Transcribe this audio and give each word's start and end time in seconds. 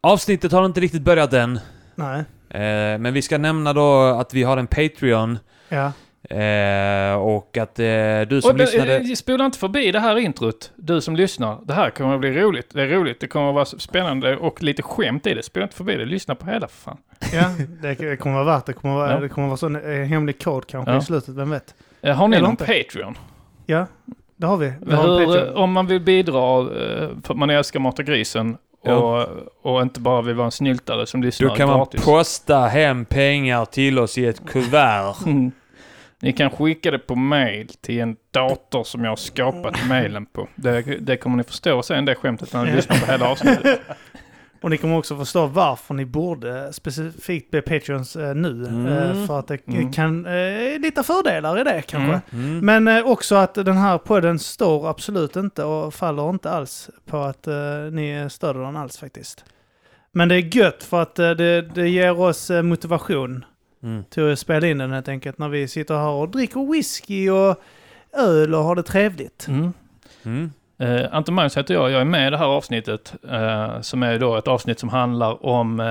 Avsnittet 0.00 0.52
har 0.52 0.64
inte 0.66 0.80
riktigt 0.80 1.02
börjat 1.02 1.32
än. 1.32 1.60
Nej. 1.94 2.18
Eh, 2.50 2.98
men 2.98 3.12
vi 3.14 3.22
ska 3.22 3.38
nämna 3.38 3.72
då 3.72 4.02
att 4.02 4.34
vi 4.34 4.42
har 4.42 4.56
en 4.56 4.66
Patreon. 4.66 5.38
Ja. 5.68 5.92
Eh, 6.36 7.14
och 7.14 7.56
att 7.56 7.78
eh, 7.78 7.84
du 8.28 8.40
som 8.42 8.50
Och, 8.50 8.56
lyssnade... 8.58 8.96
eh, 8.96 9.04
Spola 9.14 9.44
inte 9.44 9.58
förbi 9.58 9.92
det 9.92 10.00
här 10.00 10.18
introt, 10.18 10.72
du 10.76 11.00
som 11.00 11.16
lyssnar. 11.16 11.58
Det 11.64 11.72
här 11.74 11.90
kommer 11.90 12.14
att 12.14 12.20
bli 12.20 12.32
roligt. 12.42 12.70
Det 12.74 12.82
är 12.82 12.86
roligt, 12.88 13.20
det 13.20 13.26
kommer 13.26 13.48
att 13.48 13.54
vara 13.54 13.64
spännande 13.64 14.36
och 14.36 14.62
lite 14.62 14.82
skämt 14.82 15.26
i 15.26 15.34
det. 15.34 15.42
Spola 15.42 15.62
inte 15.64 15.76
förbi 15.76 15.94
det, 15.96 16.04
lyssna 16.04 16.34
på 16.34 16.46
hela 16.46 16.68
för 16.68 16.76
fan. 16.76 16.96
Ja, 17.32 17.50
det, 17.82 18.16
kommer 18.16 18.34
vara 18.34 18.44
värt 18.44 18.66
det. 18.66 18.72
kommer 18.72 18.94
vara, 18.94 19.12
Ja. 19.12 19.20
det 19.20 19.28
kommer 19.28 19.46
vara 19.46 19.56
sån 19.56 19.76
eh, 19.76 20.06
hemlig 20.06 20.42
kod 20.42 20.66
kanske 20.66 20.92
Ja. 20.92 20.98
i 20.98 21.02
slutet, 21.02 21.34
vem 21.34 21.50
vet? 21.50 21.74
Eh, 22.02 22.14
Har 22.16 22.28
ni 22.28 22.36
Eller 22.36 22.44
någon 22.48 22.50
inte. 22.50 22.64
Patreon? 22.84 23.18
Ja, 23.66 23.86
det 24.36 24.46
har 24.46 24.56
vi. 24.56 24.72
Vi 24.80 24.94
har 24.94 25.20
en 25.22 25.28
Hur, 25.30 25.54
om 25.56 25.72
man 25.72 25.86
vill 25.86 26.00
bidra 26.00 26.64
för 27.22 27.32
att 27.34 27.36
man 27.36 27.50
älskar 27.50 27.80
Mata 27.80 28.02
Grisen 28.02 28.56
och, 28.80 28.90
Ja. 28.90 29.28
och 29.62 29.82
inte 29.82 30.00
bara 30.00 30.22
vill 30.22 30.34
vara 30.34 30.44
en 30.44 30.50
snyltare 30.50 31.06
som 31.06 31.22
lyssnar 31.22 31.48
Då 31.48 31.54
kan 31.54 31.68
man 31.68 31.78
gratis. 31.78 32.04
posta 32.04 32.58
hem 32.58 33.04
pengar 33.04 33.64
till 33.64 33.98
oss 33.98 34.18
i 34.18 34.26
ett 34.26 34.46
kuvert. 34.46 35.14
Mm. 35.26 35.52
Ni 36.22 36.32
kan 36.32 36.50
skicka 36.50 36.90
det 36.90 36.98
på 36.98 37.14
mail 37.16 37.68
till 37.80 38.00
en 38.00 38.16
dator 38.30 38.84
som 38.84 39.04
jag 39.04 39.10
har 39.10 39.16
skapat 39.16 39.88
mailen 39.88 40.26
på. 40.26 40.48
Det, 40.54 40.82
det 40.82 41.16
kommer 41.16 41.36
ni 41.36 41.42
förstå 41.44 41.82
sen 41.82 42.04
det 42.04 42.14
skämtet 42.14 42.52
när 42.52 42.64
ni 42.64 42.72
lyssnar 42.72 42.98
på 42.98 43.06
hela 43.12 43.28
avsnittet. 43.28 43.80
Och 44.62 44.70
ni 44.70 44.76
kommer 44.76 44.98
också 44.98 45.16
förstå 45.16 45.46
varför 45.46 45.94
ni 45.94 46.04
borde 46.04 46.72
specifikt 46.72 47.50
bli 47.50 47.62
Patreons 47.62 48.16
eh, 48.16 48.34
nu. 48.34 48.66
Mm. 48.66 48.86
Eh, 48.86 49.26
för 49.26 49.38
att 49.38 49.46
det 49.46 49.68
Mm. 49.68 49.92
kan, 49.92 50.26
eh, 50.26 50.78
lite 50.80 51.02
fördelar 51.02 51.60
i 51.60 51.64
det 51.64 51.82
kanske. 51.82 52.20
Mm. 52.36 52.58
Mm. 52.62 52.84
Men 52.84 53.04
också 53.04 53.34
att 53.34 53.54
den 53.54 53.76
här 53.76 53.98
podden 53.98 54.38
står 54.38 54.88
absolut 54.90 55.36
inte 55.36 55.64
och 55.64 55.94
faller 55.94 56.30
inte 56.30 56.50
alls 56.50 56.90
på 57.06 57.16
att 57.18 57.46
ni 57.92 58.26
stöder 58.30 58.60
den 58.60 58.76
alls 58.76 58.98
faktiskt. 58.98 59.44
Men 60.12 60.28
det 60.28 60.34
är 60.34 60.56
gött 60.56 60.82
för 60.82 61.02
att 61.02 61.14
det, 61.14 61.62
det 61.62 61.88
ger 61.88 62.20
oss 62.20 62.50
motivation 62.62 63.44
Mm. 63.82 64.04
till 64.10 64.32
att 64.32 64.38
spela 64.38 64.66
in 64.66 64.78
den 64.78 64.92
helt 64.92 65.08
enkelt 65.08 65.38
när 65.38 65.48
vi 65.48 65.68
sitter 65.68 65.94
här 65.94 66.08
och 66.08 66.28
dricker 66.28 66.72
whisky 66.72 67.30
och 67.30 67.56
öl 68.12 68.54
och 68.54 68.64
har 68.64 68.74
det 68.74 68.82
trevligt. 68.82 69.46
Mm. 69.48 70.52
Mm. 70.80 70.96
Eh, 71.04 71.08
Anton 71.12 71.34
Magnus 71.34 71.56
heter 71.56 71.74
jag. 71.74 71.90
Jag 71.90 72.00
är 72.00 72.04
med 72.04 72.26
i 72.26 72.30
det 72.30 72.36
här 72.38 72.46
avsnittet 72.46 73.14
eh, 73.30 73.80
som 73.80 74.02
är 74.02 74.18
då 74.18 74.36
ett 74.36 74.48
avsnitt 74.48 74.78
som 74.78 74.88
handlar 74.88 75.46
om, 75.46 75.80
eh, 75.80 75.86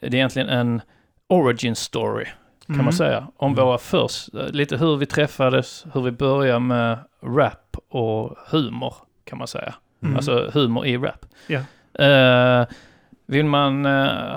det 0.00 0.06
är 0.06 0.14
egentligen 0.14 0.48
en 0.48 0.80
origin 1.28 1.76
story 1.76 2.24
kan 2.66 2.74
Mm. 2.74 2.84
man 2.84 2.92
säga. 2.94 3.26
Om 3.36 3.52
Mm. 3.52 3.64
våra 3.64 3.78
först, 3.78 4.28
lite 4.32 4.76
hur 4.76 4.96
vi 4.96 5.06
träffades, 5.06 5.86
hur 5.94 6.00
vi 6.02 6.10
började 6.10 6.58
med 6.60 6.98
rap 7.22 7.76
och 7.90 8.36
humor 8.50 8.94
kan 9.24 9.38
man 9.38 9.46
säga. 9.48 9.74
Mm. 10.02 10.16
Alltså 10.16 10.50
humor 10.54 10.86
i 10.86 10.96
rap. 10.96 11.26
Eh, 11.98 12.66
vill 13.26 13.44
man 13.46 13.84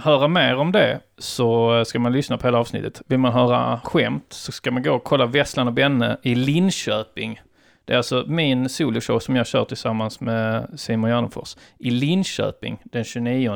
höra 0.04 0.28
mer 0.28 0.56
om 0.56 0.72
det 0.72 1.00
så 1.18 1.84
ska 1.86 2.00
man 2.00 2.12
lyssna 2.12 2.38
på 2.38 2.48
hela 2.48 2.58
avsnittet. 2.60 3.02
Vill 3.08 3.20
man 3.20 3.34
höra 3.34 3.80
skämt 3.84 4.26
så 4.30 4.52
ska 4.52 4.72
man 4.72 4.84
gå 4.84 4.94
och 4.94 5.04
kolla 5.04 5.26
Vesslan 5.26 5.68
och 5.68 5.74
Benne 5.74 6.18
i 6.22 6.36
Linköping. 6.36 7.40
Det 7.86 7.94
är 7.94 7.98
alltså 7.98 8.26
min 8.28 8.70
soloshow 8.70 9.20
som 9.20 9.36
jag 9.36 9.48
kör 9.48 9.66
tillsammans 9.66 10.20
med 10.20 10.68
Simon 10.76 11.10
Gärdenfors 11.10 11.58
i 11.80 11.90
Linköping 11.90 12.78
den 12.84 13.04
29 13.04 13.50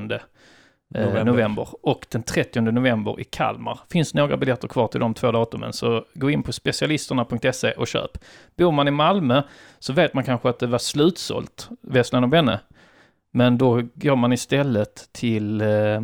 eh, 0.95 1.05
November. 1.05 1.23
november. 1.23 1.67
och 1.81 2.05
den 2.09 2.23
30 2.23 2.61
november 2.61 3.19
i 3.19 3.23
Kalmar. 3.23 3.79
Finns 3.91 4.13
några 4.13 4.37
biljetter 4.37 4.67
kvar 4.67 4.87
till 4.87 4.99
de 4.99 5.13
två 5.13 5.31
datumen 5.31 5.73
så 5.73 6.05
gå 6.13 6.29
in 6.29 6.43
på 6.43 6.53
specialisterna.se 6.53 7.71
och 7.71 7.87
köp. 7.87 8.17
Bor 8.57 8.71
man 8.71 8.87
i 8.87 8.91
Malmö 8.91 9.43
så 9.79 9.93
vet 9.93 10.13
man 10.13 10.23
kanske 10.23 10.49
att 10.49 10.59
det 10.59 10.67
var 10.67 10.79
slutsålt, 10.79 11.69
Vesslan 11.81 12.23
och 12.23 12.29
Benne. 12.29 12.59
Men 13.31 13.57
då 13.57 13.81
går 13.93 14.15
man 14.15 14.33
istället 14.33 15.09
till, 15.11 15.61
eh, 15.61 16.01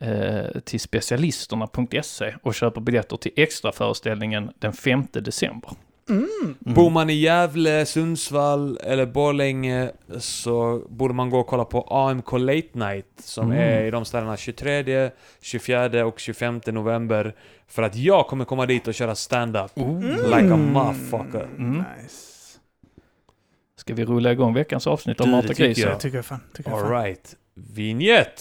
eh, 0.00 0.60
till 0.64 0.80
specialisterna.se 0.80 2.34
och 2.42 2.54
köper 2.54 2.80
biljetter 2.80 3.16
till 3.16 3.32
extraföreställningen 3.36 4.50
den 4.58 4.72
5 4.72 5.06
december. 5.12 5.70
Mm. 6.10 6.28
Mm. 6.42 6.56
Bor 6.60 6.90
man 6.90 7.10
i 7.10 7.14
Gävle, 7.14 7.86
Sundsvall 7.86 8.78
eller 8.82 9.06
Borlänge 9.06 9.90
så 10.18 10.82
borde 10.88 11.14
man 11.14 11.30
gå 11.30 11.38
och 11.40 11.46
kolla 11.46 11.64
på 11.64 11.80
AMK 11.82 12.32
Late 12.32 12.68
Night 12.72 13.06
som 13.24 13.46
Mm. 13.52 13.58
är 13.58 13.84
i 13.84 13.90
de 13.90 14.04
ställena 14.04 14.36
23, 14.36 15.10
24 15.40 16.06
och 16.06 16.18
25 16.18 16.60
november. 16.66 17.34
För 17.68 17.82
att 17.82 17.96
jag 17.96 18.26
kommer 18.26 18.44
komma 18.44 18.66
dit 18.66 18.88
och 18.88 18.94
köra 18.94 19.14
stand-up. 19.14 19.70
Like 19.76 20.52
a 20.52 20.56
motherfucker. 20.56 21.48
Mm. 21.58 21.72
Nice. 21.78 22.16
Ska 23.76 23.94
vi 23.94 24.04
rulla 24.04 24.32
igång 24.32 24.54
veckans 24.54 24.86
avsnitt 24.86 25.20
av 25.20 25.26
Du, 25.26 25.30
det 25.32 25.36
Mata 25.36 25.48
tycker 25.48 25.64
Grisen? 25.66 25.88
jag. 25.88 25.96
Det 25.98 26.00
tycker 26.02 26.18
jag 26.18 26.24
fan. 26.24 26.40
Tycker 26.54 26.70
jag 26.70 26.80
fan. 26.80 26.88
Alright. 26.92 27.36
Vignett! 27.54 28.40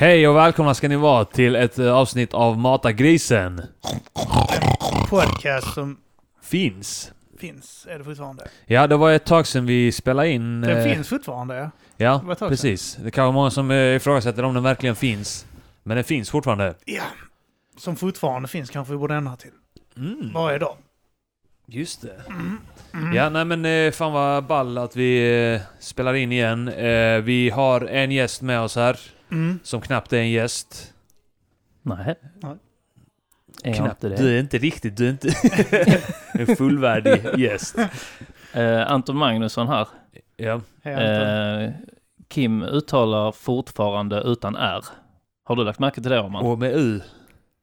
Hej 0.00 0.28
och 0.28 0.36
välkomna 0.36 0.74
ska 0.74 0.88
ni 0.88 0.96
vara 0.96 1.24
till 1.24 1.56
ett 1.56 1.78
eh, 1.78 1.92
avsnitt 1.92 2.34
av 2.34 2.58
Mata 2.58 2.92
Grisen. 2.92 3.62
Podcast 5.08 5.74
som 5.74 5.96
Finns. 6.42 7.12
finns, 7.38 7.86
är 7.90 7.98
det 7.98 8.04
fortfarande? 8.04 8.48
Ja, 8.66 8.86
det 8.86 8.96
var 8.96 9.12
ett 9.12 9.24
tag 9.24 9.46
sedan 9.46 9.66
vi 9.66 9.92
spelade 9.92 10.28
in. 10.28 10.60
Den 10.60 10.76
eh, 10.78 10.94
finns 10.94 11.08
fortfarande, 11.08 11.56
ja. 11.56 11.70
Ja, 11.96 12.18
Det 12.18 12.26
var 12.26 12.32
ett 12.32 12.38
tag 12.38 12.48
precis. 12.48 12.96
Det 12.96 13.10
kan 13.10 13.24
vara 13.24 13.32
många 13.32 13.50
som 13.50 13.70
eh, 13.70 13.76
ifrågasätter 13.76 14.42
om 14.42 14.54
den 14.54 14.62
verkligen 14.62 14.96
finns. 14.96 15.46
Men 15.82 15.94
den 15.96 16.04
finns 16.04 16.30
fortfarande. 16.30 16.74
Ja. 16.84 17.02
Som 17.76 17.96
fortfarande 17.96 18.48
finns 18.48 18.70
kanske 18.70 18.92
vi 18.92 18.98
borde 18.98 19.14
ändra 19.14 19.36
till. 19.36 19.50
Mm, 19.96 20.32
Varje 20.34 20.58
dag. 20.58 20.76
just 21.66 22.02
det. 22.02 22.22
Mm. 22.28 23.14
Ja, 23.14 23.28
nej 23.28 23.44
men 23.44 23.64
eh, 23.64 23.92
fan 23.92 24.12
vad 24.12 24.44
ball 24.44 24.78
att 24.78 24.96
vi 24.96 25.42
eh, 25.54 25.60
spelar 25.80 26.14
in 26.14 26.32
igen. 26.32 26.68
Eh, 26.68 27.18
vi 27.20 27.50
har 27.50 27.80
en 27.80 28.10
gäst 28.10 28.42
med 28.42 28.60
oss 28.60 28.76
här, 28.76 28.98
Mm. 29.30 29.58
som 29.62 29.80
knappt 29.80 30.12
är 30.12 30.18
en 30.18 30.30
gäst. 30.30 30.94
Nej. 31.82 32.14
Nej. 32.42 32.56
Är 33.64 33.74
Knappt. 33.74 34.00
det? 34.00 34.16
Du 34.16 34.36
är 34.36 34.40
inte 34.40 34.58
riktigt, 34.58 34.96
du 34.96 35.06
är 35.06 35.10
inte 35.10 35.28
en 36.32 36.56
fullvärdig 36.56 37.38
gäst. 37.40 37.78
Eh, 38.52 38.90
Anton 38.92 39.16
Magnusson 39.16 39.68
här. 39.68 39.88
Ja. 40.36 40.60
Hej. 40.82 40.94
Eh, 41.64 41.70
Kim 42.28 42.62
uttalar 42.62 43.32
fortfarande 43.32 44.20
utan 44.20 44.56
R. 44.56 44.84
Har 45.44 45.56
du 45.56 45.64
lagt 45.64 45.78
märke 45.78 46.00
till 46.00 46.10
det, 46.10 46.20
Arman? 46.20 46.46
Och 46.46 46.58
med 46.58 46.72
U. 46.74 47.00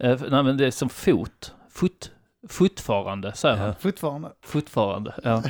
Eh, 0.03 0.19
nej, 0.29 0.43
men 0.43 0.57
det 0.57 0.65
är 0.67 0.71
som 0.71 0.89
fot. 0.89 1.53
Fot. 1.69 2.11
Fortfarande, 2.49 3.33
säger 3.33 3.55
han. 3.55 3.67
Ja. 3.67 3.75
Fortfarande. 3.79 4.31
Fortfarande, 4.41 5.13
ja. 5.23 5.43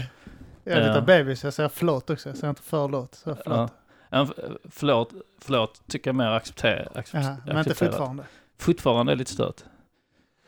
Jag 0.63 0.77
är 0.77 0.87
lite 0.87 1.01
bebis, 1.01 1.43
jag 1.43 1.53
säger 1.53 1.69
förlåt 1.69 2.09
också. 2.09 2.29
Jag 2.29 2.37
säger 2.37 2.49
inte 2.49 2.61
förlåt. 2.65 3.15
Så 3.15 3.35
förlåt. 3.43 3.73
Ja, 4.09 4.27
f- 4.29 4.43
Förlåt, 4.69 5.13
förlåt 5.41 5.81
tycker 5.87 6.07
jag 6.09 6.15
mer 6.15 6.25
accepterar. 6.27 6.87
accept- 6.95 7.23
Jaha, 7.25 7.37
men 7.45 7.57
inte 7.57 7.75
fortfarande. 7.75 8.23
Fortfarande 8.59 9.11
är 9.11 9.15
lite 9.15 9.31
stört. 9.31 9.63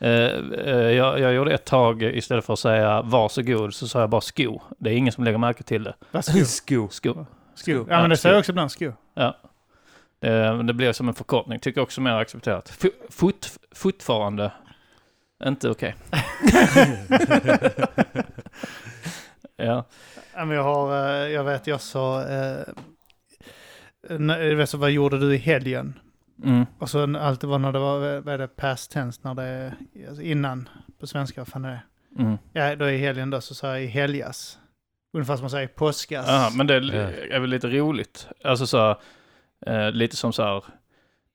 Eh, 0.00 0.10
eh, 0.10 0.74
jag, 0.76 1.20
jag 1.20 1.32
gjorde 1.34 1.52
ett 1.54 1.64
tag, 1.64 2.02
istället 2.02 2.44
för 2.44 2.52
att 2.52 2.58
säga 2.58 3.02
varsågod, 3.02 3.74
så 3.74 3.88
sa 3.88 4.00
jag 4.00 4.10
bara 4.10 4.20
sko. 4.20 4.60
Det 4.78 4.90
är 4.90 4.94
ingen 4.94 5.12
som 5.12 5.24
lägger 5.24 5.38
märke 5.38 5.62
till 5.62 5.84
det. 5.84 5.94
Vad 6.10 6.24
sko? 6.24 6.38
Sko. 6.44 6.88
Sko. 6.90 7.26
Sko. 7.54 7.70
Ja, 7.72 7.84
Ja, 7.88 8.00
men 8.00 8.10
det 8.10 8.16
säger 8.16 8.34
jag 8.34 8.40
också 8.40 8.52
ibland, 8.52 8.70
sko. 8.72 8.92
Ja. 9.14 9.36
Eh, 10.20 10.56
men 10.56 10.66
det 10.66 10.74
blev 10.74 10.92
som 10.92 11.08
en 11.08 11.14
förkortning, 11.14 11.58
tycker 11.58 11.78
jag 11.80 11.82
också 11.82 12.00
mer 12.00 12.10
accepterat. 12.14 12.72
F- 12.84 12.90
fot, 13.10 13.58
fortfarande, 13.74 14.52
inte 15.44 15.70
okej. 15.70 15.94
ja. 19.56 19.84
Ja, 20.34 20.44
men 20.44 20.56
jag 20.56 20.62
har, 20.64 21.08
eh, 21.14 21.28
jag 21.28 21.44
vet, 21.44 21.66
jag 21.66 21.80
sa, 21.80 22.22
eh, 22.28 22.58
när- 24.08 24.40
jag 24.40 24.56
vet 24.56 24.70
så, 24.70 24.78
vad 24.78 24.90
gjorde 24.90 25.18
du 25.18 25.34
i 25.34 25.38
helgen? 25.38 25.98
Mm. 26.44 26.66
Och 26.78 26.90
så 26.90 27.06
när- 27.06 27.20
allt 27.20 27.40
det 27.40 27.46
var 27.46 27.58
när 27.58 27.72
det 27.72 27.78
var, 27.78 28.20
vad 28.20 28.34
är 28.34 28.38
det, 28.38 28.48
past 28.48 28.90
tense, 28.90 29.20
när 29.24 29.34
det 29.34 29.42
är, 29.42 29.74
alltså 30.08 30.22
innan, 30.22 30.68
på 31.00 31.06
svenska, 31.06 31.40
vad 31.40 31.48
fan 31.48 31.64
är 31.64 31.70
det? 31.70 31.82
Mm. 32.22 32.38
Ja, 32.52 32.76
då 32.76 32.90
i 32.90 32.98
helgen 32.98 33.30
då 33.30 33.40
så 33.40 33.54
sa 33.54 33.66
jag 33.68 33.82
i 33.84 33.86
helgas. 33.86 34.58
Ungefär 35.12 35.36
som 35.36 35.42
man 35.42 35.50
säger 35.50 35.66
påskas. 35.68 36.26
Ja, 36.28 36.50
men 36.54 36.66
det 36.66 36.74
Ja. 36.78 36.92
är 37.36 37.40
väl 37.40 37.50
lite 37.50 37.68
roligt. 37.68 38.28
Alltså 38.44 38.66
så 38.66 38.90
eh, 39.66 39.90
lite 39.92 40.16
som 40.16 40.32
så 40.32 40.42
här, 40.42 40.64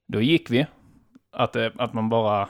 då 0.08 0.22
gick 0.22 0.50
vi, 0.52 0.66
att, 1.32 1.54
det, 1.54 1.72
att 1.78 1.94
man 1.94 2.10
bara, 2.10 2.50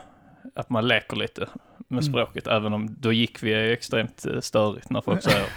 att 0.56 0.70
man 0.70 0.88
leker 0.88 1.16
lite 1.18 1.48
med 1.88 2.04
Mm. 2.04 2.14
språket, 2.14 2.48
även 2.48 2.74
om 2.74 2.96
då 3.00 3.14
gick 3.14 3.44
vi 3.44 3.72
extremt 3.72 4.26
eh, 4.26 4.40
störigt 4.40 4.90
när 4.90 5.02
folk 5.02 5.24
säger. 5.32 5.48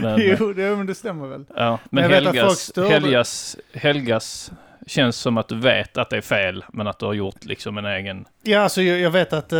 men, 0.00 0.20
jo, 0.38 0.52
det, 0.52 0.76
men 0.76 0.86
det 0.86 0.94
stämmer 0.94 1.26
väl. 1.26 1.44
ja, 1.56 1.78
men 1.90 2.02
folk 2.10 2.14
helgas, 2.34 2.72
helgas, 2.88 3.56
helgas 3.72 4.52
Känns 4.88 5.16
som 5.16 5.36
att 5.38 5.48
du 5.48 5.56
vet 5.60 5.96
att 5.98 6.10
det 6.10 6.16
är 6.16 6.20
fel, 6.20 6.64
men 6.72 6.86
att 6.86 6.98
du 6.98 7.06
har 7.06 7.12
gjort 7.14 7.44
liksom 7.44 7.78
en 7.78 7.84
egen... 7.86 8.24
Ja, 8.42 8.60
alltså 8.60 8.82
jag, 8.82 9.00
jag 9.00 9.10
vet 9.10 9.32
att 9.32 9.52
eh, 9.52 9.58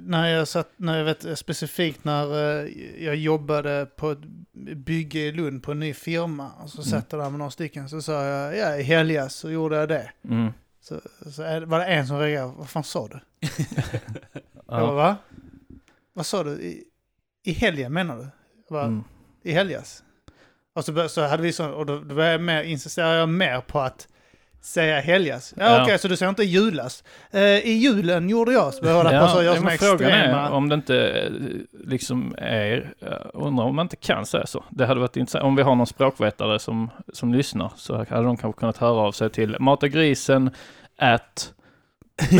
när 0.00 0.26
jag 0.28 0.48
satt, 0.48 0.68
när 0.76 0.98
jag 0.98 1.04
vet 1.04 1.24
eh, 1.24 1.34
specifikt 1.34 2.04
när 2.04 2.58
eh, 2.64 2.68
jag 3.04 3.16
jobbade 3.16 3.86
på 3.96 4.10
ett 4.10 4.18
bygge 4.76 5.18
i 5.18 5.32
Lund 5.32 5.62
på 5.62 5.72
en 5.72 5.80
ny 5.80 5.94
firma. 5.94 6.50
Och 6.62 6.70
så 6.70 6.78
Mm. 6.78 6.84
satt 6.90 7.12
jag 7.12 7.20
där 7.20 7.30
med 7.30 7.38
några 7.38 7.50
stycken 7.50 7.88
så 7.88 8.02
sa 8.02 8.24
jag, 8.24 8.56
ja 8.56 8.76
i 8.76 8.82
helgas 8.82 9.34
så 9.34 9.50
gjorde 9.50 9.76
jag 9.76 9.88
det. 9.88 10.10
Mm. 10.28 10.52
Så, 10.88 11.00
så 11.32 11.42
är- 11.42 11.60
var 11.60 11.78
det 11.78 11.84
en 11.84 12.06
som 12.06 12.18
reagerade, 12.18 12.52
vad 12.56 12.68
fan 12.68 12.84
sa 12.84 13.08
du? 13.08 13.20
Jag 14.54 14.64
bara, 14.66 14.80
Ja. 14.80 14.92
va? 14.92 15.16
Vad 16.12 16.26
sa 16.26 16.44
du? 16.44 16.50
I, 16.50 16.84
I 17.44 17.52
helgen 17.52 17.92
menar 17.92 18.16
du? 18.16 18.26
Bara, 18.70 18.84
Mm. 18.84 19.04
I 19.42 19.52
helgas? 19.52 20.02
Och 20.74 20.84
så, 20.84 20.92
bör- 20.92 21.08
så 21.08 21.26
hade 21.26 21.42
vi 21.42 21.52
så, 21.52 21.70
och 21.70 21.86
då, 21.86 21.98
då 21.98 22.14
började 22.14 22.32
jag 22.32 22.40
mer, 22.40 22.62
insisterade 22.62 23.18
jag 23.18 23.28
mer 23.28 23.60
på 23.60 23.80
att 23.80 24.08
säga 24.62 25.00
helgas. 25.00 25.54
Ja, 25.56 25.64
Ja. 25.64 25.82
okej, 25.82 25.98
så 25.98 26.08
du 26.08 26.16
säger 26.16 26.30
inte 26.30 26.44
julas. 26.44 27.04
Eh, 27.30 27.40
I 27.42 27.72
julen 27.72 28.28
gjorde 28.28 28.52
jag, 28.52 28.74
så 28.74 28.82
började 28.82 29.14
jag 29.14 29.30
så, 29.30 29.42
göra 29.42 29.60
men 29.60 29.78
såna 29.78 29.90
frågan 29.90 30.10
extrema... 30.10 30.46
är 30.46 30.50
om 30.50 30.68
det 30.68 30.74
inte 30.74 30.96
eh, 31.08 31.30
liksom 31.88 32.34
är, 32.38 32.92
jag 33.00 33.30
undrar 33.34 33.64
om 33.64 33.76
man 33.76 33.84
inte 33.84 33.96
kan 33.96 34.26
säga 34.26 34.46
så. 34.46 34.64
Det 34.70 34.86
hade 34.86 35.00
varit 35.00 35.16
intressant, 35.16 35.44
om 35.44 35.56
vi 35.56 35.62
har 35.62 35.74
någon 35.74 35.86
språkvetare 35.86 36.58
som, 36.58 36.90
som 37.12 37.34
lyssnar 37.34 37.72
så 37.76 37.96
hade 37.96 38.22
de 38.22 38.36
kanske 38.36 38.60
kunnat 38.60 38.76
höra 38.76 39.00
av 39.00 39.12
sig 39.12 39.30
till 39.30 39.56
matagrisen 39.60 40.50
at 40.98 41.52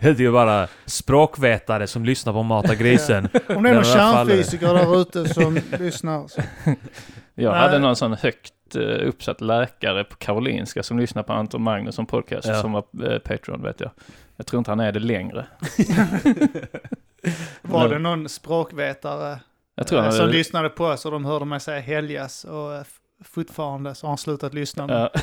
Det 0.00 0.04
är 0.04 0.20
ju 0.20 0.32
bara 0.32 0.68
språkvetare 0.86 1.86
som 1.86 2.04
lyssnar 2.04 2.32
på 2.32 2.42
Mata 2.42 2.74
grisen. 2.74 3.28
Om 3.48 3.62
det 3.62 3.70
är 3.70 3.74
någon 3.74 3.84
kärnfysiker 3.84 4.74
där 4.74 5.00
ute 5.00 5.34
som 5.34 5.60
lyssnar. 5.78 6.28
Så. 6.28 6.40
Jag 7.34 7.50
Nej. 7.52 7.60
hade 7.60 7.78
någon 7.78 7.96
sån 7.96 8.12
högt 8.12 8.52
eh, 8.52 8.55
uppsatt 8.74 9.40
läkare 9.40 10.04
på 10.04 10.16
Karolinska 10.16 10.82
som 10.82 10.98
lyssnar 10.98 11.22
på 11.22 11.32
Anton 11.32 11.62
Magnusson 11.62 12.06
podcast 12.06 12.48
Ja. 12.48 12.54
som 12.62 12.72
var 12.72 12.84
eh, 13.12 13.18
Patreon 13.18 13.62
vet 13.62 13.80
jag. 13.80 13.90
Jag 14.36 14.46
tror 14.46 14.58
inte 14.58 14.70
han 14.70 14.80
är 14.80 14.92
det 14.92 15.00
längre. 15.00 15.46
Var 17.62 17.88
det 17.88 17.98
någon 17.98 18.28
språkvetare 18.28 19.38
Jag 19.74 19.86
tror 19.86 20.04
eh, 20.04 20.10
som 20.10 20.20
hade, 20.20 20.32
lyssnade 20.32 20.68
på 20.68 20.84
oss 20.86 21.06
och 21.06 21.12
de 21.12 21.24
hörde 21.24 21.44
mig 21.44 21.60
säga 21.60 21.80
helgas 21.80 22.44
och 22.44 22.74
eh, 22.74 22.82
fortfarande 23.24 23.94
så 23.94 24.06
har 24.06 24.10
han 24.10 24.18
slutat 24.18 24.54
lyssna. 24.54 24.86
nu. 24.86 24.92
ja. 24.94 25.10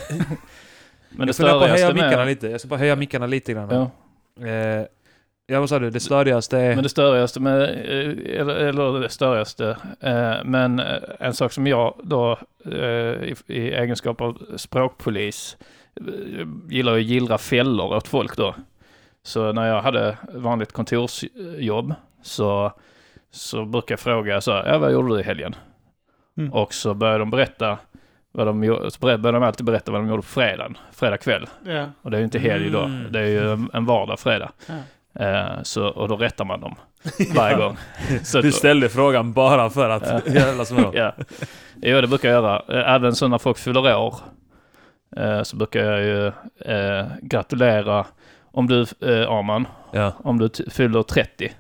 Men 1.10 1.28
det 1.28 1.30
Jag 1.30 1.36
funderar 1.36 1.60
på 1.60 1.64
att 1.66 1.70
höja 1.72 1.94
mickarna 1.94 2.18
med... 2.18 2.28
lite. 2.28 2.48
Jag 2.48 2.60
ska 2.60 2.68
bara 2.70 2.80
höja 2.80 2.96
mickarna 2.96 3.26
lite 3.26 3.54
grann. 3.54 3.70
Ja. 4.40 4.48
Eh, 4.48 4.86
ja, 5.48 5.60
vad 5.60 5.70
sa 5.70 5.80
du? 5.80 5.90
Det 5.90 6.00
störigaste 6.00 6.58
är... 6.60 6.76
Men 6.76 6.84
det 6.84 6.90
störigaste 6.90 7.40
med, 7.40 7.62
eh, 7.64 8.40
eller, 8.40 8.56
eller 8.56 9.00
det 9.00 9.10
störigaste, 9.10 9.78
eh, 10.00 10.34
men 10.46 10.80
eh, 10.80 10.86
en 11.20 11.34
sak 11.34 11.52
som 11.52 11.68
jag 11.68 11.94
då 12.04 12.38
eh, 12.66 12.78
i, 13.24 13.36
i 13.48 13.72
egenskap 13.74 14.22
av 14.22 14.38
språkpolis 14.58 15.58
eh, 15.96 16.48
gillar 16.70 16.94
att 16.94 17.04
gillra 17.04 17.38
fällor 17.38 17.96
åt 17.96 18.08
folk 18.08 18.38
då. 18.38 18.56
Så 19.24 19.52
när 19.52 19.68
jag 19.68 19.82
hade 19.82 20.18
vanligt 20.34 20.72
kontorsjobb 20.72 21.94
så, 22.22 22.72
så 23.32 23.66
brukar 23.66 23.94
jag 23.94 24.00
fråga 24.00 24.42
så 24.42 24.52
här, 24.52 24.66
ja 24.72 24.78
vad 24.78 24.92
gjorde 24.92 25.16
du 25.16 25.20
i 25.20 25.24
helgen? 25.24 25.56
Mm. 26.38 26.54
Och 26.54 26.74
så 26.74 26.94
börjar 26.94 27.20
de 27.20 27.30
berätta 27.30 27.78
vad 28.32 28.48
de, 28.48 28.90
så 28.92 29.00
börjar 29.00 29.18
de 29.34 29.44
alltid 29.44 29.66
berätta 29.66 29.92
vad 29.92 30.02
de 30.02 30.08
gjorde 30.10 30.22
på 30.22 30.28
fredagen, 30.28 30.78
fredag 30.92 31.18
kväll. 31.18 31.48
Ja. 31.66 31.86
Och 32.02 32.12
det 32.12 32.18
är 32.18 32.20
ju 32.20 32.26
inte 32.26 32.40
helg 32.40 32.70
då, 32.70 32.80
Mm. 32.82 33.12
det 33.12 33.20
är 33.20 33.28
ju 33.28 33.52
en- 33.52 33.70
en 33.74 33.86
vardag, 33.86 34.20
fredag. 34.20 34.52
Ja. 34.68 34.74
Eh, 35.20 35.62
så, 35.64 35.86
och 35.88 36.08
då 36.08 36.16
rättar 36.16 36.46
man 36.46 36.62
dem 36.62 36.76
varje 37.36 37.56
gång. 37.58 37.78
Så 38.24 38.42
Du 38.42 38.52
ställde 38.52 38.90
frågan 38.90 39.34
bara 39.34 39.70
för 39.70 39.90
att 39.90 40.28
jävlas 40.28 40.72
med 40.72 40.84
dem. 40.84 40.94
ja. 40.96 41.14
Jo, 41.82 42.02
det 42.02 42.08
brukar 42.08 42.30
jag 42.30 42.44
göra. 42.44 42.80
Eh, 42.80 42.94
Även 42.94 43.16
så 43.16 43.28
när 43.28 43.38
folk 43.38 43.58
fyller 43.58 43.98
år 43.98 44.16
eh, 45.18 45.44
så 45.44 45.56
brukar 45.56 45.80
jag 45.92 46.02
ju 46.04 46.28
eh, 46.76 47.06
gratulera. 47.22 48.06
Om 48.52 48.68
du, 48.68 48.82
eh, 48.82 49.32
Arman, 49.32 49.68
Ja, 49.92 50.14
om 50.24 50.40
du 50.40 50.50
fyller 50.72 51.04
30 51.04 51.52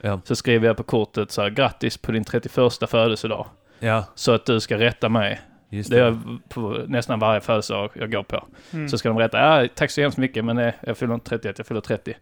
ja, 0.00 0.20
så 0.24 0.36
skriver 0.36 0.66
jag 0.66 0.76
på 0.76 0.82
kortet 0.82 1.30
så 1.30 1.42
här 1.42 1.50
grattis 1.50 1.98
på 1.98 2.12
din 2.12 2.24
31 2.24 2.90
födelsedag. 2.90 3.46
ja. 3.78 4.04
Så 4.14 4.32
att 4.32 4.46
du 4.46 4.60
ska 4.60 4.78
rätta 4.78 5.08
mig. 5.08 5.40
Just 5.70 5.90
Det 5.90 5.96
det. 5.96 6.02
jag 6.02 6.18
på 6.48 6.84
nästan 6.86 7.18
varje 7.18 7.40
födelsedag 7.40 7.90
jag 7.94 8.12
går 8.12 8.22
på. 8.22 8.44
Mm. 8.72 8.88
Så 8.88 8.98
ska 8.98 9.08
de 9.08 9.18
rätta, 9.18 9.62
ja, 9.62 9.68
tack 9.74 9.90
så 9.90 10.00
hemskt 10.00 10.18
mycket 10.18 10.44
men 10.44 10.58
eh, 10.58 10.74
jag 10.82 10.96
fyller 10.96 11.14
inte 11.14 11.28
31, 11.28 11.58
jag 11.58 11.66
fyller 11.66 11.80
30. 11.80 12.14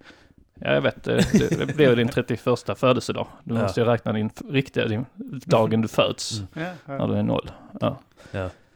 Ja, 0.60 0.72
jag 0.72 0.80
vet, 0.80 1.04
det, 1.04 1.58
det 1.58 1.76
blir 1.76 1.96
din 1.96 2.08
31 2.08 2.40
födelsedag. 2.76 3.26
Du 3.44 3.54
Ja. 3.54 3.62
måste 3.62 3.80
ju 3.80 3.86
räkna 3.86 4.12
din 4.12 4.30
riktiga, 4.50 4.86
din, 4.86 5.06
dagen 5.46 5.80
du 5.82 5.88
föds, 5.88 6.42
Mm. 6.54 6.68
Ja, 6.68 6.72
när 6.86 6.98
ja. 6.98 7.06
du 7.06 7.14
är 7.14 7.22
noll. 7.22 7.50
Ja. 7.80 7.98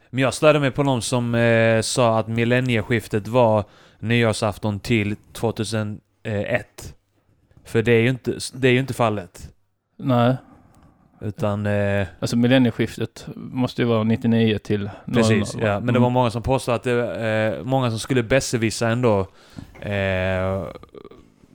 Men 0.09 0.21
jag 0.23 0.33
störde 0.33 0.59
mig 0.59 0.71
på 0.71 0.83
någon 0.83 1.01
som 1.01 1.35
eh, 1.35 1.81
sa 1.81 2.19
att 2.19 2.27
millennieskiftet 2.27 3.27
var 3.27 3.63
nyårsafton 3.99 4.79
till 4.79 5.15
2001. 5.33 6.95
För 7.65 7.81
det 7.81 7.91
är 7.91 8.01
ju 8.01 8.09
inte, 8.09 8.37
det 8.53 8.67
är 8.67 8.71
ju 8.71 8.79
inte 8.79 8.93
fallet. 8.93 9.49
Nej, 9.97 10.35
Utan, 11.21 11.65
eh, 11.65 12.07
alltså 12.19 12.37
millennieskiftet 12.37 13.27
måste 13.35 13.81
ju 13.81 13.87
vara 13.87 14.03
99 14.03 14.57
till 14.57 14.89
00. 15.05 15.15
precis. 15.15 15.55
Ja. 15.61 15.79
Men 15.79 15.93
det 15.93 15.99
var 15.99 16.09
många 16.09 16.29
som 16.31 16.41
påstod 16.41 16.75
att 16.75 16.83
det 16.83 17.25
eh, 17.57 17.63
många 17.63 17.89
som 17.89 17.99
skulle 17.99 18.23
besserwissa 18.23 18.87
ändå 18.89 19.19
eh, 19.81 20.63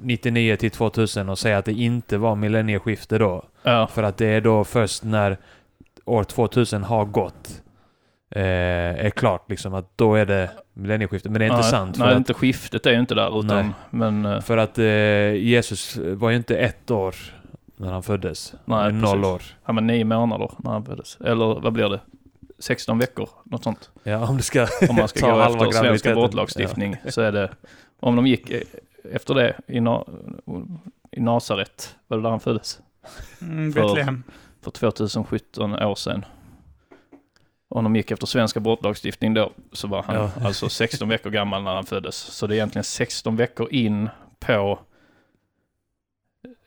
99 0.02 0.56
till 0.56 0.70
2000 0.70 1.28
och 1.28 1.38
säga 1.38 1.58
att 1.58 1.64
det 1.64 1.72
inte 1.72 2.18
var 2.18 2.36
millennieskifte 2.36 3.18
då. 3.18 3.44
Ja, 3.62 3.86
För 3.86 4.02
att 4.02 4.16
det 4.16 4.26
är 4.26 4.40
då 4.40 4.64
först 4.64 5.04
när 5.04 5.38
år 6.04 6.24
2000 6.24 6.84
har 6.84 7.04
gått 7.04 7.62
eh, 8.30 8.42
är 9.04 9.10
klart 9.10 9.50
liksom 9.50 9.74
att 9.74 9.98
då 9.98 10.14
är 10.14 10.26
det 10.26 10.50
millennieskifte. 10.74 11.30
Men 11.30 11.38
det 11.38 11.44
är 11.44 11.46
inte 11.46 11.60
nej, 11.60 11.70
sant. 11.70 11.96
För 11.96 12.04
Nej, 12.04 12.12
att, 12.12 12.18
inte 12.18 12.34
skiftet 12.34 12.86
är 12.86 12.90
ju 12.90 13.00
inte 13.00 13.14
där 13.14 13.40
utan, 13.40 13.66
Nej. 13.66 13.74
men... 13.90 14.26
eh, 14.26 14.40
för 14.40 14.56
att 14.56 14.78
eh, 14.78 14.84
Jesus 15.34 15.96
var 15.96 16.30
ju 16.30 16.36
inte 16.36 16.56
ett 16.56 16.90
år 16.90 17.14
när 17.76 17.92
han 17.92 18.02
föddes. 18.02 18.54
Nej, 18.64 18.92
noll 18.92 19.24
år. 19.24 19.42
Han 19.62 19.74
var 19.74 19.82
nio 19.82 20.04
månader 20.04 20.50
när 20.58 20.70
han 20.70 20.84
föddes. 20.84 21.18
Eller 21.20 21.60
vad 21.60 21.72
blir 21.72 21.88
det? 21.88 22.00
16 22.58 22.98
veckor, 22.98 23.28
något 23.44 23.64
sånt. 23.64 23.90
Ja, 24.02 24.28
om 24.28 24.36
det 24.36 24.42
ska... 24.42 24.66
Om 24.88 24.96
man 24.96 25.08
ska 25.08 25.20
Ta 25.26 25.34
gå 25.34 25.42
efter 25.42 25.82
graviditeten. 25.82 26.18
abortlagstiftning 26.18 26.96
så 27.08 27.20
är 27.20 27.32
det... 27.32 27.50
Om 28.00 28.16
de 28.16 28.26
gick 28.26 28.50
eh, 28.50 28.60
efter 29.04 29.34
det 29.34 29.56
i, 29.66 29.80
Na, 29.80 30.04
i 31.10 31.20
Nasaret, 31.20 31.96
var 32.06 32.16
det 32.16 32.22
där 32.22 32.30
han 32.30 32.40
föddes? 32.40 32.80
Mm, 33.42 33.72
För- 33.72 33.80
Betlehem. 33.82 34.22
För 34.62 34.70
2017 34.70 35.74
år 35.82 35.94
sedan. 35.94 36.24
Om 37.68 37.84
de 37.84 37.96
gick 37.96 38.10
efter 38.10 38.26
svensk 38.26 38.56
abortlagstiftning 38.56 39.34
då 39.34 39.52
så 39.72 39.88
var 39.88 40.02
han 40.02 40.14
Ja. 40.16 40.30
alltså 40.44 40.68
16 40.68 41.08
veckor 41.08 41.30
gammal 41.30 41.62
när 41.62 41.74
han 41.74 41.84
föddes. 41.86 42.16
Så 42.16 42.46
det 42.46 42.54
är 42.54 42.56
egentligen 42.56 42.84
16 42.84 43.36
veckor 43.36 43.72
in 43.72 44.08
på 44.40 44.78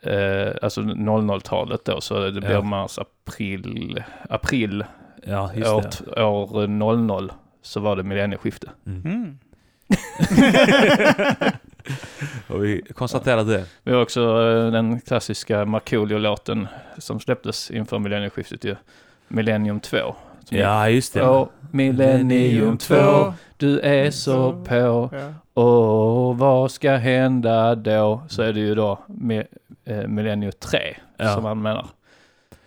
eh, 0.02 0.52
alltså 0.62 0.82
00-talet 0.82 1.86
då. 1.86 2.02
Så 2.02 2.20
det 2.30 2.42
blir 2.42 2.52
Ja. 2.52 2.62
mars, 2.62 3.00
april, 3.00 4.04
april 4.30 4.86
Ja, 5.28 5.52
just 5.56 5.70
år, 5.72 5.86
det. 6.16 6.24
år 6.24 6.68
00 6.68 7.32
så 7.62 7.80
var 7.80 7.96
det 7.96 8.04
millennieskifte. 8.04 8.72
Mm. 8.86 9.02
Mm. 9.06 9.38
Och 12.48 12.64
vi 12.64 12.82
konstaterade 12.96 13.54
det. 13.58 13.66
Vi 13.84 13.92
har 13.94 14.02
också 14.02 14.22
eh, 14.22 14.72
den 14.72 15.02
klassiska 15.02 15.66
Markoolio-låten 15.66 16.68
som 16.98 17.20
släpptes 17.20 17.72
inför 17.72 18.00
millennieskiftet 18.00 18.64
ju. 18.64 18.76
Millennium 19.28 19.80
2. 19.80 19.98
Som 20.46 20.58
Ja, 20.58 20.90
just 20.90 21.14
det. 21.14 21.28
Åh, 21.30 21.48
Millennium 21.72 22.78
2, 22.78 23.34
du 23.58 23.80
är 23.80 24.12
så 24.12 24.64
på. 24.64 25.10
Och 25.62 26.38
vad 26.38 26.72
ska 26.72 26.92
hända 26.96 27.76
då? 27.76 28.24
Så 28.30 28.42
är 28.42 28.54
det 28.54 28.60
ju 28.60 28.76
då 28.76 29.00
med 29.08 29.48
eh, 29.86 30.08
Millennium 30.08 30.52
3 30.60 30.80
Ja. 31.18 31.34
som 31.36 31.46
han 31.46 31.62
menar. 31.62 31.88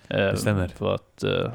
Eh, 0.09 0.17
Det 0.17 0.37
stämmer. 0.37 0.69
För 0.69 0.95
att 0.95 1.25
eh, 1.25 1.51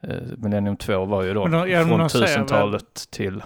eh, 0.00 0.16
Millennium 0.36 0.76
2 0.76 1.04
var 1.04 1.22
ju 1.22 1.34
då 1.34 1.46
Men 1.46 1.70
ja, 1.70 1.84
från 1.84 1.98
de 1.98 2.08
säger 2.10 2.26
väl- 2.26 2.46
1000-talet 2.46 3.06
till 3.10 3.42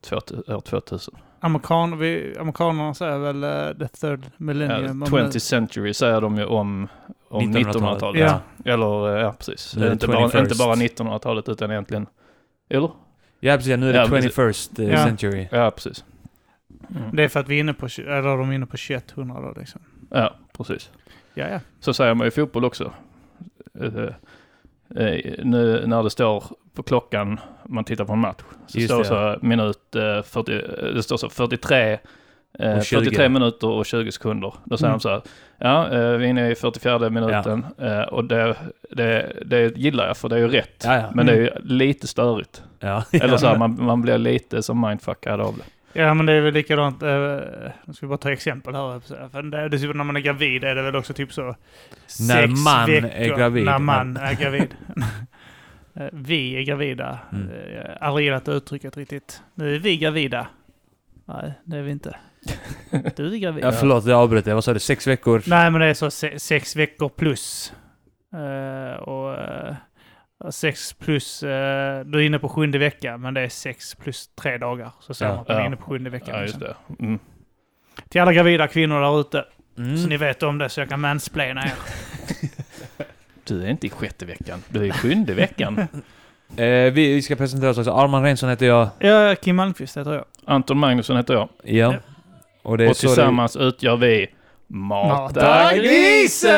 2000, 0.00 0.54
år 0.54 0.60
2000. 0.60 1.14
Amerikan, 1.44 1.98
vi, 1.98 2.34
amerikanerna 2.40 2.94
säger 2.94 3.18
väl 3.18 3.44
eh, 3.44 3.78
the 3.78 3.88
third 3.88 4.20
Ja, 4.24 4.30
millennium. 4.36 5.02
om 5.02 5.08
20th 5.08 5.38
century 5.38 5.94
säger 5.94 6.20
de 6.20 6.36
ju 6.38 6.44
om, 6.44 6.88
om 7.28 7.42
1900-talet. 7.42 7.76
1900-talet. 7.76 8.20
Ja. 8.20 8.40
Eller, 8.72 9.16
eh, 9.16 9.22
ja 9.22 9.32
precis. 9.38 9.72
Det 9.72 9.92
Inte 9.92 10.06
bara, 10.06 10.28
21st. 10.28 10.40
inte 10.42 10.54
bara 10.58 10.74
1900-talet 10.74 11.48
utan 11.48 11.70
egentligen, 11.70 12.06
eller? 12.70 12.90
Ja, 13.40 13.56
precis. 13.56 13.76
Nu 13.76 13.88
är 13.88 13.92
det 13.92 13.98
Ja, 13.98 14.06
precis. 14.08 14.36
21st 14.38 14.78
eh, 14.82 14.88
Ja. 14.90 15.04
century. 15.04 15.48
Ja, 15.52 15.70
precis. 15.70 16.04
Mm. 16.96 17.16
Det 17.16 17.24
är 17.24 17.28
för 17.28 17.40
att 17.40 17.48
vi 17.48 17.56
är 17.56 17.60
inne 17.60 17.74
på, 17.74 17.86
eller 17.98 18.22
de 18.38 18.50
är 18.50 18.54
inne 18.54 18.66
på 18.66 18.76
2100 18.76 19.40
då 19.54 19.60
liksom. 19.60 19.80
Ja, 20.10 20.34
precis. 20.56 20.90
Ja, 21.34 21.48
ja. 21.48 21.60
Så 21.80 21.94
säger 21.94 22.14
man 22.14 22.26
i 22.26 22.30
fotboll 22.30 22.64
också. 22.64 22.92
Eh, 23.80 23.86
eh, 25.04 25.44
nu 25.44 25.82
när 25.86 26.02
det 26.02 26.10
står 26.10 26.44
på 26.74 26.82
klockan, 26.82 27.40
man 27.66 27.84
tittar 27.84 28.04
på 28.04 28.12
en 28.12 28.18
match, 28.18 28.40
så 28.66 28.78
Just 28.78 28.90
står 28.90 28.98
det 28.98 29.04
så 29.04 29.46
minut 29.46 29.94
eh, 29.96 30.22
40, 30.22 30.52
eh, 30.54 30.60
det 30.94 31.02
står 31.02 31.16
så 31.16 31.28
43 31.28 31.98
Eh, 32.58 32.76
Och 32.78 32.84
20. 32.84 33.04
43 33.04 33.28
minuter 33.28 33.68
och 33.68 33.86
20 33.86 34.12
sekunder. 34.12 34.54
Då 34.64 34.76
säger 34.76 34.88
Mm. 34.88 34.98
de 34.98 35.00
så 35.00 35.08
här, 35.08 35.22
ja, 35.58 35.84
eh, 35.90 36.10
vi 36.16 36.24
är 36.24 36.28
inne 36.28 36.50
i 36.50 36.54
44 36.54 37.10
minuten 37.10 37.66
eh, 37.78 38.00
och 38.00 38.24
det, 38.24 38.56
det, 38.90 39.32
det 39.46 39.76
gillar 39.76 40.06
jag 40.06 40.16
för 40.16 40.28
det 40.28 40.34
är 40.36 40.38
ju 40.40 40.48
rätt. 40.48 40.82
Ja, 40.84 40.96
ja. 40.96 41.10
Men 41.14 41.26
det 41.26 41.32
är 41.32 41.36
ju 41.36 41.50
lite 41.62 42.06
störigt. 42.06 42.62
Ja. 42.80 43.04
Eller 43.12 43.36
så 43.36 43.46
här, 43.46 43.56
man, 43.58 43.84
man 43.84 44.02
blir 44.02 44.18
lite 44.18 44.62
som 44.62 44.80
mindfuckad 44.80 45.40
av 45.40 45.56
det. 45.56 46.00
Ja, 46.00 46.14
men 46.14 46.26
det 46.26 46.32
är 46.32 46.40
väl 46.40 46.54
likadant. 46.54 47.02
Eh, 47.02 47.08
nu 47.84 47.94
ska 47.94 48.06
vi 48.06 48.08
bara 48.08 48.18
ta 48.18 48.32
exempel 48.32 48.74
här. 48.74 49.00
För 49.28 49.42
det, 49.42 49.68
det, 49.68 49.76
är 49.76 49.78
typ 49.80 49.96
när 49.96 50.04
man 50.04 50.16
är 50.16 50.20
gravid 50.20 50.64
är 50.64 50.74
det 50.74 50.82
väl 50.82 50.96
också 50.96 51.12
typ 51.12 51.32
så... 51.32 51.54
När 52.28 52.46
man 52.64 52.90
är 52.90 53.00
veckor- 53.00 53.36
gravid. 53.36 53.64
När 53.64 53.78
man 53.78 54.16
är 54.16 54.34
gravid. 54.34 54.74
Eh, 55.96 56.06
vi 56.12 56.56
är 56.56 56.62
gravida. 56.62 57.18
Mm. 57.32 57.50
Eh, 57.50 57.96
aldrig 58.00 58.24
gillat 58.26 58.44
det 58.44 58.52
uttrycket 58.52 58.96
riktigt. 58.96 59.42
Nu 59.54 59.74
är 59.74 59.78
vi 59.78 59.96
gravida. 59.96 60.46
Nej, 61.24 61.52
det 61.64 61.76
är 61.76 61.82
vi 61.82 61.90
inte. 61.90 62.16
Du 63.16 63.34
är 63.34 63.38
gravid. 63.38 63.64
Ja, 63.64 63.72
förlåt, 63.72 64.06
jag 64.06 64.20
avbröt 64.20 64.44
dig. 64.44 64.54
Vad 64.54 64.64
sa 64.64 64.72
du? 64.72 64.78
Sex 64.80 65.06
veckor? 65.06 65.42
Nej, 65.46 65.70
men 65.70 65.80
det 65.80 65.86
är 65.86 65.94
så 65.94 66.10
se, 66.10 66.38
sex 66.38 66.76
veckor 66.76 67.08
plus. 67.08 67.72
Eh, 68.34 68.96
och 69.02 69.34
eh, 69.40 69.74
sex 70.50 70.92
plus, 70.92 71.42
uh, 71.42 71.48
du 72.04 72.18
är 72.18 72.20
inne 72.20 72.38
på 72.38 72.48
sjunde 72.48 72.78
veckan, 72.78 73.20
men 73.20 73.34
det 73.34 73.40
är 73.40 73.48
sex 73.48 73.94
plus 73.94 74.28
tre 74.34 74.58
dagar. 74.58 74.90
Så 75.00 75.14
säger 75.14 75.32
Ja. 75.32 75.36
man 75.36 75.42
att 75.42 75.48
man 75.48 75.56
är 75.56 75.60
Ja. 75.60 75.66
inne 75.66 75.76
på 75.76 75.82
sjunde 75.82 76.10
veckan. 76.10 76.34
Ja, 76.34 76.42
just 76.42 76.54
liksom. 76.60 76.74
det. 76.98 77.04
Mm. 77.04 77.18
Till 78.08 78.20
alla 78.20 78.32
gravida 78.32 78.66
kvinnor 78.68 79.00
där 79.00 79.20
ute, 79.20 79.44
Mm. 79.78 79.96
så 79.96 80.08
ni 80.08 80.16
vet 80.16 80.42
om 80.42 80.58
det, 80.58 80.68
så 80.68 80.80
jag 80.80 80.88
kan 80.88 81.00
mansplaina 81.00 81.64
er. 81.64 81.72
Du 83.44 83.62
är 83.62 83.68
inte 83.70 83.86
i 83.86 83.90
sjätte 83.90 84.26
veckan, 84.26 84.62
du 84.68 84.80
är 84.80 84.84
i 84.84 84.92
sjunde 84.92 85.34
veckan. 85.34 85.86
Eh, 86.56 86.64
vi, 86.92 87.14
vi 87.14 87.22
ska 87.22 87.36
presentera 87.36 87.70
oss 87.70 87.78
också. 87.78 87.90
Arman 87.92 88.22
Reinsson 88.22 88.48
heter 88.50 88.66
jag. 88.66 88.88
Ja, 88.98 89.34
Kim 89.34 89.56
Malmqvist 89.56 89.96
heter 89.96 90.12
jag. 90.12 90.24
Anton 90.44 90.78
Magnusson 90.78 91.16
heter 91.16 91.34
jag. 91.34 91.48
Ja. 91.62 91.92
Ja. 91.92 91.94
Och 92.62 92.78
det 92.78 92.84
är 92.84 92.90
Och 92.90 92.96
så 92.96 93.06
det- 93.06 93.14
tillsammans 93.14 93.56
utgör 93.56 93.96
vi 93.96 94.26
Mata 94.66 95.74
grisen! 95.74 96.50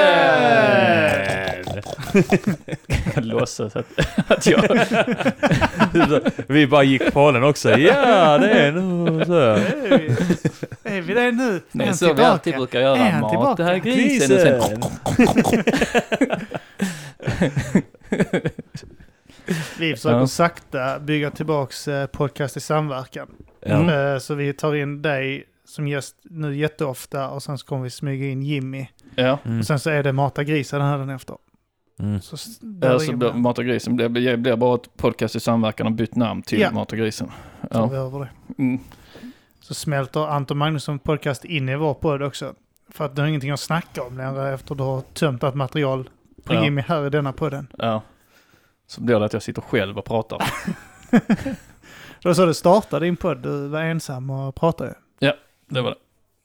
Jag 3.14 3.24
låtsas 3.24 3.76
att, 3.76 3.86
att 4.28 4.46
jag... 4.46 4.86
vi 6.46 6.66
bara 6.66 6.82
gick 6.82 7.12
på 7.12 7.30
den 7.32 7.44
också. 7.44 7.70
Ja, 7.78 8.38
det 8.38 8.50
är 8.50 8.72
nog 8.72 9.26
så. 9.26 9.40
Är 10.84 11.00
vi, 11.00 11.14
det 11.14 11.32
nu? 11.32 11.60
Det 11.72 11.84
Är 11.84 11.92
så 11.92 12.12
vi 12.14 12.22
alltid 12.24 12.42
tillbaka? 12.42 12.58
brukar 12.58 12.80
göra. 12.80 13.28
Tillbaka? 13.30 13.62
Mata 13.62 13.78
grisen. 13.78 14.56
Och 14.56 14.62
sen, 14.62 14.82
Vi 19.78 19.94
försöker 19.94 20.16
Ja. 20.18 20.26
sakta 20.26 20.98
bygga 20.98 21.30
tillbaks 21.30 21.88
eh, 21.88 22.06
podcast 22.06 22.56
i 22.56 22.60
samverkan. 22.60 23.28
Ja. 23.66 23.74
Mm. 23.74 24.12
Eh, 24.14 24.18
Så 24.18 24.34
vi 24.34 24.52
tar 24.52 24.74
in 24.74 25.02
dig 25.02 25.44
som 25.76 25.88
gäst 25.88 26.16
nu 26.22 26.56
jätteofta 26.56 27.28
och 27.28 27.42
sen 27.42 27.58
så 27.58 27.66
kommer 27.66 27.82
vi 27.82 27.90
smyga 27.90 28.26
in 28.26 28.42
Jimmy. 28.42 28.86
ja. 29.14 29.38
Mm. 29.44 29.58
Och 29.58 29.66
sen 29.66 29.78
så 29.78 29.90
är 29.90 30.02
det 30.02 30.12
Mata 30.12 30.44
grisen 30.44 30.80
här 30.80 30.98
den 30.98 31.10
efter. 31.10 31.36
Mm. 31.98 32.20
Så 32.20 32.36
där 32.60 32.92
Ja, 32.92 32.98
så. 32.98 33.12
Mata 33.32 33.62
grisen 33.62 33.96
blir, 33.96 34.08
blir, 34.08 34.36
blir 34.36 34.56
bara 34.56 34.74
ett 34.74 34.96
podcast 34.96 35.36
i 35.36 35.40
samverkan 35.40 35.86
och 35.86 35.92
bytt 35.92 36.16
namn 36.16 36.42
till 36.42 36.60
Ja. 36.60 36.70
Mata 36.70 36.96
grisen. 36.96 37.28
Så 37.60 37.66
Ja. 37.70 37.94
över 37.94 38.18
det. 38.20 38.28
Mm. 38.62 38.80
Så 39.60 39.74
smälter 39.74 40.26
Anton 40.28 40.58
Magnusson 40.58 40.98
podcast 40.98 41.44
in 41.44 41.68
i 41.68 41.76
vår 41.76 41.94
podd 41.94 42.22
också. 42.22 42.54
För 42.90 43.04
att 43.04 43.16
du 43.16 43.22
har 43.22 43.28
ingenting 43.28 43.50
att 43.50 43.60
snacka 43.60 44.02
om 44.02 44.16
längre 44.18 44.54
efter 44.54 44.74
du 44.74 44.82
har 44.82 45.00
tömt 45.00 45.44
allt 45.44 45.54
material 45.54 46.08
på 46.44 46.54
Ja. 46.54 46.64
Jimmy 46.64 46.82
här 46.82 47.06
i 47.06 47.10
denna 47.10 47.32
podden. 47.32 47.66
ja. 47.78 48.02
Så 48.88 49.00
blir 49.00 49.18
det 49.18 49.24
att 49.24 49.32
jag 49.32 49.42
sitter 49.42 49.62
själv 49.62 49.98
och 49.98 50.04
pratar. 50.04 50.42
Det 52.22 52.28
var 52.28 52.34
så 52.34 52.46
det 52.46 52.54
startade 52.54 53.06
din 53.06 53.16
podd, 53.16 53.38
du 53.42 53.68
var 53.68 53.80
ensam 53.82 54.30
och 54.30 54.54
pratade. 54.54 54.94
Det 55.68 55.80
var 55.80 55.90
det. 55.90 55.96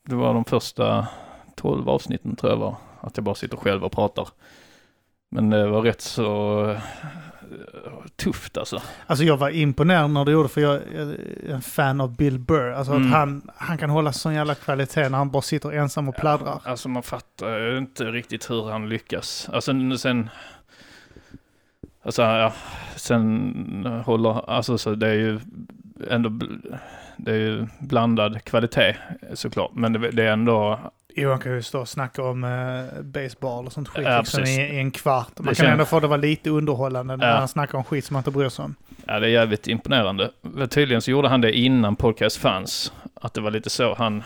Det 0.05 0.15
var 0.15 0.33
de 0.33 0.45
första 0.45 1.07
12 1.55 1.89
avsnitten 1.89 2.35
tror 2.35 2.51
jag 2.51 2.57
var. 2.59 2.75
Att 3.01 3.17
jag 3.17 3.23
bara 3.23 3.35
sitter 3.35 3.57
själv 3.57 3.83
och 3.83 3.91
pratar. 3.91 4.27
Men 5.29 5.49
det 5.49 5.67
var 5.67 5.81
rätt 5.81 6.01
så 6.01 6.63
eh, 6.69 6.79
tufft 8.15 8.57
alltså. 8.57 8.81
Alltså 9.07 9.25
jag 9.25 9.37
var 9.37 9.49
imponerad 9.49 10.09
när 10.11 10.25
du 10.25 10.31
gjorde 10.31 10.49
för 10.49 10.61
jag 10.61 10.75
är 10.75 11.17
en 11.49 11.61
fan 11.61 12.01
av 12.01 12.15
Bill 12.15 12.39
Burr. 12.39 12.71
Alltså 12.71 12.93
Mm. 12.93 13.07
att 13.07 13.13
han, 13.13 13.49
han 13.55 13.77
kan 13.77 13.89
hålla 13.89 14.13
sån 14.13 14.33
jävla 14.33 14.55
kvalitet 14.55 15.09
när 15.09 15.17
han 15.17 15.31
bara 15.31 15.41
sitter 15.41 15.71
ensam 15.71 16.09
och 16.09 16.15
pladdrar. 16.15 16.59
Alltså 16.63 16.89
man 16.89 17.03
fattar 17.03 17.77
inte 17.77 18.03
riktigt 18.03 18.49
hur 18.49 18.69
han 18.71 18.89
lyckas. 18.89 19.49
Alltså 19.53 19.71
sen... 19.97 20.29
Alltså 22.03 22.21
ja, 22.21 22.53
sen 22.95 24.01
håller, 24.05 24.49
alltså 24.49 24.77
så 24.77 24.95
det 24.95 25.07
är 25.07 25.13
ju 25.13 25.39
ändå, 26.09 26.29
det 27.25 27.31
är 27.31 27.35
ju 27.37 27.67
blandad 27.79 28.43
kvalitet 28.43 28.95
såklart. 29.33 29.71
Men 29.73 29.93
det, 29.93 30.11
det 30.11 30.23
är 30.23 30.31
ändå, 30.33 30.79
Johan 31.15 31.39
kan 31.39 31.51
ju 31.53 31.61
stå 31.61 31.79
och 31.79 31.89
snacka 31.89 32.23
om 32.23 32.43
eh, 32.43 33.01
baseball 33.03 33.65
och 33.65 33.73
sånt 33.73 33.87
skit 33.87 34.05
Ja, 34.07 34.17
liksom, 34.19 34.43
i, 34.43 34.61
i 34.61 34.79
en 34.79 34.91
kvart. 34.91 35.27
Man 35.37 35.45
Det 35.45 35.47
kan 35.47 35.55
känns- 35.55 35.69
ändå 35.71 35.85
få 35.85 35.99
det 35.99 36.07
vara 36.07 36.17
lite 36.17 36.49
underhållande 36.49 37.15
när 37.17 37.27
Ja. 37.31 37.37
han 37.37 37.47
snackar 37.47 37.77
om 37.77 37.83
skit 37.83 38.05
som 38.05 38.13
man 38.13 38.19
inte 38.19 38.31
bryr 38.31 38.49
sig 38.49 38.65
om. 38.65 38.75
ja 39.05 39.19
det 39.19 39.27
är 39.27 39.31
jävligt 39.31 39.67
imponerande. 39.67 40.31
Tydligen 40.69 41.01
så 41.01 41.11
gjorde 41.11 41.27
han 41.27 41.41
det 41.41 41.57
innan 41.57 41.95
podcast 41.95 42.37
fanns. 42.37 42.93
Att 43.13 43.33
det 43.33 43.41
var 43.41 43.51
lite 43.51 43.69
så 43.69 43.93
han 43.93 44.23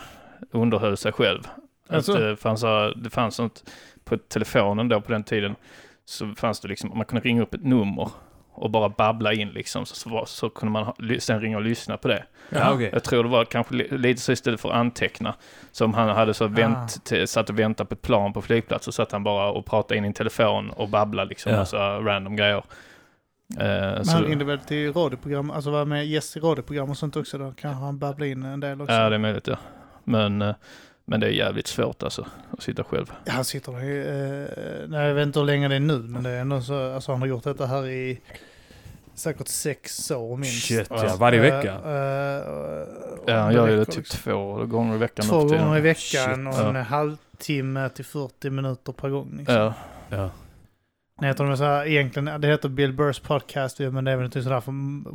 underhöll 0.50 0.96
sig 0.96 1.12
själv. 1.12 1.40
Alltså? 1.90 2.12
Att 2.12 2.18
det 2.18 2.36
fanns, 2.36 2.64
eh, 2.64 2.86
det 2.96 3.10
fanns 3.10 3.34
sånt 3.34 3.70
på 4.04 4.16
telefonen 4.16 4.88
då 4.88 5.00
på 5.00 5.12
den 5.12 5.24
tiden. 5.24 5.54
Så 6.04 6.34
fanns 6.36 6.60
det 6.60 6.68
liksom, 6.68 6.92
man 6.94 7.04
kunde 7.06 7.28
ringa 7.28 7.42
upp 7.42 7.54
ett 7.54 7.64
nummer 7.64 8.10
och 8.56 8.70
bara 8.70 8.88
babbla 8.88 9.32
in 9.32 9.48
liksom. 9.48 9.86
Så, 9.86 9.94
så, 9.94 10.24
så 10.26 10.50
kunde 10.50 10.72
man 10.72 10.84
ha, 10.84 10.94
sen 11.18 11.40
ringa 11.40 11.56
och 11.56 11.62
lyssna 11.62 11.96
på 11.96 12.08
det. 12.08 12.24
Ja, 12.50 12.72
okej. 12.72 12.90
Jag 12.92 13.04
tror 13.04 13.22
det 13.24 13.30
var 13.30 13.44
kanske 13.44 13.74
li, 13.74 13.88
lite 13.98 14.20
så 14.20 14.32
istället 14.32 14.60
för 14.60 14.68
att 14.68 14.74
anteckna. 14.74 15.34
Som 15.72 15.94
han 15.94 16.08
hade 16.08 16.34
så 16.34 16.46
vänt, 16.46 17.04
till, 17.04 17.28
satt 17.28 17.50
och 17.50 17.58
väntade 17.58 17.88
på 17.88 17.94
ett 17.94 18.02
plan 18.02 18.32
på 18.32 18.42
flygplatsen. 18.42 18.92
Så 18.92 18.96
satt 19.02 19.12
han 19.12 19.24
bara 19.24 19.50
och 19.50 19.66
pratade 19.66 19.98
in 19.98 20.04
i 20.04 20.06
en 20.06 20.14
telefon 20.14 20.70
och 20.70 20.88
babblade 20.88 21.28
liksom. 21.28 21.52
Ja. 21.52 21.58
Massa 21.58 22.00
random 22.00 22.36
grejer. 22.36 22.56
Eh, 22.56 23.66
Men 23.66 24.04
så, 24.04 24.12
han 24.12 24.24
ringde 24.24 24.44
väl 24.44 24.58
till 24.58 24.92
radioprogram, 24.92 25.50
alltså 25.50 25.70
var 25.70 25.84
med 25.84 26.06
gäst 26.06 26.36
i 26.36 26.40
radioprogram 26.40 26.90
och 26.90 26.96
sånt 26.98 27.16
också. 27.16 27.38
Då 27.38 27.52
kan 27.52 27.74
han 27.74 27.98
babbla 27.98 28.26
in 28.26 28.42
en 28.42 28.60
del 28.60 28.80
också. 28.80 28.94
ja, 28.94 29.08
det 29.08 29.14
är 29.14 29.18
möjligt 29.18 29.46
ja. 29.46 29.56
Men, 30.04 30.42
eh, 30.42 30.54
men 31.08 31.20
det 31.20 31.26
är 31.26 31.30
jävligt 31.30 31.66
svårt 31.66 32.02
alltså. 32.02 32.26
Att 32.50 32.62
sitta 32.62 32.84
själv. 32.84 33.12
Ja, 33.24 33.32
Han 33.32 33.44
sitter 33.44 33.72
där 33.72 33.84
i, 33.84 33.98
eh, 34.82 34.88
nej, 34.88 35.06
jag 35.06 35.14
vet 35.14 35.26
inte 35.26 35.38
hur 35.38 35.46
länge 35.46 35.68
det 35.68 35.74
är 35.76 35.80
nu, 35.80 35.98
men 35.98 36.22
det 36.22 36.30
är 36.30 36.40
ändå 36.40 36.60
så, 36.60 36.94
alltså 36.94 37.12
han 37.12 37.20
har 37.20 37.28
gjort 37.28 37.44
detta 37.44 37.66
här 37.66 37.86
i 37.88 38.20
säkert 39.14 39.48
sex 39.48 40.10
år 40.10 40.36
minst. 40.36 40.66
Shit, 40.66 40.86
Ja. 40.90 41.04
ja. 41.06 41.16
Varje 41.18 41.40
vecka. 41.40 41.72
Eh, 41.84 42.36
eh, 42.36 42.86
Ja, 43.26 43.38
han 43.38 43.54
gör 43.54 43.68
ju 43.68 43.76
det 43.76 43.84
typ 43.84 43.96
liksom. 43.96 44.18
två 44.20 44.64
gånger 44.66 44.94
i 44.94 44.98
veckan. 44.98 45.26
Två 45.26 45.44
gånger 45.44 45.76
i 45.78 45.80
veckan 45.80 46.52
Shit, 46.52 46.60
och 46.60 46.68
en 46.68 46.74
ja. 46.74 46.82
halvtimme 46.82 47.88
till 47.88 48.04
40 48.04 48.50
minuter 48.50 48.92
per 48.92 49.08
gång. 49.08 49.34
Liksom. 49.38 49.54
Ja, 49.56 49.74
Ja. 50.10 50.30
Nej, 51.20 51.28
jag 51.28 51.36
tror 51.36 51.46
de 51.46 51.56
så 51.56 51.64
här, 51.64 51.86
egentligen, 51.86 52.40
det 52.40 52.48
heter 52.48 52.68
Bill 52.68 52.92
Burrs 52.92 53.18
podcast, 53.20 53.78
men 53.78 54.04
det 54.04 54.10
är 54.10 54.16
väl 54.16 54.24
inte 54.24 54.42
sådär 54.42 54.60
för 54.60 54.72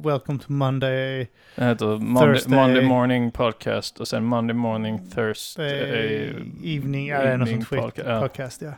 Welcome 0.10 0.40
to 0.40 0.46
Monday. 0.52 1.28
det 1.56 1.66
heter 1.66 1.86
Monday, 1.86 2.34
Thursday. 2.34 2.56
Monday 2.60 2.86
Morning 2.86 3.32
Podcast 3.32 4.00
och 4.00 4.08
sen 4.08 4.24
Monday 4.26 4.54
Morning 4.56 5.10
Thursday. 5.10 5.80
Eh, 5.80 6.76
evening, 6.76 7.08
ja 7.08 7.22
det 7.22 7.28
är 7.30 7.38
något 7.38 7.50
sånt 7.50 7.68
skit. 7.68 7.80
podca- 7.80 8.04
ja. 8.14 8.22
Podcast, 8.22 8.62
ja. 8.62 8.74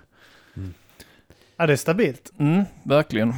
Mm. 0.58 0.74
Ja, 1.58 1.68
det 1.68 1.74
är 1.74 1.78
stabilt. 1.78 2.32
Mm, 2.40 2.64
verkligen. 2.84 3.30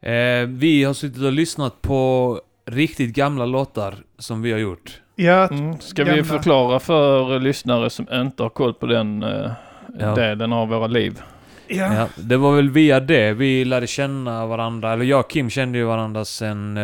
Eh, 0.00 0.46
vi 0.48 0.84
har 0.84 0.94
suttit 0.94 1.22
och 1.22 1.32
lyssnat 1.32 1.82
på 1.82 2.40
riktigt 2.66 3.14
gamla 3.14 3.46
låtar 3.46 3.94
som 4.18 4.42
vi 4.42 4.52
har 4.52 4.58
gjort. 4.58 5.00
Ja, 5.16 5.48
Mm. 5.48 5.80
Ska 5.80 6.04
vi 6.04 6.10
gamla- 6.10 6.24
förklara 6.24 6.80
för 6.80 7.40
lyssnare 7.40 7.90
som 7.90 8.06
inte 8.12 8.42
har 8.42 8.50
koll 8.50 8.74
på 8.74 8.86
den 8.86 9.22
eh, 9.22 9.52
Ja. 9.98 10.14
delen 10.14 10.52
av 10.52 10.68
våra 10.68 10.86
liv? 10.86 11.20
Ja. 11.68 11.94
Ja, 11.94 12.08
det 12.16 12.36
var 12.36 12.56
väl 12.56 12.70
via 12.70 13.00
det 13.00 13.32
vi 13.32 13.64
lärde 13.64 13.86
känna 13.86 14.46
varandra, 14.46 14.92
eller 14.92 15.04
jag 15.04 15.20
och 15.20 15.30
Kim 15.30 15.50
kände 15.50 15.78
ju 15.78 15.84
varandra 15.84 16.24
sen... 16.24 16.76
Eh, 16.76 16.82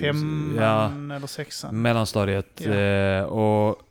femman 0.00 0.56
ja, 1.10 1.16
eller 1.16 1.26
sexan. 1.26 1.82
mellanstadiet. 1.82 2.60
Ja. 2.64 2.72
Eh, 2.72 3.22
och, 3.22 3.82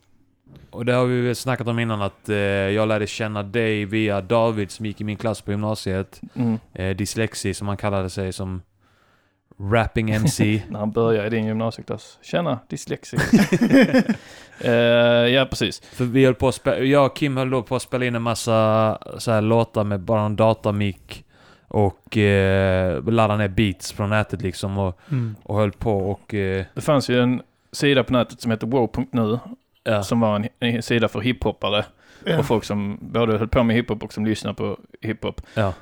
och 0.69 0.85
det 0.85 0.93
har 0.93 1.05
vi 1.05 1.21
väl 1.21 1.35
snackat 1.35 1.67
om 1.67 1.79
innan 1.79 2.01
att 2.01 2.29
eh, 2.29 2.35
jag 2.37 2.87
lärde 2.87 3.07
känna 3.07 3.43
dig 3.43 3.85
via 3.85 4.21
David 4.21 4.71
som 4.71 4.85
gick 4.85 5.01
i 5.01 5.03
min 5.03 5.17
klass 5.17 5.41
på 5.41 5.51
gymnasiet. 5.51 6.21
Mm. 6.33 6.59
Eh, 6.73 6.95
dyslexi 6.95 7.53
som 7.53 7.67
han 7.67 7.77
kallade 7.77 8.09
sig 8.09 8.33
som 8.33 8.61
rapping 9.59 10.09
MC. 10.11 10.61
När 10.69 10.79
han 10.79 10.91
började 10.91 11.27
i 11.27 11.29
din 11.29 11.45
gymnasieklass. 11.45 12.17
Tjena, 12.21 12.59
dyslexi. 12.69 13.17
Eh, 14.61 14.71
ja, 15.33 15.45
precis. 15.45 15.79
För 15.79 16.05
vi 16.05 16.25
höll 16.25 16.35
på 16.35 16.47
att 16.47 16.55
spela, 16.55 16.77
jag 16.79 17.05
och 17.05 17.15
Kim 17.15 17.37
höll 17.37 17.49
då 17.49 17.63
på 17.63 17.75
att 17.75 17.81
spela 17.81 18.05
in 18.05 18.15
en 18.15 18.21
massa 18.21 18.97
så 19.17 19.31
här 19.31 19.41
låtar 19.41 19.83
med 19.83 19.99
bara 19.99 20.21
en 20.21 20.35
datamick 20.35 21.25
och 21.67 22.17
eh, 22.17 23.03
ladda 23.03 23.37
ner 23.37 23.47
beats 23.47 23.91
från 23.91 24.09
nätet 24.09 24.41
liksom 24.41 24.77
och, 24.77 24.99
Mm. 25.11 25.35
och 25.43 25.55
höll 25.55 25.71
på 25.71 26.11
och... 26.11 26.33
Eh, 26.33 26.65
Det 26.73 26.81
fanns 26.81 27.09
ju 27.09 27.19
en 27.21 27.41
sida 27.71 28.03
på 28.03 28.13
nätet 28.13 28.41
som 28.41 28.51
heter 28.51 28.67
wow.nu 28.67 29.39
ja. 29.83 30.03
som 30.03 30.19
var 30.19 30.35
en, 30.35 30.47
en 30.59 30.83
sida 30.83 31.07
för 31.07 31.19
hiphoppare 31.19 31.85
Ja. 32.25 32.39
och 32.39 32.45
folk 32.45 32.63
som 32.63 32.97
både 33.01 33.37
höll 33.37 33.47
på 33.47 33.63
med 33.63 33.75
hiphop 33.75 34.03
och 34.03 34.13
som 34.13 34.25
lyssnade 34.25 34.55
på 34.55 34.77
hiphop. 35.01 35.41
Ja. 35.53 35.73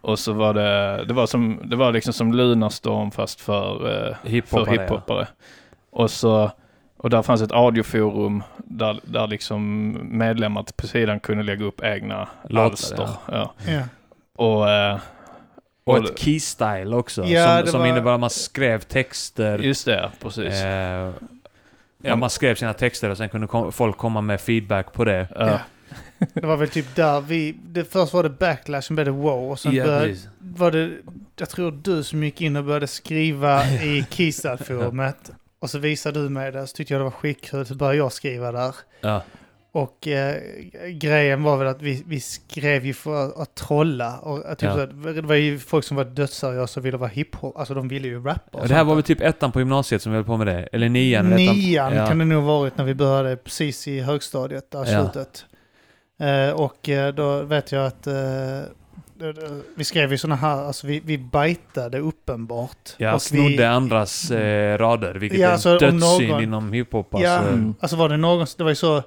Och 0.00 0.18
så 0.18 0.32
var 0.32 0.54
det, 0.54 1.04
det 1.04 1.14
var, 1.14 1.26
som, 1.26 1.60
det 1.64 1.76
var 1.76 1.92
liksom 1.92 2.12
som 2.12 2.32
Lunarstorm 2.32 3.10
fast 3.10 3.40
för, 3.40 3.72
eh, 4.08 4.16
för 4.22 4.28
Hiphoppare, 4.28 4.74
ja. 4.76 4.82
hiphoppare. 4.82 5.26
Och 5.90 6.10
så 6.10 6.50
Och 6.96 7.10
där 7.10 7.22
fanns 7.22 7.42
ett 7.42 7.52
audioforum 7.52 8.42
där, 8.56 9.00
där 9.04 9.26
liksom 9.26 9.92
medlemmar 10.18 10.64
på 10.76 10.86
sidan 10.86 11.20
kunde 11.20 11.42
lägga 11.44 11.64
upp 11.64 11.84
egna 11.84 12.28
Låtar, 12.48 12.64
alster. 12.70 13.08
Ja. 13.32 13.52
Ja. 13.66 13.80
Och, 14.36 14.70
eh, 14.70 14.98
Och 15.84 15.98
och 15.98 16.04
ett 16.04 16.18
keystyle 16.18 16.94
också. 16.96 17.24
Ja, 17.24 17.58
som 17.60 17.66
som 17.66 17.80
var- 17.80 17.86
innebar 17.86 18.14
att 18.14 18.20
man 18.20 18.30
skrev 18.30 18.78
texter. 18.80 19.58
just 19.58 19.84
det, 19.86 20.10
precis. 20.22 20.62
Eh, 20.62 21.10
ja, 22.02 22.16
man 22.16 22.30
skrev 22.30 22.54
sina 22.54 22.72
texter 22.74 23.10
och 23.10 23.16
sen 23.16 23.28
kunde 23.28 23.46
kom, 23.46 23.72
folk 23.72 23.96
komma 23.96 24.20
med 24.20 24.40
feedback 24.40 24.92
på 24.92 25.04
det. 25.04 25.28
Ja. 26.18 26.26
Ja. 26.34 26.40
Det 26.40 26.46
var 26.46 26.56
väl 26.56 26.68
typ 26.68 26.94
där 26.96 27.20
vi... 27.20 27.56
Det, 27.66 27.84
först 27.84 28.12
var 28.12 28.22
det 28.22 28.30
backlash, 28.30 28.80
sen 28.80 28.96
blev 28.96 29.04
det 29.06 29.12
wow. 29.12 29.50
Och 29.50 29.60
sen 29.60 29.74
Ja, 29.74 29.84
började, 29.84 30.16
var 30.38 30.70
det... 30.70 30.90
Jag 31.36 31.48
tror 31.50 31.72
du 31.82 32.02
som 32.04 32.24
gick 32.24 32.40
in 32.40 32.56
och 32.56 32.64
började 32.64 32.86
skriva 32.86 33.64
i 33.82 34.06
Keystad-forumet. 34.10 35.30
Och 35.60 35.70
så 35.70 35.78
visade 35.78 36.22
du 36.22 36.28
mig 36.28 36.52
det, 36.52 36.66
så 36.66 36.76
tyckte 36.76 36.94
jag 36.94 37.00
det 37.00 37.04
var 37.04 37.10
skitkul. 37.10 37.66
Så 37.66 37.74
började 37.74 37.96
jag 37.98 38.12
skriva 38.12 38.52
där. 38.52 38.74
Ja. 39.00 39.22
Och 39.72 40.08
eh, 40.08 40.36
grejen 40.92 41.42
var 41.42 41.56
väl 41.56 41.66
att 41.66 41.82
vi, 41.82 42.02
vi 42.06 42.20
skrev 42.20 42.86
ju 42.86 42.94
för 42.94 43.26
att, 43.26 43.36
att 43.38 43.54
trolla. 43.54 44.18
Och, 44.18 44.50
att 44.52 44.58
typ 44.58 44.68
Ja. 44.68 44.74
så 44.74 44.80
att, 44.80 45.14
det 45.14 45.20
var 45.22 45.34
ju 45.34 45.58
folk 45.58 45.84
som 45.84 45.96
var 45.96 46.04
dödsseriösa 46.04 46.80
och 46.80 46.86
ville 46.86 46.96
vara 46.96 47.08
hiphop. 47.08 47.56
Alltså 47.56 47.74
de 47.74 47.88
ville 47.88 48.08
ju 48.08 48.22
rappa. 48.24 48.40
och 48.58 48.62
Och 48.62 48.68
det 48.68 48.74
här 48.74 48.84
var 48.84 48.94
väl 48.94 49.04
typ 49.04 49.20
ettan 49.20 49.52
på 49.52 49.58
gymnasiet 49.58 50.02
som 50.02 50.12
vi 50.12 50.16
höll 50.16 50.24
på 50.24 50.36
med 50.36 50.46
det? 50.46 50.62
Eller 50.72 50.88
nian? 50.88 51.26
eller 51.32 51.44
ettan? 51.44 51.56
Nian 51.56 51.94
Ja. 51.94 52.06
kan 52.06 52.18
det 52.18 52.24
nog 52.24 52.44
varit 52.44 52.76
när 52.78 52.84
vi 52.84 52.94
började 52.94 53.36
precis 53.36 53.88
i 53.88 54.00
högstadiet, 54.00 54.70
där 54.70 54.78
Ja. 54.92 55.02
slutet. 55.10 55.44
Eh, 56.18 56.50
och 56.60 56.88
eh, 56.88 57.14
då 57.14 57.42
vet 57.42 57.72
jag 57.72 57.86
att 57.86 58.06
eh, 58.06 58.14
vi 59.74 59.84
skrev 59.84 60.10
ju 60.12 60.18
sådana 60.18 60.36
här, 60.36 60.64
alltså 60.64 60.86
vi, 60.86 61.00
vi 61.04 61.18
bajtade 61.18 61.98
uppenbart. 61.98 62.94
Ja, 62.96 63.14
och 63.14 63.22
snodde 63.22 63.56
vi, 63.56 63.64
andras 63.64 64.30
eh, 64.30 64.78
rader, 64.78 65.14
vilket 65.14 65.38
Ja, 65.38 65.48
är 65.48 65.52
alltså, 65.52 65.68
en 65.68 65.74
om 65.94 66.00
dödssyn 66.00 66.28
någon- 66.28 66.42
inom 66.42 66.72
hiphop. 66.72 67.08
Ja, 67.10 67.30
Alltså. 67.30 67.52
Mm. 67.52 67.74
alltså 67.80 67.96
var 67.96 68.08
det 68.08 68.16
någon, 68.16 68.46
det 68.56 68.62
var 68.64 68.70
ju 68.70 68.74
så 68.76 69.02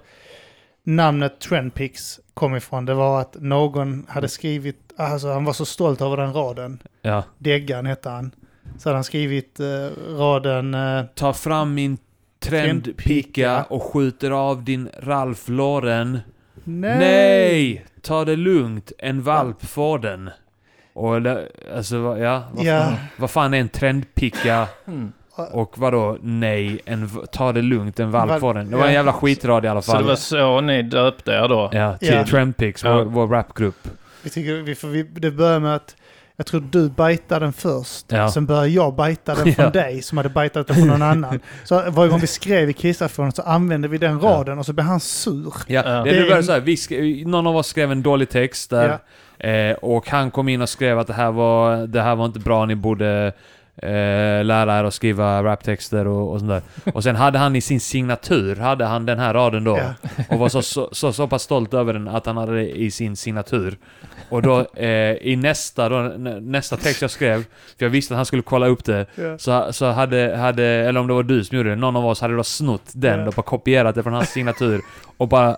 namnet 0.83 1.39
Trendpix 1.39 2.19
kom 2.33 2.55
ifrån. 2.55 2.85
Det 2.85 2.93
var 2.93 3.21
att 3.21 3.35
någon 3.39 4.05
hade 4.09 4.27
skrivit, 4.27 4.93
alltså 4.97 5.27
han 5.33 5.45
var 5.45 5.53
så 5.53 5.65
stolt 5.65 6.01
över 6.01 6.17
den 6.17 6.33
raden. 6.33 6.79
Ja. 7.01 7.23
Deggan 7.37 7.85
hette 7.85 8.09
han. 8.09 8.31
Så 8.77 8.89
hade 8.89 8.97
han 8.97 9.03
skrivit 9.03 9.59
eh, 9.59 9.65
raden, 10.17 10.73
eh, 10.73 11.03
Ta 11.15 11.33
fram 11.33 11.73
min 11.73 11.97
trendpicka 12.39 13.63
och 13.63 13.83
skjuter 13.83 14.31
av 14.31 14.63
din 14.63 14.89
Ralph 14.99 15.51
Lauren. 15.51 16.19
Nej! 16.63 16.97
Nej! 16.99 17.85
Ta 18.01 18.25
det 18.25 18.35
lugnt, 18.35 18.91
en 18.97 19.21
valp 19.21 19.65
får 19.65 19.99
den. 19.99 20.29
Och 20.93 21.21
det, 21.21 21.47
alltså, 21.75 21.97
vad- 21.99 22.19
ja, 22.19 22.43
vad, 22.53 22.65
Ja. 22.65 22.79
Fan, 22.81 22.95
vad 23.17 23.31
fan 23.31 23.53
är 23.53 23.59
en 23.59 23.69
trendpicka? 23.69 24.67
Mm. 24.87 25.11
Och 25.51 25.77
vadå, 25.77 26.17
nej, 26.21 26.79
en, 26.85 27.09
ta 27.31 27.51
det 27.51 27.61
lugnt, 27.61 27.99
en 27.99 28.11
valp 28.11 28.39
får 28.39 28.53
den. 28.53 28.71
Det 28.71 28.77
var 28.77 28.87
en 28.87 28.93
jävla 28.93 29.13
skitrad 29.13 29.65
i 29.65 29.67
alla 29.67 29.81
Så 29.81 29.91
fall. 29.91 30.01
det 30.03 30.07
var 30.09 30.15
så 30.15 30.61
ni 30.61 30.81
döpte 30.83 31.31
er 31.31 31.47
då? 31.47 31.69
Ja, 31.73 31.97
till 31.97 32.13
Ja. 32.13 32.25
Trendpix, 32.25 32.83
Ja. 32.83 32.97
vår, 32.97 33.03
vår 33.05 33.27
rapgrupp. 33.27 33.87
Vi 34.23 34.29
tycker, 34.29 34.53
vi, 34.53 35.03
vi, 35.03 35.03
det 35.19 35.31
börjar 35.31 35.59
med 35.59 35.75
att 35.75 35.95
jag 36.41 36.45
tror 36.45 36.61
du 36.71 36.89
bajtade 36.89 37.45
den 37.45 37.53
först. 37.53 38.05
Ja. 38.07 38.31
Sen 38.31 38.45
började 38.45 38.67
jag 38.67 38.93
bajta 38.95 39.35
den 39.35 39.53
från 39.53 39.65
Ja. 39.65 39.71
dig 39.71 40.01
som 40.01 40.17
hade 40.17 40.29
bajtat 40.29 40.67
den 40.67 40.75
från 40.75 40.87
någon 40.87 41.01
annan. 41.01 41.39
Så 41.63 41.83
varje 41.91 42.09
gång 42.11 42.19
vi 42.19 42.27
skrev 42.27 42.69
i 42.69 42.73
Kissafon 42.73 43.31
så 43.31 43.41
använde 43.41 43.87
vi 43.87 43.97
den 43.97 44.19
raden 44.21 44.59
och 44.59 44.65
så 44.65 44.73
blev 44.73 44.85
han 44.85 44.99
sur. 44.99 45.53
Ja, 45.67 45.81
Ja. 45.85 46.03
det, 46.03 46.03
Det 46.11 46.17
är 46.31 46.37
en- 46.37 46.43
så 46.43 46.51
här, 46.51 46.59
vi 46.59 46.77
skrev, 46.77 47.27
någon 47.27 47.47
av 47.47 47.55
oss 47.55 47.67
skrev 47.67 47.91
en 47.91 48.01
dålig 48.03 48.29
text 48.29 48.69
där. 48.69 48.97
Eh, 49.39 49.75
och 49.75 50.09
han 50.09 50.31
kom 50.31 50.49
in 50.49 50.61
och 50.61 50.69
skrev 50.69 50.99
att 50.99 51.07
det 51.07 51.13
här 51.13 51.31
var, 51.31 51.87
det 51.87 52.01
här 52.01 52.15
var 52.15 52.25
inte 52.25 52.39
bra, 52.39 52.65
ni 52.65 52.75
borde 52.75 53.31
eh, 53.75 54.43
lära 54.45 54.79
er 54.79 54.83
att 54.83 54.93
skriva 54.93 55.43
raptexter 55.43 56.07
och, 56.07 56.31
och 56.33 56.39
sånt 56.39 56.51
där. 56.51 56.61
Och 56.93 57.03
sen 57.03 57.15
hade 57.15 57.39
han 57.39 57.55
i 57.55 57.61
sin 57.61 57.79
signatur, 57.79 58.55
hade 58.55 58.85
han 58.85 59.05
den 59.05 59.19
här 59.19 59.33
raden 59.33 59.63
då. 59.63 59.77
Ja. 59.77 59.93
Och 60.29 60.39
var 60.39 60.49
så, 60.49 60.61
så, 60.61 60.89
så, 60.91 61.13
så 61.13 61.27
pass 61.27 61.41
stolt 61.43 61.73
över 61.73 61.93
den 61.93 62.07
att 62.07 62.25
han 62.25 62.37
hade 62.37 62.53
det 62.55 62.69
i 62.77 62.91
sin 62.91 63.15
signatur. 63.15 63.77
Och 64.31 64.41
då 64.41 64.59
eh, 64.75 65.13
i 65.21 65.35
nästa, 65.41 65.89
då, 65.89 65.95
nä- 65.99 66.39
nästa 66.39 66.77
text 66.77 67.01
jag 67.01 67.11
skrev, 67.11 67.43
för 67.77 67.85
jag 67.85 67.89
visste 67.89 68.13
att 68.13 68.17
han 68.17 68.25
skulle 68.25 68.41
kolla 68.41 68.67
upp 68.67 68.85
det, 68.85 69.05
Ja. 69.15 69.37
så, 69.37 69.73
så 69.73 69.85
hade, 69.85 70.35
hade, 70.37 70.63
eller 70.63 70.99
om 70.99 71.07
det 71.07 71.13
var 71.13 71.23
du 71.23 71.43
som 71.43 71.57
gjorde 71.57 71.69
det, 71.69 71.75
någon 71.75 71.95
av 71.95 72.05
oss 72.05 72.21
hade 72.21 72.35
då 72.35 72.43
snott 72.43 72.83
den 72.93 73.19
Ja. 73.19 73.27
och 73.27 73.33
bara 73.33 73.41
kopierat 73.43 73.95
det 73.95 74.03
från 74.03 74.13
hans 74.13 74.29
signatur 74.29 74.81
och 75.17 75.27
bara 75.27 75.57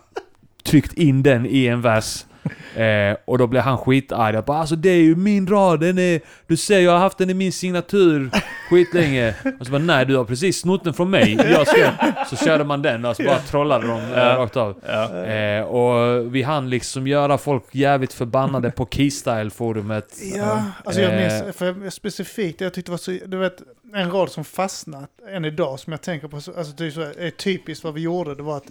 tryckt 0.65 0.93
in 0.93 1.23
den 1.23 1.45
i 1.45 1.67
en 1.67 1.81
vers. 1.81 2.25
Eh, 2.75 3.17
och 3.25 3.37
då 3.37 3.47
blev 3.47 3.61
han 3.63 3.77
skitarg. 3.77 4.35
Jag 4.35 4.45
bara 4.45 4.57
alltså 4.57 4.75
det 4.75 4.89
är 4.89 5.01
ju 5.01 5.15
min 5.15 5.47
rad, 5.47 5.79
den 5.79 5.97
är... 5.99 6.21
Du 6.47 6.57
ser 6.57 6.79
jag 6.79 6.91
har 6.91 6.99
haft 6.99 7.17
den 7.17 7.29
i 7.29 7.33
min 7.33 7.51
signatur 7.51 8.29
skitlänge. 8.69 9.35
Och 9.59 9.65
så 9.65 9.71
bara 9.71 9.81
nej 9.81 10.05
du 10.05 10.15
har 10.17 10.25
precis 10.25 10.59
snott 10.61 10.83
den 10.83 10.93
från 10.93 11.09
mig. 11.09 11.33
Jag 11.51 11.67
skrev. 11.67 11.89
Så 12.29 12.35
körde 12.35 12.63
man 12.63 12.81
den 12.81 13.05
och 13.05 13.15
så 13.15 13.23
bara 13.23 13.39
trollade 13.39 13.87
de 13.87 13.99
eh, 14.01 14.09
Ja. 14.19 14.35
rakt 14.37 14.57
av. 14.57 14.75
Ja. 14.87 15.25
Eh, 15.25 15.63
och 15.63 16.35
vi 16.35 16.41
hann 16.43 16.69
liksom 16.69 17.07
göra 17.07 17.37
folk 17.37 17.63
jävligt 17.71 18.13
förbannade 18.13 18.71
på 18.71 18.85
Keystyle-forumet. 18.85 20.17
Ja, 20.35 20.63
alltså 20.85 21.01
jag 21.01 21.13
Eh, 21.13 21.19
minns 21.43 21.57
för 21.57 21.65
jag, 21.83 21.93
specifikt, 21.93 22.61
jag 22.61 22.73
tyckte 22.73 22.89
det 22.89 22.93
var 22.93 22.97
så, 22.97 23.17
du 23.25 23.37
vet, 23.37 23.61
en 23.95 24.11
rad 24.11 24.29
som 24.31 24.43
fastnat 24.45 25.09
än 25.31 25.45
idag 25.45 25.79
som 25.79 25.93
jag 25.93 26.01
tänker 26.01 26.27
på, 26.27 26.41
så- 26.41 26.53
alltså 26.57 26.73
det 26.77 26.85
är 26.85 27.29
typiskt 27.31 27.83
vad 27.83 27.93
vi 27.93 28.01
gjorde, 28.01 28.35
det 28.35 28.43
var 28.43 28.57
att 28.57 28.67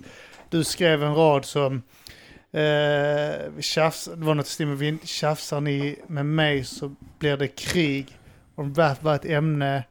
du 0.50 0.64
skrev 0.64 1.02
en 1.04 1.14
rad 1.14 1.44
som 1.44 1.82
eh, 2.52 3.60
tjafs, 3.60 4.04
det 4.04 4.24
var 4.24 4.34
något 4.34 4.46
i 4.46 4.50
stil 4.50 4.66
med 4.66 4.78
"Vi 4.78 4.98
tjafsar 5.04 5.60
ni 5.60 5.96
med 6.06 6.26
mig 6.26 6.64
så 6.64 6.94
blir 7.18 7.36
det 7.36 7.48
krig. 7.48 8.18
Om 8.54 8.74
rap 8.74 9.02
var 9.02 9.14
ett 9.14 9.24
ämne 9.24 9.84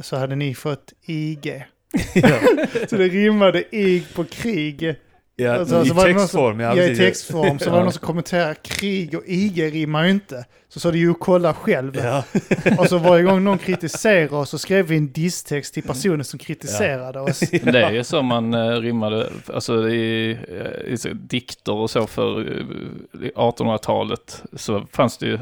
så 0.00 0.16
hade 0.16 0.36
ni 0.36 0.54
fått 0.54 0.92
IG. 1.06 1.64
så 2.88 2.96
det 2.96 3.08
rimmade 3.08 3.76
IG 3.76 4.14
på 4.14 4.24
krig. 4.24 4.96
Ja, 5.38 5.52
Alltså, 5.54 5.82
I 5.82 5.86
så 5.88 5.94
någon 5.94 6.04
textform, 6.04 6.60
ja. 6.60 6.76
Ja, 6.76 6.82
i 6.82 6.96
textform. 6.96 7.58
Så 7.58 7.64
var 7.70 7.76
Ja. 7.76 7.78
det 7.78 7.84
någon 7.84 7.92
som 7.92 8.06
kommenterade 8.06 8.54
krig 8.54 9.14
och 9.14 9.22
IG 9.26 9.72
rimmar 9.74 10.04
ju 10.04 10.10
inte. 10.10 10.44
Så 10.68 10.80
sa 10.80 10.90
det 10.90 10.98
ju 10.98 11.14
kolla 11.14 11.54
själv. 11.54 11.96
Ja. 11.96 12.24
Och 12.78 12.86
så 12.86 12.98
varje 12.98 13.22
gång 13.22 13.44
någon 13.44 13.58
kritiserade 13.58 14.36
oss 14.36 14.50
så 14.50 14.58
skrev 14.58 14.86
vi 14.86 14.96
en 14.96 15.12
disstext 15.12 15.74
till 15.74 15.82
personen 15.82 16.24
som 16.24 16.38
kritiserade 16.38 17.20
oss. 17.20 17.40
Det 17.40 17.82
är 17.82 17.90
ju 17.92 18.04
så 18.04 18.22
man 18.22 18.54
eh, 18.54 18.70
rimmade, 18.80 19.28
alltså 19.54 19.88
i, 19.88 20.30
eh, 20.48 20.92
i 20.92 20.96
så, 20.98 21.08
dikter 21.12 21.72
och 21.72 21.90
så 21.90 22.06
för 22.06 22.40
eh, 22.40 23.26
i 23.26 23.30
1800-talet 23.36 24.42
så 24.52 24.86
fanns 24.92 25.18
det 25.18 25.26
ju, 25.26 25.38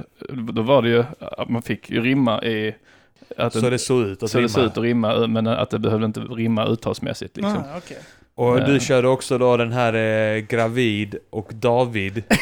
då 0.52 0.62
var 0.62 0.82
det 0.82 0.88
ju 0.88 1.04
att 1.20 1.48
man 1.48 1.62
fick 1.62 1.90
ju 1.90 2.00
rimma 2.00 2.42
i 2.42 2.74
att 3.36 3.52
Så 3.52 3.70
det 3.70 3.78
såg 3.78 4.02
ut 4.02 4.22
att 4.22 4.30
så 4.30 4.40
det 4.40 4.48
såg 4.48 4.60
rimma. 4.60 4.66
ut 4.66 4.78
att 4.78 4.84
rimma, 4.84 5.26
men 5.26 5.46
att 5.46 5.70
det 5.70 5.78
behövde 5.78 6.06
inte 6.06 6.20
rimma 6.20 6.66
uttalsmässigt 6.66 7.36
liksom. 7.36 7.56
Ah, 7.56 7.76
okej. 7.78 7.98
Och 8.36 8.58
Ja. 8.58 8.66
du 8.66 8.80
körde 8.80 9.08
också 9.08 9.38
då 9.38 9.56
den 9.56 9.72
här 9.72 9.94
eh, 9.94 10.38
Gravid 10.40 11.16
och 11.30 11.50
David. 11.54 12.22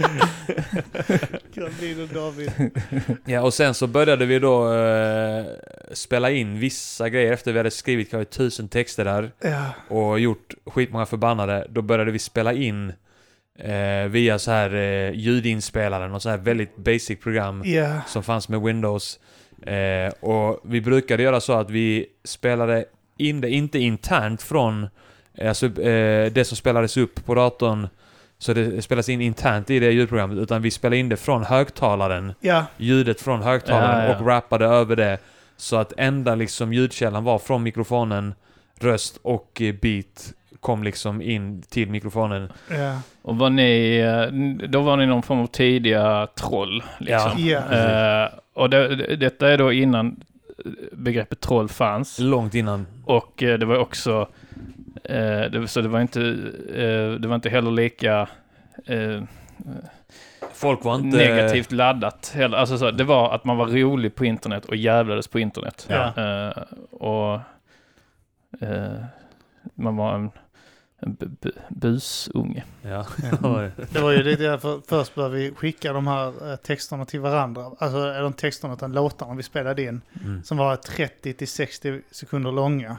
Gravid 1.54 2.00
och 2.02 2.08
David. 2.14 2.50
Ja, 3.24 3.42
och 3.42 3.54
sen 3.54 3.74
så 3.74 3.86
började 3.86 4.26
vi 4.26 4.38
då 4.38 4.72
eh, 4.74 5.44
spela 5.92 6.30
in 6.30 6.58
vissa 6.58 7.08
grejer 7.08 7.32
efter 7.32 7.52
vi 7.52 7.58
hade 7.58 7.70
skrivit 7.70 8.10
kanske 8.10 8.32
tusen 8.36 8.68
texter 8.68 9.04
där 9.04 9.30
Ja, 9.40 9.64
och 9.96 10.20
gjort 10.20 10.54
skitmånga 10.66 11.06
förbannade. 11.06 11.66
Då 11.70 11.82
började 11.82 12.10
vi 12.10 12.18
spela 12.18 12.52
in 12.52 12.92
eh, 13.58 14.04
via 14.08 14.38
så 14.38 14.50
här 14.50 14.74
eh, 14.74 15.10
ljudinspelaren 15.14 16.14
och 16.14 16.22
så 16.22 16.28
här 16.30 16.38
väldigt 16.38 16.76
basic 16.76 17.20
program 17.20 17.62
ja, 17.64 18.00
som 18.06 18.22
fanns 18.22 18.48
med 18.48 18.60
Windows. 18.60 19.20
Eh, 19.66 20.12
och 20.20 20.60
vi 20.64 20.80
brukade 20.80 21.22
göra 21.22 21.40
så 21.40 21.52
att 21.52 21.70
vi 21.70 22.06
spelade 22.24 22.84
in 23.28 23.40
det, 23.40 23.50
inte 23.50 23.78
internt 23.78 24.42
från 24.42 24.88
eh, 25.34 25.48
alltså, 25.48 25.66
eh, 25.66 26.32
det 26.32 26.44
som 26.46 26.56
spelades 26.56 26.96
upp 26.96 27.24
på 27.26 27.34
datorn, 27.34 27.88
så 28.38 28.52
det 28.52 28.82
spelas 28.82 29.08
in 29.08 29.20
internt 29.20 29.70
i 29.70 29.78
det 29.78 29.90
ljudprogrammet, 29.92 30.38
utan 30.38 30.62
vi 30.62 30.70
spelade 30.70 30.96
in 30.96 31.08
det 31.08 31.16
från 31.16 31.44
högtalaren, 31.44 32.32
ja, 32.40 32.64
ljudet 32.76 33.20
från 33.20 33.42
högtalaren 33.42 34.04
Ja, 34.04 34.12
ja. 34.12 34.18
och 34.20 34.26
rappade 34.26 34.64
över 34.66 34.96
det. 34.96 35.18
Så 35.56 35.76
att 35.76 35.92
enda 35.96 36.34
liksom 36.34 36.72
ljudkällan 36.72 37.24
var 37.24 37.38
från 37.38 37.62
mikrofonen, 37.62 38.34
röst 38.80 39.18
och 39.22 39.60
eh, 39.62 39.74
beat 39.74 40.32
kom 40.60 40.84
liksom 40.84 41.22
in 41.22 41.62
till 41.62 41.88
mikrofonen. 41.90 42.52
ja. 42.70 43.00
Och 43.22 43.36
var 43.38 43.50
ni, 43.50 43.96
eh, 43.98 44.68
då 44.68 44.80
var 44.82 44.96
ni 44.96 45.06
någon 45.06 45.22
form 45.22 45.40
av 45.40 45.46
tidiga 45.46 46.26
troll 46.26 46.82
liksom. 46.98 47.30
Ja. 47.36 47.58
Eh, 48.24 48.28
och 48.54 48.70
det, 48.70 48.96
det- 48.96 49.16
detta 49.16 49.48
är 49.48 49.58
då 49.58 49.72
innan 49.72 50.20
begreppet 50.92 51.40
troll 51.40 51.68
fanns. 51.68 52.18
Långt 52.18 52.54
innan. 52.54 52.86
Och 53.04 53.42
eh, 53.42 53.58
det 53.58 53.66
var 53.66 53.78
också, 53.78 54.28
eh, 55.04 55.40
det, 55.40 55.68
så 55.68 55.80
det 55.80 55.88
var 55.88 56.00
inte, 56.00 56.20
eh, 56.74 57.20
det 57.20 57.28
var 57.28 57.34
inte 57.34 57.50
heller 57.50 57.70
lika 57.70 58.28
Folk 60.52 60.84
var 60.84 60.94
inte... 60.94 61.16
negativt 61.16 61.72
laddat 61.72 62.32
heller. 62.34 62.58
Alltså 62.58 62.78
så, 62.78 62.90
det 62.90 63.04
var 63.04 63.34
att 63.34 63.44
man 63.44 63.56
var 63.56 63.66
rolig 63.66 64.14
på 64.14 64.24
internet 64.24 64.64
och 64.64 64.76
jävlades 64.76 65.28
på 65.28 65.38
internet. 65.38 65.86
Ja. 65.90 66.52
Och 66.90 67.40
man 69.74 69.96
var 69.96 70.14
en, 70.14 70.30
busunge. 71.68 72.64
Ja. 72.82 73.06
Det 73.92 74.00
var 74.00 74.10
ju 74.10 74.22
lite 74.22 74.42
därför 74.42 74.80
först 74.88 75.14
började 75.14 75.34
vi 75.34 75.54
skicka 75.54 75.92
de 75.92 76.06
här 76.06 76.50
eh, 76.50 76.56
texterna 76.56 77.04
till 77.04 77.20
varandra. 77.20 77.70
Alltså 77.78 78.12
de 78.12 78.32
texterna 78.32 78.74
utan 78.74 78.92
låtarna 78.92 79.34
vi 79.34 79.42
spelade 79.42 79.82
in. 79.82 80.00
Mm. 80.24 80.42
Som 80.42 80.56
var 80.56 80.76
30 80.76 81.32
till 81.32 81.48
60 81.48 82.00
sekunder 82.10 82.52
långa. 82.52 82.96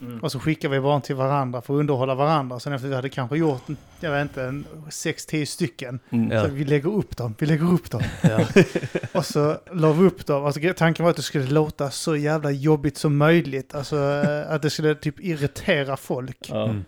Mm. 0.00 0.20
Och 0.20 0.32
så 0.32 0.40
skickade 0.40 0.74
vi 0.74 0.80
bara 0.80 1.00
till 1.00 1.16
varandra 1.16 1.60
för 1.62 1.74
att 1.74 1.80
underhålla 1.80 2.14
varandra. 2.14 2.60
Sen 2.60 2.72
efter 2.72 2.88
vi 2.88 2.94
hade 2.94 3.08
kanske 3.08 3.36
gjort, 3.36 3.62
jag 4.00 4.10
vet 4.10 4.22
inte, 4.22 4.42
en 4.42 4.64
6-10 4.88 5.44
stycken. 5.44 6.00
Mm. 6.10 6.30
Ja. 6.30 6.44
Så 6.44 6.50
vi 6.50 6.64
lägger 6.64 6.94
upp 6.94 7.16
dem, 7.16 7.34
vi 7.38 7.46
lägger 7.46 7.72
upp 7.72 7.90
dem. 7.90 8.02
Ja. 8.22 8.46
Och 9.12 9.24
så 9.24 9.56
la 9.72 9.92
vi 9.92 10.06
upp 10.06 10.26
dem. 10.26 10.44
Alltså, 10.44 10.60
tanken 10.76 11.04
var 11.04 11.10
att 11.10 11.16
det 11.16 11.22
skulle 11.22 11.46
låta 11.46 11.90
så 11.90 12.16
jävla 12.16 12.50
jobbigt 12.50 12.96
som 12.96 13.16
möjligt. 13.16 13.74
Alltså 13.74 13.96
eh, 13.96 14.52
att 14.52 14.62
det 14.62 14.70
skulle 14.70 14.94
typ 14.94 15.20
irritera 15.20 15.96
folk. 15.96 16.50
Mm. 16.50 16.84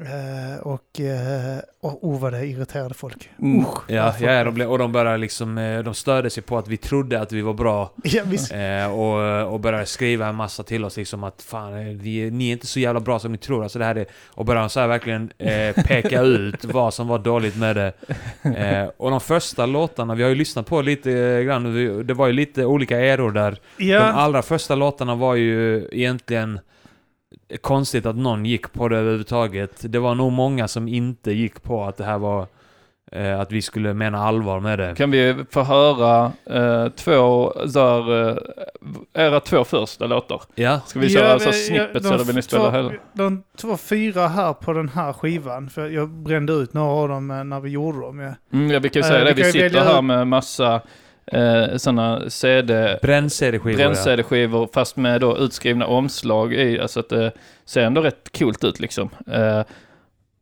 Eh, 0.00 0.60
och, 0.62 1.00
och 1.80 2.04
oh 2.04 2.20
vad 2.20 2.32
det 2.32 2.46
irriterade 2.46 2.94
folk. 2.94 3.30
Mm. 3.42 3.60
Usch, 3.60 3.78
Ja, 3.90 4.14
ja 4.20 4.44
de 4.44 4.54
blev, 4.54 4.70
och 4.70 4.78
de 4.78 4.92
började 4.92 5.16
liksom, 5.18 5.58
eh, 5.58 5.82
de 5.82 5.94
störde 5.94 6.30
sig 6.30 6.42
på 6.42 6.58
att 6.58 6.68
vi 6.68 6.76
trodde 6.76 7.20
att 7.20 7.32
vi 7.32 7.40
var 7.40 7.52
bra. 7.54 7.92
Ja, 8.04 8.22
visst. 8.26 8.52
Eh, 8.52 8.92
och, 8.94 9.52
och 9.52 9.60
började 9.60 9.86
skriva 9.86 10.26
en 10.26 10.34
massa 10.34 10.62
till 10.62 10.84
oss 10.84 10.96
liksom 10.96 11.24
att 11.24 11.42
fan, 11.42 11.98
vi, 11.98 12.30
ni 12.30 12.48
är 12.48 12.52
inte 12.52 12.66
så 12.66 12.80
jävla 12.80 13.00
bra 13.00 13.18
som 13.18 13.32
ni 13.32 13.38
tror. 13.38 13.62
Alltså 13.62 13.78
det 13.78 13.84
här 13.84 13.94
är, 13.94 14.06
och 14.28 14.44
började 14.44 14.68
så 14.68 14.80
här 14.80 14.88
verkligen 14.88 15.30
eh, 15.38 15.84
peka 15.84 16.20
ut 16.22 16.64
vad 16.64 16.94
som 16.94 17.08
var 17.08 17.18
dåligt 17.18 17.56
med 17.56 17.76
det. 17.76 17.92
Och 18.96 19.10
de 19.10 19.20
första 19.20 19.66
låtarna, 19.66 20.14
vi 20.14 20.22
har 20.22 20.30
ju 20.30 20.36
lyssnat 20.36 20.66
på 20.66 20.82
lite 20.82 21.42
grann, 21.44 21.74
vi- 21.74 22.02
det 22.02 22.14
var 22.14 22.26
ju 22.26 22.32
lite 22.32 22.64
olika 22.64 23.00
eror 23.00 23.30
där. 23.32 23.56
De 23.78 23.84
Ja, 23.84 24.00
allra 24.00 24.42
första 24.42 24.74
låtarna 24.74 25.14
var 25.14 25.34
ju 25.34 25.88
egentligen 25.92 26.60
konstigt 27.60 28.06
att 28.06 28.16
någon 28.16 28.46
gick 28.46 28.72
på 28.72 28.88
det 28.88 28.96
överhuvudtaget. 28.98 29.92
Det 29.92 29.98
var 29.98 30.14
nog 30.14 30.32
många 30.32 30.68
som 30.68 30.88
inte 30.88 31.32
gick 31.32 31.62
på 31.62 31.84
att 31.84 31.96
det 31.96 32.04
här 32.04 32.18
var 32.18 32.46
eh, 33.12 33.40
att 33.40 33.52
vi 33.52 33.62
skulle 33.62 33.94
mena 33.94 34.18
allvar 34.18 34.60
med 34.60 34.78
det. 34.78 34.94
Kan 34.96 35.10
vi 35.10 35.44
få 35.50 35.62
höra 35.62 36.32
eh, 36.50 36.88
två, 36.88 37.52
där, 37.66 38.28
eh, 38.30 38.36
era 39.14 39.40
två 39.40 39.64
första 39.64 40.06
låtar? 40.06 40.42
Ja, 40.54 40.80
Ska 40.86 41.00
vi 41.00 41.08
köra 41.08 41.26
Ja, 41.26 41.32
alltså 41.32 41.52
snippets 41.52 42.06
ja, 42.06 42.14
eller 42.14 42.24
vill 42.24 42.34
ni 42.34 42.42
spela 42.42 42.62
två, 42.70 42.70
hela? 42.76 42.92
De 43.12 43.42
två 43.56 43.76
fyra 43.76 44.28
här 44.28 44.52
på 44.52 44.72
den 44.72 44.88
här 44.88 45.12
skivan, 45.12 45.70
för 45.70 45.88
jag 45.88 46.08
brände 46.08 46.52
ut 46.52 46.72
några 46.72 46.92
av 46.92 47.08
dem 47.08 47.30
eh, 47.30 47.44
när 47.44 47.60
vi 47.60 47.70
gjorde 47.70 48.00
dem. 48.00 48.20
Ja. 48.20 48.34
Mm, 48.52 48.70
ja, 48.70 48.78
vi 48.78 48.88
kan 48.88 49.02
ju 49.02 49.06
Eh, 49.06 49.10
säga 49.10 49.24
vi 49.24 49.30
det. 49.30 49.34
Vi 49.34 49.42
ju 49.46 49.52
sitter 49.52 49.84
här 49.84 50.02
med 50.02 50.26
massa 50.26 50.80
eh, 51.26 51.76
sådana 51.76 52.30
CD, 52.30 52.98
bränn-CD-skivor 53.02 54.60
ja. 54.62 54.68
fast 54.74 54.96
med 54.96 55.20
då 55.20 55.38
utskrivna 55.38 55.86
omslag 55.86 56.54
i. 56.54 56.80
Alltså 56.80 57.00
att 57.00 57.08
det 57.08 57.32
ser 57.64 57.82
ändå 57.82 58.00
rätt 58.00 58.38
coolt 58.38 58.64
ut 58.64 58.80
liksom. 58.80 59.10
Eh, 59.26 59.62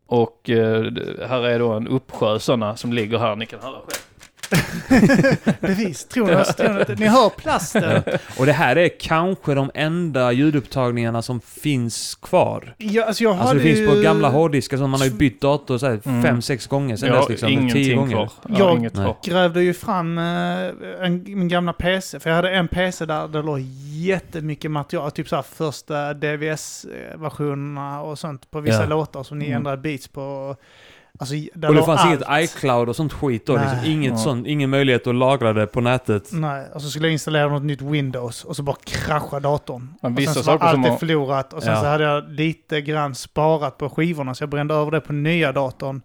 och 0.06 0.50
eh, 0.50 0.84
här 1.28 1.42
är 1.42 1.58
då 1.58 1.72
en 1.72 1.88
uppsjö 1.88 2.38
sådana 2.38 2.76
som 2.76 2.92
ligger 2.92 3.18
här. 3.18 3.36
Ni 3.36 3.46
kan 3.46 3.60
höra 3.60 3.72
själv. 3.72 4.09
Bevis, 5.60 6.04
tror 6.04 6.26
ni, 6.26 6.44
tror 6.44 6.74
ni, 6.74 6.80
att- 6.80 6.98
ni 6.98 7.06
hör 7.06 7.28
plasten? 7.30 8.02
Och 8.38 8.46
det 8.46 8.52
här 8.52 8.76
är 8.76 8.88
kanske 9.00 9.54
de 9.54 9.70
enda 9.74 10.32
ljudupptagningarna 10.32 11.22
som 11.22 11.40
finns 11.40 12.14
kvar. 12.14 12.74
Ja, 12.78 13.04
alltså 13.04 13.24
jag 13.24 13.38
Alltså 13.38 13.54
det 13.54 13.60
finns 13.60 13.90
på 13.90 14.00
gamla 14.02 14.28
hårddiskar 14.28 14.76
som 14.76 14.90
man 14.90 15.00
har 15.00 15.06
ju 15.06 15.12
bytt 15.12 15.40
dator 15.40 15.78
så 15.78 15.86
här 15.86 16.00
Mm. 16.04 16.22
fem, 16.22 16.42
sex 16.42 16.66
gånger 16.66 16.96
sen 16.96 17.08
Jag 17.08 17.16
dess 17.16 17.22
har 17.24 17.30
liksom. 17.48 17.70
Tio 17.72 17.94
gånger. 17.94 18.10
kvar. 18.12 18.30
Jag 18.58 18.92
kvar. 18.92 19.16
grävde 19.24 19.62
ju 19.62 19.74
fram 19.74 20.18
eh, 20.18 20.24
en, 21.00 21.22
min 21.26 21.48
gamla 21.48 21.72
PC. 21.72 22.20
För 22.20 22.30
jag 22.30 22.36
hade 22.36 22.50
en 22.50 22.68
PC 22.68 23.06
där 23.06 23.28
det 23.28 23.42
låg 23.42 23.60
jättemycket 23.86 24.70
material. 24.70 25.10
Typ 25.10 25.28
så 25.28 25.36
här 25.36 25.42
första 25.42 26.14
DVS-versionerna 26.14 28.02
och 28.02 28.18
sånt 28.18 28.50
på 28.50 28.60
vissa 28.60 28.80
Ja. 28.82 28.86
låtar 28.86 29.22
som 29.22 29.38
ni 29.38 29.44
Mm. 29.46 29.56
ändrade 29.56 29.76
beats 29.82 30.08
på. 30.08 30.56
Alltså, 31.20 31.34
Och 31.68 31.74
det 31.74 31.82
fanns 31.82 32.00
allt. 32.00 32.14
inget 32.14 32.50
iCloud 32.50 32.88
och 32.88 32.96
sånt 32.96 33.12
skit 33.12 33.46
då. 33.46 33.52
Liksom. 33.56 33.78
Inget 33.84 34.10
Ja. 34.12 34.18
sånt, 34.18 34.46
ingen 34.46 34.70
möjlighet 34.70 35.06
att 35.06 35.14
lagra 35.14 35.52
det 35.52 35.66
på 35.66 35.80
nätet. 35.80 36.28
Nej, 36.32 36.66
och 36.74 36.82
så 36.82 36.88
skulle 36.90 37.06
jag 37.06 37.12
installera 37.12 37.48
något 37.48 37.62
nytt 37.62 37.82
Windows 37.82 38.44
och 38.44 38.56
så 38.56 38.62
bara 38.62 38.76
krascha 38.84 39.40
datorn. 39.40 39.94
Men 40.02 40.12
och 40.16 40.22
sen 40.22 40.34
så 40.34 40.42
var 40.42 40.58
allt 40.58 40.88
har- 40.88 40.96
förlorat 40.96 41.52
och 41.52 41.62
sen 41.62 41.72
Ja. 41.72 41.80
så 41.80 41.86
hade 41.86 42.04
jag 42.04 42.30
lite 42.30 42.80
grann 42.80 43.14
sparat 43.14 43.78
på 43.78 43.90
skivorna 43.90 44.34
så 44.34 44.42
jag 44.42 44.50
brände 44.50 44.74
över 44.74 44.90
det 44.90 45.00
på 45.00 45.12
nya 45.12 45.52
datorn. 45.52 46.00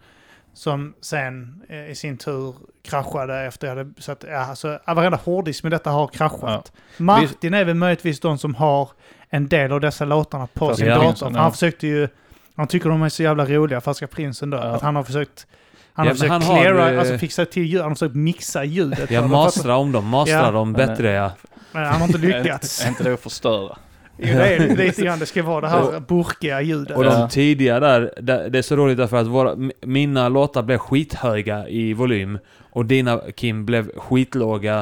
Som 0.53 0.93
sen 1.01 1.61
eh, 1.69 1.91
i 1.91 1.95
sin 1.95 2.17
tur 2.17 2.55
kraschade 2.83 3.39
efter 3.41 3.67
jag 3.67 3.75
hade... 3.75 3.91
Så 3.97 4.11
att, 4.11 4.25
ja, 4.29 4.37
alltså, 4.37 4.79
ja, 4.85 4.93
varenda 4.93 5.19
hårddisk 5.23 5.63
med 5.63 5.71
detta 5.71 5.89
har 5.89 6.07
kraschat. 6.07 6.71
Martin 6.97 7.53
är 7.53 7.65
väl 7.65 7.75
möjligtvis 7.75 8.19
de 8.19 8.37
som 8.37 8.55
har 8.55 8.89
en 9.29 9.47
del 9.47 9.71
av 9.71 9.79
dessa 9.81 10.05
låtarna 10.05 10.47
på 10.53 10.67
Fast 10.67 10.79
sin 10.79 10.87
ja. 10.87 10.95
dator. 10.95 11.27
För 11.29 11.35
ja. 11.35 11.41
Han 11.41 11.51
försökte 11.51 11.87
ju... 11.87 12.07
Han 12.55 12.67
tycker 12.67 12.89
de 12.89 13.01
är 13.03 13.09
så 13.09 13.23
jävla 13.23 13.45
roliga, 13.45 13.81
Färska 13.81 14.07
Prinsen 14.07 14.49
då. 14.49 14.57
Ja. 14.57 14.63
Att 14.63 14.81
han 14.81 14.95
har 14.95 15.03
försökt... 15.03 15.47
Han 15.93 16.05
Ja, 16.05 16.09
har 16.11 16.15
försökt 16.15 16.31
han 16.31 16.41
har, 16.41 16.59
cleara, 16.61 16.91
eh, 16.91 16.99
alltså 16.99 17.17
fixa 17.17 17.45
till 17.45 17.63
ljud, 17.63 17.81
han 17.81 17.89
har 17.89 17.95
försökt 17.95 18.15
mixa 18.15 18.63
ljudet. 18.63 19.09
dem, 19.09 19.29
mastrar 19.31 19.75
om 19.75 19.91
dem, 19.91 20.07
mastrar 20.07 20.45
Ja. 20.45 20.51
dem 20.51 20.73
bättre 20.73 21.11
ja. 21.11 21.31
Men 21.71 21.85
han 21.85 22.01
har 22.01 22.07
inte 22.07 22.17
lyckats. 22.27 22.79
inte- 22.79 22.87
Är 22.87 22.89
inte 22.89 23.03
det 23.03 23.13
att 23.13 23.19
förstöra? 23.19 23.77
Jo, 24.17 24.25
det 24.37 24.55
är 24.55 24.59
det 24.59 24.75
lite 24.85 25.01
grann. 25.01 25.19
Det 25.19 25.25
ska 25.25 25.43
vara 25.43 25.61
det 25.61 25.67
här 25.67 25.99
burkiga 26.07 26.61
ljudet. 26.61 26.97
Och 26.97 27.05
Ja. 27.05 27.17
de 27.19 27.29
tidiga 27.29 27.79
där, 27.79 28.13
det 28.49 28.57
är 28.57 28.61
så 28.61 28.75
roligt 28.75 28.97
därför 28.97 29.17
att 29.17 29.27
våra, 29.27 29.55
mina 29.81 30.29
låtar 30.29 30.63
blev 30.63 30.77
skithöga 30.77 31.67
i 31.67 31.93
volym. 31.93 32.39
Och 32.71 32.85
dina, 32.85 33.21
Kim, 33.35 33.65
blev 33.65 33.91
skitlåga. 33.97 34.79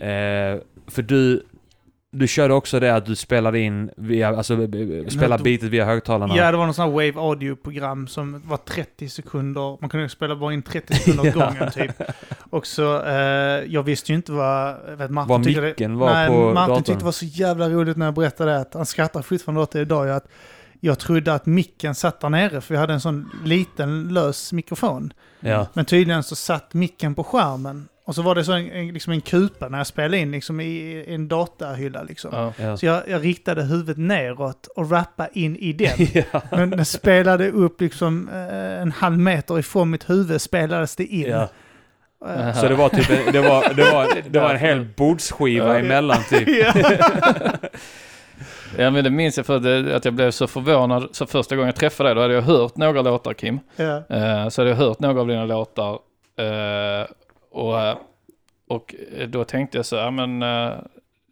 Eh, 0.00 0.60
för 0.88 1.02
du, 1.02 1.42
du 2.18 2.28
körde 2.28 2.54
också 2.54 2.80
det 2.80 2.94
att 2.94 3.06
du 3.06 3.16
spelade 3.16 3.58
in 3.58 3.90
via, 3.96 4.28
alltså 4.28 4.56
b- 4.56 4.66
b- 4.66 5.10
spelade 5.10 5.42
beatet 5.42 5.68
via 5.68 5.84
högtalarna. 5.84 6.36
Ja, 6.36 6.50
det 6.50 6.56
var 6.56 6.64
någon 6.64 6.74
sån 6.74 6.84
här 6.84 6.92
Wave 6.92 7.28
Audio-program 7.28 8.06
som 8.08 8.42
var 8.46 8.56
30 8.56 9.08
sekunder. 9.08 9.78
Man 9.80 9.90
kunde 9.90 10.08
spela 10.08 10.36
bara 10.36 10.52
in 10.52 10.62
30 10.62 10.94
sekunder 10.94 11.22
åt 11.28 11.36
Ja. 11.36 11.46
gången 11.46 11.70
typ. 11.72 11.92
Och 12.50 12.66
så, 12.66 13.02
eh, 13.02 13.14
jag 13.66 13.82
visste 13.82 14.12
ju 14.12 14.16
inte 14.16 14.32
vad, 14.32 14.74
vet 14.98 15.10
Martin 15.10 15.28
Vad 15.28 15.44
tyckte 15.44 15.74
det- 15.86 15.88
var 15.88 16.12
Nej, 16.14 16.28
på 16.28 16.34
Martin 16.34 16.54
datorn. 16.54 16.76
tyckte 16.82 16.98
det 17.00 17.04
var 17.04 17.12
så 17.12 17.24
jävla 17.26 17.68
roligt 17.70 17.96
när 17.96 18.06
jag 18.06 18.14
berättade. 18.14 18.56
Att 18.58 18.74
han 18.74 18.86
skrattar 18.86 19.22
fortfarande 19.22 19.60
åt 19.62 19.70
det 19.72 19.80
idag. 19.80 20.10
Att 20.10 20.24
jag 20.80 20.98
trodde 20.98 21.34
att 21.34 21.46
micken 21.46 21.94
satt 21.94 22.20
där 22.20 22.28
nere, 22.28 22.60
för 22.60 22.74
vi 22.74 22.80
hade 22.80 22.92
en 22.92 23.00
sån 23.00 23.30
liten 23.44 24.08
lös 24.08 24.52
mikrofon. 24.52 25.12
Ja. 25.40 25.66
Men 25.72 25.84
tydligen 25.84 26.22
så 26.22 26.36
satt 26.36 26.74
micken 26.74 27.14
på 27.14 27.24
skärmen. 27.24 27.88
Och 28.08 28.14
så 28.14 28.22
var 28.22 28.34
det 28.34 28.44
så 28.44 28.52
en, 28.52 28.70
en, 28.72 28.88
liksom 28.88 29.12
en 29.12 29.20
kupa 29.20 29.68
när 29.68 29.78
jag 29.78 29.86
spelade 29.86 30.18
in 30.18 30.30
liksom 30.30 30.60
i, 30.60 30.64
i 30.64 31.14
en 31.14 31.28
datahylla 31.28 32.02
liksom. 32.02 32.30
Ja. 32.34 32.52
Ja. 32.58 32.76
Så 32.76 32.86
jag, 32.86 33.02
jag 33.08 33.24
riktade 33.24 33.62
huvudet 33.62 33.96
neråt 33.96 34.66
och 34.76 34.90
rappade 34.90 35.28
in 35.32 35.56
i 35.56 35.72
den. 35.72 35.90
ja. 36.32 36.40
Men 36.50 36.70
den 36.70 36.84
spelade 36.84 37.50
upp 37.50 37.80
liksom 37.80 38.28
eh, 38.28 38.82
en 38.82 38.92
halv 38.92 39.18
meter 39.18 39.58
ifrån 39.58 39.90
mitt 39.90 40.10
huvud 40.10 40.40
spelades 40.40 40.96
det 40.96 41.04
in. 41.04 41.26
ja. 41.30 41.48
Eh, 42.28 42.54
Så 42.54 42.68
det 42.68 42.74
var 42.74 42.88
typ 42.88 43.10
en, 43.10 43.32
det 43.32 43.40
var, 43.40 43.74
det 43.74 43.92
var, 43.92 44.08
det 44.28 44.38
var 44.40 44.50
en 44.50 44.58
hel 44.60 44.86
bordsskiva 44.96 45.66
Ja. 45.66 45.78
emellan 45.78 46.18
typ. 46.30 46.48
ja. 48.78 48.90
Men 48.90 49.04
det 49.04 49.10
minns 49.10 49.36
jag 49.36 49.46
för 49.46 49.56
att, 49.56 49.62
det, 49.62 49.96
att 49.96 50.04
jag 50.04 50.14
blev 50.14 50.30
så 50.30 50.46
förvånad. 50.46 51.08
Så 51.12 51.26
första 51.26 51.56
gången 51.56 51.66
jag 51.68 51.76
träffade 51.76 52.08
dig 52.08 52.14
då 52.14 52.20
hade 52.20 52.34
jag 52.34 52.42
hört 52.42 52.76
några 52.76 53.02
låtar 53.02 53.34
Kim. 53.34 53.60
ja. 53.76 54.02
Eh, 54.10 54.48
så 54.48 54.60
hade 54.60 54.70
jag 54.70 54.76
hört 54.76 55.00
några 55.00 55.20
av 55.20 55.26
dina 55.28 55.44
låtar. 55.44 55.92
eh, 56.38 57.06
och, 57.56 57.98
och 58.66 58.94
då 59.28 59.44
tänkte 59.44 59.78
jag 59.78 59.86
så 59.86 59.96
här, 59.96 60.10
men 60.10 60.42
eh, 60.42 60.78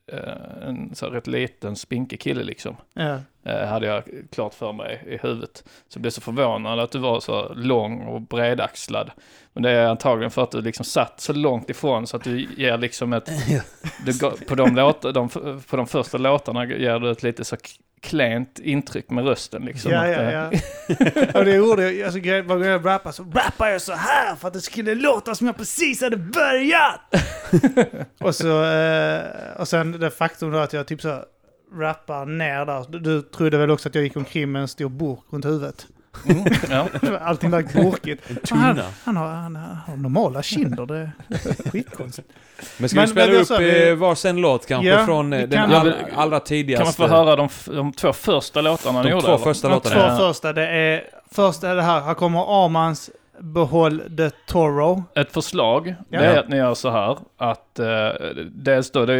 eh, 0.07 0.69
en 0.69 0.95
så 0.95 1.07
här 1.07 1.13
rätt 1.13 1.27
liten 1.27 1.77
spinkig 1.77 2.21
kille 2.21 2.45
liksom. 2.45 2.77
ja 2.95 3.21
eh, 3.45 3.67
hade 3.67 3.87
jag 3.87 4.03
klart 4.33 4.55
för 4.55 4.73
mig 4.73 5.03
i 5.07 5.17
huvudet. 5.17 5.63
Så 5.89 5.97
jag 5.97 6.01
blev 6.01 6.11
så 6.11 6.21
förvånad 6.21 6.81
att 6.81 6.91
du 6.91 6.99
var 6.99 7.21
så 7.21 7.55
lång 7.55 8.03
och 8.03 8.21
bredaxlad. 8.21 9.11
Men 9.53 9.63
det 9.63 9.71
är 9.71 9.87
antagligen 9.87 10.31
för 10.31 10.43
att 10.43 10.51
du 10.51 10.61
liksom 10.61 10.85
satt 10.85 11.21
så 11.21 11.33
långt 11.33 11.71
ifrån 11.71 12.07
så 12.07 12.17
att 12.17 12.25
du 12.25 12.49
ger 12.57 12.79
liksom 12.79 13.13
ett... 13.13 13.29
Du, 14.07 14.19
på, 14.47 14.55
de 14.55 14.77
låt, 14.77 15.03
de, 15.15 15.29
på 15.69 15.77
de 15.77 15.87
första 15.87 16.19
låtarna 16.19 16.67
ger 16.67 16.99
du 16.99 17.11
ett 17.11 17.23
lite 17.23 17.45
så 17.45 17.57
klent 18.05 18.59
intryck 18.59 19.11
med 19.11 19.25
rösten 19.25 19.65
liksom. 19.65 19.93
Ja, 19.93 20.09
ja, 20.09 20.21
eh, 20.21 20.33
ja. 20.89 21.25
och 21.35 21.45
det 21.45 21.55
gjorde 21.55 21.93
jag. 21.93 22.07
Alltså, 22.07 22.21
varje 22.21 22.43
gång 22.43 22.65
jag 22.65 22.87
rappar 22.87 23.13
så 23.13 23.23
rappar 23.23 23.69
jag 23.69 23.83
så 23.83 23.93
här 23.93 24.37
för 24.37 24.49
att 24.49 24.55
det 24.55 24.61
skulle 24.61 24.95
låta 24.95 25.35
som 25.35 25.47
jag 25.47 25.57
precis 25.57 26.03
hade 26.03 26.17
börjat. 26.17 27.01
och, 28.21 28.35
så, 28.35 28.65
eh, 28.65 29.21
och 29.59 29.69
sen 29.69 29.93
det 29.93 30.11
faktum 30.11 30.51
då 30.51 30.59
att 30.59 30.73
jag 30.73 30.87
typ 30.87 31.01
så 31.01 31.25
rappar 31.79 32.27
ner 32.27 32.67
där. 32.67 32.85
Du, 32.89 32.99
du 32.99 33.23
trodde 33.23 33.59
väl 33.59 33.71
också 33.71 33.89
att 33.89 33.95
jag 33.95 34.05
gick 34.05 34.17
omkring 34.17 34.53
med 34.53 34.63
en 34.63 34.69
stor 34.69 34.89
burk 34.89 35.19
runt 35.31 35.45
huvudet. 35.45 35.87
mm, 36.29 36.45
ja. 36.71 36.89
Allting 37.21 37.51
var 37.51 37.63
burkigt. 37.83 38.31
En 38.31 38.59
Han, 38.59 38.81
han, 39.05 39.17
har, 39.17 39.29
han 39.29 39.57
har 39.57 39.97
normala 39.97 40.43
kinder. 40.43 40.87
Det 40.87 40.97
är 40.97 41.71
skitkonstigt. 41.71 42.29
Men 42.79 42.89
ska 42.89 42.97
Men- 43.01 43.07
vi 43.07 43.11
spela 43.13 43.33
men 43.33 43.41
upp 43.41 43.61
vi- 43.61 43.89
eh, 43.89 43.95
varsin 43.95 44.37
låt 44.37 44.67
kanske 44.67 44.89
Ja, 44.89 45.05
från 45.07 45.33
eh, 45.33 45.49
den 45.49 45.51
kan- 45.71 45.73
all, 45.73 45.95
allra 46.17 46.41
tidigaste? 46.41 46.85
Kan 47.01 47.07
man 47.07 47.11
få 47.11 47.17
höra 47.17 47.37
de, 47.37 47.49
de 47.77 47.93
två 47.93 48.13
första 48.13 48.61
låtarna 48.61 49.03
ni 49.03 49.09
De 49.09 49.11
gjorde? 49.11 49.23
två 49.27 49.33
eller? 49.35 49.45
första 49.45 49.69
De 49.69 49.75
låtarna? 49.75 49.95
två 50.17 50.23
Ja. 50.25 50.29
första, 50.33 50.53
det 50.53 50.67
är... 50.69 51.05
Först 51.31 51.65
är 51.65 51.75
det 51.77 51.83
här, 51.83 52.01
här 52.01 52.15
kommer 52.15 52.65
Armans 52.65 53.11
behåll 53.41 54.03
the 54.17 54.31
Toro. 54.31 55.05
Ett 55.15 55.33
förslag, 55.33 55.95
Ja. 56.09 56.21
det 56.21 56.27
är 56.27 56.39
att 56.39 56.49
ni 56.49 56.57
gör 56.57 56.75
så 56.75 56.91
här 56.91 57.19
att 57.37 57.79
eh, 57.79 58.09
dels 58.51 58.91
då, 58.91 59.07
det 59.07 59.13
är 59.13 59.17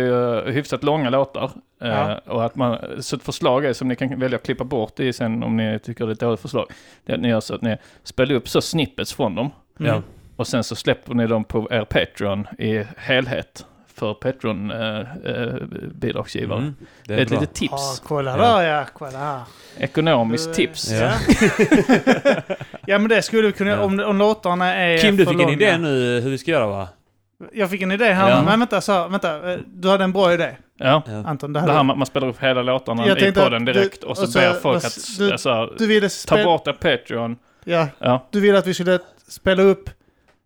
ju 0.47 0.53
hyfsat 0.53 0.83
långa 0.85 1.11
låtar. 1.11 1.51
Eh, 1.83 1.89
Ja. 1.89 2.21
och 2.27 2.45
att 2.45 2.57
man, 2.57 2.79
så 3.01 3.17
ett 3.17 3.23
förslag 3.23 3.65
är 3.65 3.73
som 3.73 3.89
ni 3.89 3.97
kan 3.97 4.19
välja 4.21 4.37
att 4.37 4.45
klippa 4.45 4.65
bort 4.65 5.01
i 5.01 5.13
sen 5.13 5.43
om 5.43 5.57
ni 5.57 5.79
tycker 5.79 6.07
det 6.07 6.11
är 6.11 6.13
ett 6.13 6.21
dåligt 6.21 6.41
förslag. 6.41 6.67
Det 7.05 7.13
är 7.13 7.17
att 7.17 7.23
ni 7.23 7.29
gör 7.29 7.41
så 7.41 7.55
att 7.55 7.63
ni 7.63 7.77
spelar 8.03 8.35
upp 8.35 8.49
så 8.49 8.61
snippets 8.61 9.13
från 9.15 9.35
dem. 9.35 9.51
Mm. 9.81 10.03
Och 10.37 10.47
sen 10.47 10.65
så 10.65 10.77
släpper 10.77 11.15
ni 11.15 11.27
dem 11.27 11.45
på 11.45 11.69
er 11.71 11.85
Patreon 11.85 12.47
i 12.59 12.85
helhet 12.97 13.67
för 13.99 14.15
Patreon-bidragsgivare. 14.15 16.59
Mm, 16.59 16.75
det 17.07 17.15
är 17.15 17.19
ett 17.19 17.29
bra. 17.29 17.41
litet 17.41 17.55
tips. 17.55 17.73
Ja, 17.73 17.95
kolla 18.07 18.31
Ja. 18.39 18.57
där 18.59 18.63
ja, 18.69 18.85
kolla 18.95 19.19
här. 19.19 19.41
Ekonomiskt 19.79 20.49
Du, 20.49 20.55
tips. 20.55 20.91
Ja. 20.91 21.13
ja 22.87 22.99
men 22.99 23.09
det 23.09 23.23
skulle 23.23 23.47
vi 23.47 23.53
kunna, 23.53 23.71
Ja. 23.71 23.81
om, 23.81 24.01
om 24.01 24.19
låtarna 24.19 24.75
är 24.75 24.99
Kim, 24.99 25.17
du 25.17 25.25
fick 25.27 25.33
en 25.35 25.39
långa. 25.41 25.53
idé 25.53 25.79
nu 25.79 26.21
hur 26.21 26.31
vi 26.31 26.39
ska 26.39 26.51
göra 26.51 26.67
va? 26.67 26.89
Jag 27.53 27.71
fick 27.71 27.83
en 27.83 27.93
idé 27.93 28.13
här, 28.13 28.31
Ja. 28.31 28.43
men 28.43 28.59
vänta, 28.61 28.81
så, 28.81 29.09
vänta, 29.09 29.53
eh, 29.53 29.59
du 29.67 29.89
hade 29.89 30.05
en 30.05 30.13
bra 30.13 30.33
idé 30.35 30.57
Ja. 30.79 31.03
Ja. 31.07 31.13
Anton. 31.27 31.53
Det 31.53 31.57
Det 31.57 31.61
hade 31.61 31.73
här 31.73 31.81
att 31.91 31.99
man 31.99 32.07
spelar 32.07 32.29
upp 32.29 32.43
hela 32.43 32.63
låtarna 32.63 33.07
Jag 33.07 33.19
i 33.23 33.33
podden 33.33 33.63
att 33.63 33.67
du- 33.67 33.73
direkt 33.73 34.05
och 34.05 34.17
så 34.17 34.23
och 34.23 34.29
så- 34.29 34.39
ber 34.39 34.51
folk 34.53 34.63
vad- 34.63 34.77
att 34.85 34.99
du- 35.19 35.33
alltså, 35.33 35.53
här, 35.53 35.73
du 35.79 35.87
ville 35.87 36.09
ta 36.27 36.45
bort 36.45 36.65
Patreon. 36.81 37.37
ja, 37.65 37.89
Ja. 37.99 38.29
du 38.31 38.41
ville 38.41 38.59
att 38.59 38.67
vi 38.67 38.75
skulle 38.75 38.99
spela 39.29 39.63
upp 39.63 39.91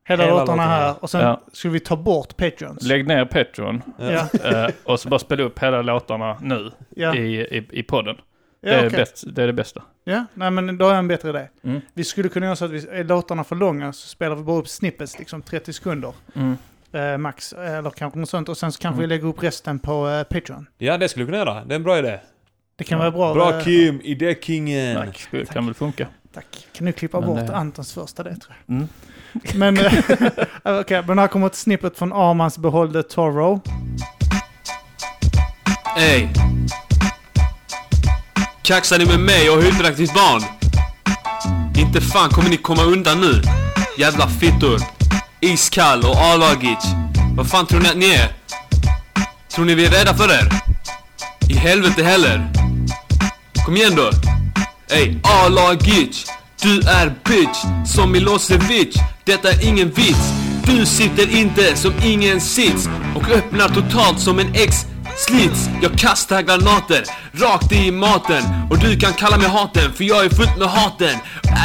hela, 0.08 0.24
Hela 0.24 0.36
låtarna 0.40 0.62
här 0.66 0.94
och 1.00 1.10
sen 1.10 1.20
Ja. 1.20 1.40
skulle 1.52 1.72
vi 1.72 1.80
ta 1.80 1.96
bort 1.96 2.36
Patreons. 2.36 2.82
Lägg 2.82 3.06
ner 3.06 3.24
Patreon 3.24 3.82
ja, 3.96 4.28
eh, 4.44 4.70
och 4.84 5.00
så 5.00 5.08
bara 5.08 5.18
spela 5.18 5.42
upp 5.42 5.58
hela 5.58 5.82
låtarna 5.82 6.36
nu 6.42 6.70
ja, 6.96 7.14
i, 7.14 7.40
i, 7.40 7.66
i 7.72 7.82
podden. 7.82 8.16
ja, 8.60 8.68
det, 8.70 8.74
är 8.74 8.86
okej. 8.86 8.98
bäst, 8.98 9.24
det 9.34 9.42
är 9.42 9.46
det 9.46 9.52
bästa. 9.52 9.82
ja, 10.04 10.24
nej 10.34 10.50
men 10.50 10.78
då 10.78 10.84
har 10.84 10.92
jag 10.92 10.98
en 10.98 11.08
bättre 11.08 11.28
idé. 11.30 11.48
Mm. 11.64 11.80
Vi 11.94 12.04
skulle 12.04 12.28
kunna 12.28 12.46
göra 12.46 12.56
så 12.56 12.64
att 12.64 12.70
vi, 12.70 12.86
är 12.90 13.04
låtarna 13.04 13.44
för 13.44 13.56
långa 13.56 13.92
så 13.92 14.08
spelar 14.08 14.36
vi 14.36 14.42
bara 14.42 14.56
upp 14.58 14.68
snippets, 14.68 15.18
liksom 15.18 15.42
30 15.42 15.72
sekunder. 15.72 16.12
Mm. 16.34 16.56
Eh, 16.92 17.18
max, 17.18 17.52
eller 17.52 17.90
kanske 17.90 18.18
något 18.18 18.28
sånt. 18.28 18.48
Och 18.48 18.56
sen 18.58 18.72
så 18.72 18.80
kanske 18.80 18.98
Mm. 18.98 19.08
vi 19.08 19.14
lägger 19.16 19.28
upp 19.28 19.42
resten 19.42 19.78
på 19.78 20.08
eh, 20.08 20.22
Patreon. 20.22 20.66
Ja, 20.78 20.98
det 20.98 21.08
skulle 21.08 21.24
vi 21.24 21.32
kunna 21.32 21.38
göra. 21.38 21.64
Det 21.64 21.74
är 21.74 21.76
en 21.76 21.82
bra 21.82 21.98
idé. 21.98 22.18
Det 22.76 22.84
kan 22.84 22.98
vara 22.98 23.10
bra. 23.10 23.34
Bra 23.34 23.58
eh, 23.58 23.64
Kim, 23.64 24.00
idékingen. 24.04 24.96
Tack, 24.96 25.28
det 25.30 25.44
kan 25.52 25.64
väl 25.66 25.74
funka. 25.74 26.06
Tack. 26.32 26.66
Kan 26.72 26.86
du 26.86 26.92
klippa 26.92 27.20
Men 27.20 27.28
bort 27.28 27.46
det- 27.46 27.56
Antons 27.56 27.92
första 27.94 28.22
det 28.22 28.36
tror 28.36 28.56
jag. 28.66 28.86
Men, 29.54 29.78
okay, 29.78 30.02
eh, 30.64 30.78
okej, 30.80 31.02
men 31.06 31.18
här 31.18 31.28
kommer 31.28 31.46
ett 31.46 31.54
snippet 31.54 31.98
från 31.98 32.12
Armans 32.12 32.58
Behåll 32.58 32.92
the 32.92 33.02
Toro. 33.02 33.60
Ey! 35.98 36.28
Kaxar 38.62 38.98
ni 38.98 39.06
med 39.06 39.20
mig 39.20 39.50
och 39.50 39.62
hyperaktivt 39.62 40.14
barn? 40.14 40.42
Inte 41.78 42.00
fan 42.00 42.30
kommer 42.30 42.50
ni 42.50 42.56
komma 42.56 42.82
undan 42.82 43.20
nu. 43.20 43.42
Jävla 43.98 44.28
fittor. 44.28 44.80
Iskall 45.40 46.04
och 46.04 46.16
A-lagic. 46.16 46.84
Vad 47.36 47.50
fan 47.50 47.66
tror 47.66 47.80
ni 47.80 47.88
att 47.88 47.96
ni 47.96 48.10
är? 48.10 48.28
Tror 49.54 49.64
ni 49.64 49.74
vi 49.74 49.86
är 49.86 49.90
rädda 49.90 50.14
för 50.14 50.28
er? 50.28 50.48
I 51.50 51.54
helvete 51.54 52.02
heller. 52.02 52.52
Kom 53.64 53.76
igen 53.76 53.92
då. 53.96 54.10
Ey, 54.94 55.16
A-lagic. 55.22 56.26
Du 56.62 56.80
är 56.80 57.08
bitch, 57.24 57.88
som 57.94 58.12
Milosevic. 58.12 58.96
Detta 59.24 59.50
är 59.50 59.68
ingen 59.68 59.90
vits. 59.90 60.32
Du 60.66 60.86
sitter 60.86 61.36
inte 61.36 61.76
som 61.76 61.92
ingen 62.04 62.40
sits 62.40 62.88
och 63.16 63.30
öppnar 63.30 63.68
totalt 63.68 64.20
som 64.20 64.38
en 64.38 64.54
ex 64.54 64.86
slits. 65.26 65.68
Jag 65.82 65.98
kastar 65.98 66.42
granater 66.42 67.02
rakt 67.32 67.72
i 67.72 67.90
maten 67.90 68.42
och 68.70 68.78
du 68.78 68.96
kan 68.96 69.12
kalla 69.12 69.36
mig 69.36 69.48
haten 69.48 69.92
för 69.92 70.04
jag 70.04 70.24
är 70.24 70.28
fullt 70.28 70.58
med 70.58 70.68
haten. 70.68 71.16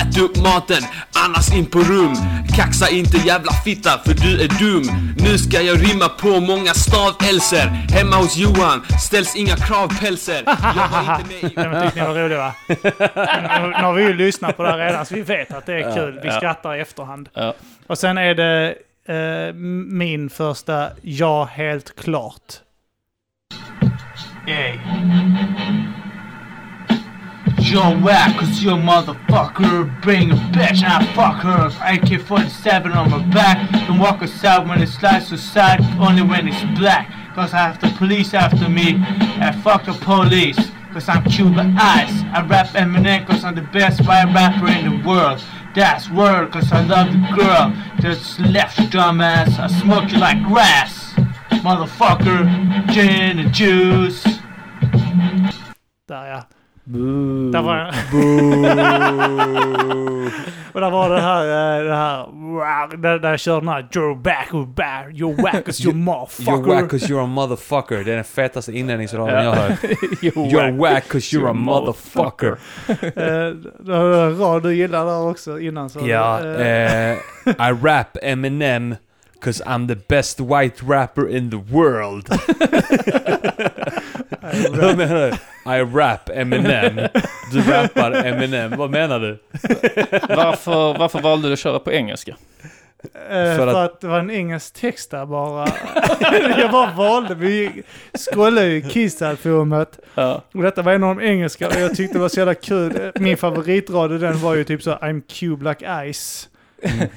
Ät 0.02 0.18
upp 0.18 0.38
maten, 0.38 0.84
annars 1.26 1.54
in 1.54 1.66
på 1.66 1.80
rum. 1.80 2.16
Kaxa 2.56 2.90
inte 2.90 3.18
jävla 3.18 3.52
fitta 3.54 3.90
för 4.06 4.14
du 4.14 4.42
är 4.44 4.48
dum. 4.60 5.14
Nu 5.18 5.38
ska 5.38 5.62
jag 5.62 5.90
rimma 5.90 6.10
på 6.10 6.40
många 6.40 6.74
stavelser. 6.74 7.66
Hemma 7.68 8.16
hos 8.16 8.38
Johan 8.38 8.86
ställs 9.06 9.36
inga 9.36 9.56
kravpälser. 9.56 10.44
Jag 10.46 10.88
var 10.90 11.16
inte 11.16 11.28
med 11.34 11.52
i... 11.52 11.56
Den 11.56 11.84
tyckte 11.84 12.00
ni 12.02 12.08
var 12.08 12.16
rolig 12.16 12.38
va? 12.38 12.54
nu, 12.68 13.68
nu 13.68 13.84
har 13.84 13.94
vi 13.94 14.04
ju 14.04 14.14
lyssnat 14.14 14.58
på 14.58 14.64
det 14.64 14.70
här 14.70 14.78
redan 14.78 15.06
så 15.06 15.16
vi 15.16 15.22
vet 15.22 15.54
att 15.54 15.66
det 15.66 15.74
är 15.74 15.96
kul. 15.96 16.20
Vi 16.24 16.32
skrattar 16.32 16.76
i 16.76 16.80
efterhand. 16.80 17.30
Ja. 17.34 17.54
Och 17.88 17.98
sen 17.98 18.18
är 18.18 18.36
det 18.36 18.76
eh, 19.08 19.54
min 19.88 20.30
första 20.30 20.90
Ja, 21.02 21.44
helt 21.44 21.96
klart. 21.96 22.54
Hey. 24.46 24.82
You're 27.62 27.98
whack 28.02 28.38
cause 28.38 28.62
you're 28.62 28.74
a 28.74 28.76
motherfucker. 28.76 30.02
Bring 30.02 30.32
a 30.32 30.36
bitch 30.36 30.84
and 30.84 30.92
I 30.92 31.14
fuck 31.14 31.38
her. 31.44 31.72
AK 31.82 32.22
47 32.22 32.92
on 32.92 33.10
my 33.10 33.26
back. 33.28 33.72
Don't 33.88 34.00
walk 34.00 34.22
aside 34.22 34.68
when 34.68 34.82
it's 34.82 35.02
lights 35.02 35.32
aside, 35.32 35.80
only 35.98 36.24
when 36.24 36.50
it's 36.50 36.78
black. 36.78 37.10
Cause 37.34 37.54
I 37.54 37.60
have 37.60 37.80
the 37.80 37.88
police 37.98 38.34
after 38.34 38.68
me. 38.68 38.96
And 39.40 39.56
fuck 39.64 39.86
the 39.86 39.94
police. 39.94 40.60
Cause 40.92 41.08
I'm 41.08 41.24
Cuban 41.24 41.78
Ice. 41.78 42.12
I 42.34 42.46
rap 42.46 42.68
Eminem 42.76 43.26
cause 43.26 43.46
I'm 43.46 43.56
the 43.56 43.62
best 43.62 44.06
white 44.06 44.26
rapper 44.36 44.68
in 44.68 45.00
the 45.00 45.08
world. 45.08 45.42
That's 45.74 46.10
word 46.10 46.52
cause 46.52 46.70
I 46.70 46.84
love 46.84 47.14
the 47.14 47.42
girl. 47.42 47.74
Just 48.02 48.42
left 48.42 48.78
you 48.78 48.88
dumbass. 48.88 49.58
I 49.58 49.68
smoke 49.68 50.12
you 50.12 50.18
like 50.18 50.44
grass. 50.44 51.13
Motherfucker. 51.64 52.50
Gin 52.94 53.40
and 53.40 53.56
juice. 53.56 54.24
Där 56.08 56.26
ja. 56.28 56.44
Där 57.52 57.62
var 57.62 57.88
Och 60.74 60.82
där 60.82 60.90
var 60.90 61.10
det 61.10 61.22
här, 61.22 61.44
eh, 61.80 61.84
det 61.88 61.96
här, 61.96 62.26
wow, 62.32 63.02
där, 63.02 63.20
där 63.20 63.30
jag 63.30 63.40
körde 63.40 63.60
den 63.60 63.68
här 63.68 63.88
You're 63.92 64.22
back, 64.22 64.48
you're 64.52 64.74
back, 64.74 65.08
you're 65.08 65.42
whack 65.44 65.70
as 65.70 65.86
your 65.86 65.94
motherfucker. 66.06 66.52
You're 66.52 66.68
whack 66.82 66.90
cause 66.90 67.06
you're 67.14 67.24
a 67.24 67.26
motherfucker. 67.26 68.04
Det 68.04 68.12
är 68.12 68.16
den 68.16 68.24
fetaste 68.24 68.72
inledningsraden 68.78 69.36
Ja. 69.36 69.44
jag 69.44 69.50
har 69.50 69.56
hört. 69.70 69.80
You're 70.22 70.78
whack 70.78 71.08
cause 71.08 71.36
you're 71.38 71.50
a 71.50 71.54
motherfucker. 71.54 72.58
Eh, 72.88 73.56
Det 73.80 73.98
var 73.98 74.26
en 74.26 74.38
rad 74.38 74.64
du 74.64 74.76
gillade 74.76 75.12
där 75.12 75.30
också 75.30 75.60
innan. 75.60 75.90
Så, 75.90 76.00
Ja, 76.08 76.40
eh, 76.56 77.12
eh, 77.12 77.18
I 77.46 77.72
rap 77.84 78.18
Eminem 78.22 78.96
cause 79.44 79.64
I'm 79.66 79.88
the 79.88 79.96
best 80.08 80.40
white 80.40 80.82
rapper 80.86 81.28
in 81.30 81.50
the 81.52 81.58
world. 81.58 82.30
Vad 84.72 84.98
menar 84.98 85.16
du? 85.16 85.36
I 85.76 85.82
rap 85.82 86.30
Eminem. 86.30 86.96
Du 87.52 87.62
rappar 87.62 88.26
Eminem. 88.26 88.74
Vad 88.78 88.90
menar 88.90 89.20
du? 89.20 89.40
Varför, 90.36 90.98
varför 91.00 91.22
valde 91.22 91.48
du 91.48 91.54
att 91.54 91.60
köra 91.60 91.80
på 91.80 91.92
engelska? 91.92 92.36
eh, 93.14 93.30
för 93.30 93.58
för, 93.58 93.68
att- 93.68 93.76
att... 93.76 94.02
det 94.02 94.08
var 94.08 94.20
en 94.20 94.32
engelsk 94.32 94.74
text 94.74 95.12
där 95.12 95.26
bara. 95.26 95.68
jag 96.58 96.72
bara 96.72 96.92
valde. 96.94 97.36
Vi 97.36 97.84
scrollade 98.14 98.68
ju 98.68 98.82
Kiss-albumet. 98.82 100.00
Ja. 100.16 100.42
Och 100.54 100.62
detta 100.62 100.82
var 100.82 100.92
en 100.94 101.04
av 101.04 101.16
de 101.16 101.26
engelska 101.26 101.68
och 101.68 101.76
jag 101.76 101.96
tyckte 101.96 102.18
det 102.18 102.22
var 102.22 102.30
så 102.30 102.40
jävla 102.40 102.56
kul. 102.56 103.12
Min 103.16 103.38
favoritrad 103.38 104.20
den 104.22 104.40
var 104.40 104.56
ju 104.56 104.64
typ 104.64 104.84
så 104.84 104.92
I'm 104.92 105.22
cube 105.28 105.70
like 105.70 106.12
ice. 106.14 106.50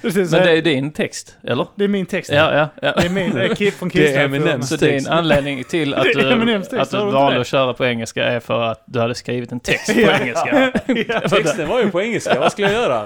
Det, 0.02 0.08
är 0.08 0.10
så 0.24 0.36
Men 0.36 0.46
det 0.46 0.50
är 0.58 0.62
din 0.62 0.90
text, 0.92 1.36
eller? 1.44 1.66
det 1.76 1.84
är 1.84 1.88
min 1.88 2.06
text. 2.06 2.30
Ja, 2.32 2.54
ja, 2.54 2.68
ja. 2.82 2.92
Det 3.00 3.06
är 3.06 3.10
min, 3.10 3.30
det 3.34 3.44
är 3.44 3.54
Kid 3.54 3.72
från 3.74 3.88
Det 3.88 4.14
är. 4.14 4.24
Eminems 4.24 4.68
Så 4.68 4.76
din 4.76 5.06
anledning 5.08 5.64
till 5.64 5.94
att 5.94 6.02
Det 6.04 6.10
är 6.10 6.14
du, 6.24 6.32
Eminems 6.32 6.68
text, 6.68 6.82
att 6.82 6.90
du 6.90 6.96
har 6.96 7.02
du 7.04 7.08
inte 7.08 7.18
valde 7.18 7.34
det? 7.36 7.40
att 7.40 7.46
köra 7.46 7.74
på 7.74 7.84
engelska 7.86 8.24
är 8.24 8.40
för 8.40 8.62
att 8.62 8.82
du 8.86 9.00
hade 9.00 9.14
skrivit 9.14 9.52
en 9.52 9.60
text 9.60 9.94
på 9.94 10.00
Ja. 10.00 10.18
engelska. 10.20 10.72
ja. 11.08 11.20
Texten 11.28 11.68
var 11.68 11.80
ju 11.82 11.90
på 11.90 12.02
engelska. 12.02 12.40
Vad 12.40 12.52
skulle 12.52 12.72
jag 12.72 12.82
göra? 12.82 13.04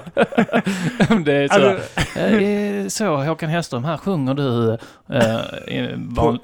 Det 1.25 1.33
är 1.33 1.49
så, 1.49 1.55
Alltså, 1.55 2.21
eh, 2.21 2.87
så 2.89 3.17
Håkan 3.17 3.51
Hellström, 3.51 3.85
här 3.85 3.97
sjunger 3.97 4.35
du 4.35 4.73
eh, 5.17 5.75
i 5.75 5.89
van, 5.97 6.39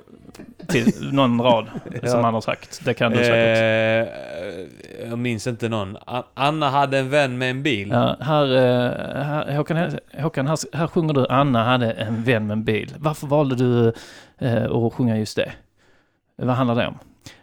till 0.69 1.13
någon 1.13 1.41
rad 1.41 1.67
som 1.85 2.01
Ja. 2.03 2.21
han 2.23 2.35
har 2.35 2.41
sagt. 2.41 2.85
Det 2.85 2.95
kan 2.95 3.13
du 3.13 3.19
säkert. 3.19 3.59
Eh, 5.01 5.09
jag 5.09 5.19
minns 5.19 5.47
inte 5.47 5.69
någon. 5.69 5.97
Anna 6.35 6.71
hade 6.71 6.99
en 6.99 7.11
vän 7.11 7.39
med 7.39 7.51
en 7.51 7.63
bil. 7.63 7.89
Ja, 7.91 8.17
här, 8.21 8.57
eh, 8.57 9.23
här, 9.25 9.57
Håkan, 9.57 9.91
Håkan 10.19 10.47
här, 10.47 10.77
här 10.77 10.87
sjunger 10.87 11.15
du 11.15 11.27
Anna 11.27 11.65
hade 11.65 11.91
en 11.93 12.23
vän 12.25 12.47
med 12.47 12.53
en 12.55 12.65
bil. 12.65 12.95
Varför 12.99 13.27
valde 13.27 13.57
du 13.57 13.93
eh, 14.39 14.65
att 14.65 14.93
sjunga 14.93 15.19
just 15.19 15.37
det? 15.37 15.53
Vad 16.37 16.57
handlar 16.57 16.75
det 16.77 16.87
om? 16.87 16.99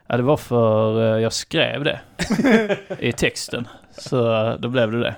Ja, 0.08 0.18
det 0.18 0.24
var 0.24 0.38
för 0.38 1.16
eh, 1.16 1.22
jag 1.22 1.34
skrev 1.34 1.84
det 1.84 2.00
i 3.00 3.12
texten. 3.12 3.68
Så 3.92 4.18
då 4.60 4.70
blev 4.70 4.92
det 4.92 5.00
det. 5.00 5.16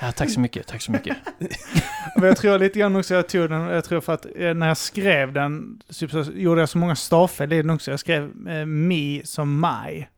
Ja, 0.00 0.12
tack 0.12 0.30
så 0.30 0.40
mycket, 0.40 0.66
tack 0.66 0.82
så 0.82 0.92
mycket. 0.92 1.16
Men 2.16 2.24
jag 2.24 2.36
tror 2.36 2.58
lite 2.58 2.78
grann 2.78 2.96
också 2.96 3.14
jag 3.14 3.28
tog 3.28 3.50
den, 3.50 3.60
jag 3.60 3.84
tror 3.84 4.00
för 4.00 4.12
att 4.14 4.26
eh, 4.36 4.54
när 4.54 4.68
jag 4.68 4.76
skrev 4.76 5.32
den 5.32 5.80
typ 5.98 6.10
så 6.10 6.24
gjorde 6.34 6.60
jag 6.60 6.68
så 6.68 6.78
många 6.78 6.96
stavfel 6.96 7.52
i 7.52 7.56
den 7.56 7.70
också. 7.70 7.90
Jag 7.90 8.00
skrev 8.00 8.48
eh, 8.48 8.66
mi 8.66 9.22
som 9.24 9.58
maj 9.60 10.08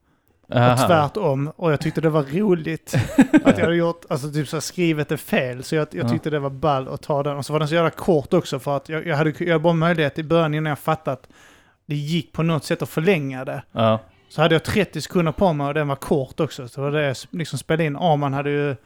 och 0.47 0.79
tvärtom. 0.87 1.53
Och 1.57 1.73
jag 1.73 1.81
tyckte 1.81 2.01
det 2.01 2.11
var 2.11 2.23
roligt 2.23 2.95
att 3.45 3.59
jag 3.59 3.65
hade 3.65 3.77
gjort, 3.77 4.05
alltså 4.09 4.33
typ 4.33 4.49
så 4.49 4.57
här, 4.57 4.61
skrivit 4.61 5.09
det 5.09 5.17
fel. 5.17 5.63
Så 5.65 5.75
jag, 5.75 5.89
jag 5.91 6.05
Ja. 6.05 6.09
tyckte 6.09 6.31
det 6.31 6.39
var 6.39 6.51
ball 6.51 6.89
att 6.89 7.03
ta 7.03 7.23
den. 7.23 7.37
Och 7.37 7.47
så 7.47 7.53
var 7.53 7.61
den 7.61 7.69
så 7.69 7.75
jävla 7.75 7.91
kort 7.91 8.33
också 8.35 8.59
för 8.59 8.77
att 8.77 8.89
jag, 8.89 9.07
jag 9.07 9.17
hade, 9.17 9.31
jag 9.39 9.47
hade 9.47 9.59
bara 9.59 9.73
möjlighet 9.73 10.19
i 10.19 10.23
början 10.23 10.55
innan 10.55 10.71
jag 10.71 10.79
fattat 10.79 11.29
det 11.87 11.95
gick 11.95 12.33
på 12.33 12.43
något 12.43 12.65
sätt 12.65 12.83
att 12.83 12.89
förlänga 12.89 13.45
det. 13.45 13.63
Ja, 13.73 13.99
Så 14.29 14.43
hade 14.43 14.55
jag 14.55 14.65
30 14.65 15.01
sekunder 15.01 15.33
på 15.33 15.53
mig 15.53 15.67
och 15.67 15.75
den 15.75 15.89
var 15.89 15.97
kort 15.97 16.41
också. 16.41 16.69
Så 16.69 16.81
det 16.81 16.91
var 16.91 16.99
det 17.01 17.07
jag 17.07 17.17
liksom 17.31 17.59
spelade 17.59 17.85
in. 17.85 17.97
Arman 17.97 18.33
hade 18.33 18.51
ju 18.51 18.77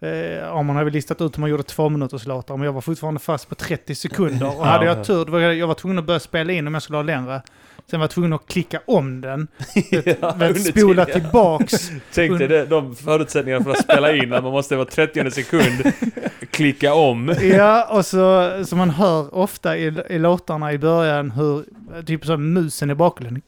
Eh, 0.00 0.08
Arman 0.56 0.76
hade 0.76 0.84
väl 0.84 0.92
listat 0.92 1.20
ut 1.20 1.36
hur 1.36 1.40
man 1.40 1.50
gjorde 1.50 1.62
två 1.62 1.88
minuters 1.88 2.26
låtar, 2.26 2.56
men 2.56 2.66
jag 2.66 2.72
var 2.72 2.80
fortfarande 2.80 3.20
fast 3.20 3.48
på 3.48 3.54
30 3.54 3.94
sekunder. 3.94 4.46
Och 4.46 4.54
Ja, 4.58 4.64
hade 4.64 4.86
ja. 4.86 4.96
jag 4.96 5.06
tur, 5.06 5.24
var 5.24 5.40
jag, 5.40 5.54
jag 5.54 5.66
var 5.66 5.74
tvungen 5.74 5.98
att 5.98 6.04
börja 6.04 6.20
spela 6.20 6.52
in 6.52 6.66
om 6.66 6.74
jag 6.74 6.82
skulle 6.82 6.98
ha 6.98 7.02
längre. 7.02 7.42
Sen 7.90 8.00
var 8.00 8.04
jag 8.04 8.10
tvungen 8.10 8.32
att 8.32 8.46
klicka 8.46 8.80
om 8.86 9.20
den. 9.20 9.48
Ja, 10.20 10.54
spola 10.54 11.04
tillbaks. 11.04 11.90
Tänk 12.14 12.38
dig 12.38 12.66
de 12.66 12.96
förutsättningarna 12.96 13.64
för 13.64 13.70
att 13.70 13.82
spela 13.82 14.12
in, 14.14 14.28
man 14.28 14.42
måste 14.42 14.76
vara 14.76 14.86
30 14.86 15.30
sekund 15.30 15.92
klicka 16.50 16.94
om. 16.94 17.34
Ja, 17.42 17.88
och 17.90 18.06
så, 18.06 18.50
så 18.64 18.76
man 18.76 18.90
hör 18.90 19.34
ofta 19.34 19.76
i, 19.76 19.94
i 20.08 20.18
låtarna 20.18 20.72
i 20.72 20.78
början 20.78 21.30
hur, 21.30 21.64
typ 22.02 22.24
så 22.26 22.36
musen 22.36 22.90
i 22.90 22.94
bakgrunden. 22.94 23.42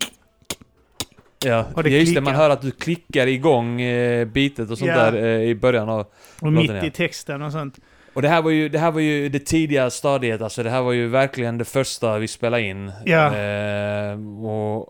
Ja, 1.45 1.67
Och 1.75 1.83
det 1.83 1.91
ja, 1.91 1.99
just 1.99 2.15
det, 2.15 2.21
man 2.21 2.35
hör 2.35 2.51
att 2.51 2.63
du 2.63 2.71
klickar 2.71 3.27
igång 3.27 3.81
eh, 3.81 4.25
bitet 4.27 4.71
och 4.71 4.79
sånt 4.79 4.91
Ja. 4.91 5.11
där 5.11 5.25
eh, 5.25 5.43
i 5.49 5.55
början 5.55 5.89
av... 5.89 6.07
Och 6.41 6.53
mitt 6.53 6.71
ja. 6.71 6.85
i 6.85 6.91
texten 6.91 7.43
och 7.43 7.53
sånt. 7.53 7.79
Och 8.13 8.23
det 8.23 8.29
här 8.29 8.43
var 8.43 8.51
ju 8.51 8.69
det, 8.69 8.79
här 8.79 8.91
var 8.91 9.01
ju 9.01 9.29
det 9.29 9.39
tidiga 9.39 9.91
stadiet, 9.91 10.43
alltså 10.43 10.63
det 10.63 10.71
här 10.71 10.83
var 10.83 10.93
ju 10.93 11.09
verkligen 11.09 11.59
det 11.59 11.65
första 11.65 12.19
vi 12.19 12.29
spelade 12.29 12.63
in. 12.63 12.93
Ja. 13.05 13.37
Eh, 13.37 14.45
och... 14.47 14.89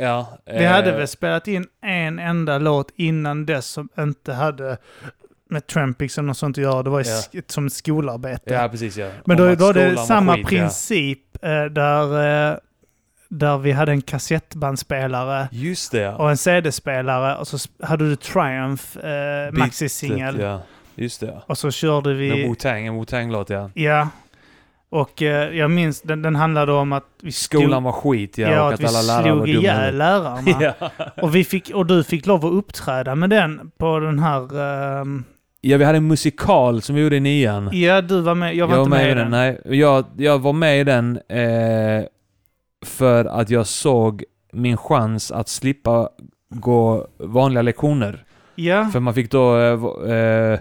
Ja. 0.00 0.38
Vi 0.46 0.64
eh, 0.64 0.70
hade 0.70 0.92
väl 0.92 1.08
spelat 1.08 1.48
in 1.48 1.66
en 1.82 2.18
enda 2.18 2.58
låt 2.58 2.92
innan 2.96 3.46
dess 3.46 3.66
som 3.66 3.88
inte 3.98 4.32
hade 4.32 4.76
med 5.50 5.66
Trampix 5.66 6.18
och 6.18 6.24
något 6.24 6.36
sånt 6.36 6.58
att 6.58 6.62
göra. 6.64 6.82
Det 6.82 6.90
var 6.90 7.04
Ja. 7.32 7.42
som 7.46 7.70
skolarbete. 7.70 8.54
Ja, 8.54 8.68
precis 8.68 8.96
ja. 8.96 9.08
Men 9.24 9.40
Om 9.40 9.56
då 9.56 9.66
var 9.66 9.74
det 9.74 9.96
samma 9.96 10.36
skit, 10.36 10.46
princip 10.46 11.44
eh, 11.44 11.64
där, 11.64 12.50
eh, 12.52 12.56
där 13.30 13.58
vi 13.58 13.72
hade 13.72 13.92
en 13.92 14.02
kassettbandspelare. 14.02 15.48
Just 15.52 15.92
det 15.92 16.00
ja. 16.00 16.16
och 16.16 16.30
en 16.30 16.36
CD-spelare 16.36 17.36
och 17.36 17.48
så 17.48 17.58
hade 17.82 18.08
du 18.08 18.16
Triumph 18.16 18.98
eh, 18.98 19.52
maxi-singel. 19.52 20.40
Ja, 20.40 20.62
just 20.94 21.20
det 21.20 21.26
ja. 21.26 21.42
Och 21.46 21.58
så 21.58 21.70
körde 21.70 22.14
vi... 22.14 22.28
Med 22.28 22.38
Wu-Tang, 22.38 22.86
en 22.86 22.94
Wu-Tang-låt 22.94 23.50
ja. 23.50 23.70
Ja. 23.74 24.08
Och 24.90 25.22
eh, 25.22 25.56
jag 25.56 25.70
minns, 25.70 26.02
den, 26.02 26.22
den 26.22 26.36
handlade 26.36 26.72
om 26.72 26.92
att 26.92 27.04
vi 27.22 27.32
stod, 27.32 27.62
Skolan 27.62 27.82
var 27.82 27.92
skit 27.92 28.38
ja, 28.38 28.50
ja, 28.50 28.62
och 28.62 28.68
att 28.68 28.74
att 28.74 28.80
vi 28.80 28.86
alla 28.86 29.02
lärare 29.02 29.22
var 29.22 29.36
slog 29.36 29.46
dumma. 29.46 29.60
ihjäl 29.60 29.96
lärarna. 29.96 30.42
ja. 30.78 30.90
och, 31.22 31.34
vi 31.34 31.44
fick, 31.44 31.70
och 31.74 31.86
du 31.86 32.04
fick 32.04 32.26
lov 32.26 32.46
att 32.46 32.52
uppträda 32.52 33.14
med 33.14 33.30
den 33.30 33.70
på 33.78 33.98
den 33.98 34.18
här... 34.18 34.60
ehm, 35.00 35.24
ja, 35.60 35.76
vi 35.76 35.84
hade 35.84 35.96
en 35.96 36.06
musikal 36.06 36.82
som 36.82 36.94
vi 36.94 37.02
gjorde 37.02 37.16
i 37.16 37.20
nian. 37.20 37.70
ja, 37.72 38.00
du 38.00 38.20
var 38.20 38.34
med. 38.34 38.56
Jag 38.56 38.66
var 38.66 38.78
inte 38.78 38.90
med, 38.90 39.10
i 39.10 39.14
den. 39.14 39.30
Nej, 39.30 39.60
jag, 39.64 40.04
jag 40.16 40.38
var 40.38 40.52
med 40.52 40.80
i 40.80 40.84
den 40.84 41.20
eh, 41.28 42.04
för 42.86 43.24
att 43.24 43.50
jag 43.50 43.66
såg 43.66 44.24
min 44.52 44.76
chans 44.76 45.32
att 45.32 45.48
slippa 45.48 46.08
gå 46.48 47.06
vanliga 47.18 47.62
lektioner. 47.62 48.24
Ja, 48.54 48.84
För 48.92 49.00
man 49.00 49.14
fick 49.14 49.30
då 49.30 49.56
eh, 49.58 50.12
eh, 50.14 50.58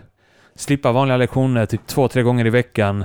slippa 0.56 0.92
vanliga 0.92 1.18
lektioner 1.18 1.66
typ 1.66 1.88
två, 1.88 2.08
tre 2.08 2.24
gånger 2.24 2.46
i 2.48 2.50
veckan. 2.50 3.02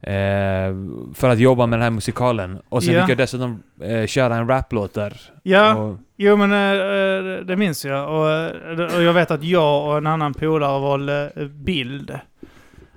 Eh, 0.00 0.74
för 1.14 1.28
att 1.28 1.38
jobba 1.38 1.66
med 1.66 1.78
den 1.78 1.82
här 1.82 1.90
musikalen. 1.90 2.58
Och 2.68 2.82
sen 2.84 2.94
Ja. 2.94 3.00
fick 3.00 3.10
jag 3.10 3.18
dessutom 3.18 3.62
eh, 3.80 4.06
köra 4.06 4.36
en 4.36 4.48
raplåt 4.48 4.94
där. 4.94 5.20
ja. 5.42 5.74
Och, 5.74 5.98
Jo 6.16 6.36
men 6.36 6.52
eh, 6.52 7.38
eh, 7.38 7.44
det 7.46 7.56
minns 7.56 7.84
jag. 7.84 8.08
Och, 8.08 8.96
och 8.96 9.02
jag 9.02 9.12
vet 9.12 9.30
att 9.30 9.44
jag 9.44 9.86
och 9.88 9.96
en 9.96 10.06
annan 10.06 10.34
polare 10.34 10.80
valde 10.80 11.32
bild. 11.54 12.18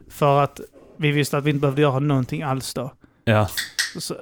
För 0.10 0.43
att 0.43 0.60
vi 0.98 1.12
visste 1.12 1.38
att 1.38 1.43
vi 1.43 1.50
inte 1.50 1.62
behövde 1.62 1.82
göra 1.82 2.00
någonting 2.00 2.41
alls 2.43 2.74
då. 2.74 2.91
Ja. 3.25 3.47
Så, 3.99 4.15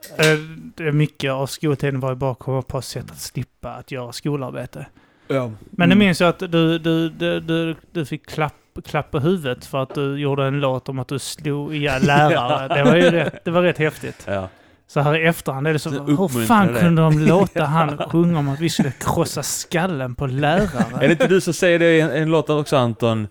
det 0.76 0.84
är 0.88 0.92
mycket 0.92 1.32
av 1.32 1.48
skoltiden 1.48 2.00
var 2.00 2.10
ju 2.10 2.16
bara 2.16 2.32
att 2.32 2.40
komma 2.40 2.62
på 2.62 2.82
sätt 2.82 3.12
att 3.12 3.20
slippa 3.22 3.70
att 3.74 3.92
göra 3.92 4.12
skolarbete. 4.12 4.86
ja. 5.28 5.52
Men 5.72 5.90
det 5.90 5.94
Mm. 5.96 6.00
minns 6.00 6.22
jag 6.22 6.30
att 6.30 6.40
du, 6.40 6.48
du, 6.80 7.10
du, 7.10 7.40
du, 7.40 7.76
du 7.92 8.06
fick 8.06 8.26
klapp, 8.30 8.54
klapp 8.86 9.12
på 9.12 9.20
huvudet 9.20 9.66
för 9.66 9.84
att 9.84 9.96
du 9.96 10.18
gjorde 10.20 10.46
en 10.46 10.60
låt 10.60 10.90
om 10.90 11.00
att 11.00 11.08
du 11.08 11.20
slog 11.20 11.76
ihjäl 11.76 12.02
lärare. 12.06 12.76
Det 12.76 12.84
var 12.84 12.96
ju 12.96 13.10
rätt, 13.12 13.46
det 13.46 13.52
var 13.52 13.62
rätt 13.62 13.78
häftigt. 13.78 14.24
Ja. 14.28 14.50
Så 14.88 15.00
här 15.00 15.16
i 15.18 15.26
efterhand 15.28 15.68
är 15.68 15.74
det 15.74 15.80
så, 15.80 15.90
Så 15.92 16.04
hur 16.04 16.46
fan 16.46 16.74
det. 16.74 16.80
kunde 16.80 17.02
de 17.02 17.20
låta 17.20 17.64
han 17.66 17.98
sjunga 17.98 18.40
om 18.40 18.50
att 18.50 18.60
vi 18.60 18.70
skulle 18.70 18.92
krossa 18.92 19.44
skallen 19.44 20.16
på 20.16 20.26
Är 20.26 20.30
det 20.30 20.34
lärare? 20.34 21.12
inte 21.12 21.28
du 21.28 21.42
som 21.42 21.54
säger 21.54 21.80
det 21.80 21.98
i 21.98 22.02
en, 22.02 22.12
en 22.12 22.30
låt 22.30 22.50
också 22.50 22.78
Anton? 22.78 23.28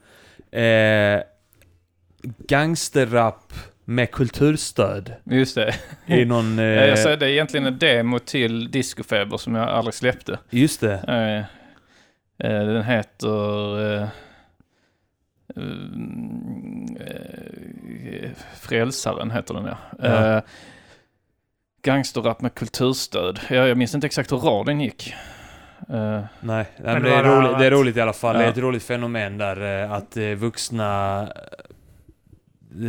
Eh, 0.52 1.20
gangsterrap 2.48 3.52
med 3.84 4.10
kulturstöd. 4.10 5.12
Just 5.24 5.54
det. 5.54 5.74
I 6.06 6.24
någon... 6.24 6.58
Eh, 6.58 6.64
Jag 6.64 6.98
säger 6.98 7.16
det 7.16 7.26
är 7.26 7.30
egentligen 7.30 7.66
en 7.66 7.78
demo 7.78 8.18
till 8.18 8.70
Discofeber 8.70 9.36
som 9.36 9.54
jag 9.54 9.68
aldrig 9.68 9.94
släppte. 9.94 10.38
just 10.50 10.80
det. 10.80 10.94
Eh, 11.08 12.50
eh, 12.50 12.66
den 12.66 12.82
heter... 12.84 13.94
Eh, 14.02 14.08
mm, 15.56 16.96
eh, 17.00 18.30
Frälsaren 18.60 19.30
heter 19.30 19.54
den 19.54 19.64
ja. 19.64 19.76
Ja. 19.98 20.36
Eh, 20.36 20.42
gangsterrap 21.82 22.40
med 22.40 22.54
kulturstöd. 22.54 23.40
Jag, 23.50 23.68
jag 23.68 23.78
minns 23.78 23.94
inte 23.94 24.06
exakt 24.06 24.32
hur 24.32 24.36
raden 24.38 24.80
gick. 24.80 25.14
Eh, 25.88 26.20
Nej, 26.40 26.64
men 26.78 27.02
det, 27.02 27.10
är 27.14 27.22
roligt, 27.24 27.58
det 27.58 27.66
är 27.66 27.70
roligt 27.70 27.96
i 27.96 28.00
alla 28.00 28.12
fall. 28.12 28.34
Det 28.34 28.40
är 28.40 28.44
Ja. 28.44 28.50
ett 28.50 28.58
roligt 28.58 28.82
fenomen 28.82 29.38
där 29.38 29.60
att 29.92 30.16
vuxna 30.16 31.28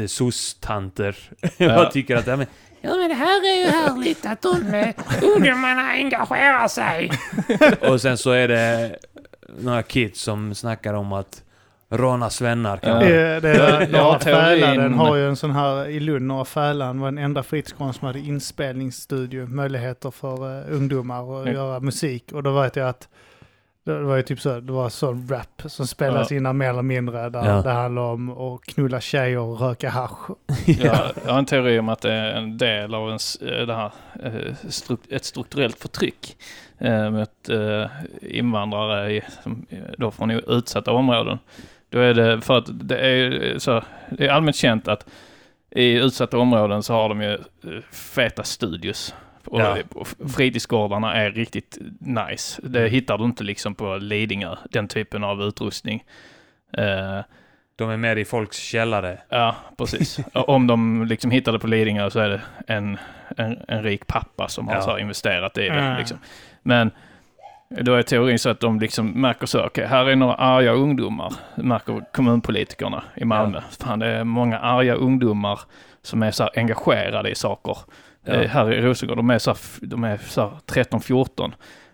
eh, 0.01 0.05
SOS-tanter 0.07 1.15
Ja. 1.57 1.67
bara 1.75 1.91
tycker 1.91 2.15
att 2.15 2.27
ja, 2.27 2.35
men, 2.35 2.47
Ja, 2.81 2.95
men 2.95 3.09
det 3.09 3.15
här 3.15 3.53
är 3.53 3.59
ju 3.65 3.71
härligt 3.71 4.25
att 4.25 4.41
de 4.41 4.73
eh, 4.73 4.95
ungdomarna 5.35 5.91
engagerar 5.91 6.67
sig. 6.67 7.11
Och 7.91 8.01
sen 8.01 8.17
så 8.17 8.31
är 8.31 8.47
det 8.47 8.95
några 9.61 9.83
kids 9.83 10.21
som 10.21 10.55
snackar 10.55 10.93
om 10.93 11.13
att 11.13 11.43
råna 11.89 12.29
svennar 12.29 12.79
Ja. 12.81 12.87
kanske. 12.89 13.09
Det, 13.13 13.39
det, 13.39 13.53
Ja, 13.57 13.79
Norra 13.79 14.13
ja, 14.13 14.19
Fälan 14.19 14.93
har 14.93 15.15
ju 15.15 15.27
en 15.27 15.35
sån 15.35 15.51
här, 15.51 15.87
i 15.87 15.99
Lund, 15.99 16.25
Norra 16.27 16.45
Fälan 16.45 16.99
var 16.99 17.07
den 17.07 17.17
enda 17.17 17.43
fritidsgården 17.43 17.93
som 17.93 18.07
hade 18.07 18.19
inspelningsstudio, 18.19 19.45
möjligheter 19.47 20.11
för 20.11 20.57
uh, 20.69 20.75
ungdomar 20.75 21.41
att 21.41 21.47
Ja. 21.47 21.53
göra 21.53 21.79
musik. 21.79 22.31
Och 22.33 22.43
då 22.43 22.61
vet 22.61 22.75
jag 22.75 22.89
att 22.89 23.07
det 23.85 23.99
var 23.99 24.15
ju 24.15 24.21
typ 24.23 24.39
så, 24.39 24.59
det 24.59 24.73
var 24.73 24.89
sån 24.89 25.27
rap 25.27 25.61
som 25.65 25.87
spelas 25.87 26.31
Ja. 26.31 26.37
in 26.37 26.43
där 26.43 26.53
mer 26.53 26.69
eller 26.69 26.81
mindre, 26.81 27.29
där 27.29 27.45
Ja. 27.45 27.61
det 27.61 27.69
handlar 27.71 28.01
om 28.01 28.29
att 28.29 28.61
knulla 28.65 29.01
tjejer 29.01 29.39
och 29.39 29.59
röka 29.61 29.89
hasch. 29.89 30.29
jag, 30.65 30.97
jag 31.25 31.31
har 31.31 31.39
en 31.39 31.45
teori 31.45 31.79
om 31.79 31.89
att 31.89 32.01
det 32.01 32.13
är 32.13 32.31
en 32.31 32.57
del 32.57 32.93
av 32.93 33.09
en, 33.11 33.19
eh, 33.41 33.65
det 33.67 33.75
här, 33.75 33.91
eh, 34.23 35.15
ett 35.15 35.25
strukturellt 35.25 35.79
förtryck 35.79 36.37
eh, 36.77 37.09
mot 37.09 37.49
invandrare 38.21 39.21
då 39.97 40.11
från 40.11 40.31
utsatta 40.31 40.91
områden. 40.91 41.39
Då 41.89 41.99
är 41.99 42.13
det 42.13 42.41
för 42.41 42.57
att 42.57 42.65
det 42.87 42.97
är, 42.97 43.59
så, 43.59 43.83
det 44.09 44.25
är 44.27 44.29
allmänt 44.31 44.55
känt 44.55 44.87
att 44.87 45.05
i 45.69 45.93
utsatta 45.99 46.37
områden 46.37 46.83
så 46.83 46.93
har 46.93 47.09
de 47.09 47.21
ju 47.21 47.37
feta 47.91 48.43
studios. 48.43 49.15
Och, 49.45 49.61
Ja. 49.61 49.77
fritidsgårdarna 50.37 51.13
är 51.15 51.31
riktigt 51.31 51.77
nice. 51.99 52.61
Det 52.63 52.87
hittar 52.89 53.17
du 53.17 53.23
inte 53.23 53.43
liksom 53.43 53.75
på 53.75 53.95
Lidingö, 53.97 54.55
den 54.71 54.87
typen 54.87 55.23
av 55.23 55.41
utrustning. 55.41 56.03
Eh, 56.77 57.19
De 57.75 57.89
är 57.89 57.97
med 57.97 58.19
i 58.19 58.25
folks 58.25 58.57
källare. 58.57 59.17
Ja, 59.29 59.55
precis. 59.77 60.19
Och 60.33 60.49
Om 60.49 60.67
de 60.67 61.05
liksom 61.05 61.31
hittar 61.31 61.51
det 61.51 61.59
på 61.59 61.67
Lidingö 61.67 62.09
så 62.09 62.19
är 62.19 62.29
det 62.29 62.41
en, 62.67 62.97
en, 63.37 63.59
en 63.67 63.83
rik 63.83 64.07
pappa 64.07 64.47
som 64.47 64.67
har 64.67 64.75
Ja. 64.75 64.85
här 64.85 64.99
investerat 64.99 65.57
i 65.57 65.61
det. 65.61 65.69
Mm. 65.79 65.97
Liksom. 65.97 66.17
Men 66.61 66.91
då 67.69 67.93
är 67.93 68.01
teorin 68.01 68.39
så 68.39 68.49
att 68.49 68.59
de 68.59 68.79
liksom 68.79 69.07
märker 69.21 69.45
så, 69.45 69.65
okej, 69.65 69.85
här 69.87 70.05
är 70.05 70.15
några 70.15 70.35
arga 70.35 70.71
ungdomar, 70.71 71.33
märker 71.55 72.01
kommunpolitikerna 72.13 73.03
i 73.15 73.25
Malmö. 73.25 73.61
Fan, 73.79 73.99
det 73.99 74.07
är 74.07 74.23
många 74.23 74.59
arga 74.59 74.93
ungdomar 74.93 75.59
som 76.01 76.23
är 76.23 76.31
så 76.31 76.43
här 76.43 76.51
engagerade 76.55 77.29
i 77.29 77.35
saker. 77.35 77.77
Ja. 78.25 78.33
Eh, 78.33 78.49
här 78.49 78.73
i 78.73 78.81
Rosengård, 78.81 79.17
de 79.17 79.29
är 79.29 79.39
så 79.39 79.51
här, 79.51 79.57
de 79.81 80.03
är 80.03 80.17
så 80.17 80.41
här 80.41 80.51
13-14. 80.83 81.51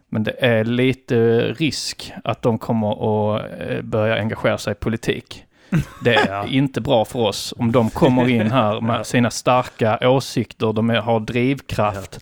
Men 0.09 0.23
det 0.23 0.35
är 0.39 0.63
lite 0.65 1.41
risk 1.53 2.11
att 2.23 2.41
de 2.41 2.57
kommer 2.57 2.91
att 3.35 3.45
eh, 3.59 3.81
börja 3.81 4.15
engagera 4.19 4.57
sig 4.57 4.71
i 4.71 4.75
politik. 4.75 5.43
Det 6.03 6.15
är 6.15 6.47
inte 6.47 6.81
bra 6.81 7.05
för 7.05 7.19
oss 7.19 7.53
om 7.57 7.71
de 7.71 7.89
kommer 7.89 8.29
in 8.29 8.51
här 8.51 8.81
med 8.87 9.05
sina 9.05 9.29
starka 9.29 10.09
åsikter, 10.09 10.73
de 10.73 10.89
har 10.89 11.19
drivkraft. 11.19 12.19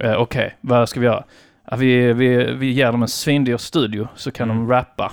Eh, 0.00 0.14
Okej, 0.20 0.56
vad 0.60 0.88
ska 0.88 1.00
vi 1.00 1.06
göra? 1.06 1.24
Vi, 1.76 2.12
vi, 2.12 2.52
vi 2.52 2.72
ger 2.72 2.92
dem 2.92 3.02
en 3.02 3.08
svindyr 3.08 3.56
studio 3.56 4.08
så 4.14 4.30
kan 4.30 4.50
Mm. 4.50 4.66
de 4.66 4.72
rappa. 4.72 5.12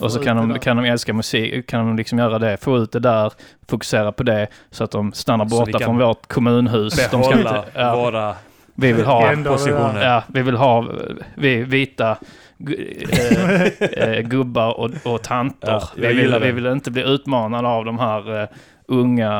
Och 0.00 0.12
så 0.12 0.20
kan 0.20 0.36
de, 0.36 0.58
kan 0.58 0.76
de 0.76 0.84
älska 0.84 1.12
musik, 1.12 1.66
kan 1.66 1.86
de 1.86 1.96
liksom 1.96 2.18
göra 2.18 2.38
det, 2.38 2.56
få 2.56 2.78
ut 2.78 2.92
det 2.92 3.00
där, 3.00 3.32
fokusera 3.68 4.12
på 4.12 4.22
det 4.22 4.46
så 4.70 4.84
att 4.84 4.90
de 4.90 5.12
stannar 5.12 5.44
borta 5.44 5.78
från 5.78 5.98
vårt 5.98 6.26
kommunhus. 6.26 7.10
De 7.10 7.22
ska 7.22 7.38
inte, 7.38 7.64
ja, 7.74 7.96
våra 7.96 8.34
vi 8.78 8.92
vill 8.92 9.04
ha 9.04 9.34
positioner. 9.44 10.04
Ja, 10.04 10.22
vi 10.26 10.42
vill 10.42 10.56
ha 10.56 10.86
vi 11.34 11.62
vita 11.64 12.16
eh, 13.96 14.20
gubbar 14.20 14.80
och, 14.80 14.90
och 15.04 15.22
tanter. 15.22 15.68
Ja, 15.72 15.88
vi, 15.96 16.06
vill, 16.06 16.38
vi 16.40 16.52
vill 16.52 16.66
inte 16.66 16.90
bli 16.90 17.02
utmanade 17.02 17.68
av 17.68 17.84
de 17.84 17.98
här 17.98 18.42
eh, 18.42 18.48
unga 18.88 19.32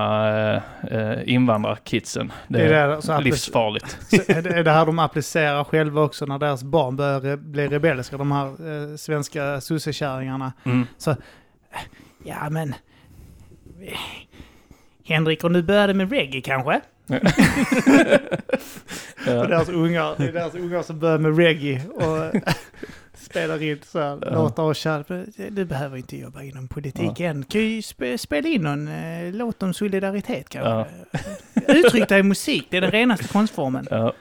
eh, 0.90 0.98
eh, 0.98 1.34
invandrarkidsen. 1.34 2.32
Det 2.48 2.58
Det 2.58 2.74
är, 2.74 2.88
det, 2.88 3.02
så 3.02 3.20
livsfarligt. 3.20 3.98
så 4.08 4.32
är 4.32 4.42
det 4.42 4.50
är 4.50 4.64
det 4.64 4.70
här 4.70 4.86
de 4.86 4.98
applicerar 4.98 5.64
själva 5.64 6.02
också 6.02 6.26
när 6.26 6.38
deras 6.38 6.62
barn 6.62 6.96
börjar 6.96 7.36
bli 7.36 7.68
rebelliska, 7.68 8.16
de 8.16 8.32
här 8.32 8.46
eh, 8.46 8.96
svenska 8.96 9.60
sossekärringarna. 9.60 10.52
Mm. 10.64 10.86
Ja, 12.24 12.50
men... 12.50 12.74
Henrik, 15.04 15.44
och 15.44 15.52
nu 15.52 15.62
började 15.62 15.94
med 15.94 16.10
reggae 16.10 16.40
kanske? 16.40 16.80
Det 17.06 17.16
är 17.96 18.20
Ja. 19.26 19.46
deras 19.46 19.68
ungar, 19.68 20.14
det 20.16 20.24
är 20.28 20.32
deras 20.32 20.54
ungar 20.54 20.82
som 20.82 20.98
börjar 20.98 21.18
med 21.18 21.36
reggae 21.38 21.82
och 21.88 22.34
spelar 23.26 23.62
in 23.62 23.80
så 23.86 23.98
här 24.00 24.18
Ja. 24.22 24.30
låtar 24.30 24.62
och 24.62 24.76
kär. 24.76 25.04
Du 25.50 25.64
behöver 25.64 25.96
inte 25.96 26.16
jobba 26.16 26.42
inom 26.42 26.68
politik 26.68 27.20
än. 27.20 27.44
Kan 27.44 27.60
ju 27.60 27.82
spe, 27.82 28.18
spela 28.18 28.48
in 28.48 28.62
någon 28.62 28.88
eh, 28.88 29.32
låt 29.32 29.62
om 29.62 29.74
solidaritet 29.74 30.48
kanske. 30.48 30.92
Uttryck 31.68 32.08
dig 32.08 32.20
i 32.20 32.22
musik, 32.22 32.66
det 32.70 32.76
är 32.76 32.80
den 32.80 32.90
renaste 32.90 33.28
konstformen. 33.28 33.86
Ja. 33.90 34.12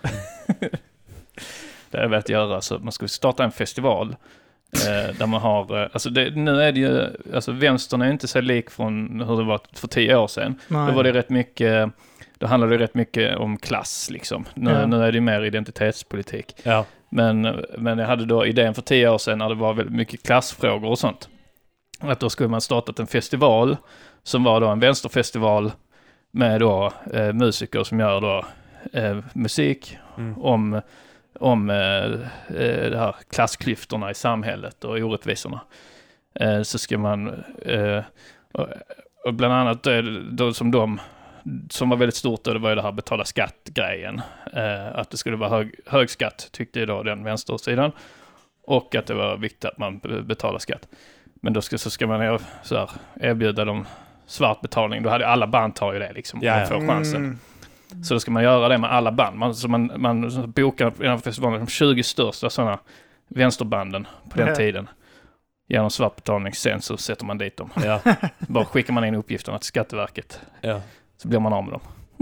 det 1.89 1.97
har 1.97 2.03
jag 2.03 2.10
velat 2.10 2.30
göra, 2.30 2.62
så 2.62 2.80
man 2.80 2.91
skulle 2.91 3.10
starta 3.10 3.43
en 3.43 3.51
festival. 3.51 4.16
Eh, 4.74 5.16
där 5.18 5.26
man 5.28 5.41
har, 5.41 5.82
eh, 5.84 5.89
alltså 5.93 6.10
det, 6.10 6.36
nu 6.36 6.62
är 6.62 6.72
det 6.72 6.80
ju, 6.80 7.08
alltså 7.34 7.51
vänstern 7.51 8.01
är 8.01 8.12
inte 8.12 8.28
så 8.28 8.41
lik 8.41 8.70
från 8.70 9.22
hur 9.22 9.38
det 9.38 9.43
var 9.43 9.62
för 9.74 9.88
tio 9.88 10.16
år 10.16 10.28
sedan. 10.28 10.60
Nej. 10.68 10.88
Då 10.88 10.93
var 10.95 11.03
det 11.03 11.14
rätt 11.14 11.30
mycket, 11.30 11.89
då 12.38 12.47
handlade 12.47 12.78
det 12.78 12.84
rätt 12.84 12.93
mycket 12.95 13.38
om 13.38 13.58
klass 13.58 14.10
liksom. 14.12 14.45
Nu, 14.53 14.72
Ja. 14.72 14.86
nu 14.86 15.03
är 15.03 15.12
det 15.12 15.22
mer 15.22 15.41
identitetspolitik. 15.41 16.56
Ja. 16.64 16.86
Men, 17.10 17.66
men 17.78 17.97
jag 17.97 18.08
hade 18.08 18.26
då 18.26 18.45
idén 18.45 18.74
för 18.74 18.82
tio 18.82 19.10
år 19.10 19.18
sedan 19.18 19.38
när 19.38 19.49
det 19.49 19.56
var 19.56 19.74
väldigt 19.74 19.95
mycket 19.95 20.24
klassfrågor 20.24 20.89
och 20.89 20.99
sånt. 20.99 21.30
Att 21.99 22.20
då 22.20 22.30
skulle 22.30 22.49
man 22.49 22.62
startat 22.62 22.99
en 22.99 23.08
festival 23.08 23.78
som 24.24 24.43
var 24.43 24.62
då 24.62 24.68
en 24.68 24.80
vänsterfestival 24.80 25.72
med 26.32 26.60
då 26.60 26.93
eh, 27.14 27.34
musiker 27.34 27.84
som 27.84 27.99
gör 27.99 28.22
då 28.22 28.45
eh, 28.99 29.18
musik 29.34 29.97
Mm. 30.18 30.38
om, 30.38 30.82
om 31.39 31.70
eh, 31.70 32.03
eh, 32.58 32.89
det 32.89 32.97
här 32.97 33.16
klassklyftorna 33.30 34.12
i 34.12 34.14
samhället 34.14 34.84
och 34.84 34.97
orättvisorna. 34.97 35.62
Eh, 36.39 36.62
så 36.62 36.78
ska 36.78 36.97
man, 36.97 37.28
eh, 37.62 38.03
och, 38.53 38.68
och 39.26 39.34
bland 39.34 39.53
annat 39.53 39.84
då, 39.84 40.01
då 40.32 40.53
som 40.53 40.72
de, 40.72 40.99
som 41.69 41.89
var 41.89 41.97
väldigt 41.97 42.15
stort 42.15 42.43
då, 42.43 42.53
det 42.53 42.59
var 42.59 42.69
ju 42.69 42.75
det 42.75 42.81
här 42.81 42.91
betala 42.91 43.25
skatt-grejen. 43.25 44.21
Eh, 44.53 44.95
att 44.95 45.09
det 45.09 45.17
skulle 45.17 45.35
vara 45.37 45.49
hög, 45.49 45.75
hög 45.85 46.09
skatt, 46.09 46.49
tyckte 46.51 46.79
ju 46.79 46.85
då 46.85 47.03
den 47.03 47.23
vänstersidan. 47.23 47.91
Och 48.67 48.95
att 48.95 49.05
det 49.07 49.13
var 49.13 49.37
viktigt 49.37 49.65
att 49.65 49.77
man 49.77 49.97
be- 49.99 50.21
betalar 50.21 50.59
skatt. 50.59 50.87
Men 51.41 51.53
då 51.53 51.61
ska, 51.61 51.77
så 51.77 51.89
ska 51.89 52.07
man 52.07 52.21
er- 52.21 52.41
så 52.63 52.77
här, 52.77 52.89
erbjuda 53.19 53.65
dem 53.65 53.85
svart 54.25 54.61
betalning. 54.61 55.03
Då 55.03 55.09
hade 55.09 55.27
alla 55.27 55.47
band 55.47 55.75
tar 55.75 55.93
ju 55.93 55.99
det 55.99 56.13
liksom. 56.13 56.39
Ja, 56.43 56.59
ja. 56.59 56.65
får 56.65 56.87
chansen. 56.87 57.23
Mm. 57.91 58.03
Så 58.03 58.13
då 58.13 58.19
ska 58.19 58.31
man 58.31 58.43
göra 58.43 58.67
det 58.69 58.77
med 58.77 58.91
alla 58.91 59.11
band. 59.11 59.37
Man, 59.37 59.55
så 59.55 59.67
man, 59.67 59.91
man 59.97 60.31
så 60.31 60.47
bokar 60.47 60.93
här 61.07 61.17
festivalen 61.17 61.59
de 61.59 61.67
20 61.67 62.03
största 62.03 62.49
sådana 62.49 62.79
vänsterbanden 63.27 64.07
på 64.29 64.37
den 64.37 64.47
Ja. 64.47 64.55
tiden. 64.55 64.89
Genom 65.67 65.89
svart 65.89 66.15
betalning. 66.15 66.53
Sen 66.53 66.81
så 66.81 66.97
sätter 66.97 67.25
man 67.25 67.37
dit 67.37 67.57
dem. 67.57 67.69
Ja. 67.83 67.99
Bara 68.39 68.65
skickar 68.65 68.93
man 68.93 69.05
in 69.05 69.15
uppgifterna 69.15 69.57
till 69.59 69.67
Skatteverket. 69.67 70.41
Ja. 70.61 70.81
Så 71.18 71.28
blir 71.28 71.39
man 71.39 71.53
av 71.53 71.63
med 71.63 71.74
dem. 71.74 71.82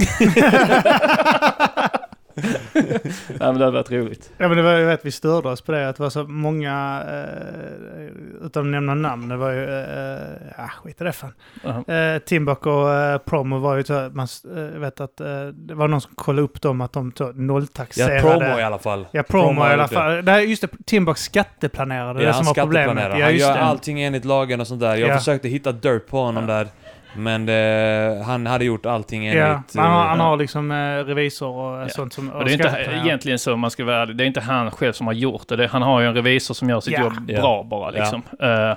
ja, 3.40 3.52
men 3.52 3.58
det 3.58 3.66
hade 3.66 3.72
varit 3.72 3.92
roligt. 3.92 4.32
Ja 4.38 4.48
men 4.48 4.58
det 4.58 4.64
var 4.64 4.78
ju 4.78 4.86
rätt 4.88 5.00
vi 5.04 5.12
störde 5.12 5.50
oss 5.50 5.62
på 5.62 5.72
det, 5.72 5.90
att 5.90 5.96
det 5.96 6.04
var 6.04 6.10
så 6.10 6.24
många, 6.24 7.04
eh, 7.08 8.46
utan 8.46 8.64
att 8.66 8.72
nämna 8.72 8.94
namn, 8.94 9.30
det 9.30 9.38
var 9.38 9.52
ju, 9.52 9.64
eh, 9.64 10.20
ja 10.58 10.70
skit 10.84 11.02
i 11.02 11.04
det 11.04 11.12
fan. 11.12 11.34
Ja. 11.64 11.94
Eh, 11.94 12.20
Timbuk 12.20 12.66
och 12.66 12.94
eh, 12.94 13.18
Promo 13.18 13.60
var 13.60 13.76
ju 13.76 13.84
så, 13.84 14.10
man 14.14 14.28
eh, 14.58 14.80
vet 14.80 15.00
att 15.02 15.20
eh, 15.22 15.46
det 15.48 15.74
var 15.74 15.88
någon 15.88 16.02
som 16.02 16.12
kollade 16.16 16.42
upp 16.44 16.62
dem 16.62 16.82
att 16.82 16.94
de 16.94 17.12
så 17.18 17.24
ja, 17.24 17.32
nolltaxerade. 17.36 18.22
promo 18.22 18.60
i 18.60 18.64
alla 18.64 18.80
fall. 18.80 19.08
Ja, 19.12 19.24
promo, 19.24 19.62
har 19.62 19.70
i 19.70 19.74
alla 19.74 19.88
det. 19.88 19.96
fall. 19.96 20.26
Det 20.26 20.32
här, 20.32 20.40
just 20.40 20.62
det, 20.62 20.68
Timbuk 20.86 21.18
skatteplanerade, 21.18 22.20
det 22.20 22.26
Ja, 22.26 22.34
som 22.34 22.46
han 22.46 22.54
var 22.56 22.64
problemet. 22.64 22.86
skatteplanerar. 22.86 23.20
Ja, 23.20 23.26
han 23.26 23.36
gör 23.36 23.54
det. 23.54 23.62
allting 23.62 24.02
enligt 24.02 24.26
lagen 24.26 24.62
och 24.62 24.68
sånt 24.68 24.82
där. 24.82 24.96
Jag 24.96 25.10
Ja. 25.10 25.18
försökte 25.18 25.48
hitta 25.48 25.72
dirt 25.72 26.08
på 26.08 26.18
honom 26.22 26.48
där. 26.48 26.68
Men 27.16 27.46
det, 27.46 28.24
han 28.26 28.48
hade 28.48 28.66
gjort 28.66 28.86
allting 28.86 29.26
enligt... 29.28 29.40
Ja, 29.44 29.64
men 29.74 29.84
han, 29.84 29.94
har- 29.94 30.06
han 30.08 30.20
eh, 30.20 30.26
har 30.26 30.38
liksom 30.38 30.72
eh, 30.72 30.76
revisor 31.06 31.50
och 31.50 31.76
eh, 31.78 31.82
Ja. 31.84 31.90
sånt 31.90 32.14
som... 32.14 32.30
Och 32.32 32.46
det 32.46 32.52
är 32.52 32.54
inte 32.54 32.64
skatteplanerar. 32.70 33.06
egentligen 33.06 33.40
så, 33.40 33.56
man 33.58 33.72
ska 33.72 33.86
vara 33.86 34.02
ärlig, 34.02 34.16
det 34.18 34.24
är 34.24 34.26
inte 34.26 34.42
han 34.42 34.72
själv 34.72 34.94
som 34.94 35.08
har 35.08 35.14
gjort 35.14 35.48
det. 35.48 35.56
det 35.56 35.68
han 35.68 35.82
har 35.82 36.02
ju 36.02 36.08
en 36.08 36.16
revisor 36.16 36.54
som 36.54 36.70
gör 36.70 36.80
sitt 36.82 36.94
Ja. 36.94 37.02
jobb 37.04 37.14
Ja. 37.28 37.42
bra 37.42 37.64
bara 37.64 37.90
liksom. 37.90 38.22
Eh, 38.42 38.72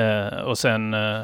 eh, 0.00 0.38
och 0.40 0.58
sen 0.58 0.94
eh, 0.94 1.22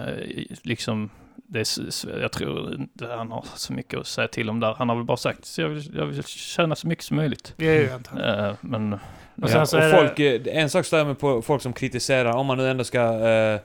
liksom, 0.63 1.11
det 1.47 1.59
är, 1.61 2.21
jag 2.23 2.33
tror 2.33 2.75
inte 2.75 3.07
han 3.17 3.33
har 3.33 3.45
så 3.55 3.73
mycket 3.73 4.01
att 4.01 4.07
säga 4.07 4.29
till 4.29 4.51
om 4.51 4.61
där. 4.61 4.75
Han 4.79 4.89
har 4.89 4.97
väl 4.97 5.05
bara 5.05 5.17
sagt, 5.17 5.45
så 5.45 5.61
jag 5.61 5.69
vill, 5.69 5.95
jag 5.97 6.07
vill 6.07 6.25
tjäna 6.25 6.75
så 6.77 6.87
mycket 6.89 7.05
som 7.05 7.17
möjligt. 7.17 7.55
Det 7.57 7.69
är 7.69 7.81
ju 7.81 7.91
antagligen. 7.91 8.45
Eh, 8.45 8.53
men, 8.61 8.93
Och 8.93 8.99
Ja, 9.51 9.67
så 9.67 9.77
och 9.77 9.83
är 9.83 9.89
det- 9.93 9.97
folk, 9.99 10.19
eh, 10.19 10.57
en 10.63 10.71
sak 10.71 10.87
stör 10.87 11.05
mig 11.05 11.15
på 11.15 11.43
folk 11.43 11.63
som 11.63 11.73
kritiserar, 11.73 12.33
om 12.37 12.47
man 12.47 12.59
nu 12.59 12.71
ändå 12.71 12.85
ska 12.85 13.01
eh, 13.29 13.61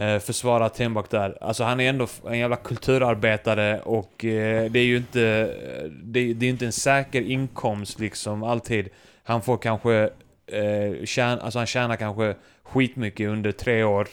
eh, 0.00 0.18
försvara 0.18 0.68
Timbuk 0.68 1.10
där. 1.10 1.38
Alltså 1.40 1.64
han 1.64 1.80
är 1.80 1.88
ändå 1.88 2.06
en 2.26 2.38
jävla 2.38 2.56
kulturarbetare 2.56 3.80
och 3.80 4.24
eh, 4.24 4.70
det 4.70 4.78
är 4.78 4.84
ju 4.84 4.96
inte, 4.96 5.54
det, 6.02 6.34
det 6.34 6.46
är 6.46 6.50
inte 6.50 6.66
en 6.66 6.72
säker 6.72 7.22
inkomst 7.22 8.00
liksom 8.00 8.42
alltid. 8.42 8.88
Han 9.24 9.42
får 9.42 9.56
kanske, 9.56 10.10
eh, 10.46 11.04
tjäna, 11.04 11.40
alltså 11.40 11.58
han 11.58 11.66
tjänar 11.66 11.96
kanske 11.96 12.34
skitmycket 12.62 13.28
under 13.28 13.52
tre 13.52 13.84
år 13.84 14.08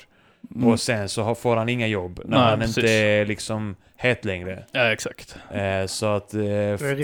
mm, 0.56 0.68
och 0.68 0.80
sen 0.80 1.10
så 1.10 1.36
får 1.36 1.56
han 1.56 1.70
inga 1.70 1.88
jobb 1.88 2.22
när 2.26 2.38
Nej, 2.38 2.50
han 2.50 2.60
precis. 2.60 2.78
inte 2.78 2.92
är 2.92 3.26
liksom 3.26 3.76
het 3.96 4.26
längre. 4.26 4.64
ja, 4.72 4.92
exakt. 4.92 5.38
Eh, 5.54 5.86
så 5.86 6.06
att 6.06 6.34
eh, 6.34 6.40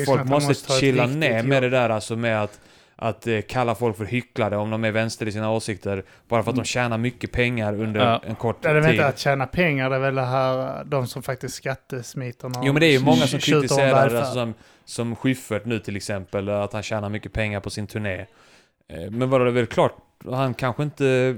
folk 0.05 0.25
måste, 0.25 0.47
måste 0.49 0.73
chilla 0.79 1.05
ner 1.07 1.43
med 1.43 1.55
jobb. 1.55 1.61
det 1.63 1.69
där 1.69 1.89
alltså 1.89 2.15
med 2.15 2.43
att, 2.43 2.59
att 3.03 3.27
eh, 3.27 3.41
kalla 3.41 3.75
folk 3.75 3.97
för 3.97 4.05
hycklare 4.05 4.57
om 4.57 4.69
de 4.69 4.83
är 4.83 4.91
vänster 4.91 5.27
i 5.27 5.31
sina 5.31 5.51
åsikter. 5.51 6.03
Bara 6.27 6.43
för 6.43 6.49
att 6.49 6.55
de 6.55 6.65
tjänar 6.65 6.97
mycket 6.97 7.31
pengar 7.31 7.73
under 7.81 8.01
Ja. 8.05 8.21
en 8.27 8.35
kort 8.35 8.57
Ja, 8.61 8.69
det 8.73 8.77
är 8.77 8.81
väl 8.81 8.83
tid. 8.83 8.93
inte 8.93 9.07
att 9.07 9.19
tjäna 9.19 9.45
pengar, 9.45 9.89
det 9.89 9.95
är 9.95 9.99
väl 9.99 10.15
det 10.15 10.21
här, 10.25 10.83
de 10.85 11.07
som 11.07 11.23
faktiskt 11.23 11.55
skattesmiter. 11.55 12.51
Jo 12.63 12.73
men 12.73 12.79
det 12.79 12.85
är 12.85 12.91
ju 12.91 12.99
många 12.99 13.27
som 13.27 13.39
kritiserar, 13.39 14.15
alltså, 14.15 14.33
som, 14.33 14.53
som 14.85 15.15
Schyffert 15.15 15.65
nu 15.65 15.79
till 15.79 15.95
exempel, 15.95 16.49
att 16.49 16.73
han 16.73 16.83
tjänar 16.83 17.09
mycket 17.09 17.33
pengar 17.33 17.59
på 17.59 17.69
sin 17.69 17.87
turné. 17.87 18.19
Eh, 18.19 19.11
Men 19.11 19.29
vadå, 19.29 19.43
det 19.45 19.51
är 19.51 19.53
väl 19.53 19.65
klart, 19.65 19.95
han 20.31 20.53
kanske 20.53 20.83
inte... 20.83 21.35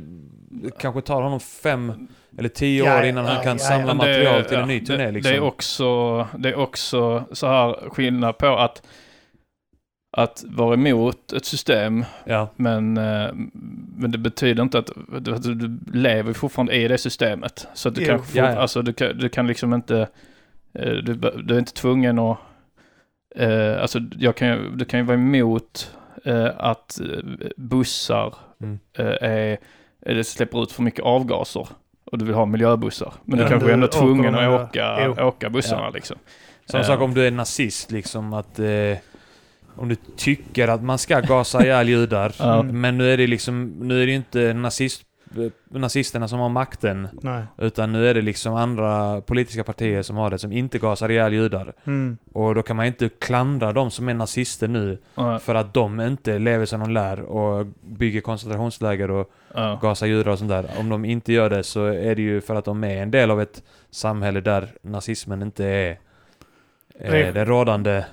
kanske 0.79 1.01
tar 1.01 1.21
honom 1.21 1.39
fem 1.39 2.07
eller 2.37 2.49
tio 2.49 2.85
Ja, 2.85 2.99
år 2.99 3.03
innan 3.05 3.25
ja, 3.25 3.31
han 3.31 3.43
kan 3.43 3.57
ja, 3.57 3.63
samla 3.63 3.93
material 3.93 4.43
till 4.43 4.53
ja, 4.53 4.61
en 4.61 4.67
ny 4.67 4.85
turné 4.85 5.05
det, 5.05 5.11
liksom. 5.11 5.31
Det 5.31 5.37
är, 5.37 5.43
också, 5.43 6.27
det 6.37 6.49
är 6.49 6.55
också 6.55 7.23
så 7.31 7.47
här 7.47 7.89
skillnad 7.89 8.37
på 8.37 8.47
att, 8.47 8.81
att 10.17 10.43
vara 10.47 10.73
emot 10.73 11.33
ett 11.33 11.45
system 11.45 12.05
Ja, 12.25 12.49
Men, 12.55 12.97
eh, 12.97 13.29
men 13.97 14.11
det 14.11 14.17
betyder 14.17 14.63
inte 14.63 14.77
att 14.79 14.89
du, 15.19 15.33
att 15.35 15.43
du 15.43 15.77
lever 15.93 16.33
fortfarande 16.33 16.73
i 16.75 16.87
det 16.87 16.97
systemet. 16.97 17.67
Så 17.73 17.89
att 17.89 17.95
du 17.95 18.01
Jo. 18.01 18.07
kanske 18.07 18.27
får, 18.27 18.37
Ja, 18.37 18.51
ja. 18.51 18.57
alltså 18.59 18.81
du 18.81 18.93
kan, 18.93 19.17
du 19.17 19.29
kan 19.29 19.47
liksom 19.47 19.73
inte, 19.73 20.07
eh, 20.73 20.91
du, 20.93 21.13
du 21.43 21.55
är 21.55 21.59
inte 21.59 21.73
tvungen 21.73 22.19
att, 22.19 22.37
eh, 23.35 23.81
alltså 23.81 23.99
jag 24.17 24.35
kan, 24.35 24.77
du 24.77 24.85
kan 24.85 24.99
ju 24.99 25.05
vara 25.05 25.17
emot 25.17 25.91
eh, 26.25 26.49
att 26.57 26.99
eh, 26.99 27.47
bussar 27.57 28.33
Mm. 28.61 28.79
eh, 28.97 29.57
är, 30.01 30.23
släpper 30.23 30.63
ut 30.63 30.71
för 30.71 30.83
mycket 30.83 31.05
avgaser. 31.05 31.67
Och 32.11 32.17
du 32.17 32.25
vill 32.25 32.35
ha 32.35 32.45
miljöbussar. 32.45 33.13
Men 33.23 33.39
Ja, 33.39 33.45
du 33.45 33.49
kanske 33.49 33.67
du 33.67 33.69
är 33.69 33.73
ändå 33.73 33.87
åker 33.87 33.99
tvungen 33.99 34.35
att 34.35 34.61
åka, 34.69 35.25
åka 35.27 35.49
bussarna 35.49 35.81
Ja. 35.83 35.89
liksom. 35.89 36.17
Samma 36.65 36.83
sak 36.83 37.01
om 37.01 37.13
du 37.13 37.27
är 37.27 37.31
nazist 37.31 37.91
liksom 37.91 38.33
att... 38.33 38.59
Om 39.75 39.89
du 39.89 39.95
tycker 40.15 40.67
att 40.67 40.83
man 40.83 40.97
ska 40.97 41.19
gasa 41.19 41.63
ihjäl 41.63 41.89
judar. 41.89 42.35
Ja. 42.39 42.59
Mm. 42.59 42.81
Men 42.81 42.97
nu 42.97 43.13
är 43.13 43.17
det 43.17 43.27
liksom, 43.27 43.65
nu 43.79 44.03
är 44.03 44.05
det 44.05 44.13
inte 44.13 44.53
nazist, 44.53 45.01
eh, 45.37 45.79
nazisterna 45.79 46.27
som 46.27 46.39
har 46.39 46.49
makten. 46.49 47.07
Nej. 47.21 47.43
Utan 47.57 47.91
nu 47.91 48.09
är 48.09 48.13
det 48.13 48.21
liksom 48.21 48.55
andra 48.55 49.21
politiska 49.21 49.63
partier 49.63 50.01
som 50.01 50.17
har 50.17 50.29
det, 50.29 50.39
som 50.39 50.51
inte 50.51 50.79
gasar 50.79 51.11
ihjäl 51.11 51.33
judar. 51.33 51.73
Mm. 51.85 52.17
Och 52.33 52.55
då 52.55 52.63
kan 52.63 52.75
man 52.75 52.85
inte 52.85 53.09
klandra 53.09 53.73
de 53.73 53.91
som 53.91 54.09
är 54.09 54.13
nazister 54.13 54.67
nu 54.67 54.97
ja, 55.15 55.39
för 55.39 55.55
att 55.55 55.73
de 55.73 56.01
inte 56.01 56.39
lever 56.39 56.65
som 56.65 56.79
de 56.79 56.91
lär 56.91 57.21
och 57.21 57.65
bygger 57.81 58.21
koncentrationsläger 58.21 59.11
och 59.11 59.31
ja. 59.53 59.79
gasar 59.81 60.07
judar 60.07 60.31
och 60.31 60.39
sånt 60.39 60.51
där. 60.51 60.69
Om 60.79 60.89
de 60.89 61.05
inte 61.05 61.33
gör 61.33 61.49
det 61.49 61.63
så 61.63 61.85
är 61.85 62.15
det 62.15 62.21
ju 62.21 62.41
för 62.41 62.55
att 62.55 62.65
de 62.65 62.83
är 62.83 63.01
en 63.01 63.11
del 63.11 63.31
av 63.31 63.41
ett 63.41 63.63
samhälle 63.91 64.41
där 64.41 64.67
nazismen 64.81 65.41
inte 65.41 65.65
är 65.65 65.97
eh, 66.99 67.33
det 67.33 67.45
rådande. 67.45 68.03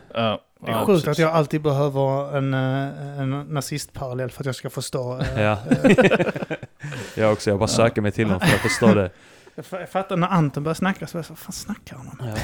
Det 0.65 0.71
är 0.71 0.73
ja, 0.73 0.87
sjukt 0.87 1.05
precis. 1.05 1.09
att 1.09 1.19
jag 1.19 1.33
alltid 1.33 1.63
behöver 1.63 2.37
en, 2.37 2.55
eh, 2.55 3.19
en 3.21 3.41
nazistparallell 3.49 4.31
för 4.31 4.43
att 4.43 4.47
jag 4.47 4.55
ska 4.55 4.71
förstå. 4.71 5.19
eh, 5.21 5.43
Ja. 5.43 5.59
jag 7.15 7.33
också, 7.33 7.51
jag 7.51 7.59
bara 7.59 7.65
Ja. 7.65 7.67
söker 7.69 8.01
mig 8.03 8.13
till 8.13 8.29
dem 8.29 8.41
för 8.41 8.55
att 8.55 8.61
förstå 8.61 8.95
det. 8.95 9.11
Jag 9.55 9.89
fattar 9.91 10.17
när 10.17 10.29
Anton 10.29 10.63
började 10.65 10.79
snacka 10.79 11.07
så 11.07 11.19
jag 11.19 11.25
så, 11.25 11.33
vad 11.33 11.39
fan 11.39 11.53
snackar 11.53 11.97
han 11.97 12.09
om? 12.09 12.27
Ja. 12.29 12.35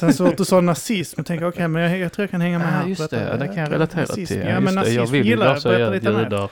Sen 0.00 0.12
så 0.14 0.26
att 0.26 0.36
du 0.36 0.44
sa 0.44 0.60
nazism, 0.60 1.14
jag 1.20 1.26
tänker 1.26 1.46
okej, 1.48 1.68
men 1.68 1.82
jag, 1.82 1.98
jag 1.98 2.12
tror 2.12 2.22
jag 2.22 2.30
kan 2.30 2.40
hänga 2.40 2.58
med 2.58 2.66
Ja, 2.68 2.70
här. 2.70 2.86
just 2.86 3.10
det. 3.10 3.36
Det 3.40 3.46
kan 3.46 3.56
jag 3.56 3.72
relatera 3.72 4.00
nazism. 4.00 4.34
till. 4.34 4.42
Ja, 4.42 4.48
Ja, 4.48 4.60
men 4.60 4.74
det. 4.74 4.80
Jag 4.80 4.96
nazism 4.96 5.12
vill 5.12 5.26
gillar 5.26 5.46
jag. 5.54 5.62
Berätta 5.62 5.90
lite 5.90 6.08
judar. 6.24 6.50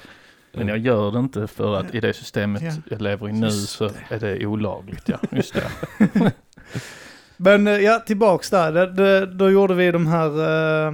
Men 0.53 0.69
jag 0.69 0.79
gör 0.79 1.11
det 1.13 1.19
inte 1.19 1.47
för 1.47 1.77
att 1.77 1.95
i 1.95 2.01
det 2.01 2.13
systemet 2.13 2.63
Ja. 2.63 2.73
jag 2.91 3.03
lever 3.03 3.29
i 3.29 3.33
nu 3.33 3.47
Just 3.47 3.69
så 3.69 3.91
är 4.11 4.19
det 4.19 4.47
olagligt. 4.47 5.09
Ja, 5.09 5.19
just 5.31 5.55
det. 5.55 5.63
Men 7.43 7.67
eh, 7.67 7.73
ja, 7.79 7.99
tillbaks 8.07 8.51
där. 8.51 8.73
Det, 8.73 8.87
det, 8.87 9.27
då 9.27 9.51
gjorde 9.51 9.75
vi 9.75 9.91
de 9.91 10.07
här 10.07 10.27
eh, 10.89 10.93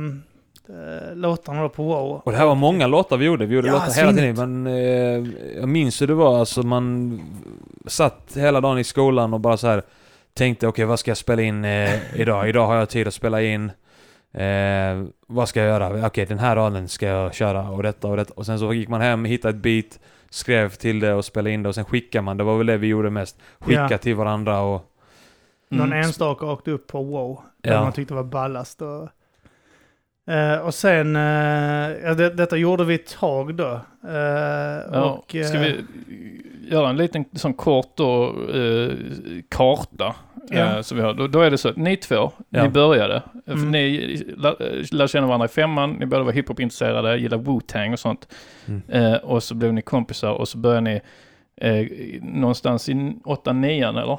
låtarna 1.15 1.63
då 1.63 1.69
på 1.69 1.83
Wow. 1.85 2.21
Och 2.25 2.33
det 2.33 2.39
här 2.39 2.47
var 2.47 2.55
många 2.55 2.87
låtar 2.87 3.17
vi 3.17 3.25
gjorde. 3.25 3.47
Vi 3.47 3.55
gjorde 3.55 3.69
Ja, 3.69 3.73
låtar 3.75 3.93
hela 3.93 4.13
tiden. 4.13 4.63
Men 4.63 4.67
eh, 4.67 5.29
jag 5.61 5.69
minns 5.69 6.03
hur 6.03 6.07
det 6.07 6.15
var. 6.15 6.39
Alltså 6.39 6.63
man 6.63 7.21
satt 7.87 8.33
hela 8.35 8.61
dagen 8.61 8.79
i 8.79 8.85
skolan 8.85 9.35
och 9.35 9.41
bara 9.41 9.57
så 9.57 9.67
här 9.67 9.83
tänkte 10.35 10.67
okej 10.67 10.85
vad 10.85 10.99
ska 10.99 11.11
jag 11.11 11.19
spela 11.19 11.43
in 11.43 11.65
eh, 11.65 12.21
idag? 12.21 12.49
Idag 12.49 12.67
har 12.67 12.75
jag 12.77 12.89
tid 12.89 13.09
att 13.09 13.15
spela 13.15 13.43
in. 13.43 13.71
Eh, 14.35 15.05
vad 15.27 15.49
ska 15.49 15.61
jag 15.61 15.69
göra? 15.69 16.07
Okej 16.07 16.27
den 16.27 16.39
här 16.39 16.57
raden 16.57 16.89
ska 16.89 17.07
jag 17.07 17.35
köra 17.35 17.71
och 17.71 17.83
detta 17.83 18.09
och 18.09 18.17
detta. 18.17 18.33
Och 18.37 18.47
sen 18.47 18.59
så 18.59 18.73
gick 18.73 18.89
man 18.89 19.01
hem, 19.01 19.25
hittade 19.25 19.57
ett 19.57 19.63
beat, 19.63 19.99
skrev 20.31 20.69
till 20.71 21.01
det 21.01 21.15
och 21.15 21.25
spelade 21.25 21.51
in 21.51 21.63
det 21.63 21.69
och 21.69 21.75
sen 21.75 21.85
skickade 21.85 22.23
man. 22.23 22.37
Det 22.37 22.45
var 22.45 22.57
väl 22.59 22.67
det 22.67 22.77
vi 22.77 22.87
gjorde 22.87 23.11
mest. 23.11 23.37
Skicka 23.61 23.89
Ja. 23.91 23.99
till 23.99 24.15
varandra 24.15 24.61
och... 24.61 24.93
Någon 25.69 25.93
Mm. 25.93 25.99
enstaka 26.05 26.47
åkte 26.47 26.71
upp 26.71 26.87
på 26.87 27.03
Wow. 27.03 27.41
Där 27.63 27.73
Ja. 27.73 27.83
man 27.83 27.93
tyckte 27.93 28.15
var 28.15 28.25
ballast. 28.25 28.83
Och, 28.83 29.09
eh, 30.35 30.59
och 30.59 30.75
sen, 30.75 31.17
eh, 31.17 31.23
ja, 32.05 32.15
det, 32.15 32.31
detta 32.31 32.57
gjorde 32.57 32.85
vi 32.85 32.95
ett 32.95 33.17
tag 33.19 33.55
då. 33.55 33.81
Eh, 34.09 34.15
Ja, 34.93 35.03
och, 35.03 35.29
ska 35.31 35.55
eh, 35.55 35.61
vi 35.61 35.81
göra 36.71 36.89
en 36.89 36.97
liten 36.97 37.25
sån 37.33 37.55
kort 37.55 37.97
då, 37.97 38.35
eh, 38.55 38.93
karta? 39.49 40.15
Ja. 40.51 40.57
Eh, 40.77 40.81
så 40.81 40.95
vi 40.95 41.01
har. 41.01 41.15
Då, 41.15 41.27
då 41.27 41.41
är 41.41 41.51
det 41.51 41.59
så 41.59 41.69
att 41.69 41.77
ni 41.77 41.97
två, 41.97 42.33
Ja. 42.49 42.63
ni 42.63 42.69
började. 42.69 43.23
För 43.47 43.53
Mm. 43.53 43.71
Ni 43.71 44.17
lär, 44.37 44.95
lär 44.95 45.07
känna 45.07 45.27
varandra 45.27 45.45
i 45.45 45.49
femman, 45.49 45.91
ni 45.93 46.07
båda 46.07 46.23
var 46.23 46.33
hiphop-intresserade, 46.33 47.17
gillar 47.17 47.39
Wu-Tang 47.39 47.93
och 47.93 47.99
sånt. 47.99 48.29
Mm. 48.67 48.83
Eh, 48.89 49.15
och 49.15 49.43
så 49.43 49.55
blev 49.55 49.73
ni 49.73 49.83
kompisar 49.83 50.31
och 50.33 50.49
så 50.49 50.59
började 50.59 50.81
ni 50.81 51.01
eh, 51.61 51.87
någonstans 52.23 52.89
i 52.89 53.17
åtta, 53.25 53.53
nian 53.53 53.97
eller? 53.97 54.19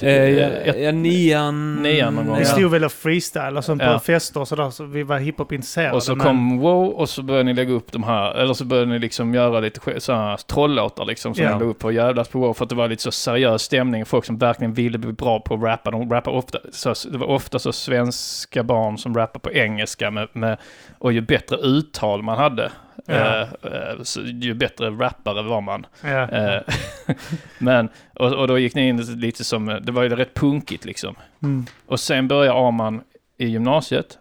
Eh, 0.00 0.10
ja, 0.12 0.46
Ett- 0.48 0.80
ja, 0.82 0.92
nian... 0.92 1.74
Nian 1.82 2.14
någon 2.14 2.26
gång, 2.26 2.38
Vi 2.38 2.44
stod 2.44 2.70
väl 2.70 2.84
och 2.84 2.92
freestyle 2.92 3.56
och 3.56 3.64
sånt 3.64 3.82
på 3.82 3.88
Ja. 3.88 3.98
fester 3.98 4.40
och 4.40 4.48
sådär, 4.48 4.70
så 4.70 4.84
vi 4.84 5.02
var 5.02 5.18
hiphop-intresserade. 5.18 5.92
Och 5.94 6.02
så 6.02 6.14
men- 6.16 6.26
kom 6.26 6.58
Wow 6.58 6.88
och 6.88 7.08
så 7.08 7.22
började 7.22 7.44
ni 7.44 7.54
lägga 7.54 7.72
upp 7.72 7.92
de 7.92 8.02
här, 8.02 8.34
eller 8.34 8.54
så 8.54 8.64
började 8.64 8.90
ni 8.90 8.98
liksom 8.98 9.34
göra 9.34 9.60
lite 9.60 9.80
sk- 9.80 9.98
så 9.98 10.12
här 10.12 10.36
trollåtar 10.36 11.04
liksom 11.04 11.34
som 11.34 11.44
Ja. 11.44 11.54
ni 11.58 11.64
la 11.64 11.70
upp 11.70 11.78
på 11.78 11.92
jävlas 11.92 12.28
på 12.28 12.38
Wow 12.38 12.54
för 12.54 12.64
att 12.64 12.68
det 12.68 12.74
var 12.74 12.88
lite 12.88 13.02
så 13.02 13.10
seriös 13.10 13.62
stämning. 13.62 14.04
Folk 14.06 14.24
som 14.24 14.38
verkligen 14.38 14.72
ville 14.74 14.98
bli 14.98 15.12
bra 15.12 15.40
på 15.40 15.54
att 15.54 15.62
rappa, 15.62 15.90
de 15.90 16.10
rappar 16.10 16.32
ofta, 16.32 16.58
så, 16.72 16.94
det 17.12 17.18
var 17.18 17.26
ofta 17.26 17.58
så 17.58 17.72
svenska 17.72 18.62
barn 18.62 18.98
som 18.98 19.14
rappar 19.16 19.40
på 19.40 19.52
engelska 19.52 20.10
med, 20.10 20.28
med 20.32 20.56
och 20.98 21.12
ju 21.12 21.20
bättre 21.20 21.56
uttal 21.56 22.22
man 22.22 22.38
hade, 22.38 22.72
Ja. 23.06 23.46
så 24.02 24.20
ju 24.20 24.54
bättre 24.54 24.90
rappare 24.90 25.42
var 25.42 25.60
man. 25.60 25.86
Ja. 26.04 26.28
Eh, 26.30 26.60
men, 27.58 27.88
och, 28.14 28.32
och 28.32 28.48
då 28.48 28.58
gick 28.58 28.74
ni 28.74 28.88
in 28.88 28.96
lite 29.20 29.44
som, 29.44 29.66
det 29.82 29.92
var 29.92 30.02
ju 30.02 30.08
rätt 30.08 30.34
punkigt 30.34 30.84
liksom. 30.84 31.14
Mm. 31.42 31.66
Och 31.86 32.00
sen 32.00 32.28
börjar 32.28 32.68
Arman 32.68 33.02
i 33.38 33.46
gymnasiet. 33.46 34.18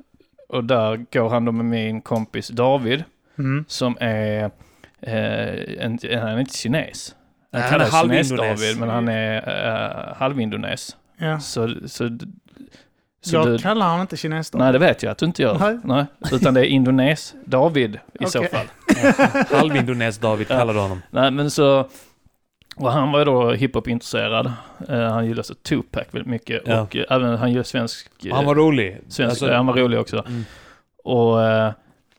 Och 0.50 0.64
där 0.64 1.06
går 1.14 1.30
han 1.30 1.46
då 1.46 1.52
med 1.52 1.66
min 1.66 2.02
kompis 2.02 2.48
David, 2.48 3.04
Mm. 3.38 3.66
som 3.68 3.98
är, 4.00 4.44
eh, 5.02 5.86
en, 5.86 6.00
han 6.04 6.28
är 6.28 6.40
inte 6.40 6.58
kines. 6.58 7.16
Nej, 7.52 7.62
han 7.62 7.82
är 7.82 7.86
halvindones. 7.86 8.30
kines-David, 8.30 8.80
men 8.80 8.90
han 8.90 9.08
är 9.08 9.38
uh, 10.10 10.14
halvindones. 10.18 10.96
Ja. 11.18 11.40
Så, 11.40 11.76
så, 11.86 12.18
så 13.22 13.36
jag 13.36 13.48
du, 13.48 13.58
kallar 13.58 13.86
han 13.88 14.02
inte 14.02 14.18
kines 14.18 14.52
då. 14.52 14.58
Nej, 14.58 14.72
det 14.74 14.80
vet 14.80 15.04
jag 15.04 15.12
att 15.12 15.18
du 15.18 15.26
inte 15.26 15.42
gör. 15.42 15.58
Nej. 15.60 15.80
Nej. 15.84 16.06
Utan 16.32 16.54
det 16.54 16.60
är 16.62 16.66
indones-David 16.66 18.00
i 18.20 18.26
så 18.26 18.40
Okej. 18.40 18.50
fall. 18.52 18.68
Halvindones 19.58 20.18
David 20.18 20.48
kallade 20.48 20.80
honom. 20.80 21.02
Nej, 21.10 21.32
men 21.32 21.52
så... 21.52 21.88
Och 22.76 22.92
han 22.92 23.12
var 23.12 23.20
ju 23.20 23.26
då 23.26 23.52
hiphop-intresserad. 23.52 24.52
Eh, 24.90 25.00
han 25.02 25.26
gillade 25.26 25.44
så 25.44 25.54
Tupac 25.56 26.04
väldigt 26.12 26.30
mycket. 26.30 26.62
Ja. 26.66 26.82
Och 26.82 26.96
eh, 26.96 27.06
även 27.10 27.38
han 27.38 27.50
gillar 27.50 27.64
svensk... 27.64 28.08
eh, 28.26 28.36
Han 28.36 28.46
var 28.46 28.56
rolig. 28.56 28.98
svensk 29.08 29.30
Alltså- 29.30 29.54
han 29.56 29.66
var 29.66 29.74
rolig 29.74 30.00
också. 30.00 30.18
Mm. 30.28 30.46
Och 31.04 31.44
eh, 31.44 31.72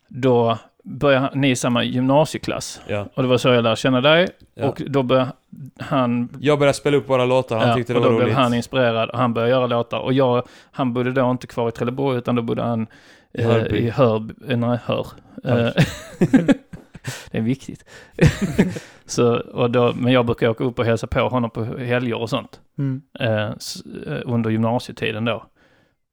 då 0.08 0.58
började 0.82 1.30
ni 1.34 1.50
i 1.50 1.56
samma 1.56 1.84
gymnasieklass. 1.84 2.80
Ja. 2.86 3.06
Och 3.14 3.22
det 3.22 3.28
var 3.28 3.38
så 3.38 3.48
jag 3.48 3.62
lärde 3.62 3.76
känna 3.76 4.00
dig. 4.00 4.28
Ja. 4.54 4.68
Och 4.68 4.82
då 4.86 5.02
började 5.02 5.32
han... 5.78 6.28
Jag 6.40 6.58
började 6.58 6.74
spela 6.78 6.96
upp 6.96 7.08
våra 7.08 7.24
låtar, 7.24 7.58
han 7.58 7.68
ja, 7.68 7.74
tyckte 7.74 7.92
det 7.92 7.98
och 7.98 8.04
var 8.04 8.10
då 8.10 8.16
blev 8.16 8.26
roligt. 8.26 8.38
han 8.38 8.54
inspirerad 8.54 9.10
och 9.10 9.18
han 9.18 9.34
började 9.34 9.50
göra 9.50 9.66
låtar. 9.66 9.98
Och 9.98 10.12
jag, 10.12 10.42
han 10.72 10.92
bodde 10.92 11.12
då 11.12 11.30
inte 11.30 11.46
kvar 11.46 11.68
i 11.68 11.72
Trelleborg 11.72 12.18
utan 12.18 12.34
då 12.34 12.42
bodde 12.42 12.62
han 12.62 12.86
I 13.32 13.42
eh, 13.42 13.48
Hörby. 13.48 13.76
i 13.78 13.90
Hörby. 13.90 14.34
eh, 14.48 14.58
Nej, 14.58 14.78
Hör. 14.84 15.06
Eh, 15.44 15.54
det 17.30 17.38
är 17.38 17.40
viktigt. 17.42 17.84
så, 19.06 19.34
och 19.38 19.70
då, 19.70 19.92
men 19.96 20.12
jag 20.12 20.26
brukar 20.26 20.48
åka 20.48 20.64
upp 20.64 20.78
och 20.78 20.84
hälsa 20.84 21.06
på 21.06 21.20
honom 21.20 21.50
på 21.50 21.64
helger 21.64 22.20
och 22.20 22.30
sånt. 22.30 22.60
Mm. 22.78 23.02
Eh, 23.20 23.42
eh, 23.42 23.52
under 24.24 24.50
gymnasietiden 24.50 25.24
då. 25.24 25.44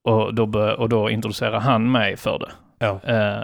Och 0.04 0.34
då, 0.34 0.46
bör, 0.46 0.80
och 0.80 0.90
då 0.90 1.10
introducerar 1.10 1.60
han 1.60 1.92
mig 1.92 2.18
för 2.18 2.40
det. 2.40 2.52
Ja. 2.80 3.00
Eh, 3.04 3.44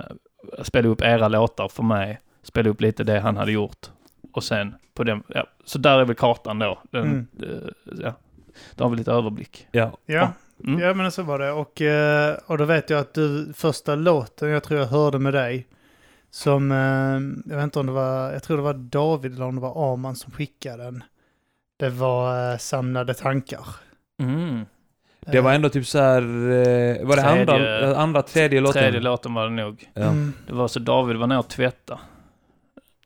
spela 0.64 0.88
upp 0.90 1.02
era 1.02 1.28
låtar 1.28 1.68
för 1.68 1.84
mig. 1.84 2.20
Spela 2.44 2.70
upp 2.70 2.82
lite 2.82 3.04
det 3.04 3.20
han 3.20 3.38
hade 3.38 3.52
gjort. 3.52 3.90
Och 4.32 4.44
sen 4.44 4.76
på 4.94 5.04
den, 5.04 5.24
ja, 5.28 5.46
så 5.66 5.78
där 5.80 6.00
är 6.00 6.06
väl 6.06 6.16
kartan 6.16 6.60
då. 6.60 6.80
Den, 6.92 7.04
Mm. 7.06 7.28
eh, 7.44 7.96
ja, 8.04 8.14
då 8.76 8.84
har 8.84 8.90
vi 8.90 8.98
lite 8.98 9.12
överblick. 9.12 9.68
Ja. 9.72 9.98
Ja. 10.06 10.32
Mm. 10.64 10.80
ja, 10.80 10.94
men 10.94 11.12
så 11.12 11.24
var 11.24 11.40
det. 11.40 11.52
Och, 11.52 11.82
eh, 11.82 12.38
och 12.46 12.58
då 12.58 12.66
vet 12.66 12.90
jag 12.90 13.00
att 13.00 13.14
du, 13.14 13.54
första 13.54 13.96
låten 13.96 14.50
jag 14.50 14.64
tror 14.64 14.80
jag 14.80 14.88
hörde 14.88 15.20
med 15.20 15.34
dig, 15.34 15.68
som, 16.32 16.72
eh, 16.72 17.50
jag 17.52 17.56
vet 17.58 17.64
inte 17.64 17.80
om 17.80 17.86
det 17.86 17.92
var, 17.92 18.32
jag 18.32 18.44
tror 18.44 18.58
det 18.58 18.64
var 18.64 18.74
David 18.74 19.34
eller 19.34 19.46
om 19.46 19.56
det 19.56 19.62
var 19.62 19.94
Arman 19.94 20.16
som 20.16 20.32
skickade 20.32 20.84
den. 20.84 21.04
Det 21.78 21.90
var 21.90 22.58
Samlade 22.58 23.14
tankar. 23.14 23.68
Mm. 24.20 24.66
Det 25.32 25.42
var 25.42 25.54
ändå 25.54 25.70
typ 25.70 25.88
så 25.88 26.00
här, 26.00 26.22
eh, 26.22 27.06
var 27.08 27.16
det 27.16 27.22
Tredje- 27.22 27.42
andra, 27.54 27.92
eh, 27.92 28.00
andra, 28.00 28.22
tredje 28.22 28.62
låten? 28.62 28.82
Tredje 28.82 29.00
låten 29.00 29.34
var 29.34 29.44
det 29.44 29.50
nog. 29.56 29.90
Ja. 29.94 30.02
Mm. 30.02 30.34
Det 30.48 30.54
var 30.54 30.68
så 30.68 30.80
David 30.80 31.18
var 31.18 31.28
ner 31.28 31.38
och 31.40 31.48
tvätta. 31.48 32.00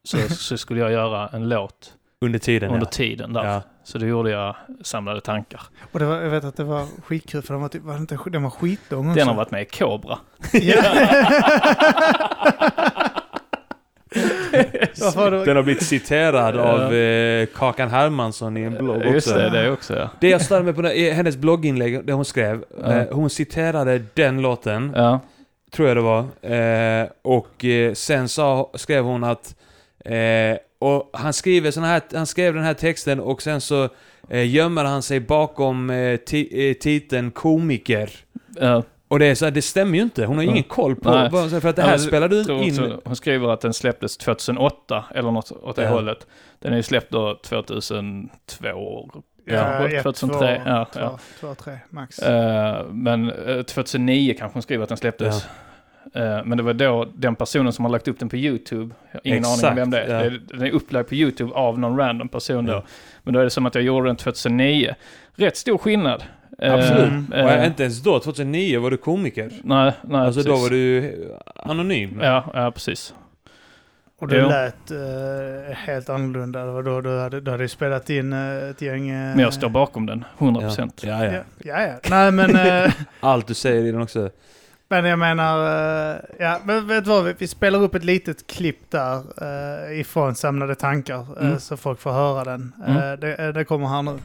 Så, 0.03 0.17
så 0.29 0.57
skulle 0.57 0.79
jag 0.79 0.91
göra 0.91 1.27
en 1.27 1.49
låt 1.49 1.93
Under 2.21 2.39
tiden 2.39 2.69
under 2.71 2.85
ja. 2.87 2.91
tiden 2.91 3.33
där. 3.33 3.43
ja. 3.45 3.61
Så 3.83 3.97
då 3.97 4.05
gjorde 4.05 4.29
jag 4.31 4.55
Samlade 4.83 5.21
tankar. 5.21 5.61
Och 5.91 5.99
det 5.99 6.05
var, 6.05 6.21
jag 6.21 6.29
vet 6.29 6.43
att 6.43 6.55
det 6.57 6.63
var 6.63 6.85
skitkul 7.05 7.41
för 7.41 7.53
den 7.53 7.61
var, 7.61 7.69
typ, 7.69 7.83
var, 7.83 7.93
det 7.93 7.99
inte, 7.99 8.17
den 8.25 8.43
var 8.43 8.49
skitlång 8.49 9.07
också. 9.09 9.19
Den 9.19 9.27
har 9.27 9.35
varit 9.35 9.51
med 9.51 9.61
i 9.61 9.65
Cobra. 9.65 10.17
Ja. 10.51 10.81
Varför 14.11 14.53
har 14.53 14.63
du- 14.71 14.78
Den 15.45 15.55
har 15.55 15.63
blivit 15.63 15.83
citerad 15.83 16.55
Ja. 16.55 16.61
av 16.61 16.93
eh, 16.93 17.47
Kakan 17.55 17.89
Hermansson 17.89 18.57
i 18.57 18.61
en 18.61 18.73
blogg 18.77 19.05
Just 19.05 19.27
också. 19.27 19.39
det, 19.39 19.49
det 19.49 19.71
också 19.71 19.95
ja. 19.95 20.09
Det 20.19 20.29
jag 20.29 20.41
störde 20.41 20.63
mig 20.63 20.73
på 20.73 20.87
i 20.87 21.11
hennes 21.11 21.37
blogginlägg, 21.37 22.05
det 22.05 22.13
hon 22.13 22.25
skrev, 22.25 22.63
Ja. 22.83 22.91
eh, 22.91 23.07
hon 23.11 23.29
citerade 23.29 24.01
den 24.13 24.41
låten, 24.41 24.93
Ja, 24.95 25.19
tror 25.71 25.87
jag 25.87 25.97
det 25.97 26.01
var, 26.01 26.19
eh, 27.01 27.07
och 27.21 27.65
eh, 27.65 27.93
sen 27.93 28.29
sa, 28.29 28.69
skrev 28.73 29.03
hon 29.03 29.23
att, 29.23 29.55
eh, 30.05 30.57
och 30.79 31.09
han 31.13 31.33
skriver 31.33 31.71
såna 31.71 31.87
här, 31.87 32.01
han 32.13 32.25
skrev 32.25 32.53
den 32.53 32.63
här 32.63 32.73
texten 32.73 33.19
och 33.19 33.41
sen 33.41 33.61
så 33.61 33.89
eh, 34.29 34.49
gömmer 34.55 34.83
han 34.83 35.01
sig 35.01 35.19
bakom 35.19 35.89
eh, 35.89 36.15
ti, 36.17 36.69
eh, 36.69 36.73
titeln 36.73 37.31
komiker. 37.31 38.09
ja. 38.59 38.83
Och 39.11 39.19
det 39.19 39.25
är 39.25 39.35
så 39.35 39.45
här, 39.45 39.51
det 39.51 39.61
stämmer 39.61 39.97
ju 39.97 40.03
inte. 40.03 40.25
Hon 40.25 40.37
har 40.37 40.43
Ja. 40.43 40.51
ingen 40.51 40.63
koll 40.63 40.95
på, 40.95 41.11
Nej. 41.11 41.29
vad- 41.31 41.49
för 41.61 41.69
att 41.69 41.75
det 41.75 41.81
Ja, 41.81 41.85
här 41.85 41.91
men 41.97 41.99
spelar 41.99 42.29
du 42.29 42.43
tror 42.43 42.63
in... 42.63 42.69
också, 42.69 43.01
hon 43.05 43.15
skriver 43.15 43.49
att 43.49 43.61
den 43.61 43.73
släpptes 43.73 44.17
2008, 44.17 45.05
eller 45.15 45.31
något 45.31 45.51
åt 45.51 45.75
det 45.75 45.83
Ja. 45.83 45.89
hållet. 45.89 46.27
Den 46.59 46.71
är 46.73 46.77
ju 46.77 46.83
släppt 46.83 47.11
då 47.11 47.35
2002, 47.43 49.09
Ja, 49.45 49.53
Ja, 49.55 49.87
ett, 49.89 50.03
2003, 50.03 50.61
två, 50.63 50.69
ja, 50.69 50.85
två, 50.93 50.99
ja. 50.99 51.19
två, 51.39 51.55
tre 51.55 51.77
max. 51.89 52.19
Eh, 52.19 52.85
men 52.91 53.31
eh, 53.31 53.61
2009 53.61 54.35
kanske 54.39 54.55
hon 54.55 54.61
skriver 54.61 54.83
att 54.83 54.89
den 54.89 54.97
släpptes. 54.97 55.45
Eh, 56.13 56.43
men 56.45 56.57
det 56.57 56.63
var 56.63 56.73
då 56.73 57.07
den 57.15 57.35
personen 57.35 57.73
som 57.73 57.85
har 57.85 57.91
lagt 57.91 58.07
upp 58.07 58.19
den 58.19 58.29
på 58.29 58.35
YouTube, 58.37 58.95
jag 59.11 59.19
har 59.19 59.21
ingen 59.27 59.45
aning 59.45 59.53
Exakt, 59.53 59.69
om 59.71 59.75
vem 59.75 59.89
det 59.91 60.01
är. 60.01 60.23
ja. 60.31 60.37
Den 60.47 60.61
är 60.67 60.71
upplagd 60.71 61.07
på 61.09 61.15
YouTube 61.15 61.53
av 61.53 61.79
någon 61.79 61.97
random 61.97 62.29
person 62.29 62.65
då. 62.65 62.73
Ja. 62.73 62.83
Men 63.23 63.33
då 63.33 63.39
är 63.39 63.43
det 63.43 63.49
som 63.49 63.65
att 63.65 63.75
jag 63.75 63.83
gjorde 63.83 64.07
den 64.09 64.15
2009. 64.15 64.95
Rätt 65.35 65.57
stor 65.57 65.77
skillnad. 65.77 66.23
Eh, 66.61 66.73
Absolut. 66.73 67.33
eh, 67.33 67.45
Och 67.59 67.65
inte 67.65 67.83
ens 67.83 68.01
då, 68.01 68.19
2009, 68.19 68.79
var 68.79 68.91
du 68.91 68.97
komiker. 68.97 69.51
Nej, 69.63 69.93
nej 70.01 70.21
Alltså 70.21 70.41
då 70.43 70.49
precis. 70.51 70.63
var 70.63 70.69
du 70.69 71.15
anonym. 71.55 72.19
Ja, 72.23 72.51
ja, 72.53 72.71
precis. 72.71 73.13
Och 74.21 74.27
det 74.27 74.37
Jo. 74.37 74.47
lät 74.49 74.91
eh, 74.91 75.75
helt 75.75 76.09
annorlunda. 76.09 76.65
Det 76.65 76.71
var 76.71 76.83
då 76.83 77.01
du 77.01 77.19
hade, 77.19 77.41
du 77.41 77.51
hade 77.51 77.67
spelat 77.67 78.09
in 78.09 78.33
eh, 78.33 78.69
ett 78.69 78.81
gäng... 78.81 79.09
eh, 79.09 79.15
Men 79.15 79.39
jag 79.39 79.53
står 79.53 79.69
bakom 79.69 80.05
den, 80.05 80.25
100%. 80.37 80.91
Ja, 81.01 81.25
ja. 81.25 81.31
Ja, 81.31 81.41
ja. 81.59 81.81
ja. 81.87 81.93
Nej 82.09 82.31
men, 82.31 82.55
eh, 82.55 82.91
Allt 83.19 83.47
du 83.47 83.53
säger 83.53 83.83
i 83.85 83.91
den 83.91 84.01
också. 84.01 84.29
men 84.89 85.05
jag 85.05 85.19
menar, 85.19 85.57
eh, 86.11 86.17
ja 86.39 86.59
men 86.65 86.87
vet 86.87 87.03
du 87.03 87.09
vad, 87.09 87.23
vi, 87.23 87.33
vi 87.37 87.47
spelar 87.47 87.79
upp 87.81 87.95
ett 87.95 88.03
litet 88.03 88.47
klipp 88.47 88.91
där 88.91 89.21
ifrån 89.91 90.35
Samlade 90.35 90.75
tankar 90.75 91.25
Mm. 91.41 91.59
så 91.59 91.77
folk 91.77 91.99
får 91.99 92.11
höra 92.11 92.43
den. 92.43 92.73
Mm. 92.87 93.19
Det, 93.19 93.51
det 93.51 93.65
kommer 93.65 93.87
här 93.87 94.01
nu. 94.01 94.17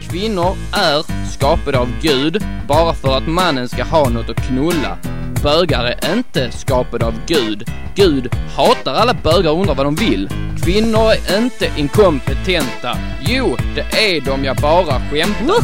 Kvinnor 0.00 0.56
är 0.72 1.28
skapade 1.30 1.78
av 1.78 1.88
Gud 2.02 2.44
bara 2.68 2.94
för 2.94 3.16
att 3.16 3.26
mannen 3.26 3.68
ska 3.68 3.84
ha 3.84 4.08
något 4.08 4.30
att 4.30 4.46
knulla. 4.48 4.98
Bögar 5.42 5.84
är 5.84 6.12
inte 6.12 6.50
skapade 6.50 7.06
av 7.06 7.14
Gud. 7.26 7.70
Gud 7.94 8.34
hatar 8.56 8.94
alla 8.94 9.14
bögar 9.14 9.50
och 9.50 9.60
undrar 9.60 9.74
vad 9.74 9.86
de 9.86 9.94
vill. 9.94 10.28
Kvinnor 10.64 11.10
är 11.10 11.38
inte 11.38 11.70
inkompetenta. 11.76 12.96
Jo, 13.20 13.56
det 13.74 13.80
är 13.80 14.20
de, 14.20 14.44
jag 14.44 14.56
bara 14.56 15.00
skämtar. 15.00 15.62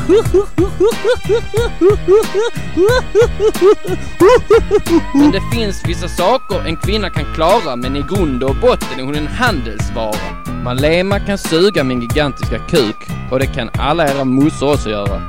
Men 5.19 5.31
det 5.31 5.43
finns 5.53 5.85
vissa 5.85 6.09
saker 6.09 6.67
en 6.67 6.77
kvinna 6.77 7.11
kan 7.11 7.35
klara, 7.35 7.77
men 7.77 7.97
i 7.97 8.03
grund 8.03 8.43
och 8.43 8.57
botten 8.57 8.99
är 8.99 9.03
hon 9.03 9.15
en 9.15 9.27
handelsvara. 9.27 10.45
Malema 10.65 11.21
kan 11.21 11.39
suga 11.39 11.85
min 11.85 12.01
gigantiska 12.01 12.59
kuk, 12.59 12.97
och 13.31 13.39
det 13.39 13.47
kan 13.47 13.71
alla 13.79 14.09
era 14.09 14.25
mossor 14.25 14.73
också 14.73 14.91
göra. 14.91 15.23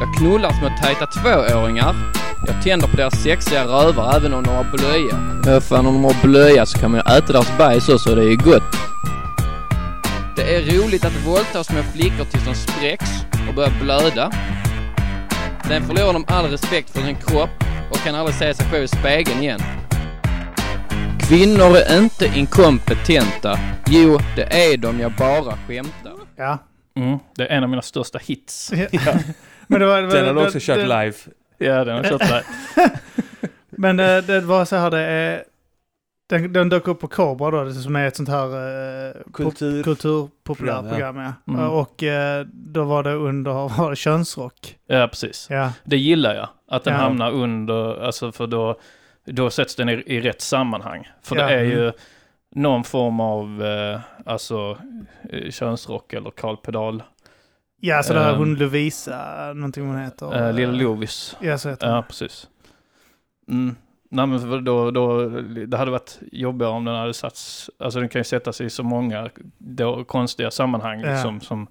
Jag 0.00 0.14
knullar 0.18 0.50
små 0.50 0.68
tajta 0.82 1.06
tvååringar. 1.06 1.94
Jag 2.46 2.62
tänder 2.62 2.88
på 2.88 2.96
deras 2.96 3.22
sexiga 3.22 3.64
rövar 3.64 4.16
även 4.16 4.34
om 4.34 4.42
de 4.44 4.50
har 4.50 4.64
blöja. 4.64 5.42
Ja, 5.54 5.60
fan 5.60 5.86
om 5.86 5.94
de 5.94 6.04
har 6.04 6.22
blöja 6.22 6.66
så 6.66 6.78
kan 6.78 6.90
man 6.90 7.00
ju 7.06 7.16
äta 7.18 7.32
deras 7.32 7.58
bajs 7.58 7.88
också, 7.88 8.14
det 8.14 8.22
är 8.22 8.28
ju 8.30 8.36
gott. 8.36 8.62
Det 10.36 10.56
är 10.56 10.60
roligt 10.62 11.04
att 11.04 11.26
våldta 11.26 11.64
små 11.64 11.82
flickor 11.94 12.24
tills 12.24 12.44
de 12.44 12.54
spräcks 12.54 13.10
och 13.48 13.54
börjar 13.54 13.72
blöda. 13.82 14.30
Sen 15.68 15.82
förlorar 15.86 16.12
de 16.12 16.24
all 16.28 16.44
respekt 16.50 16.90
för 16.90 17.02
sin 17.02 17.16
kropp 17.16 17.50
och 17.90 17.96
kan 17.96 18.14
aldrig 18.14 18.34
se 18.36 18.54
sig 18.54 18.66
själv 18.66 18.84
i 18.84 18.88
spegeln 18.88 19.42
igen. 19.42 19.60
Kvinnor 21.28 21.76
är 21.76 21.98
inte 21.98 22.26
inkompetenta. 22.38 23.58
Jo, 23.86 24.18
det 24.36 24.72
är 24.72 24.76
de, 24.76 25.00
jag 25.00 25.12
bara 25.12 25.58
skämtar. 25.68 26.12
Ja. 26.36 26.58
Mm, 26.96 27.18
det 27.36 27.42
är 27.46 27.56
en 27.56 27.62
av 27.62 27.68
mina 27.68 27.82
största 27.82 28.18
hits. 28.18 28.72
Men 29.66 29.80
det 29.80 29.86
var, 29.86 30.00
det 30.02 30.06
var, 30.06 30.14
Den 30.14 30.26
har 30.26 30.34
du 30.34 30.46
också 30.46 30.58
kört 30.60 30.76
det- 30.76 30.82
live. 31.02 31.14
Ja, 31.60 31.84
den 31.84 31.96
har 31.96 32.04
jag 32.04 32.10
kört 32.20 32.28
där. 32.28 32.42
Men 33.70 34.00
eh, 34.00 34.18
det 34.18 34.40
var 34.40 34.64
så 34.64 34.76
här, 34.76 34.90
det 34.90 34.98
är... 35.00 35.44
Den, 36.28 36.52
den 36.52 36.68
dök 36.68 36.88
upp 36.88 37.00
på 37.00 37.08
Cobra 37.08 37.50
då, 37.50 37.64
det 37.64 37.74
som 37.74 37.96
är 37.96 38.06
ett 38.06 38.16
sånt 38.16 38.28
här 38.28 38.44
eh, 38.46 39.14
Kultur- 39.32 39.78
pop- 39.78 39.84
kulturpopulärt 39.84 40.88
program, 40.88 41.16
ja. 41.16 41.32
Mm. 41.54 41.70
Och 41.70 42.02
eh, 42.02 42.46
då 42.52 42.84
var 42.84 43.02
det 43.02 43.12
under 43.14 43.52
var 43.78 43.90
det 43.90 43.96
könsrock. 43.96 44.76
Ja, 44.86 45.08
precis. 45.08 45.46
Ja, 45.50 45.72
Det 45.84 45.96
gillar 45.96 46.34
jag. 46.34 46.48
Att 46.68 46.84
den 46.84 46.94
Ja. 46.94 47.00
hamnar 47.00 47.30
under, 47.30 48.04
alltså 48.04 48.32
för 48.32 48.46
då, 48.46 48.78
då 49.24 49.50
sätts 49.50 49.76
den 49.76 49.88
i, 49.88 49.92
i 50.06 50.20
rätt 50.20 50.40
sammanhang. 50.40 51.08
För 51.22 51.36
Ja. 51.36 51.46
det 51.46 51.54
är 51.54 51.62
ju 51.64 51.92
någon 52.54 52.84
form 52.84 53.20
av, 53.20 53.64
eh, 53.64 54.00
alltså, 54.26 54.78
eh, 55.30 55.50
könsrock 55.50 56.12
eller 56.12 56.30
Karl 56.30 56.56
Pedal. 56.56 57.02
Ja 57.80 58.02
så 58.02 58.12
där 58.12 58.30
Ehm. 58.32 58.38
hon 58.38 58.54
Lovisa, 58.54 59.52
någonting 59.54 59.86
hon 59.86 59.98
heter. 59.98 60.46
Eh, 60.48 60.52
Lilla 60.54 60.72
Lovis. 60.72 61.36
Ja, 61.40 61.58
så 61.58 61.68
heter 61.68 61.86
hon. 61.86 61.96
Ja, 61.96 62.02
precis. 62.02 62.48
Mm. 63.48 63.76
Nej, 64.12 64.26
men 64.26 64.64
då, 64.64 64.90
då, 64.90 65.28
det 65.66 65.76
hade 65.76 65.90
varit 65.90 66.18
jobbigare 66.32 66.72
om 66.72 66.84
den 66.84 66.94
hade 66.94 67.14
satts, 67.14 67.70
alltså 67.78 68.00
den 68.00 68.08
kan 68.08 68.20
ju 68.20 68.24
sätta 68.24 68.52
sig 68.52 68.66
i 68.66 68.70
så 68.70 68.82
många 68.82 69.30
då, 69.58 70.04
konstiga 70.04 70.50
sammanhang 70.50 71.00
Ja. 71.00 71.12
liksom, 71.12 71.40
som 71.40 71.66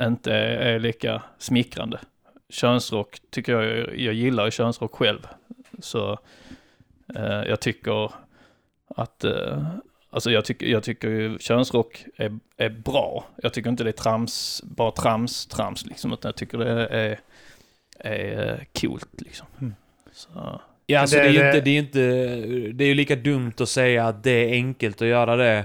inte 0.00 0.32
är, 0.34 0.74
är 0.74 0.78
lika 0.78 1.22
smickrande. 1.38 1.98
Könsrock 2.48 3.18
tycker 3.30 3.60
jag, 3.60 3.98
jag 3.98 4.14
gillar 4.14 4.50
könsrock 4.50 4.94
själv. 4.94 5.26
Så 5.78 6.18
eh, 7.14 7.24
jag 7.48 7.60
tycker 7.60 8.12
att, 8.96 9.24
eh, 9.24 9.66
alltså 10.12 10.30
jag 10.30 10.44
tycker, 10.44 10.66
jag 10.66 10.82
tycker 10.82 11.08
ju 11.08 11.38
könsrock 11.38 12.04
är, 12.16 12.38
är 12.56 12.68
bra. 12.68 13.24
Jag 13.42 13.52
tycker 13.52 13.70
inte 13.70 13.84
det 13.84 13.90
är 13.90 13.92
trams, 13.92 14.62
bara 14.64 14.90
trams, 14.90 15.46
trams 15.46 15.86
liksom, 15.86 16.12
utan 16.12 16.28
jag 16.28 16.36
tycker 16.36 16.58
det 16.58 16.70
är, 16.70 17.18
är 17.98 18.50
eh, 18.52 18.58
coolt 18.80 19.08
liksom. 19.20 19.46
Mm. 19.60 19.74
Så. 20.12 20.60
Ja, 20.86 21.00
alltså 21.00 21.16
det, 21.16 21.22
Det- 21.22 21.28
är 21.28 21.32
ju 21.32 21.46
inte, 21.46 21.60
det 21.60 21.70
är 21.70 21.78
inte... 21.78 22.00
Det 22.72 22.84
är 22.84 22.88
ju 22.88 22.94
lika 22.94 23.16
dumt 23.16 23.52
att 23.60 23.68
säga 23.68 24.06
att 24.06 24.22
det 24.22 24.30
är 24.30 24.52
enkelt 24.52 25.02
att 25.02 25.08
göra 25.08 25.36
det. 25.36 25.64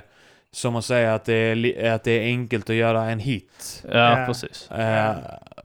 Som 0.51 0.75
att 0.75 0.85
säga 0.85 1.13
att 1.13 1.25
det 1.25 1.33
är, 1.33 1.91
att 1.91 2.03
det 2.03 2.11
är 2.11 2.23
enkelt 2.23 2.69
att 2.69 2.75
göra 2.75 3.09
en 3.11 3.19
hit. 3.19 3.83
Ja, 3.91 4.19
Ja. 4.19 4.25
precis. 4.25 4.71
Eh, 4.71 5.15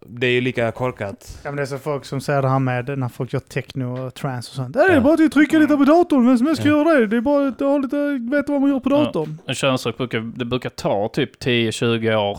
det 0.00 0.26
är 0.26 0.30
ju 0.30 0.40
lika 0.40 0.72
korkat. 0.72 1.40
Ja, 1.44 1.50
men 1.50 1.56
det 1.56 1.62
är 1.62 1.66
så 1.66 1.78
folk 1.78 2.04
som 2.04 2.20
säger 2.20 2.42
det 2.42 2.48
här 2.48 2.58
med 2.58 2.98
när 2.98 3.08
folk 3.08 3.32
gör 3.32 3.40
techno 3.40 4.06
och 4.06 4.14
trance 4.14 4.50
och 4.50 4.54
sånt. 4.56 4.72
Det 4.74 4.80
är 4.80 4.94
Ja. 4.94 5.00
bara 5.00 5.14
att 5.24 5.32
trycka 5.32 5.58
lite 5.58 5.76
på 5.76 5.84
datorn, 5.84 6.26
vem 6.26 6.38
som 6.38 6.46
helst 6.46 6.62
kan 6.62 6.70
Ja. 6.72 6.78
göra 6.78 6.98
det. 7.00 7.06
Det 7.06 7.16
är 7.16 7.20
bara 7.20 7.48
att 7.48 7.60
ha 7.60 7.78
lite, 7.78 7.96
veta 8.36 8.52
vad 8.52 8.60
man 8.60 8.70
gör 8.70 8.80
på 8.80 8.90
Ja. 8.90 8.96
datorn. 9.04 9.38
En 9.46 9.54
könsrock 9.54 9.96
brukar, 9.96 10.20
det 10.36 10.44
brukar 10.44 10.70
ta 10.70 11.08
typ 11.08 11.38
10-20 11.38 12.14
år 12.16 12.38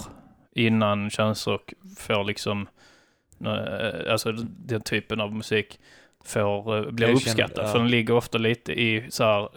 innan 0.55 1.09
könsrock 1.09 1.73
får 1.97 2.23
liksom, 2.23 2.67
eh, 3.45 4.11
alltså 4.11 4.31
den 4.65 4.81
typen 4.81 5.21
av 5.21 5.33
musik 5.35 5.79
får, 6.25 6.77
eh, 6.85 6.91
blir 6.91 7.07
Jag 7.07 7.15
uppskattad. 7.15 7.49
känner- 7.55 7.67
ja. 7.67 7.71
För 7.71 7.79
den 7.79 7.87
ligger 7.89 8.13
ofta 8.13 8.37
lite 8.37 8.71
i 8.81 9.05
så 9.09 9.23
här, 9.23 9.41
eh, 9.41 9.47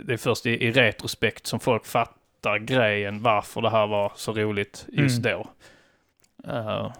det 0.00 0.12
är 0.12 0.16
först 0.16 0.46
i, 0.46 0.50
i 0.66 0.72
retrospekt 0.72 1.46
som 1.46 1.60
folk 1.60 1.86
fattar 1.86 2.58
grejen 2.58 3.22
varför 3.22 3.60
det 3.60 3.70
här 3.70 3.86
var 3.86 4.12
så 4.16 4.32
roligt 4.32 4.86
just 4.92 5.26
Mm. 5.26 5.38
då. 5.38 5.48
Eh, 6.52 6.92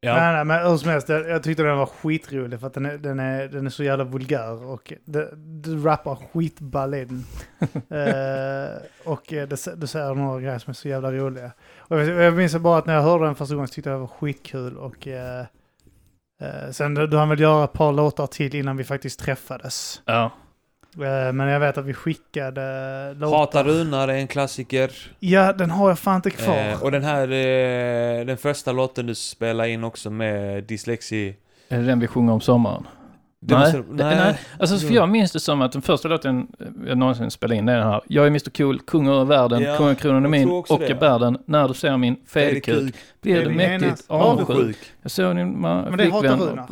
Ja. 0.00 0.16
Nej, 0.16 0.32
nej, 0.32 0.44
men 0.44 0.70
hur 0.70 0.76
som 0.76 0.90
helst, 0.90 1.08
jag, 1.08 1.28
jag 1.28 1.42
tyckte 1.42 1.62
den 1.62 1.78
var 1.78 1.86
skitrolig 1.86 2.60
för 2.60 2.66
att 2.66 2.74
den 2.74 2.86
är, 2.86 2.98
den 2.98 3.20
är, 3.20 3.48
den 3.48 3.66
är 3.66 3.70
så 3.70 3.84
jävla 3.84 4.04
vulgär 4.04 4.64
och 4.64 4.92
du 5.04 5.82
rappar 5.82 6.14
skitball 6.14 6.94
i 6.94 7.04
den. 7.04 7.24
eh, 8.00 8.76
och 9.04 9.32
eh, 9.32 9.48
det, 9.48 9.80
det 9.80 9.86
säger 9.86 10.14
några 10.14 10.40
grejer 10.40 10.58
som 10.58 10.70
är 10.70 10.74
så 10.74 10.88
jävla 10.88 11.12
roliga. 11.12 11.52
Och 11.78 12.00
jag, 12.00 12.08
jag 12.08 12.34
minns 12.34 12.56
bara 12.56 12.78
att 12.78 12.86
när 12.86 12.94
jag 12.94 13.02
hörde 13.02 13.24
den 13.24 13.34
första 13.34 13.54
gången 13.54 13.68
så 13.68 13.74
tyckte 13.74 13.90
jag 13.90 13.96
det 13.96 14.00
var 14.00 14.06
skitkul 14.06 14.76
och 14.76 15.06
eh, 15.08 15.46
eh, 16.42 16.70
sen 16.70 16.94
då 16.94 17.06
då 17.06 17.16
han 17.16 17.28
väl 17.28 17.40
göra 17.40 17.64
ett 17.64 17.72
par 17.72 17.92
låtar 17.92 18.26
till 18.26 18.54
innan 18.54 18.76
vi 18.76 18.84
faktiskt 18.84 19.20
träffades. 19.20 20.02
ja. 20.04 20.30
Eh, 21.00 21.32
men 21.32 21.48
jag 21.48 21.60
vet 21.60 21.78
att 21.78 21.84
vi 21.84 21.94
skickade 21.94 23.14
låtar. 23.14 23.36
Hata 23.38 23.64
Runar 23.64 24.08
är 24.08 24.12
en 24.14 24.26
klassiker. 24.26 24.90
Ja, 25.20 25.52
den 25.52 25.70
har 25.70 25.88
jag 25.88 25.98
fan 25.98 26.16
inte 26.16 26.30
kvar. 26.30 26.58
Eh, 26.68 26.82
och 26.82 26.90
den 26.90 27.04
här, 27.04 27.22
eh, 27.22 28.26
den 28.26 28.36
första 28.36 28.72
låten 28.72 29.06
du 29.06 29.14
spelar 29.14 29.64
in 29.64 29.84
också 29.84 30.10
med 30.10 30.64
dyslexi. 30.64 31.36
Är 31.68 31.78
det 31.78 31.84
den 31.86 32.00
vi 32.00 32.06
sjunger 32.06 32.32
om 32.32 32.40
sommaren? 32.40 32.86
Det 33.40 33.54
Nej, 33.54 33.62
måste- 33.64 33.92
det- 33.92 34.04
nej. 34.16 34.38
Alltså 34.60 34.78
för 34.78 34.94
jag 34.94 35.08
minns 35.08 35.32
det 35.32 35.40
som 35.40 35.62
att 35.62 35.72
den 35.72 35.82
första 35.82 36.08
låten 36.08 36.46
jag 36.86 36.98
någonsin 36.98 37.30
spelade 37.30 37.56
in 37.56 37.68
är 37.68 37.78
den 37.78 37.86
här. 37.86 38.00
Jag 38.08 38.24
är 38.24 38.28
Mr 38.30 38.50
Cool, 38.56 38.80
kung 38.80 39.08
över 39.08 39.24
världen, 39.24 39.62
Ja, 39.62 39.76
kungakronan 39.76 40.24
är 40.24 40.28
min 40.28 40.48
och 40.50 40.66
det. 40.78 40.88
jag 40.88 40.98
bär 40.98 41.18
den. 41.18 41.38
När 41.46 41.68
du 41.68 41.74
ser 41.74 41.96
min 41.96 42.16
fäderkuk 42.26 42.94
blir 43.20 43.34
Det 43.36 43.44
du 43.44 43.50
är 43.50 43.54
mäktigt 43.78 44.04
avundsjuk. 44.08 44.76
Jag 45.02 45.10
såg 45.10 45.36
din 45.36 45.56
ma- 45.56 45.88
Men 45.90 45.98
det 45.98 46.04
hatar 46.04 46.20
flickvän 46.28 46.48
Runar. 46.48 46.66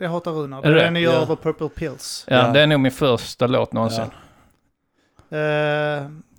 Det 0.00 0.06
hatar 0.08 0.32
Runar. 0.32 0.58
Är 0.58 0.62
Det 0.62 0.68
det 0.68 0.74
är 0.74 0.78
det? 0.78 0.84
den 0.84 0.92
ni 0.94 1.00
gör 1.00 1.12
Ja. 1.12 1.18
över 1.20 1.36
Purple 1.36 1.68
Pills. 1.68 2.24
Ja, 2.28 2.36
Ja. 2.36 2.52
det 2.52 2.60
är 2.60 2.66
nog 2.66 2.80
min 2.80 2.92
första 2.92 3.46
låt 3.46 3.72
någonsin. 3.72 4.04
Eh, 5.30 5.38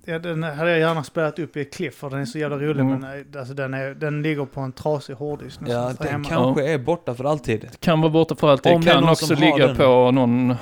ja, 0.04 0.18
den 0.18 0.42
hade 0.42 0.70
jag 0.70 0.78
gärna 0.80 1.04
spelat 1.04 1.38
upp 1.38 1.56
i 1.56 1.60
ett 1.60 1.72
klipp 1.74 1.94
för 1.94 2.10
den 2.10 2.20
är 2.20 2.24
så 2.24 2.38
jävla 2.38 2.56
rolig. 2.56 2.80
Mm. 2.80 3.00
Men 3.00 3.20
eh, 3.34 3.40
alltså, 3.40 3.54
den, 3.54 3.74
är, 3.74 3.94
den 3.94 4.22
ligger 4.22 4.44
på 4.44 4.60
en 4.60 4.72
trasig 4.72 5.14
hårddisk 5.14 5.60
Ja, 5.66 5.92
den 5.98 6.08
hemma. 6.08 6.28
kanske 6.28 6.72
är 6.72 6.78
borta 6.78 7.14
för 7.14 7.24
alltid. 7.24 7.68
Kan 7.80 8.00
vara 8.00 8.12
borta 8.12 8.34
för 8.34 8.50
alltid. 8.50 8.72
Om 8.72 8.82
kan 8.82 9.08
också 9.08 9.34
ligga 9.34 9.66
den. 9.66 9.76
på 9.76 10.10
någon... 10.10 10.54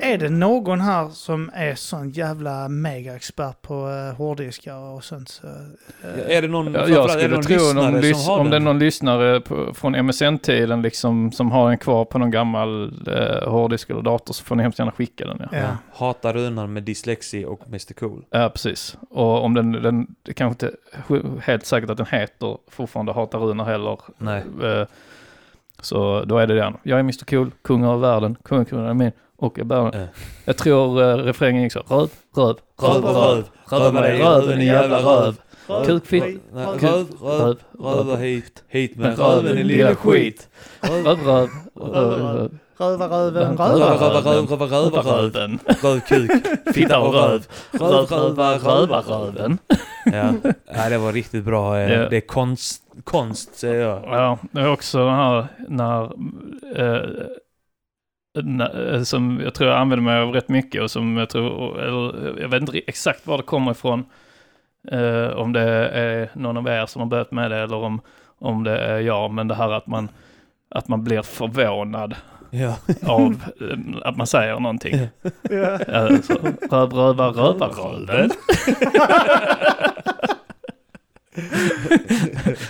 Är 0.00 0.18
det 0.18 0.28
någon 0.28 0.80
här 0.80 1.08
som 1.08 1.50
är 1.54 1.74
sån 1.74 2.10
jävla 2.10 2.68
mega-expert 2.68 3.62
på 3.62 3.74
uh, 3.88 4.14
hårddiskar 4.14 4.76
och 4.76 5.04
sånt? 5.04 5.28
Så, 5.28 5.46
eh, 5.46 6.36
Är 6.36 6.42
det 6.42 6.48
någon, 6.48 6.74
Ja, 6.74 6.88
jag 6.88 7.06
det 7.06 7.12
skulle 7.12 7.28
någon 7.28 7.42
tro 7.42 7.56
någon 7.56 8.00
lyssnare 8.00 8.00
lys- 8.00 8.14
som 8.14 8.30
har 8.32 8.38
om 8.40 8.50
det 8.50 8.56
är 8.56 8.60
den? 8.60 8.64
någon 8.64 8.78
lyssnare 8.78 9.40
på, 9.40 9.74
från 9.74 10.06
MSN-tiden 10.06 10.82
liksom 10.82 11.32
som 11.32 11.50
har 11.50 11.68
den 11.68 11.78
kvar 11.78 12.04
på 12.04 12.18
någon 12.18 12.30
gammal 12.30 12.92
eh, 13.08 13.48
hårddisk 13.50 13.90
eller 13.90 14.02
dator 14.02 14.34
så 14.34 14.44
får 14.44 14.56
ni 14.56 14.62
hemskt 14.62 14.78
gärna 14.78 14.92
skicka 14.92 15.26
den. 15.26 15.38
Ja. 15.52 15.58
ja. 15.58 15.66
Hata 15.92 16.32
Runar 16.32 16.66
med 16.66 16.82
dyslexi 16.82 17.44
och 17.44 17.60
Mr 17.66 17.94
Cool. 17.94 18.24
Ja, 18.30 18.48
precis. 18.48 18.71
Och 19.10 19.44
om 19.44 19.54
den, 19.54 19.72
den 19.72 20.14
det 20.22 20.34
kanske 20.34 20.66
inte 20.66 20.76
helt 21.42 21.66
säkert 21.66 21.90
att 21.90 21.96
den 21.96 22.06
heter 22.06 22.58
fortfarande 22.70 23.12
Hata 23.12 23.38
Runar 23.38 23.64
heller. 23.64 23.98
Nej. 24.18 24.42
Eh, 24.62 24.86
Så 25.80 26.24
då 26.24 26.38
är 26.38 26.46
det 26.46 26.54
den. 26.54 26.76
Jag 26.82 26.96
är 26.96 27.00
Mr 27.00 27.24
Cool, 27.24 27.50
kung 27.62 27.84
av 27.84 28.00
världen, 28.00 28.36
kungakronan 28.44 28.86
är 28.86 28.94
min 28.94 29.12
och 29.36 29.58
jag 29.58 29.66
bär. 29.66 29.76
Ja. 29.98 30.06
Jag 30.44 30.56
tror 30.56 31.02
uh, 31.02 31.16
refrängen 31.24 31.62
gick 31.62 31.72
så. 31.72 31.80
Röv, 31.88 32.10
röv, 32.36 32.56
Röv, 32.82 33.04
röv, 33.04 33.44
röva 33.70 34.00
dig 34.00 34.18
i 34.18 34.22
röven 34.22 34.58
din 34.58 34.66
jävla 34.68 34.98
röv. 34.98 35.36
Kukfitt. 35.86 36.22
Nej, 36.24 36.66
Röv. 36.66 36.80
Röv, 36.80 37.06
röv, 37.20 37.40
Röv, 37.40 37.56
röva 37.96 38.12
röv, 38.12 38.18
hit, 38.20 38.64
hit 38.68 38.96
Men 38.96 39.08
med 39.08 39.18
röven 39.18 39.56
din 39.56 39.66
lilla 39.66 39.94
skit. 39.94 40.48
röv, 40.80 41.04
röv, 41.04 41.48
röv, 41.74 42.20
röv. 42.36 42.58
Röva 42.82 43.06
röven, 43.08 43.56
Röva, 43.56 43.68
röva 43.68 43.94
Röva, 43.94 44.20
röven. 44.20 44.46
röva, 44.46 44.66
röva, 44.66 45.00
röva, 45.00 45.02
röv. 45.02 45.32
Röven. 45.34 45.58
Röv, 45.82 46.00
kuk, 46.00 46.30
Fitta 46.74 46.98
och 47.00 47.14
röv. 47.14 47.46
Röv, 47.70 47.90
Röv, 47.90 48.08
röva, 48.10 48.54
röva, 48.58 49.00
röven. 49.00 49.58
Ja, 50.04 50.32
ja 50.74 50.88
det 50.88 50.98
var 50.98 51.12
riktigt 51.12 51.44
bra. 51.44 51.78
eh, 51.78 51.92
Ja. 51.92 52.08
Det 52.08 52.16
är 52.16 52.20
konst, 52.20 52.82
konst 53.04 53.54
säger 53.58 53.80
jag. 53.80 54.02
Ja, 54.04 54.38
det 54.52 54.60
är 54.60 54.68
också 54.72 54.98
den 54.98 55.14
här 55.14 55.46
när, 55.68 56.02
eh, 56.76 57.08
när, 58.42 58.94
eh, 58.94 59.02
som 59.02 59.40
jag 59.44 59.54
tror 59.54 59.70
jag 59.70 59.78
använder 59.78 60.02
mig 60.04 60.20
av 60.22 60.32
rätt 60.32 60.48
mycket 60.48 60.82
och 60.82 60.90
som 60.90 61.16
jag 61.16 61.28
tror, 61.28 61.80
eller 61.80 62.40
jag 62.40 62.48
vet 62.48 62.60
inte 62.60 62.78
exakt 62.78 63.26
var 63.26 63.36
det 63.36 63.42
kommer 63.42 63.70
ifrån. 63.70 64.04
Eh, 64.90 65.26
om 65.36 65.52
det 65.52 65.60
är 65.88 66.28
någon 66.34 66.56
av 66.56 66.66
er 66.68 66.86
som 66.86 67.02
har 67.02 67.06
börjat 67.06 67.30
med 67.32 67.50
det 67.50 67.56
eller 67.56 67.76
om, 67.76 68.00
om 68.38 68.64
det 68.64 68.78
är 68.78 68.98
jag, 69.00 69.30
men 69.30 69.48
det 69.48 69.54
här 69.54 69.70
att 69.72 69.86
man, 69.86 70.08
att 70.70 70.88
man 70.88 71.04
blir 71.04 71.22
förvånad 71.22 72.14
Ja. 72.54 72.76
av 73.06 73.42
eh, 73.60 73.78
att 74.08 74.16
man 74.16 74.26
säger 74.26 74.60
någonting. 74.60 75.08
Ja. 75.50 75.78
Alltså, 75.98 76.32
röv, 76.70 76.92
röva, 76.92 77.26
röva, 77.28 77.66
röven. 77.66 78.30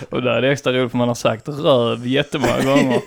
Och 0.09 0.21
där 0.21 0.31
är 0.31 0.41
det 0.41 0.51
extra 0.51 0.73
roligt 0.73 0.91
för 0.91 0.97
man 0.97 1.07
har 1.07 1.15
sagt 1.15 1.47
röv 1.49 2.07
jättemånga 2.07 2.63
gånger. 2.63 3.01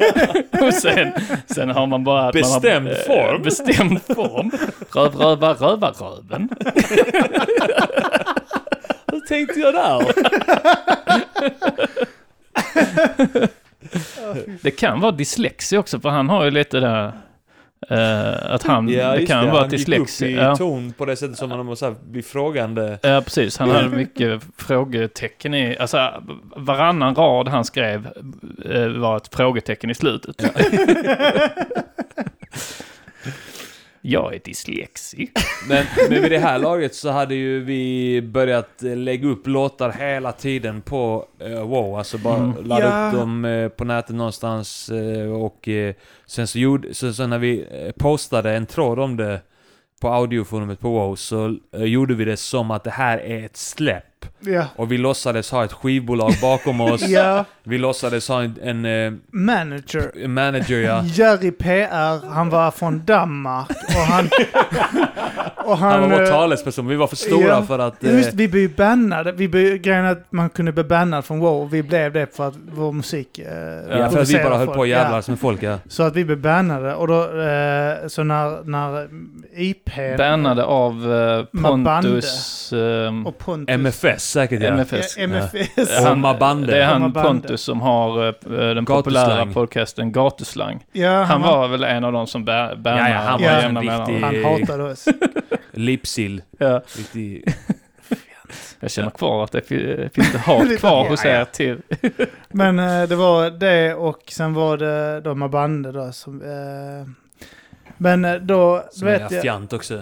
Och 0.66 0.74
sen, 0.74 1.12
sen 1.46 1.70
har 1.70 1.86
man 1.86 2.04
bara... 2.04 2.28
Att 2.28 2.32
Bestämd 2.32 2.84
man 2.88 2.94
har, 3.08 3.14
eh, 3.14 3.28
form. 3.28 3.42
Bestämd 3.42 4.02
form. 4.02 4.50
Röv, 4.94 5.14
röva, 5.14 5.52
röva, 5.54 5.90
röven. 5.90 6.48
Hur 9.12 9.20
tänkte 9.28 9.60
jag 9.60 9.74
där? 9.74 10.06
Det 14.62 14.70
kan 14.70 15.00
vara 15.00 15.12
dyslexi 15.12 15.76
också 15.76 16.00
för 16.00 16.08
han 16.08 16.28
har 16.28 16.44
ju 16.44 16.50
lite 16.50 16.80
där... 16.80 17.12
eh, 17.90 18.54
att 18.54 18.62
han... 18.62 18.88
Ja, 18.88 19.12
det 19.16 19.26
kan 19.26 19.44
det. 19.44 19.50
vara 19.50 19.60
Han 19.60 19.70
gick 19.70 19.80
upp 19.80 19.86
dyslexi. 19.86 20.26
i 20.26 20.54
ton 20.58 20.92
på 20.92 21.04
det 21.04 21.16
sättet 21.16 21.36
som 21.36 21.48
man 21.48 21.66
måste 21.66 21.94
bli 22.04 22.22
frågande. 22.22 22.98
Ja, 23.02 23.20
precis. 23.24 23.58
Han 23.58 23.70
hade 23.70 23.88
mycket 23.96 24.42
frågetecken 24.58 25.54
i... 25.54 25.76
Alltså, 25.78 26.22
varannan 26.56 27.14
rad 27.14 27.48
han 27.48 27.64
skrev 27.64 28.08
eh, 28.70 28.88
var 28.88 29.16
ett 29.16 29.34
frågetecken 29.34 29.90
i 29.90 29.94
slutet. 29.94 30.36
Jag 34.08 34.34
är 34.34 34.40
dyslexi. 34.44 35.30
Men, 35.68 35.84
men 36.10 36.22
vid 36.22 36.30
det 36.30 36.38
här 36.38 36.58
laget 36.58 36.94
så 36.94 37.10
hade 37.10 37.34
ju 37.34 37.64
vi 37.64 38.22
börjat 38.22 38.70
lägga 38.80 39.28
upp 39.28 39.46
låtar 39.46 39.90
hela 39.92 40.32
tiden 40.32 40.82
på 40.82 41.26
uh, 41.48 41.60
wow, 41.62 41.98
alltså 41.98 42.18
bara 42.18 42.36
Mm. 42.36 42.64
ladda 42.66 42.84
Ja. 42.86 43.08
upp 43.08 43.18
dem 43.18 43.44
eh, 43.44 43.68
på 43.68 43.84
nätet 43.84 44.16
någonstans 44.16 44.88
eh, 44.88 45.30
och 45.32 45.68
sen 46.26 46.46
så 46.46 46.58
gjorde, 46.58 46.94
så, 46.94 47.12
så 47.12 47.26
när 47.26 47.38
vi 47.38 47.66
postade 47.98 48.50
en 48.52 48.66
tråd 48.66 48.98
om 48.98 49.16
det 49.16 49.40
på 50.00 50.08
audioforumet 50.08 50.80
på 50.80 50.88
wow 50.90 51.14
så 51.16 51.56
gjorde 51.72 52.14
vi 52.14 52.24
det 52.24 52.36
som 52.36 52.70
att 52.70 52.84
det 52.84 52.90
här 52.90 53.18
är 53.18 53.44
ett 53.44 53.56
släpp. 53.56 54.04
Ja. 54.40 54.64
Och 54.76 54.92
vi 54.92 54.98
låtsades 54.98 55.50
ha 55.50 55.64
ett 55.64 55.72
skivbolag 55.72 56.32
bakom 56.42 56.80
oss. 56.80 57.02
ja, 57.08 57.44
Vi 57.62 57.78
låtsades 57.78 58.28
ha 58.28 58.42
en, 58.42 58.54
en 58.62 58.84
eh, 58.84 59.12
manager. 59.32 60.28
manager 60.28 60.78
ja. 60.80 61.02
Jerry 61.04 61.50
PR, 61.50 62.28
han 62.32 62.50
var 62.50 62.70
från 62.70 63.02
Danmark 63.04 63.70
och 63.70 64.00
han... 64.12 64.28
och 65.66 65.78
Han 65.78 66.00
var 66.00 66.08
vår 66.08 66.22
eh, 66.22 66.28
talesperson, 66.28 66.86
vi 66.88 66.96
var 66.96 67.06
för 67.06 67.16
stora 67.16 67.48
ja. 67.48 67.62
för 67.62 67.78
att... 67.78 68.04
eh, 68.04 68.14
Just 68.16 68.34
vi 68.34 68.48
blev 68.48 68.74
bannade. 68.76 69.32
Vi 69.32 69.48
blev, 69.48 69.76
grejen 69.76 70.06
att 70.06 70.26
man 70.32 70.50
kunde 70.50 70.72
bli 70.72 70.84
bannad 70.84 71.24
från 71.24 71.40
WoW. 71.40 71.70
Vi 71.70 71.82
blev 71.82 72.12
det 72.12 72.36
för 72.36 72.48
att 72.48 72.54
vår 72.74 72.92
musik 72.92 73.38
eh, 73.38 73.46
Ja, 73.98 74.10
för 74.10 74.20
att 74.22 74.28
vi 74.30 74.42
bara 74.42 74.56
höll 74.56 74.66
folk. 74.66 74.74
på 74.76 74.80
och 74.80 74.86
Ja. 74.88 74.96
jävlas 74.98 75.28
med 75.28 75.38
folk 75.40 75.62
ja. 75.62 75.78
Så 75.88 76.02
att 76.02 76.16
vi 76.16 76.24
blev 76.24 76.38
bannade. 76.40 76.94
Och 76.94 77.08
då, 77.08 77.22
eh, 77.22 78.06
så 78.08 78.22
när, 78.24 78.64
när 78.70 79.08
IP... 79.56 79.90
Bannade 80.18 80.64
av 80.64 81.14
eh. 81.14 81.62
Pontus... 81.62 82.72
ehm, 82.72 83.26
Och 83.26 83.38
Pontus. 83.38 83.74
MFS 84.06 84.30
säkert 84.30 84.62
ja. 84.62 84.68
MFS. 84.68 85.16
Ja, 85.16 85.22
MFS. 85.24 86.06
Och 86.10 86.18
Mabande. 86.18 86.66
Det 86.72 86.82
är 86.82 86.86
han 86.86 87.00
Mabande. 87.02 87.28
Pontus 87.28 87.60
som 87.62 87.80
har 87.80 88.26
eh, 88.28 88.32
den 88.74 88.84
populära 88.84 89.24
Gatuslang. 89.26 89.52
podcasten 89.52 90.12
Gatuslang. 90.12 90.84
Ja, 90.92 91.22
Han 91.22 91.42
var 91.42 91.68
väl 91.68 91.84
en 91.84 92.04
av 92.04 92.12
de 92.12 92.26
som 92.26 92.44
bannade 92.44 92.80
Ja, 92.84 93.08
ja, 93.08 93.16
han 93.18 93.42
var 93.42 93.48
en 93.48 93.74
mellanrum. 93.74 94.22
Han 94.22 94.44
hatade 94.44 94.82
oss. 94.84 95.04
Lipsill. 95.72 96.42
Ja, 96.58 96.82
Riktig... 96.96 97.44
jag 98.80 98.90
känner 98.90 99.10
kvar 99.10 99.44
att 99.44 99.52
det 99.52 99.62
fi- 99.62 100.08
finns 100.14 100.32
det 100.32 100.38
hat 100.38 100.76
kvar 100.78 101.08
hos 101.08 101.24
er 101.24 101.44
till. 101.44 101.78
Men 102.48 102.78
eh, 102.78 103.02
det 103.08 103.16
var 103.16 103.50
det 103.50 103.94
och 103.94 104.22
sen 104.28 104.54
var 104.54 104.76
det 104.76 105.20
då 105.20 105.34
Mabande 105.34 105.92
då 105.92 106.12
som... 106.12 106.42
Eh, 106.42 107.08
men 107.98 108.24
eh, 108.24 108.34
då, 108.34 108.76
du 108.92 108.98
Som 108.98 109.08
är 109.08 109.18
vet 109.18 109.30
jag... 109.32 109.42
fjant 109.42 109.72
också. 109.72 110.00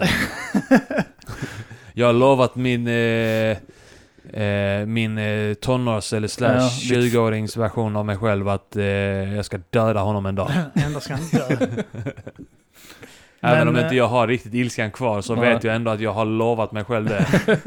jag 1.93 2.05
har 2.05 2.13
lovat 2.13 2.55
min... 2.55 2.87
Eh, 2.87 3.57
eh, 4.41 4.85
min 4.85 5.17
eh, 5.17 5.53
tonårs 5.53 6.13
eller 6.13 6.27
slash 6.27 6.49
Ja, 6.89 6.95
ditt- 6.95 7.13
20-årings 7.13 7.57
version 7.59 7.95
av 7.95 8.05
mig 8.05 8.17
själv 8.17 8.47
att 8.49 8.75
eh, 8.75 8.83
jag 9.35 9.45
ska 9.45 9.59
döda 9.69 9.99
honom 9.99 10.25
en 10.25 10.35
dag. 10.35 10.51
Ändå 10.75 10.99
ska 10.99 11.13
han 11.13 11.27
dö. 11.31 11.47
Även 13.41 13.57
Men, 13.59 13.67
om 13.67 13.77
inte 13.83 13.95
jag 13.95 14.07
har 14.07 14.27
riktigt 14.27 14.53
ilskan 14.53 14.91
kvar 14.91 15.21
så 15.21 15.35
Nej. 15.35 15.53
vet 15.53 15.63
jag 15.63 15.75
ändå 15.75 15.91
att 15.91 15.99
jag 15.99 16.11
har 16.13 16.25
lovat 16.25 16.71
mig 16.71 16.83
själv 16.83 17.05
det. 17.09 17.25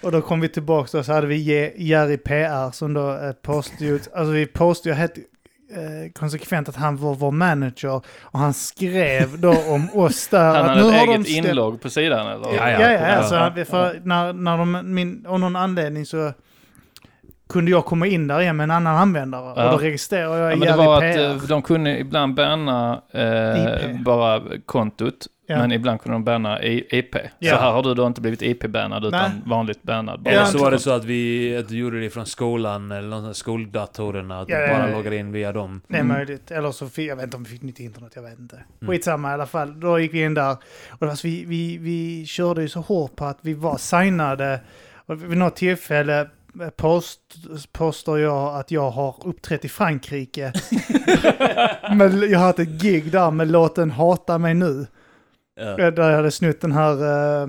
Och 0.00 0.12
då 0.12 0.20
kom 0.22 0.40
vi 0.40 0.48
tillbaka 0.48 0.98
och 0.98 1.04
så 1.04 1.12
hade 1.12 1.26
vi 1.26 1.36
Je- 1.36 1.72
Jerry 1.76 2.16
PR 2.16 2.70
som 2.70 2.94
då 2.94 3.10
eh, 3.10 3.32
påstod 3.32 4.00
alltså 4.14 4.32
vi 4.32 4.46
påstod 4.46 4.90
ju 4.92 4.94
helt 4.96 5.18
eh, 5.18 5.22
konsekvent 6.18 6.68
att 6.68 6.76
han 6.76 6.96
var 6.96 7.14
vår 7.14 7.30
manager 7.32 8.00
och 8.20 8.38
han 8.38 8.54
skrev 8.54 9.38
då 9.40 9.50
om 9.68 9.88
oss 9.94 10.28
där. 10.28 10.44
Han 10.54 10.56
att 10.56 10.68
hade 10.68 10.80
nu 10.82 10.88
ett 10.88 11.00
har 11.00 11.06
de 11.06 11.12
eget 11.12 11.26
släppt- 11.26 11.48
inlogg 11.48 11.80
på 11.80 11.90
sidan 11.90 12.26
eller? 12.26 12.54
Ja, 12.56 12.70
ja, 12.70 12.92
ja. 12.92 13.06
Alltså, 13.06 13.64
för 13.64 14.00
när, 14.04 14.32
när 14.32 14.58
de, 14.58 14.94
min, 14.94 15.26
av 15.28 15.40
någon 15.40 15.56
anledning 15.56 16.06
så 16.06 16.32
kunde 17.48 17.70
jag 17.70 17.84
komma 17.84 18.06
in 18.06 18.26
där 18.26 18.40
igen 18.40 18.56
med 18.56 18.64
en 18.64 18.70
annan 18.70 18.96
användare. 18.96 19.52
Ja. 19.56 19.64
Och 19.64 19.72
då 19.72 19.78
registrerade 19.78 20.38
jag 20.38 20.52
Ja, 20.52 20.56
men 20.56 20.68
det 20.68 20.76
var 20.76 21.00
PR. 21.00 21.28
att 21.30 21.42
eh, 21.42 21.48
de 21.48 21.62
kunde 21.62 21.98
ibland 21.98 22.34
banna 22.34 23.02
eh, 23.12 24.00
bara 24.00 24.42
kontot, 24.66 25.26
Ja. 25.48 25.58
men 25.58 25.72
ibland 25.72 26.00
kunde 26.00 26.14
de 26.14 26.24
banna 26.24 26.62
IP. 26.62 27.14
Ja. 27.38 27.50
Så 27.50 27.56
här 27.60 27.70
har 27.72 27.82
du 27.82 27.94
då 27.94 28.06
inte 28.06 28.20
blivit 28.20 28.42
IP-bannad 28.42 29.04
utan 29.04 29.20
Nej. 29.30 29.40
vanligt 29.46 29.82
bannad. 29.82 30.20
bara. 30.22 30.30
Eller 30.30 30.40
Ja, 30.40 30.46
så 30.46 30.58
var 30.58 30.70
det 30.70 30.78
så 30.78 30.90
att 30.90 31.04
vi 31.04 31.56
att 31.56 31.68
du 31.68 31.76
gjorde 31.78 32.00
det 32.00 32.10
från 32.10 32.26
skolan 32.26 32.92
eller 32.92 33.32
skoldatorerna. 33.32 34.40
Att 34.40 34.48
Ja, 34.48 34.60
du 34.60 34.68
bara 34.68 34.90
ja. 34.90 34.96
loggade 34.96 35.16
in 35.16 35.32
via 35.32 35.52
dem. 35.52 35.80
Det 35.88 35.96
är 35.96 36.00
Mm. 36.00 36.16
möjligt. 36.16 36.50
Eller 36.50 36.70
så 36.72 36.88
fick, 36.88 37.10
jag 37.10 37.16
vet 37.16 37.24
inte 37.24 37.36
om 37.36 37.42
vi 37.44 37.50
fick 37.50 37.62
nytt 37.62 37.80
internet, 37.80 38.12
jag 38.14 38.22
vet 38.22 38.38
inte. 38.38 38.56
Mm. 38.56 38.92
Skitsamma 38.92 39.30
i 39.30 39.34
alla 39.34 39.46
fall. 39.46 39.80
Då 39.80 39.98
gick 40.00 40.14
vi 40.14 40.22
in 40.24 40.34
där. 40.34 40.52
Och 40.90 40.96
det 41.00 41.06
var 41.06 41.14
så 41.14 41.26
vi, 41.28 41.44
vi, 41.44 41.78
vi 41.78 42.26
körde 42.26 42.62
ju 42.62 42.68
så 42.68 42.80
hårt 42.80 43.16
på 43.16 43.24
att 43.24 43.38
vi 43.40 43.54
var 43.54 43.76
signade. 43.76 44.60
Och 45.06 45.22
vid 45.22 45.38
något 45.38 45.56
tillfälle 45.56 46.20
eh, 46.20 46.68
post, 46.76 47.20
påstår 47.72 48.18
jag 48.18 48.56
att 48.60 48.70
jag 48.70 48.90
har 48.90 49.14
uppträtt 49.24 49.64
i 49.64 49.68
Frankrike. 49.68 50.52
Men 51.96 52.30
jag 52.30 52.38
har 52.38 52.46
haft 52.46 52.58
ett 52.58 52.68
gig 52.82 53.10
där 53.12 53.30
med 53.30 53.50
låten 53.50 53.90
Hata 53.90 54.38
mig 54.38 54.54
nu. 54.54 54.86
Ja. 55.60 55.78
Eh, 55.78 55.92
Där 55.92 56.10
jag 56.10 56.16
hade 56.16 56.30
snutt 56.30 56.60
den 56.60 56.72
här... 56.72 56.92
Eh, 57.02 57.48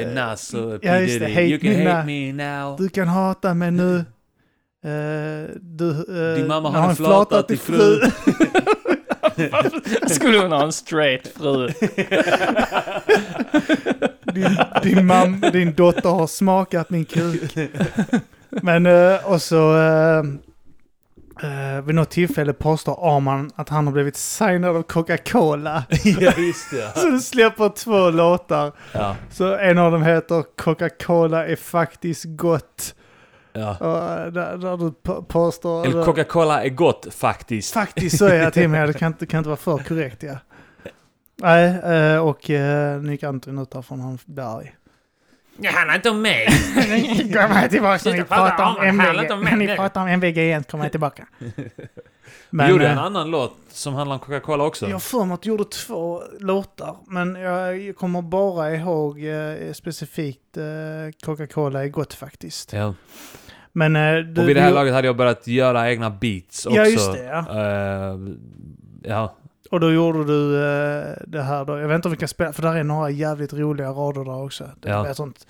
eh, 0.00 0.12
Nas 0.14 0.54
och 0.54 0.78
ja, 0.82 0.98
just 0.98 1.20
det. 1.20 1.28
Hate 1.28 1.40
You 1.42 1.58
can 1.58 1.70
me 1.70 1.84
hate 1.84 1.96
now. 1.98 2.06
me 2.06 2.32
now. 2.32 2.76
Du 2.78 2.88
kan 2.88 3.08
hata 3.08 3.54
mig 3.54 3.70
nu. 3.70 3.96
Eh, 4.84 5.50
du, 5.60 5.90
eh, 5.90 6.36
Din 6.36 6.46
mamma 6.46 6.70
har 6.70 6.90
en 6.90 6.96
flatat 6.96 7.50
fru. 7.60 8.00
Skulle 10.08 10.38
hon 10.38 10.52
ha 10.52 10.64
en 10.64 10.72
straight 10.72 11.28
fru? 11.28 11.68
din, 14.34 14.58
din, 14.82 15.06
mam, 15.06 15.40
din 15.52 15.74
dotter 15.74 16.08
har 16.10 16.26
smakat 16.26 16.90
min 16.90 17.04
kuk. 17.04 17.56
Men 18.62 18.86
och 19.24 19.42
så 19.42 19.76
eh, 21.42 21.84
vid 21.84 21.94
något 21.94 22.10
tillfälle 22.10 22.52
påstår 22.52 23.16
Arman 23.16 23.50
att 23.56 23.68
han 23.68 23.86
har 23.86 23.92
blivit 23.92 24.16
signad 24.16 24.76
av 24.76 24.82
Coca-Cola. 24.82 25.84
ja, 26.04 26.32
just 26.36 26.70
det. 26.70 26.92
Så 27.00 27.06
du 27.10 27.20
släpper 27.20 27.68
två 27.68 28.10
låtar. 28.10 28.72
Ja, 28.92 29.16
Så 29.30 29.56
en 29.56 29.78
av 29.78 29.92
dem 29.92 30.02
heter 30.02 30.44
Coca-Cola 30.56 31.46
är 31.46 31.56
faktiskt 31.56 32.24
gott. 32.26 32.94
ja. 33.52 33.76
Och, 33.80 34.20
eh, 34.20 34.26
där, 34.32 34.56
där 34.56 34.76
du 34.76 34.92
på- 34.92 35.22
påstår... 35.22 35.86
Eller 35.86 36.04
Coca-Cola 36.04 36.64
är 36.64 36.68
gott 36.68 37.14
faktiskt. 37.14 37.74
Faktiskt 37.74 38.18
så 38.18 38.26
är 38.26 38.34
jag 38.42 38.52
till 38.52 38.68
mig. 38.68 38.86
Det 38.86 38.92
kan 38.92 39.06
inte, 39.12 39.26
kan 39.26 39.38
inte 39.38 39.48
vara 39.48 39.56
för 39.56 39.78
korrekt 39.78 40.22
ja. 40.22 40.36
Nej, 41.42 41.64
eh, 41.64 42.18
och 42.18 42.50
uh, 42.50 42.58
nu 43.02 43.12
gick 43.12 43.22
Anton 43.22 43.58
ut 43.58 43.70
därifrån 43.70 44.00
han 44.00 44.18
blev 44.26 44.46
arg. 44.46 44.74
Det 45.58 45.68
handlar 45.68 45.94
inte 45.94 46.10
om 46.10 46.22
mig. 46.22 46.46
Kom 47.32 47.32
här 47.32 47.68
tillbaka 47.68 48.10
när 48.10 48.16
ni 48.16 48.24
prata 48.24 48.50
pratar 48.50 48.64
om 48.64 48.82
MVG. 48.86 49.44
När 49.44 49.56
ni 49.56 49.76
pratar 49.76 50.02
om 50.02 50.08
MVG 50.08 50.38
igen 50.38 50.64
kommer 50.64 50.84
jag 50.84 50.90
tillbaka. 50.92 51.26
Vi 52.50 52.68
gjorde 52.68 52.88
en 52.88 52.98
eh, 52.98 53.04
annan 53.04 53.30
låt 53.30 53.56
som 53.68 53.94
handlar 53.94 54.14
om 54.14 54.20
Coca-Cola 54.20 54.64
också. 54.64 54.86
jag 54.86 54.92
har 54.94 55.00
för 55.00 55.24
mig 55.24 55.34
att 55.34 55.46
jag 55.46 55.52
gjorde 55.52 55.64
två 55.70 56.22
låtar, 56.40 56.96
men 57.06 57.34
jag 57.34 57.96
kommer 57.96 58.22
bara 58.22 58.74
ihåg 58.74 59.24
eh, 59.24 59.72
specifikt 59.72 60.56
eh, 60.56 60.62
Coca-Cola 61.24 61.84
är 61.84 61.88
gott 61.88 62.14
faktiskt. 62.14 62.72
Ja. 62.72 62.94
Men 63.72 63.96
eh, 63.96 64.14
du, 64.18 64.42
Och 64.42 64.48
vid 64.48 64.56
det 64.56 64.60
här 64.60 64.68
du- 64.68 64.74
laget 64.74 64.94
hade 64.94 65.06
jag 65.06 65.16
börjat 65.16 65.46
göra 65.46 65.90
egna 65.90 66.10
beats 66.10 66.66
också. 66.66 66.78
Ja, 66.78 66.86
just 66.86 67.12
det, 67.12 67.24
ja. 67.24 67.38
Eh, 67.50 68.18
ja. 69.02 69.36
Och 69.70 69.80
då 69.80 69.92
gjorde 69.92 70.24
du 70.24 70.56
eh, 70.56 71.14
det 71.26 71.42
här 71.42 71.64
då. 71.64 71.78
Jag 71.78 71.88
vet 71.88 71.94
inte 71.94 72.08
om 72.08 72.12
vi 72.12 72.18
kan 72.18 72.28
spela, 72.28 72.52
för 72.52 72.62
där 72.62 72.74
är 72.76 72.84
några 72.84 73.10
jävligt 73.10 73.52
roliga 73.52 73.90
rader 73.90 74.24
där 74.24 74.44
också. 74.44 74.64
Det 74.80 74.88
Ja. 74.88 75.06
är 75.06 75.10
ett 75.10 75.16
sånt 75.16 75.46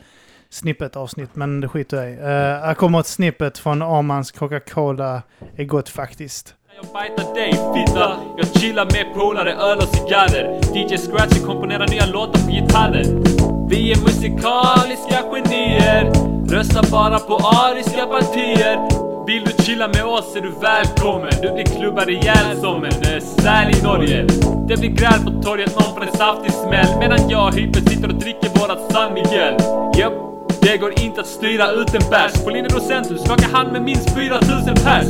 snippet 0.51 0.97
avsnitt, 0.97 1.31
men 1.33 1.61
det 1.61 1.69
skiter 1.69 1.97
jag 1.97 2.11
i. 2.13 2.17
Uh, 2.17 2.23
här 2.67 2.75
kommer 2.75 3.01
ett 3.01 3.07
snippet 3.07 3.59
från 3.59 3.83
Armans 3.83 4.33
Coca-Cola 4.33 5.23
är 5.57 5.65
gott 5.65 5.89
faktiskt. 5.89 6.55
Jag 6.77 6.93
bajtar 6.93 7.35
dig 7.35 7.51
fitta 7.53 8.17
Jag 8.37 8.47
chillar 8.61 8.85
med 8.85 9.15
polare, 9.15 9.55
öl 9.55 9.79
och 9.79 9.85
cigarrer 9.89 10.61
DJ 10.77 10.97
Scratchy 10.99 11.41
komponerar 11.41 11.89
nya 11.89 12.07
låtar 12.07 12.41
på 12.45 12.51
gitarren 12.51 13.25
Vi 13.71 13.93
är 13.93 13.97
musikaliska 14.03 15.23
genier 15.33 16.13
Röstar 16.51 16.91
bara 16.91 17.19
på 17.19 17.35
ariska 17.37 18.07
partier 18.07 19.06
vill 19.27 19.45
du 19.45 19.65
chilla 19.65 19.89
med 19.89 20.05
oss 20.05 20.37
är 20.37 20.41
du 20.41 20.51
välkommen. 20.51 21.31
Du 21.43 21.53
blir 21.53 21.65
klubbad 21.65 22.11
ihjäl 22.11 22.57
som 22.61 22.85
en 22.85 23.03
eh, 23.03 23.21
säl 23.21 23.77
i 23.79 23.83
Norge. 23.83 24.27
Det 24.69 24.77
blir 24.77 24.91
gräl 24.91 25.21
på 25.25 25.43
torget, 25.43 25.75
någon 25.75 25.95
får 25.95 26.03
en 26.05 26.17
saftig 26.17 26.53
smäll. 26.53 26.99
Medan 26.99 27.31
jag 27.31 27.49
och 27.49 27.55
Hyper 27.55 27.81
sitter 27.81 28.09
och 28.09 28.15
dricker 28.15 28.49
vårat 28.61 28.93
San 28.93 29.15
Miguel. 29.15 29.55
Japp. 29.99 30.13
Det 30.61 30.77
går 30.77 31.01
inte 31.01 31.21
att 31.21 31.27
styra 31.27 31.71
ut 31.71 31.95
en 31.95 32.11
bärs. 32.11 32.45
På 32.45 32.51
linje 32.51 32.69
Rosenthus, 32.69 33.25
skakar 33.25 33.49
hand 33.49 33.73
med 33.73 33.83
minst 33.83 34.11
4000 34.15 34.75
pers. 34.75 35.07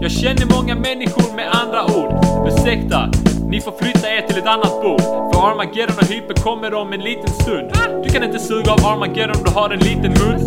Jag 0.00 0.10
känner 0.10 0.46
många 0.56 0.74
människor 0.74 1.36
med 1.36 1.48
andra 1.52 1.84
ord. 1.84 2.12
Ursäkta, 2.48 3.10
ni 3.52 3.60
får 3.60 3.72
flytta 3.72 4.08
er 4.08 4.20
till 4.28 4.38
ett 4.38 4.46
annat 4.46 4.82
bord. 4.82 5.00
För 5.00 5.50
Armageddon 5.50 5.98
och 5.98 6.04
Hyper 6.04 6.34
kommer 6.34 6.74
om 6.74 6.92
en 6.92 7.00
liten 7.00 7.28
stund. 7.28 7.72
Du 8.04 8.10
kan 8.10 8.24
inte 8.24 8.38
suga 8.38 8.72
av 8.72 8.86
Armageddon 8.86 9.36
om 9.36 9.44
du 9.44 9.50
har 9.50 9.70
en 9.70 9.78
liten 9.78 10.12
mun. 10.12 10.38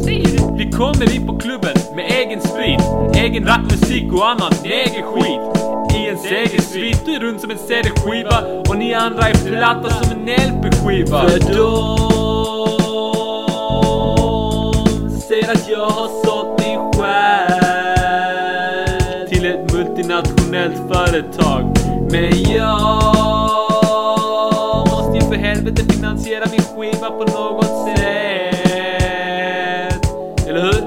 Vi 0.58 0.72
kommer 0.72 1.16
in 1.16 1.28
på 1.28 1.38
klubben 1.38 1.76
med 1.95 2.12
egen 2.12 2.41
sprit, 2.41 2.82
egen 3.16 3.45
rapmusik 3.47 4.14
och 4.14 4.30
annan 4.30 4.51
egen 4.64 5.03
skit. 5.03 5.39
I 5.97 6.08
en 6.10 6.18
egen 6.38 6.62
svit, 6.62 7.06
du 7.06 7.16
är 7.16 7.20
runt 7.20 7.41
som 7.41 7.51
en 7.51 7.58
CD-skiva 7.58 8.43
och 8.70 8.78
ni 8.78 8.93
andra 8.93 9.30
är 9.30 9.34
platta 9.34 9.89
som 9.89 10.12
en 10.12 10.26
LP-skiva. 10.49 11.30
För 11.30 11.39
de 11.39 11.49
säger 15.20 15.51
att 15.51 15.70
jag 15.70 15.89
har 15.89 16.08
sålt 16.26 16.60
min 16.60 16.80
själ 16.93 17.60
till 19.30 19.45
ett 19.45 19.74
multinationellt 19.74 20.78
företag. 20.93 21.74
Men 22.16 22.43
jag 22.43 22.86
måste 24.89 25.18
ju 25.18 25.22
för 25.22 25.36
helvete 25.36 25.93
finansiera 25.93 26.45
min 26.51 26.61
skiva 26.61 27.09
på 27.09 27.24
något 27.24 27.66
sätt. 27.66 28.05
Eller 30.47 30.61
hur? 30.61 30.84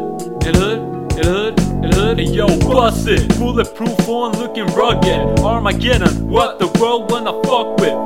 Eller 0.49 0.61
hur? 0.61 0.79
Eller 1.19 1.33
hur? 1.33 1.53
Eller 1.85 2.07
hur? 2.07 2.17
Hey 2.17 2.37
yo, 2.37 2.47
bust 2.47 3.09
it! 3.09 3.39
Bulletproof 3.39 4.09
on 4.09 4.33
looking 4.41 4.65
rugged. 4.65 5.45
Armageddon, 5.45 6.31
what 6.31 6.59
the 6.59 6.65
world 6.81 7.11
wanna 7.11 7.33
fuck 7.33 7.81
with? 7.81 7.99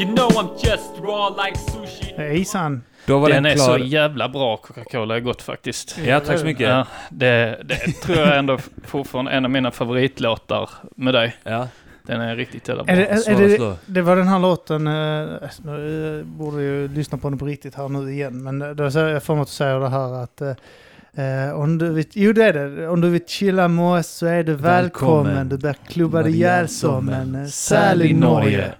You 0.00 0.14
know 0.14 0.28
I'm 0.28 0.48
just 0.64 0.90
raw 1.00 1.44
like 1.44 1.58
sushi. 1.58 2.14
Hejsan. 2.16 2.82
Då 3.06 3.18
var 3.18 3.28
Den 3.28 3.42
den, 3.42 3.52
är 3.52 3.56
klar. 3.56 3.78
så 3.78 3.84
jävla 3.84 4.28
bra, 4.28 4.56
Coca-Cola 4.56 5.16
är 5.16 5.20
gott 5.20 5.42
faktiskt. 5.42 5.98
Ja, 6.06 6.20
tack 6.20 6.38
så 6.38 6.44
mycket. 6.44 6.68
Ja, 6.68 6.86
det, 7.10 7.60
det 7.64 7.76
tror 7.76 8.18
jag 8.18 8.38
ändå 8.38 8.58
fortfarande 8.86 9.30
är 9.30 9.36
en 9.36 9.44
av 9.44 9.50
mina 9.50 9.70
favoritlåtar 9.70 10.70
med 10.96 11.14
dig. 11.14 11.36
Ja. 11.44 11.68
Den 12.06 12.20
är 12.20 12.36
riktigt 12.36 12.68
jävla 12.68 12.84
bra. 12.84 12.92
Är 12.94 12.96
det, 12.96 13.06
är, 13.06 13.30
är 13.30 13.58
det, 13.58 13.76
det 13.86 14.02
var 14.02 14.16
den 14.16 14.28
här 14.28 14.38
låten, 14.38 14.86
eh, 14.86 15.48
nu 15.64 16.24
borde 16.26 16.62
ju 16.62 16.88
lyssna 16.88 17.18
på 17.18 17.28
den 17.30 17.38
på 17.38 17.46
riktigt 17.46 17.74
här 17.74 17.88
nu 17.88 18.12
igen, 18.12 18.42
men 18.42 18.62
eh, 18.62 18.68
då 18.70 18.90
säger 18.90 19.08
jag 19.08 19.22
får 19.22 19.34
mig 19.34 19.42
att 19.42 19.48
säga 19.48 19.78
det 19.78 19.88
här 19.88 20.22
att 20.22 20.40
eh, 20.40 21.46
eh, 21.46 21.52
om 21.60 21.78
du 21.78 21.92
vill, 21.92 22.04
jo 22.12 22.32
det 22.32 22.44
är 22.44 22.52
det, 22.52 22.88
om 22.88 23.00
du 23.00 23.10
vill 23.10 23.26
chilla 23.26 23.68
med 23.68 23.84
oss 23.98 24.06
så 24.06 24.26
är 24.26 24.42
du 24.44 24.54
välkommen, 24.54 25.24
Välkommen. 25.24 25.48
du 25.48 25.58
blir 25.58 25.76
klubbad 25.88 26.26
ihjäl 26.28 26.68
som 26.68 27.08
en 27.08 27.48
säl 27.48 28.02
i 28.02 28.14
Norge. 28.14 28.72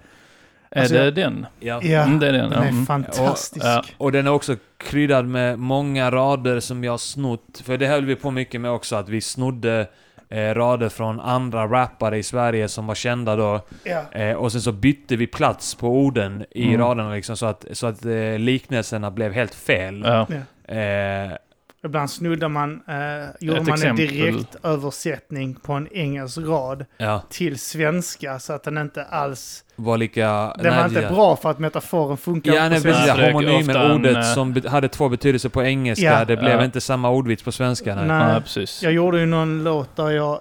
Är 0.71 0.81
Alltså, 0.81 0.95
det 0.95 1.11
den? 1.11 1.47
Ja. 1.61 1.81
Ja, 1.83 2.03
Mm, 2.03 2.19
det 2.19 2.29
är 2.29 2.33
den. 2.33 2.51
den 2.51 2.63
är 2.63 2.69
Mm. 2.69 2.87
fantastisk. 2.87 3.65
Ja. 3.67 3.85
Och 3.99 4.13
den 4.13 4.27
är 4.27 4.31
också 4.31 4.57
kryddad 4.77 5.27
med 5.27 5.59
många 5.59 6.11
rader 6.11 6.61
som 6.61 6.85
jag 6.85 7.01
snott. 7.01 7.63
För 7.65 7.77
det 7.79 7.87
höll 7.87 8.05
vi 8.05 8.17
på 8.17 8.31
mycket 8.31 8.61
med 8.61 8.71
också, 8.71 8.97
att 8.97 9.09
vi 9.09 9.21
snodde 9.21 9.87
eh, 10.29 10.55
rader 10.55 10.89
från 10.89 11.21
andra 11.21 11.67
rappare 11.67 12.19
i 12.19 12.23
Sverige 12.23 12.69
som 12.69 12.87
var 12.87 12.95
kända 12.95 13.37
då. 13.37 13.61
Ja. 13.85 14.03
Eh, 14.21 14.37
och 14.37 14.53
sen 14.53 14.61
så 14.61 14.73
bytte 14.73 15.17
vi 15.17 15.27
plats 15.27 15.75
på 15.75 15.89
orden 15.89 16.45
i 16.51 16.65
Mm. 16.69 16.81
raderna 16.81 17.11
liksom, 17.15 17.37
så 17.37 17.47
att, 17.47 17.65
så 17.73 17.87
att 17.87 18.05
eh, 18.05 18.39
liknelserna 18.39 19.11
blev 19.11 19.33
helt 19.33 19.55
fel. 19.55 20.05
Ja. 20.07 20.27
Eh, 20.75 21.33
Ibland 21.87 22.11
snuddar 22.11 22.49
man, 22.49 22.83
eh, 22.89 22.95
gjorde 23.41 23.61
Ett 23.61 23.67
man 23.67 23.75
exempel. 23.75 24.05
en 24.07 24.13
direkt 24.13 24.57
översättning 24.63 25.55
på 25.55 25.73
en 25.73 25.89
engelsk 25.93 26.39
rad 26.39 26.85
ja, 26.97 27.23
till 27.31 27.59
svenska 27.59 28.39
så 28.39 28.53
att 28.53 28.63
den 28.63 28.79
inte 28.79 29.05
alls, 29.05 29.65
var 29.77 29.99
lika... 29.99 30.27
den 30.59 30.75
var 30.75 30.81
nej, 30.81 30.89
inte 30.89 31.01
ja. 31.01 31.11
bra 31.11 31.37
för 31.37 31.51
att 31.51 31.59
metaforen 31.59 32.17
funkar 32.17 32.53
Ja, 32.53 32.63
på 32.63 32.69
nej, 32.69 32.81
svenska. 32.81 33.15
för 33.15 33.21
det 33.23 33.27
är 33.29 33.33
Homonymen, 33.33 33.61
ofta 33.77 33.85
en, 33.85 33.93
ordet 33.93 34.17
eh, 34.17 34.23
som 34.23 34.63
hade 34.69 34.89
två 34.89 35.09
betydelser 35.09 35.49
på 35.49 35.63
engelska, 35.63 36.05
Ja. 36.05 36.25
det 36.25 36.37
blev 36.37 36.59
Ja. 36.59 36.65
inte 36.65 36.81
samma 36.81 37.11
ordvits 37.11 37.43
på 37.43 37.53
svenska. 37.53 37.95
Nej. 37.95 38.07
Nej. 38.07 38.35
ja, 38.35 38.41
precis. 38.41 38.83
Jag 38.83 38.93
gjorde 38.93 39.21
ju 39.21 39.27
någon 39.27 39.65
låt 39.65 39.97
där 39.97 40.11
jag 40.11 40.41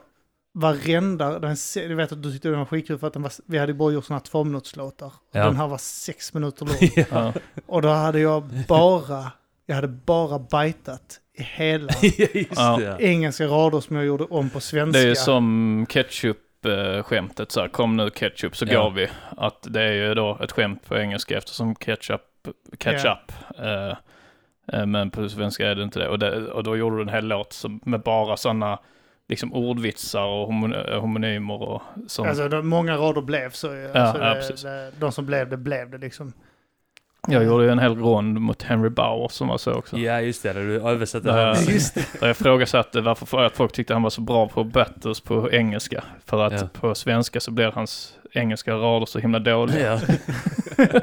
varenda, 0.57 1.39
den, 1.39 1.55
du 1.75 1.95
vet 1.95 2.11
att 2.11 2.23
du 2.23 2.31
tyckte 2.31 2.49
den 2.49 2.59
var 2.59 2.65
skitkul 2.65 2.97
för 2.97 3.07
att 3.07 3.13
den 3.13 3.21
var, 3.21 3.31
vi 3.45 3.57
hade 3.57 3.73
bara 3.73 3.91
gjort 3.91 4.05
sådana 4.05 4.19
här 4.19 4.25
tvåminutslåtar. 4.25 5.13
Ja. 5.31 5.45
Den 5.45 5.55
här 5.55 5.67
var 5.67 5.77
sex 5.77 6.33
minuter 6.33 6.65
lång. 6.65 7.05
Ja. 7.11 7.33
Och 7.65 7.81
då 7.81 7.89
hade 7.89 8.19
jag 8.19 8.43
bara, 8.67 9.31
jag 9.65 9.75
hade 9.75 9.87
bara 9.87 10.39
bajtat 10.39 11.19
hela 11.37 11.91
Ja. 12.55 12.97
engelska 12.99 13.45
rader 13.45 13.79
som 13.79 13.95
jag 13.95 14.05
gjorde 14.05 14.23
om 14.23 14.49
på 14.49 14.59
svenska. 14.59 14.99
Det 14.99 15.05
är 15.05 15.09
ju 15.09 15.15
som 15.15 15.85
ketchup-skämtet 15.89 17.51
så 17.51 17.59
här, 17.61 17.67
kom 17.67 17.97
nu 17.97 18.09
ketchup 18.09 18.57
så 18.57 18.65
Ja. 18.69 18.83
går 18.83 18.91
vi. 18.91 19.07
Att 19.37 19.67
det 19.69 19.81
är 19.81 19.91
ju 19.91 20.13
då 20.13 20.37
ett 20.43 20.51
skämt 20.51 20.85
på 20.87 20.97
engelska 20.97 21.37
eftersom 21.37 21.75
ketchup, 21.75 22.21
ketchup. 22.77 23.31
eh, 23.57 23.89
eh, 24.79 24.85
men 24.85 25.11
på 25.11 25.29
svenska 25.29 25.67
är 25.67 25.75
det 25.75 25.83
inte 25.83 25.99
det. 25.99 26.07
Och, 26.09 26.19
det, 26.19 26.47
och 26.51 26.63
då 26.63 26.77
gjorde 26.77 26.95
du 26.95 27.01
en 27.01 27.09
hel 27.09 27.27
låt 27.27 27.53
som, 27.53 27.79
med 27.85 27.99
bara 28.01 28.37
sådana 28.37 28.79
liksom 29.27 29.53
ordvitsar 29.53 30.25
och 30.25 30.49
eh, 30.75 30.99
homonymer 31.01 31.61
och 31.61 31.81
sånt. 32.07 32.29
Alltså 32.29 32.47
de, 32.49 32.67
många 32.67 32.97
rader 32.97 33.21
blev 33.21 33.49
så. 33.51 33.67
Ja, 33.67 33.99
Alltså, 34.01 34.23
ja, 34.23 34.33
det, 34.33 34.75
det, 34.85 34.91
de 34.99 35.11
som 35.11 35.25
blev 35.25 35.49
det 35.49 35.57
blev 35.57 35.89
det 35.89 35.97
liksom. 35.97 36.33
Jag 37.27 37.43
gjorde 37.43 37.63
ju 37.63 37.69
en 37.71 37.79
hel 37.79 37.95
rond 37.97 38.41
mot 38.41 38.63
Henry 38.63 38.89
Bauer 38.89 39.27
som 39.27 39.47
var 39.47 39.57
så 39.57 39.73
också. 39.73 39.97
Ja, 39.97 40.21
just 40.21 40.43
det. 40.43 40.53
Du 40.53 40.81
översatte 40.81 41.31
hans... 41.31 41.69
Just 41.69 41.95
det. 41.95 42.05
Jag 42.21 42.29
ifrågasatte 42.31 43.01
varför 43.01 43.25
för 43.25 43.43
att 43.43 43.55
folk 43.55 43.71
tyckte 43.71 43.93
han 43.93 44.03
var 44.03 44.09
så 44.09 44.21
bra 44.21 44.47
på 44.47 44.63
battles 44.63 45.21
på 45.21 45.51
engelska. 45.51 46.03
För 46.25 46.43
att 46.43 46.53
Ja. 46.61 46.67
på 46.73 46.95
svenska 46.95 47.39
så 47.39 47.51
blir 47.51 47.71
hans 47.71 48.13
engelska 48.31 48.73
rader 48.73 49.05
så 49.05 49.19
himla 49.19 49.39
dåliga. 49.39 49.99
Ja. 50.77 50.85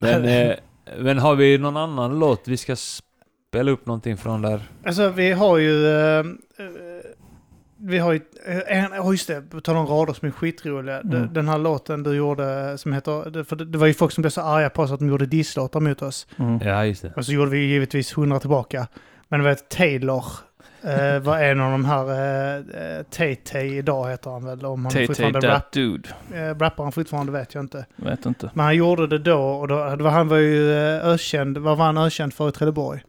men, 0.00 0.24
eh, 0.24 0.54
men 0.98 1.18
har 1.18 1.34
vi 1.34 1.58
någon 1.58 1.76
annan 1.76 2.18
låt 2.18 2.48
vi 2.48 2.56
ska 2.56 2.76
spela 2.76 3.70
upp 3.70 3.86
någonting 3.86 4.16
från 4.16 4.42
där? 4.42 4.60
Alltså 4.84 5.08
vi 5.08 5.32
har 5.32 5.58
ju... 5.58 5.86
eh, 5.88 6.24
vi 7.86 7.98
har 7.98 8.12
ju... 8.12 8.20
eh, 8.46 8.78
en- 8.84 8.92
Ja 8.94 9.10
just 9.12 9.26
det, 9.28 9.42
på 9.50 9.60
tal 9.60 9.76
om 9.76 9.86
rader 9.86 10.12
som 10.12 10.28
är 10.28 10.32
skitroliga. 10.32 11.02
Den- 11.02 11.20
Mm. 11.22 11.32
Den 11.34 11.48
här 11.48 11.58
låten 11.58 12.02
du 12.02 12.14
gjorde 12.14 12.78
som 12.78 12.92
heter... 12.92 13.30
det- 13.30 13.44
För 13.44 13.56
det, 13.56 13.64
det 13.64 13.78
var 13.78 13.86
ju 13.86 13.94
folk 13.94 14.12
som 14.12 14.22
blev 14.22 14.30
så 14.30 14.40
arga 14.40 14.70
på 14.70 14.82
oss 14.82 14.92
att 14.92 14.98
de 14.98 15.08
gjorde 15.08 15.26
disslåtar 15.26 15.80
mot 15.80 16.02
oss. 16.02 16.26
Mm. 16.38 16.58
Ja, 16.64 16.84
just 16.84 17.02
det. 17.02 17.12
Och 17.16 17.24
så 17.24 17.32
gjorde 17.32 17.50
vi 17.50 17.58
givetvis 17.66 18.18
hundra 18.18 18.38
tillbaka. 18.40 18.86
Men 19.28 19.42
vet 19.42 19.68
Taylor 19.68 20.24
eh, 20.82 21.18
var 21.18 21.38
en 21.38 21.60
av 21.60 21.70
de 21.72 21.84
här... 21.84 22.04
Uh, 22.58 23.02
Tay-Tay 23.10 23.78
idag 23.78 24.10
heter 24.10 24.30
han 24.30 24.44
väl. 24.46 24.64
Om 24.66 24.84
han 24.84 24.92
Tay-Tay 24.92 25.06
fortfarande 25.06 25.40
That 25.40 25.50
rap, 25.50 25.72
Dude. 25.72 26.08
uh, 26.34 26.58
rappar 26.58 26.82
han 26.84 26.92
fortfarande 26.92 27.32
vet 27.32 27.54
jag 27.54 27.64
inte. 27.64 27.86
Vet 27.96 28.26
inte. 28.26 28.50
Men 28.54 28.64
han 28.64 28.76
gjorde 28.76 29.06
det 29.06 29.18
då 29.18 29.40
och 29.42 29.68
då, 29.68 29.96
det 29.96 30.04
var, 30.04 30.10
han 30.10 30.28
var 30.28 30.36
ju 30.36 30.72
eh, 30.72 31.06
ökänd. 31.08 31.58
Vad 31.58 31.78
var 31.78 31.84
han 31.84 31.96
ökänd 31.98 32.34
för 32.34 32.48
i 32.48 32.52
Trelleborg? 32.52 33.00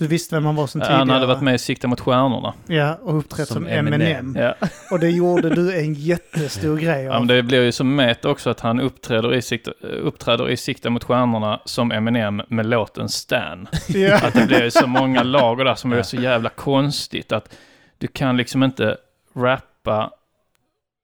Du 0.00 0.06
visste 0.06 0.34
vem 0.34 0.44
han 0.44 0.54
var 0.54 0.66
sen 0.66 0.80
tidigare? 0.80 0.98
Han 0.98 1.10
hade 1.10 1.26
varit 1.26 1.40
med 1.42 1.54
i 1.54 1.58
Sikta 1.58 1.88
mot 1.88 2.00
stjärnorna. 2.00 2.54
Ja, 2.66 2.98
och 3.02 3.18
uppträtt 3.18 3.48
som, 3.48 3.54
Som 3.54 3.66
Eminem. 3.66 4.36
Ja. 4.38 4.54
Och 4.90 5.00
det 5.00 5.10
gjorde 5.10 5.54
du 5.54 5.78
en 5.78 5.94
jättestor 5.94 6.76
grej 6.80 7.04
ja, 7.04 7.14
av. 7.14 7.20
men 7.20 7.28
det 7.28 7.42
blir 7.42 7.62
ju 7.62 7.72
som 7.72 7.96
mät 7.96 8.24
också 8.24 8.50
att 8.50 8.60
han 8.60 8.80
uppträder 8.80 9.34
i, 9.34 9.42
Sikta, 9.42 9.70
uppträder 9.80 10.50
i 10.50 10.56
Sikta 10.56 10.90
mot 10.90 11.04
stjärnorna 11.04 11.60
som 11.64 11.92
Eminem 11.92 12.42
med 12.48 12.66
låten 12.66 13.08
Stan. 13.08 13.68
ja. 13.88 14.16
Att 14.16 14.34
det 14.34 14.46
blir 14.46 14.62
ju 14.62 14.70
så 14.70 14.86
många 14.86 15.22
lager 15.22 15.64
där 15.64 15.74
som 15.74 15.92
är 15.92 15.96
Ja. 15.96 16.04
så 16.04 16.16
jävla 16.16 16.48
konstigt 16.48 17.32
att 17.32 17.54
du 17.98 18.06
kan 18.06 18.36
liksom 18.36 18.62
inte 18.62 18.96
rappa 19.36 20.10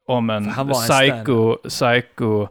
om 0.07 0.31
en, 0.31 0.49
en 0.49 0.69
psycho, 0.73 1.57
psycho 1.69 2.49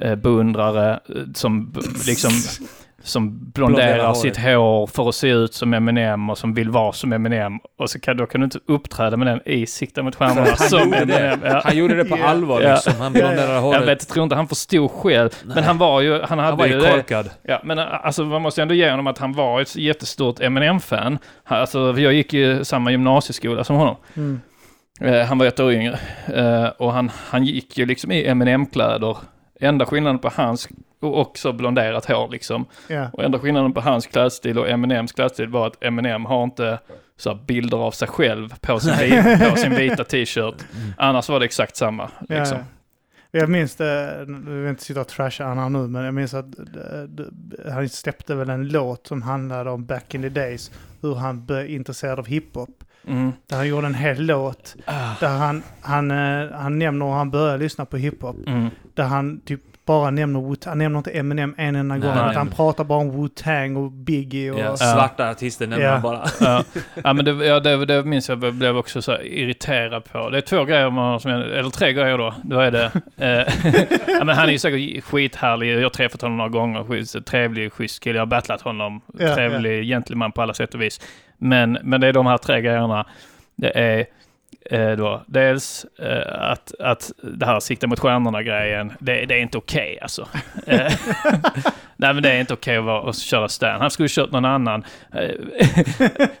eh, 0.00 0.14
beundrare 0.14 1.00
eh, 1.08 1.22
som 1.34 1.72
liksom 2.06 2.30
som 3.02 3.50
blonderar 3.52 3.86
Blonderar 3.94 4.14
sitt 4.14 4.36
hår 4.36 4.86
för 4.86 5.08
att 5.08 5.14
se 5.14 5.28
ut 5.28 5.54
som 5.54 5.74
Eminem 5.74 6.30
och 6.30 6.38
som 6.38 6.54
vill 6.54 6.70
vara 6.70 6.92
som 6.92 7.12
Eminem. 7.12 7.58
Och 7.78 7.90
så 7.90 8.00
kan, 8.00 8.16
då 8.16 8.26
kan 8.26 8.40
du 8.40 8.44
inte 8.44 8.58
uppträda 8.66 9.16
med 9.16 9.26
den 9.26 9.40
i 9.48 9.66
Sikta 9.66 10.02
mot 10.02 10.14
stjärnorna 10.16 10.46
Han 10.58 10.68
som 10.68 10.78
gjorde 10.80 11.04
det. 11.04 11.18
Eminem. 11.18 11.40
Ja. 11.44 11.60
Han 11.64 11.76
gjorde 11.76 11.94
det 11.94 12.04
på 12.04 12.14
allvar 12.24 12.60
Ja. 12.62 12.70
liksom. 12.74 12.92
Han 12.98 13.12
blonderade 13.12 13.52
Ja, 13.52 13.60
håret. 13.60 13.80
Jag 13.80 13.86
vet, 13.86 14.08
tror 14.08 14.22
inte 14.22 14.36
han 14.36 14.48
förstod 14.48 14.90
själv. 14.90 15.30
Nej. 15.44 15.54
Men 15.54 15.64
han 15.64 15.78
var 15.78 16.00
ju, 16.00 16.12
han 16.22 16.38
hade 16.38 16.42
han 16.50 16.56
var 16.58 16.66
ju 16.66 16.80
det. 16.80 16.90
korkad. 16.90 17.30
Ja, 17.42 17.60
men 17.64 17.78
ä, 17.78 17.82
alltså 17.86 18.24
man 18.24 18.42
måste 18.42 18.62
ändå 18.62 18.74
ge 18.74 18.90
honom 18.90 19.06
att 19.06 19.18
han 19.18 19.32
var 19.32 19.60
ett 19.60 19.76
jättestort 19.76 20.40
Eminem-fan. 20.40 21.18
Alltså, 21.44 21.94
jag 21.98 22.12
gick 22.12 22.32
ju 22.32 22.64
samma 22.64 22.90
gymnasieskola 22.90 23.64
som 23.64 23.76
honom. 23.76 23.96
Mm. 24.16 24.40
Eh, 25.00 25.26
han 25.26 25.38
var 25.38 25.46
ett 25.46 25.60
år 25.60 25.72
yngre. 25.72 25.98
Eh, 26.34 26.64
och 26.78 26.92
han, 26.92 27.10
han 27.30 27.44
gick 27.44 27.78
ju 27.78 27.86
liksom 27.86 28.12
i 28.12 28.26
Eminem-kläder. 28.26 29.16
Enda 29.60 29.86
skillnaden 29.86 30.18
på 30.18 30.30
hans, 30.34 30.68
och 31.00 31.20
också 31.20 31.52
blonderat 31.52 32.04
hår 32.06 32.28
liksom. 32.28 32.66
Ja. 32.88 33.10
Och 33.12 33.24
enda 33.24 33.38
skillnaden 33.38 33.72
på 33.72 33.80
hans 33.80 34.06
klädstil 34.06 34.58
och 34.58 34.68
Eminems 34.68 35.12
klädstil 35.12 35.48
var 35.48 35.66
att 35.66 35.84
Eminem 35.84 36.24
har 36.24 36.44
inte 36.44 36.78
så 37.16 37.34
bilder 37.34 37.76
av 37.78 37.90
sig 37.90 38.08
själv 38.08 38.54
på 38.60 38.80
sin, 38.80 38.92
vi- 39.00 39.50
på 39.50 39.56
sin 39.56 39.74
vita 39.76 40.04
t-shirt. 40.04 40.54
Annars 40.96 41.28
var 41.28 41.38
det 41.40 41.44
exakt 41.44 41.76
samma. 41.76 42.10
Ja. 42.28 42.38
Liksom. 42.38 42.58
Jag 43.32 43.48
minns 43.48 43.76
det, 43.76 44.16
jag 44.18 44.26
vill 44.50 44.68
inte 44.70 44.84
sitta 44.84 45.00
och 45.00 45.08
trasha 45.08 45.54
här 45.54 45.68
nu, 45.68 45.78
men 45.78 46.04
jag 46.04 46.14
minns 46.14 46.34
att 46.34 46.46
han 47.72 47.88
släppte 47.88 48.34
väl 48.34 48.50
en 48.50 48.68
låt 48.68 49.06
som 49.06 49.22
handlade 49.22 49.70
om 49.70 49.86
back 49.86 50.14
in 50.14 50.22
the 50.22 50.28
days, 50.28 50.70
hur 51.02 51.14
han 51.14 51.46
blev 51.46 51.70
intresserad 51.70 52.18
av 52.18 52.26
hiphop. 52.26 52.79
Mm. 53.06 53.32
Där 53.46 53.56
han 53.56 53.68
gjorde 53.68 53.86
en 53.86 53.94
hel 53.94 54.26
låt 54.26 54.76
Ah. 54.86 55.14
där 55.20 55.28
han, 55.38 55.62
han, 55.80 56.10
eh, 56.10 56.50
han 56.52 56.78
nämner 56.78 57.06
hur 57.06 57.12
han 57.12 57.30
började 57.30 57.58
lyssna 57.58 57.84
på 57.84 57.96
hiphop. 57.96 58.36
Mm. 58.46 58.68
Där 58.94 59.04
han 59.04 59.40
typ 59.40 59.60
bara 59.90 60.10
nämner 60.10 60.40
Wu 60.40 60.56
han 60.64 60.78
nämner 60.78 60.98
inte 60.98 61.10
Eminem 61.10 61.54
en 61.58 61.76
enda 61.76 61.98
gång, 61.98 62.14
Nej. 62.14 62.34
han 62.34 62.48
pratar 62.48 62.84
bara 62.84 62.98
om 62.98 63.10
Wu-Tang 63.10 63.76
och 63.76 63.92
Biggie 63.92 64.50
och... 64.50 64.60
Ja, 64.60 64.76
svarta 64.76 65.30
artister 65.30 65.66
nämner 65.66 65.86
Ja. 65.86 65.92
man 65.92 66.02
bara. 66.02 66.24
Ja, 66.40 66.64
ja 67.04 67.12
men 67.12 67.24
det, 67.24 67.46
ja, 67.46 67.60
det, 67.60 67.84
det 67.86 68.04
minns 68.04 68.28
jag, 68.28 68.54
blev 68.54 68.76
också 68.76 69.02
så 69.02 69.20
irriterad 69.20 70.04
på. 70.04 70.30
Det 70.30 70.36
är 70.38 70.42
två 70.42 70.64
grejer, 70.64 70.90
man, 70.90 71.20
som 71.20 71.30
jag, 71.30 71.40
eller 71.40 71.70
tre 71.70 71.92
grejer 71.92 72.18
då. 72.18 72.34
Då 72.42 72.58
är 72.58 72.70
det... 72.70 72.90
Eh, 73.16 73.54
ja, 74.18 74.24
men 74.24 74.36
han 74.36 74.48
är 74.48 74.52
ju 74.52 74.58
säkert 74.58 75.04
skithärlig, 75.04 75.74
jag 75.74 75.82
har 75.82 75.90
träffat 75.90 76.22
honom 76.22 76.36
några 76.36 76.50
gånger. 76.50 77.20
Trevlig, 77.20 77.72
schysst 77.72 78.02
kille. 78.02 78.16
Jag 78.16 78.22
har 78.22 78.26
battlat 78.26 78.60
honom. 78.60 79.00
Ja, 79.18 79.34
trevlig 79.34 79.84
gentleman 79.88 80.32
på 80.32 80.42
alla 80.42 80.54
sätt 80.54 80.74
och 80.74 80.82
vis. 80.82 81.00
Men, 81.38 81.78
men 81.82 82.00
det 82.00 82.06
är 82.06 82.12
de 82.12 82.26
här 82.26 82.38
tre 82.38 82.60
grejerna. 82.60 83.06
Det 83.56 83.78
är 83.78 84.06
eh, 84.70 84.90
då 84.90 85.22
dels 85.26 85.86
eh, 85.98 86.50
att, 86.50 86.74
att 86.80 87.12
det 87.22 87.46
här 87.46 87.60
sikta 87.60 87.86
mot 87.86 88.00
stjärnorna-grejen, 88.00 88.92
det, 88.98 89.26
det 89.26 89.34
är 89.34 89.38
inte 89.40 89.58
okej 89.58 89.98
alltså. 90.02 90.28
Eh, 90.66 90.92
Nej 91.96 92.14
men 92.14 92.22
det 92.22 92.30
är 92.30 92.40
inte 92.40 92.54
okej 92.54 92.76
att, 92.76 92.84
vara, 92.84 93.10
att 93.10 93.18
köra 93.18 93.48
Stan. 93.48 93.80
Han 93.80 93.90
skulle 93.90 94.08
kört 94.08 94.30
någon 94.30 94.44
annan. 94.44 94.84
Eh, 95.14 95.30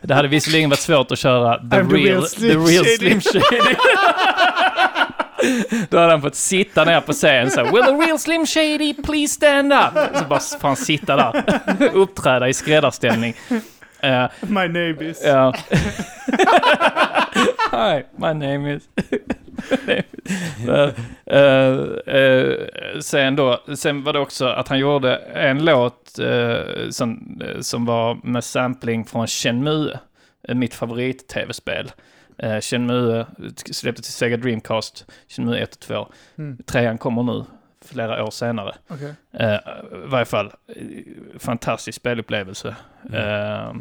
det 0.00 0.14
hade 0.14 0.28
visserligen 0.28 0.70
varit 0.70 0.80
svårt 0.80 1.12
att 1.12 1.18
köra 1.18 1.58
the, 1.58 1.64
I'm 1.64 1.90
the 1.90 1.96
real, 1.96 2.22
the 2.22 2.54
real. 2.54 2.84
Slim 2.84 3.20
Shady. 3.20 3.74
Då 5.90 5.98
hade 5.98 6.10
han 6.12 6.22
fått 6.22 6.34
sitta 6.34 6.84
ner 6.84 7.00
på 7.00 7.12
scen 7.12 7.50
så 7.50 7.62
Will 7.62 7.84
the 7.84 7.92
real 7.92 8.18
Slim 8.18 8.46
Shady 8.46 8.94
please 8.94 9.34
stand 9.34 9.72
up? 9.72 10.16
Så 10.18 10.24
bara 10.24 10.40
får 10.40 10.68
han 10.68 10.76
sitta 10.76 11.16
där. 11.16 11.44
Uppträda 11.92 12.48
i 12.48 12.54
skräddarställning. 12.54 13.34
Eh, 14.02 14.28
My 14.40 14.68
name 14.68 14.96
is... 15.00 15.24
Ja. 15.24 15.54
Hi, 17.72 18.02
my 18.16 18.34
name 18.34 18.74
is... 18.74 18.88
uh, 20.68 20.90
uh, 21.36 23.00
sen 23.00 23.36
då, 23.36 23.64
sen 23.76 24.04
var 24.04 24.12
det 24.12 24.18
också 24.18 24.46
att 24.46 24.68
han 24.68 24.78
gjorde 24.78 25.16
en 25.16 25.64
låt 25.64 26.18
eh, 26.18 26.88
som, 26.90 27.40
eh, 27.44 27.60
som 27.60 27.84
var 27.84 28.18
med 28.22 28.44
sampling 28.44 29.04
från 29.04 29.26
Shenmue, 29.26 29.98
eh, 30.48 30.54
mitt 30.54 30.74
favorit-tv-spel. 30.74 31.92
Uh, 32.44 32.60
Shenmue 32.60 33.26
släppte 33.72 34.02
till 34.02 34.12
Sega 34.12 34.36
Dreamcast, 34.36 35.12
Shenmue 35.28 35.58
1 35.58 35.74
och 35.74 35.80
2. 35.80 36.08
Mm. 36.38 36.58
Trean 36.66 36.98
kommer 36.98 37.22
nu, 37.22 37.44
flera 37.84 38.24
år 38.24 38.30
senare. 38.30 38.74
Okej. 38.88 39.14
Eh, 39.32 39.54
I 39.54 40.06
varje 40.06 40.24
fall, 40.24 40.52
fantastisk 41.38 41.96
spelupplevelse. 41.96 42.76
Eh, 43.12 43.74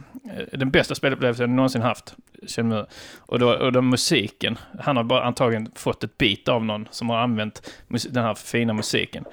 den 0.53 0.71
bästa 0.71 0.95
spelupplevelsen 0.95 1.49
jag 1.49 1.55
någonsin 1.55 1.81
haft, 1.81 2.15
känner 2.47 2.75
jag. 2.75 2.85
Och 3.19 3.39
då, 3.39 3.53
och 3.53 3.71
då 3.71 3.81
musiken, 3.81 4.57
han 4.79 4.97
har 4.97 5.03
bara 5.03 5.23
antagligen 5.23 5.71
fått 5.75 6.03
ett 6.03 6.17
bit 6.17 6.47
av 6.47 6.65
någon 6.65 6.87
som 6.91 7.09
har 7.09 7.17
använt 7.17 7.71
den 8.09 8.23
här 8.23 8.33
fina 8.33 8.73
musiken. 8.73 9.23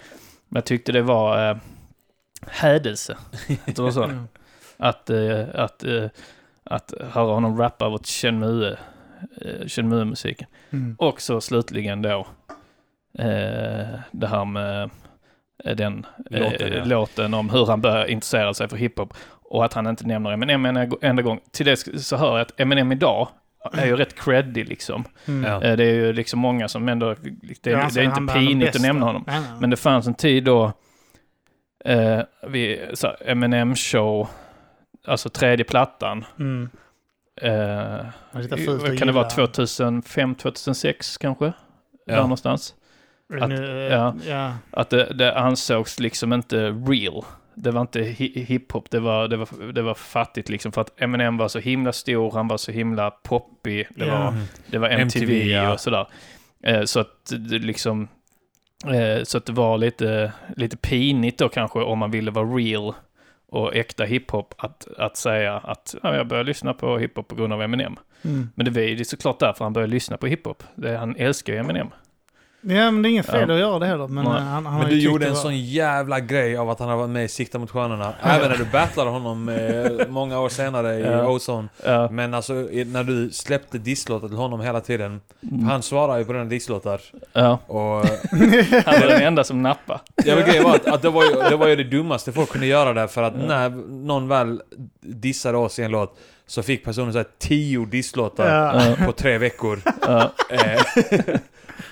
Men 0.49 0.57
jag 0.57 0.65
tyckte 0.65 0.93
det 0.93 1.03
var 1.03 1.51
eh, 1.51 1.57
hädelse. 2.47 3.17
Det 3.65 3.79
var 3.79 3.91
så. 3.91 4.11
Mm. 4.77 4.89
Att, 4.89 5.11
eh, 5.11 5.45
att, 5.55 5.85
eh, 5.85 6.05
att 6.65 6.95
höra 7.11 7.35
honom 7.35 7.59
rappa 7.59 7.89
åt 7.89 8.07
Shenmue, 8.07 8.79
eh, 9.41 9.67
Shenmue-musiken. 9.67 10.49
Mm. 10.71 10.97
Och 10.99 11.21
så 11.21 11.41
slutligen 11.41 12.03
då 12.03 12.27
eh, 13.19 13.99
det 14.13 14.27
här 14.27 14.45
med 14.45 14.91
eh, 15.65 15.77
den 15.77 16.07
eh, 16.31 16.41
Låten, 16.41 16.73
ja. 16.73 16.85
låten 16.85 17.35
om 17.35 17.51
hur 17.51 17.67
han 17.67 17.81
börjar 17.81 18.05
intressera 18.07 18.55
sig 18.55 18.69
för 18.69 18.77
hiphop 18.77 19.15
och 19.29 19.65
att 19.65 19.73
han 19.73 19.87
inte 19.87 20.07
nämner 20.07 20.33
Eminem 20.33 20.67
en 20.67 20.93
enda 21.03 21.23
gång. 21.23 21.41
Till 21.53 21.67
det 21.67 21.77
så 22.01 22.17
hör 22.17 22.33
jag 22.33 22.41
att 22.41 22.61
Eminem 22.61 22.93
idag 22.93 23.29
är 23.73 23.87
ju 23.87 23.97
rätt 23.97 24.15
creddig 24.21 24.69
liksom. 24.69 25.05
Mm. 25.27 25.51
Ja. 25.53 25.63
Eh, 25.63 25.77
det 25.77 25.85
är 25.85 25.95
ju 25.95 26.13
liksom 26.13 26.41
många 26.41 26.69
som 26.69 26.89
ändå, 26.89 27.15
det, 27.63 27.71
Ja, 27.71 27.79
är- 27.79 27.83
alltså, 27.83 27.99
det 27.99 28.05
är 28.05 28.09
inte 28.09 28.21
den 28.21 28.29
pinigt 28.47 28.77
att 28.77 28.83
nämna 28.83 29.07
honom. 29.07 29.25
Nej, 29.27 29.41
nej, 29.41 29.49
nej. 29.51 29.61
Men 29.61 29.71
det 29.71 29.77
fanns 29.77 30.07
en 30.07 30.15
tid 30.15 30.45
då 30.45 30.73
eh, 31.85 32.21
vi, 32.49 32.91
så 32.95 33.07
här, 33.07 33.17
Eminem 33.31 33.75
show, 33.77 34.29
alltså 35.07 35.29
tredje 35.29 35.65
plattan. 35.65 36.25
Mm. 36.39 36.69
Eh, 37.43 37.51
kan 38.33 38.51
det 38.51 39.13
vara 39.13 39.25
gilla. 39.25 39.29
2005, 39.29 40.35
2006 40.35 41.17
kanske? 41.19 41.45
Ja. 42.07 42.15
Där 42.15 42.21
någonstans. 42.23 42.75
Att- 43.35 43.49
Nu, 43.49 43.87
eh, 43.87 43.93
ja. 43.95 44.15
ja. 44.29 44.53
Att 44.71 44.91
det, 44.91 45.13
det 45.15 45.35
ansågs 45.39 46.01
liksom 46.01 46.33
inte 46.33 46.71
real. 46.71 47.25
Det 47.55 47.71
var 47.71 47.81
inte 47.81 48.01
hi- 48.01 48.45
hiphop, 48.45 48.91
det 48.91 49.01
var, 49.01 49.29
det, 49.29 49.37
var, 49.37 49.73
det 49.73 49.83
var 49.83 49.95
fattigt 49.95 50.49
liksom. 50.49 50.73
För 50.73 50.81
att 50.81 51.01
Eminem 51.01 51.37
var 51.37 51.49
så 51.49 51.59
himla 51.59 51.93
stor, 51.93 52.31
han 52.33 52.49
var 52.49 52.57
så 52.57 52.73
himla 52.73 53.11
poppig. 53.11 53.87
Det, 53.91 54.07
Ja. 54.07 54.19
var, 54.25 54.35
det 54.67 54.79
var 54.79 54.89
MTV, 54.89 55.25
MTV, 55.25 55.53
ja. 55.53 55.73
och 55.73 55.81
sådär. 55.81 56.07
Eh, 56.63 56.83
så 56.83 57.01
att 57.01 57.33
det 57.51 57.59
liksom... 57.59 58.09
Eh, 58.87 59.23
så 59.25 59.39
att 59.39 59.47
det 59.47 59.53
var 59.53 59.79
lite, 59.79 60.33
lite 60.57 60.77
pinigt 60.77 61.39
då 61.39 61.49
kanske 61.49 61.79
om 61.79 61.99
man 61.99 62.11
ville 62.11 62.31
vara 62.31 62.47
real 62.47 62.95
och 63.49 63.77
äkta 63.77 64.05
hiphop 64.05 64.55
att, 64.59 64.89
att 64.99 65.17
säga 65.17 65.57
att 65.57 65.95
ja, 66.03 66.17
jag 66.17 66.27
började 66.29 66.47
lyssna 66.49 66.75
på 66.75 66.99
hiphop 66.99 67.29
på 67.29 67.35
grund 67.35 67.53
av 67.53 67.63
Eminem. 67.63 67.97
Mm. 68.25 68.49
Men 68.55 68.65
det 68.65 68.71
var 68.71 68.81
ju 68.81 69.05
såklart 69.05 69.39
därför 69.41 69.65
han 69.65 69.73
började 69.73 69.91
lyssna 69.91 70.17
på 70.17 70.27
hiphop. 70.27 70.63
Det, 70.75 70.97
han 70.97 71.17
älskar 71.17 71.53
ju 71.53 71.59
Eminem. 71.59 71.89
Ja, 72.69 72.91
men 72.91 73.03
det 73.03 73.09
är 73.09 73.11
inget 73.11 73.27
fel 73.27 73.49
Ja. 73.49 73.55
att 73.55 73.61
göra 73.61 73.79
det 73.79 73.87
heller. 73.87 74.09
Men, 74.09 74.25
Nej. 74.25 74.37
eh, 74.37 74.43
han, 74.43 74.67
han 74.67 74.79
Men 74.81 74.89
du 74.89 74.99
gjorde 75.01 75.27
en 75.27 75.33
var- 75.33 75.41
sån 75.41 75.59
jävla 75.59 76.21
grej 76.21 76.57
av 76.57 76.71
att 76.71 76.79
han 76.81 76.89
har 76.89 76.97
varit 76.97 77.11
med 77.11 77.25
i 77.25 77.29
Sikta 77.29 77.59
mot 77.59 77.71
stjärnorna. 77.71 78.13
Även 78.23 78.51
när 78.51 78.57
du 78.59 78.65
battlade 78.65 79.11
honom 79.11 79.49
eh, 79.49 80.07
många 80.09 80.41
år 80.41 80.49
senare 80.49 80.95
i 80.95 81.03
Ja. 81.07 81.29
Ozone. 81.29 81.69
Ja. 81.85 82.09
Men 82.11 82.35
alltså 82.35 82.53
när 82.87 83.05
du 83.05 83.31
släppte 83.31 83.79
disslåtar 83.79 84.29
till 84.29 84.37
honom 84.37 84.61
hela 84.61 84.81
tiden. 84.81 85.21
Mm. 85.53 85.65
Han 85.65 85.83
svarar 85.83 86.19
ju 86.19 86.25
på 86.25 86.33
dina 86.33 86.45
disslåtar. 86.45 87.01
Ja, 87.33 87.59
Och 87.67 87.83
han 88.85 89.01
var 89.01 89.07
den 89.09 89.23
enda 89.23 89.45
som 89.45 89.63
nappade. 89.63 90.01
Ja 90.25 90.35
men 90.37 90.45
grejen 90.45 90.65
var 90.65 90.75
att, 90.75 90.87
att 90.87 91.03
det, 91.03 91.11
var 91.11 91.25
ju, 91.25 91.31
det 91.51 91.57
var 91.57 91.67
ju 91.69 91.77
det 91.77 91.85
dummaste 91.85 92.33
folk 92.33 92.51
kunde 92.51 92.67
göra 92.67 92.93
där 92.93 93.07
för 93.07 93.23
att 93.23 93.35
Ja. 93.41 93.47
när 93.47 93.69
någon 94.07 94.29
väl 94.29 94.63
dissade 95.01 95.59
oss 95.59 95.79
i 95.79 95.83
en 95.83 95.91
låt 95.91 96.19
så 96.47 96.63
fick 96.63 96.85
personen 96.85 97.13
så 97.13 97.19
här 97.19 97.27
tio 97.39 97.85
disslåtar 97.87 98.71
Ja. 98.99 99.07
på 99.07 99.13
tre 99.13 99.39
veckor. 99.39 99.81
Ja. 100.07 100.31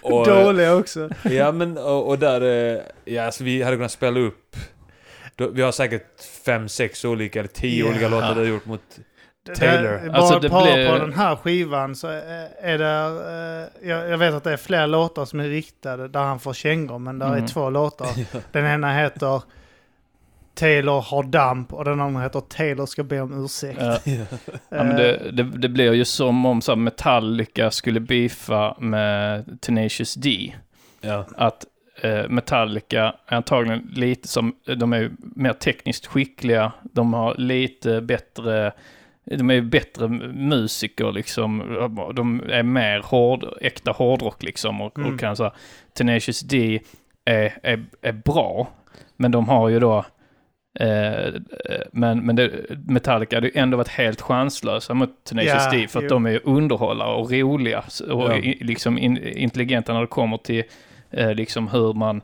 Eh, 0.05 0.11
och, 0.13 0.27
Dåliga 0.45 0.75
också. 0.77 1.09
Ja 1.23 1.53
men 1.53 1.79
och, 1.79 2.09
och 2.09 2.19
där, 2.19 2.41
eh, 2.75 2.81
ja 3.05 3.25
alltså 3.25 3.45
vi 3.45 3.63
hade 3.63 3.77
kunnat 3.77 3.93
spela 3.93 4.21
upp 4.21 4.57
då, 5.37 5.49
Vi 5.49 5.63
har 5.63 5.73
säkert 5.73 6.07
fem, 6.45 6.69
sex 6.69 7.05
olika 7.05 7.39
eller 7.39 7.49
tio 7.49 7.85
Ja. 7.85 7.91
olika 7.91 8.09
låtar 8.09 8.35
du 8.35 8.41
har 8.41 8.47
gjort 8.49 8.67
mot 8.67 8.81
Det- 9.47 9.55
Taylor. 9.55 10.01
Det, 10.05 10.11
bara, 10.11 10.19
Alltså, 10.19 10.39
det 10.41 10.49
bara 10.49 10.63
blir- 10.75 10.89
på 10.93 10.99
den 10.99 11.13
här 11.13 11.37
skivan 11.37 11.97
så 11.97 12.07
är 12.09 12.49
är 12.61 12.79
det... 12.79 13.69
eh, 13.83 13.89
jag, 13.91 14.09
jag 14.11 14.19
vet 14.19 14.35
att 14.35 14.45
det 14.45 14.53
är 14.53 14.57
fler 14.57 14.87
låtar 14.87 15.25
som 15.25 15.41
är 15.41 15.49
riktade 15.49 16.09
där 16.09 16.21
han 16.21 16.41
får 16.41 16.53
kängor, 16.53 16.99
men 16.99 17.19
där 17.19 17.27
Mm. 17.27 17.45
är 17.45 17.49
två 17.49 17.71
låtar. 17.71 18.09
Den 18.53 18.67
ena 18.67 18.93
heter 18.95 19.43
Taylor 20.55 21.01
har 21.01 21.23
damp 21.23 21.73
och 21.73 21.85
den 21.85 22.01
andra 22.01 22.23
heter 22.23 22.41
Taylor 22.41 22.87
ska 22.87 23.03
be 23.05 23.21
om 23.21 23.45
ursäkt. 23.45 23.81
Ja. 23.83 23.99
Ja, 24.69 24.85
men 24.85 24.97
det, 24.97 25.31
det, 25.33 25.43
det 25.43 25.69
blir 25.69 25.93
ju 25.93 26.05
som 26.05 26.47
om 26.47 26.61
så 26.61 26.73
här, 26.73 26.77
Metallica 26.77 27.71
skulle 27.71 28.01
beefa 28.01 28.77
med 28.81 29.59
Tenacious 29.61 30.15
D. 30.15 30.55
Ja. 31.01 31.27
Att 31.37 31.65
eh, 32.03 32.29
Metallica 32.29 33.15
är 33.27 33.37
antagligen 33.37 33.91
lite 33.95 34.29
som, 34.29 34.55
de 34.79 34.93
är 34.93 34.99
ju 34.99 35.11
mer 35.21 35.53
tekniskt 35.53 36.07
skickliga, 36.07 36.73
de 36.83 37.15
har 37.15 37.35
lite 37.35 38.01
bättre, 38.01 38.73
de 39.25 39.51
är 39.51 39.55
ju 39.55 39.63
bättre 39.63 40.09
musiker 40.09 41.13
liksom, 41.13 41.59
de 42.15 42.43
är 42.51 42.63
mer 42.63 43.03
hård, 43.05 43.45
äkta 43.61 43.91
hårdrock 43.91 44.43
liksom 44.43 44.81
och, 44.81 44.99
Mm. 44.99 45.15
och 45.15 45.21
kan 45.21 45.37
så 45.37 45.43
här, 45.43 45.53
Tenacious 45.93 46.41
D 46.41 46.81
är, 47.25 47.59
är, 47.63 47.85
är 48.03 48.13
bra, 48.13 48.69
men 49.17 49.31
de 49.31 49.49
har 49.49 49.69
ju 49.69 49.81
då 49.81 50.05
Eh, 50.81 51.35
men 51.93 52.27
men 52.27 52.37
det, 52.37 52.51
Metallica 52.87 53.37
hade 53.37 53.47
ju 53.47 53.53
ändå 53.55 53.77
varit 53.77 53.89
helt 53.89 54.21
chanslösa 54.21 54.95
mot 54.95 55.25
Tenacious 55.25 55.71
D 55.71 55.89
för 55.89 55.99
att 55.99 56.05
jo. 56.05 56.09
de 56.09 56.27
är 56.27 56.31
ju 56.31 56.41
underhållare 56.45 57.15
och 57.15 57.33
roliga 57.33 57.85
och 58.11 58.31
Ja. 58.31 58.37
i, 58.37 58.65
liksom 58.65 58.99
in, 58.99 59.19
intelligenta 59.19 59.93
när 59.93 60.01
det 60.01 60.07
kommer 60.07 60.37
till 60.37 60.63
eh, 61.11 61.35
liksom 61.35 61.69
hur 61.69 61.93
man 61.93 62.21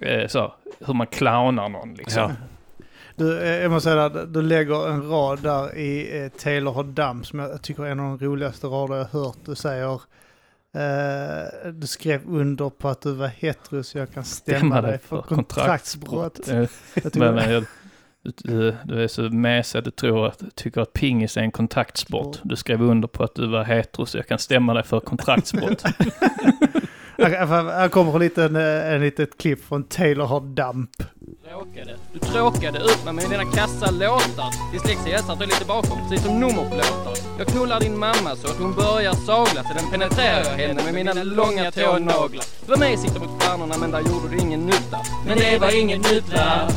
eh, 0.00 0.26
så, 0.26 0.54
hur 0.86 0.94
man 0.94 1.06
clownar 1.06 1.68
någon 1.68 1.94
liksom. 1.94 2.22
Ja. 2.22 2.30
Du, 3.16 3.40
eh, 3.42 3.62
jag 3.62 3.70
måste 3.70 3.90
säga 3.90 4.04
att 4.04 4.34
du 4.34 4.42
lägger 4.42 4.88
en 4.88 5.08
rad 5.08 5.42
där 5.42 5.76
i 5.78 6.22
eh, 6.22 6.28
Taylor 6.28 6.72
har 6.72 6.84
damp 6.84 7.26
som 7.26 7.38
jag 7.38 7.62
tycker 7.62 7.82
är 7.82 7.90
en 7.90 8.00
av 8.00 8.18
de 8.18 8.26
roligaste 8.26 8.66
rader 8.66 8.96
jag 8.96 9.04
hört. 9.04 9.36
Du 9.44 9.54
säger 9.54 10.00
du 11.74 11.86
skrev 11.86 12.20
under 12.26 12.70
på 12.70 12.88
att 12.88 13.00
du 13.00 13.12
var 13.12 13.26
hetero 13.28 13.82
så 13.82 13.98
jag 13.98 14.12
kan 14.12 14.24
stämma 14.24 14.80
dig 14.80 14.98
för 14.98 15.22
kontraktsbrott. 15.22 16.48
Eh, 16.48 16.56
Jag 16.94 17.12
tycker 17.12 17.32
Men, 17.32 17.38
eh, 17.54 17.62
du, 18.22 18.76
du 18.84 19.02
är 19.02 19.08
så 19.08 19.22
mesig 19.22 19.78
att 19.78 19.84
du 19.84 19.90
tror 19.90 20.26
att, 20.26 20.42
tycker 20.54 20.80
att 20.80 20.92
pingis 20.92 21.36
är 21.36 21.40
en 21.40 21.50
kontaktsport. 21.52 22.38
Du 22.42 22.56
skrev 22.64 22.82
under 22.82 23.08
på 23.08 23.24
att 23.24 23.34
du 23.34 23.46
var 23.46 23.64
hetero 23.64 24.06
så 24.06 24.18
jag 24.18 24.26
kan 24.26 24.38
stämma 24.38 24.74
dig 24.74 24.82
för 24.82 25.00
kontraktsbrott. 25.00 25.84
Här 27.18 27.88
kommer 27.88 28.14
en 28.14 28.20
liten, 28.20 28.56
eh, 28.56 28.92
en 28.92 29.00
litet 29.00 29.38
klipp 29.38 29.64
från 29.64 29.84
Taylor 29.84 30.24
har 30.26 30.40
damp. 30.40 30.90
Tråkade. 31.54 31.96
Du 32.12 32.18
tråkade 32.18 32.78
ut 32.78 33.04
mig 33.04 33.14
med 33.14 33.30
dina 33.30 33.44
kassa 33.44 33.90
låtar. 33.90 34.72
Dyslexia 34.72 35.34
du 35.38 35.44
är 35.44 35.46
lite 35.46 35.64
bakom, 35.64 35.98
precis 36.08 36.26
som 36.26 36.40
nummerplåtar. 36.40 37.14
Jag 37.38 37.46
knullar 37.46 37.80
din 37.80 37.98
mamma 37.98 38.36
så 38.36 38.48
att 38.48 38.58
hon 38.58 38.74
börjar 38.74 39.14
sagla, 39.14 39.62
Sedan 39.62 39.90
penetrerar 39.90 40.44
jag 40.44 40.68
henne 40.68 40.82
med 40.84 40.94
mina 40.94 41.12
långa 41.12 41.70
tånaglar. 41.70 42.44
Du 42.66 42.70
var 42.70 42.76
med 42.76 42.92
i 42.92 42.96
Sikta 42.96 43.18
mot 43.18 43.42
stjärnorna 43.42 43.78
men 43.78 43.90
där 43.90 44.00
gjorde 44.00 44.28
du 44.30 44.38
ingen 44.38 44.66
nytta. 44.66 44.98
Men 45.26 45.38
det 45.38 45.58
var 45.58 45.80
ingen 45.80 46.00
nytta. 46.00 46.68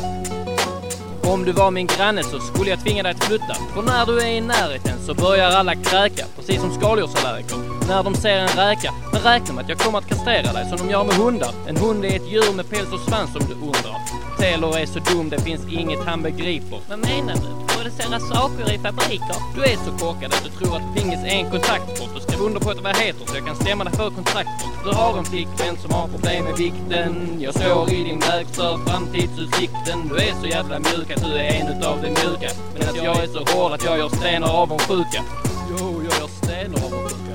Om 1.34 1.46
du 1.46 1.52
var 1.52 1.72
min 1.72 1.88
granne 1.88 2.24
så 2.24 2.40
skulle 2.40 2.70
jag 2.70 2.80
tvinga 2.80 3.04
dig 3.04 3.12
att 3.12 3.24
flytta. 3.24 3.54
För 3.74 3.82
när 3.82 4.06
du 4.06 4.20
är 4.20 4.28
i 4.28 4.42
närheten 4.42 5.00
så 5.06 5.14
börjar 5.14 5.52
alla 5.52 5.76
kräka, 5.76 6.26
precis 6.36 6.62
som 6.62 6.74
skaldjursallergiker. 6.74 7.58
När 7.88 8.04
de 8.04 8.16
ser 8.16 8.38
en 8.38 8.48
räka, 8.48 8.94
men 9.14 9.22
räkna 9.22 9.54
med 9.54 9.64
att 9.64 9.70
jag 9.70 9.80
kommer 9.80 9.98
att 9.98 10.08
kastrera 10.08 10.54
dig 10.54 10.70
som 10.70 10.78
de 10.78 10.90
gör 10.90 11.04
med 11.04 11.16
hundar. 11.16 11.52
En 11.68 11.78
hund 11.78 12.06
är 12.06 12.16
ett 12.16 12.32
djur 12.32 12.54
med 12.56 12.70
päls 12.70 12.94
och 12.94 13.00
svans 13.00 13.36
om 13.36 13.42
du 13.48 13.54
undrar. 13.54 13.98
Taylor 14.38 14.78
är 14.78 14.86
så 14.86 15.00
dum, 15.00 15.30
det 15.30 15.42
finns 15.42 15.62
inget 15.70 16.06
han 16.06 16.22
begriper. 16.22 16.80
Vad 16.90 17.00
menar 17.00 17.34
du? 17.34 17.67
Producera 17.88 18.20
saker 18.20 18.74
i 18.74 18.78
fabriker? 18.78 19.36
Du 19.56 19.64
är 19.64 19.76
så 19.76 19.92
korkad 20.06 20.34
att 20.34 20.44
du 20.44 20.50
tror 20.50 20.76
att 20.76 20.96
pingis 20.96 21.20
är 21.24 21.28
en 21.28 21.52
kontaktsport. 21.52 22.10
Du 22.16 22.22
skrev 22.22 22.42
under 22.42 22.60
på 22.60 22.70
att 22.70 22.84
det 22.84 23.04
heter 23.06 23.26
så 23.26 23.36
jag 23.36 23.46
kan 23.46 23.56
stämma 23.56 23.84
dig 23.84 23.94
för 23.94 24.10
kontraktsport. 24.10 24.84
Du 24.84 24.90
har 24.90 25.18
en 25.18 25.26
flickvän 25.26 25.78
som 25.78 25.92
har 25.94 26.08
problem 26.08 26.44
med 26.44 26.58
vikten. 26.58 27.38
Jag 27.40 27.54
står 27.54 27.94
i 27.94 28.04
din 28.04 28.20
väg 28.20 28.48
för 28.48 28.78
framtidsutsikten. 28.78 30.08
Du 30.10 30.16
är 30.16 30.34
så 30.42 30.48
jävla 30.48 30.80
mjuk 30.80 31.12
att 31.12 31.24
du 31.26 31.32
är 31.32 31.52
en 31.54 31.78
utav 31.78 32.02
de 32.02 32.08
mjuka. 32.08 32.50
Men 32.74 32.90
att 32.90 33.04
jag 33.04 33.24
är 33.24 33.28
så 33.28 33.40
hård 33.52 33.72
att 33.72 33.84
jag 33.84 33.98
gör 33.98 34.10
stenar 34.10 34.48
avundsjuka. 34.48 35.24
Jo, 35.70 36.04
jag 36.10 36.20
gör 36.20 36.28
stenar 36.28 36.78
avundsjuka. 36.86 37.27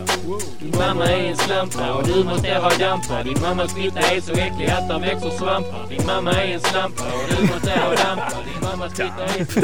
Din 0.61 0.71
mamma 0.79 1.05
är 1.07 1.29
en 1.31 1.37
slampa 1.37 1.93
och 1.95 2.07
du 2.07 2.25
måste 2.25 2.55
ha 2.55 2.71
dampa. 2.79 3.23
Din 3.23 3.41
mammas 3.43 3.75
fitta 3.75 3.99
är 4.01 4.21
så 4.21 4.33
äcklig 4.33 4.71
att 4.71 4.89
där 4.89 4.99
växer 4.99 5.31
svampar. 5.31 5.87
Din 5.89 6.07
mamma 6.07 6.33
är 6.33 6.55
en 6.55 6.61
slampa 6.61 7.03
och 7.05 7.37
du 7.37 7.47
måste 7.47 7.71
ha 7.71 7.89
dampa. 7.95 8.33
Din 8.45 8.69
mammas 8.71 8.93
fitta 8.93 9.25
är 9.25 9.45
så 9.45 9.61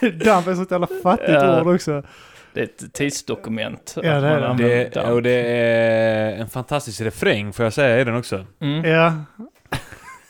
äcklig. 0.00 0.24
damp 0.24 0.46
är 0.46 0.50
ett 0.50 0.56
sånt 0.56 0.70
jävla 0.70 0.88
fattigt 1.02 1.28
Ja. 1.28 1.60
ord 1.62 1.74
också. 1.74 2.02
Det 2.52 2.60
är 2.60 2.64
ett 2.64 2.92
tidsdokument. 2.92 3.92
Ja, 3.96 4.02
det 4.02 4.28
är 4.28 4.54
det. 4.54 4.90
Det, 4.94 5.00
och 5.10 5.22
det 5.22 5.30
är 5.30 6.32
en 6.36 6.48
fantastisk 6.48 7.00
refräng 7.00 7.52
får 7.52 7.64
jag 7.64 7.72
säga 7.72 8.00
i 8.00 8.04
den 8.04 8.16
också. 8.16 8.46
Mm. 8.60 8.84
Ja. 8.84 9.12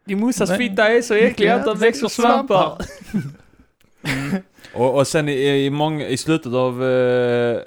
Din 0.06 0.20
morsas 0.20 0.58
fitta 0.58 0.90
är 0.90 1.02
så 1.02 1.14
äcklig 1.14 1.48
att 1.50 1.66
den 1.66 1.78
växer 1.78 2.08
svampar. 2.08 2.78
Och, 4.74 4.96
och 4.96 5.08
sen 5.08 5.30
i, 5.30 5.66
i, 5.66 5.70
många, 5.70 6.08
i 6.08 6.18
slutet 6.18 6.54
av, 6.54 6.84
eh, 6.84 7.60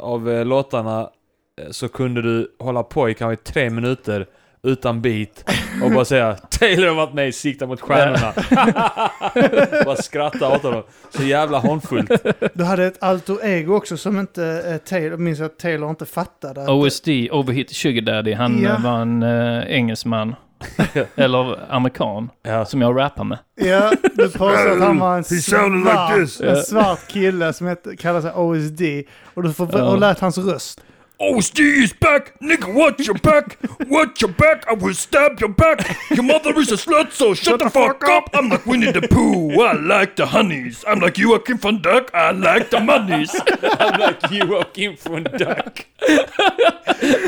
av 0.00 0.30
eh, 0.30 0.44
låtarna 0.44 1.00
eh, 1.60 1.70
så 1.70 1.88
kunde 1.88 2.22
du 2.22 2.50
hålla 2.58 2.82
på 2.82 3.10
i 3.10 3.14
kanske 3.14 3.52
tre 3.52 3.70
minuter 3.70 4.26
utan 4.62 5.02
beat 5.02 5.44
och 5.84 5.90
bara 5.90 6.04
säga 6.04 6.34
Taylor 6.50 6.88
har 6.88 6.94
varit 6.94 7.14
med 7.14 7.28
i 7.28 7.32
Sikta 7.32 7.66
mot 7.66 7.80
stjärnorna. 7.80 8.32
bara 9.84 9.96
skratta 9.96 10.54
åt 10.56 10.62
honom. 10.62 10.82
Så 11.10 11.22
jävla 11.22 11.58
hånfullt. 11.58 12.10
Du 12.54 12.64
hade 12.64 12.86
ett 12.86 13.02
alter 13.02 13.46
ego 13.46 13.74
också 13.76 13.96
som 13.96 14.18
inte 14.20 14.44
eh, 14.70 14.76
Taylor, 14.76 15.16
minns 15.16 15.40
att 15.40 15.58
Taylor 15.58 15.90
inte 15.90 16.06
fattade. 16.06 16.62
Att, 16.62 16.68
OSD, 16.68 17.08
Overhit 17.30 17.70
Sugar 17.76 18.02
Daddy, 18.02 18.32
han 18.32 18.62
Ja. 18.62 18.70
eh, 18.70 18.82
var 18.84 19.00
en 19.02 19.22
eh, 19.22 19.64
engelsman. 19.76 20.34
Eller 21.16 21.72
amerikan. 21.72 22.30
Ja. 22.42 22.64
Som 22.64 22.82
jag 22.82 22.98
rappar 22.98 23.24
med. 23.24 23.38
Ja, 23.54 23.92
du 24.14 24.30
påstår 24.30 24.70
att 24.70 24.80
han 24.80 24.98
var 24.98 25.16
en 25.16 25.24
sounded 25.24 25.80
like 25.80 25.92
svart, 25.94 26.14
this. 26.14 26.40
en 26.40 26.56
svart 26.56 27.08
kille 27.08 27.52
som 27.52 27.66
hette, 27.66 27.96
kallar 27.96 28.20
sig 28.20 28.32
OSD. 28.32 28.82
Och 29.34 29.42
du 29.42 29.52
får, 29.52 29.82
och 29.82 29.98
lät 29.98 30.20
hans 30.20 30.38
röst. 30.38 30.80
OSD 31.20 31.60
is 31.60 31.92
back! 31.92 32.34
Nigga 32.40 32.74
watch 32.74 33.06
your 33.06 33.14
back! 33.18 33.56
Watch 33.88 34.20
your 34.20 34.32
back! 34.32 34.66
I 34.68 34.74
will 34.74 34.94
stab 34.94 35.38
your 35.38 35.48
back! 35.50 35.96
Your 36.10 36.24
mother 36.24 36.58
is 36.58 36.72
a 36.72 36.76
slut 36.76 37.12
so 37.12 37.34
shut 37.34 37.60
the 37.60 37.70
fuck 37.70 38.02
up! 38.08 38.30
I'm 38.34 38.48
like 38.48 38.66
Winnie 38.66 38.90
the 38.90 39.02
Pooh! 39.02 39.62
I 39.62 39.74
like 39.74 40.16
the 40.16 40.26
honeys! 40.26 40.84
I'm 40.88 40.98
like 40.98 41.14
Joakim 41.14 41.60
von 41.60 41.80
Duck! 41.80 42.10
I 42.12 42.32
like 42.32 42.70
the 42.70 42.80
monies! 42.80 43.30
I'm 43.80 44.00
like 44.00 44.20
Joakim 44.22 44.96
von 44.98 45.22
Duck! 45.22 45.86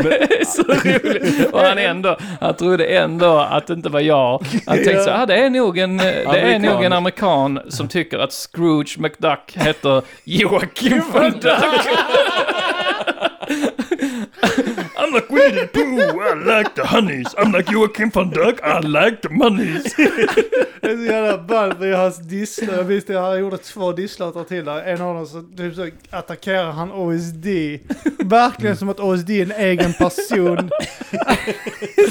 Det 0.02 0.40
är 0.40 0.44
så 0.44 0.62
roligt. 0.62 1.52
Och 1.52 1.60
han 1.60 1.78
ändå, 1.78 2.16
han 2.40 2.56
trodde 2.56 2.84
ändå 2.86 3.38
att 3.38 3.66
det 3.66 3.72
inte 3.72 3.88
var 3.88 4.00
jag. 4.00 4.46
Han 4.66 4.76
tänkte 4.76 5.02
så, 5.02 5.10
ah, 5.10 5.26
det 5.26 5.36
är 5.36 5.50
nog 5.50 5.78
en, 5.78 5.96
det 5.96 6.04
är 6.04 6.26
Amerikan. 6.26 6.62
nog 6.62 6.84
en 6.84 6.92
amerikan 6.92 7.60
som 7.68 7.88
tycker 7.88 8.18
att 8.18 8.32
Scrooge 8.32 8.98
McDuck 8.98 9.52
heter 9.54 10.02
Joakim 10.24 11.02
von 11.12 11.30
Duck. 11.30 11.88
Like 15.16 15.30
Winnie 15.30 15.60
the 15.60 15.66
Pooh! 15.68 16.20
I 16.20 16.34
like 16.34 16.74
the 16.74 16.84
honeys! 16.84 17.34
I'm 17.38 17.50
like 17.50 17.72
Joakim 17.72 18.12
von 18.12 18.30
Duck! 18.30 18.60
I 18.62 18.80
like 18.80 19.22
the 19.22 19.30
monies! 19.30 19.94
Det 20.80 20.92
är 20.92 20.96
så 20.96 21.02
jävla 21.12 21.38
ballt 21.38 21.80
med 21.80 21.96
hans 21.96 22.18
disslåt. 22.18 22.76
Jag 22.76 22.86
minns 22.86 23.04
det, 23.04 23.18
han 23.18 23.40
gjorde 23.40 23.58
två 23.58 23.92
disslåtar 23.92 24.44
till 24.44 24.64
där. 24.64 24.82
En 24.82 25.02
av 25.02 25.14
dem 25.14 25.26
så, 25.26 25.42
typ 25.56 25.74
så 25.74 25.88
attackerar 26.10 26.70
han 26.70 26.92
OSD. 26.92 27.46
Verkligen 28.18 28.76
som 28.76 28.88
att 28.88 29.00
OSD 29.00 29.30
är 29.30 29.42
en 29.42 29.52
egen 29.52 29.92
person. 29.92 30.70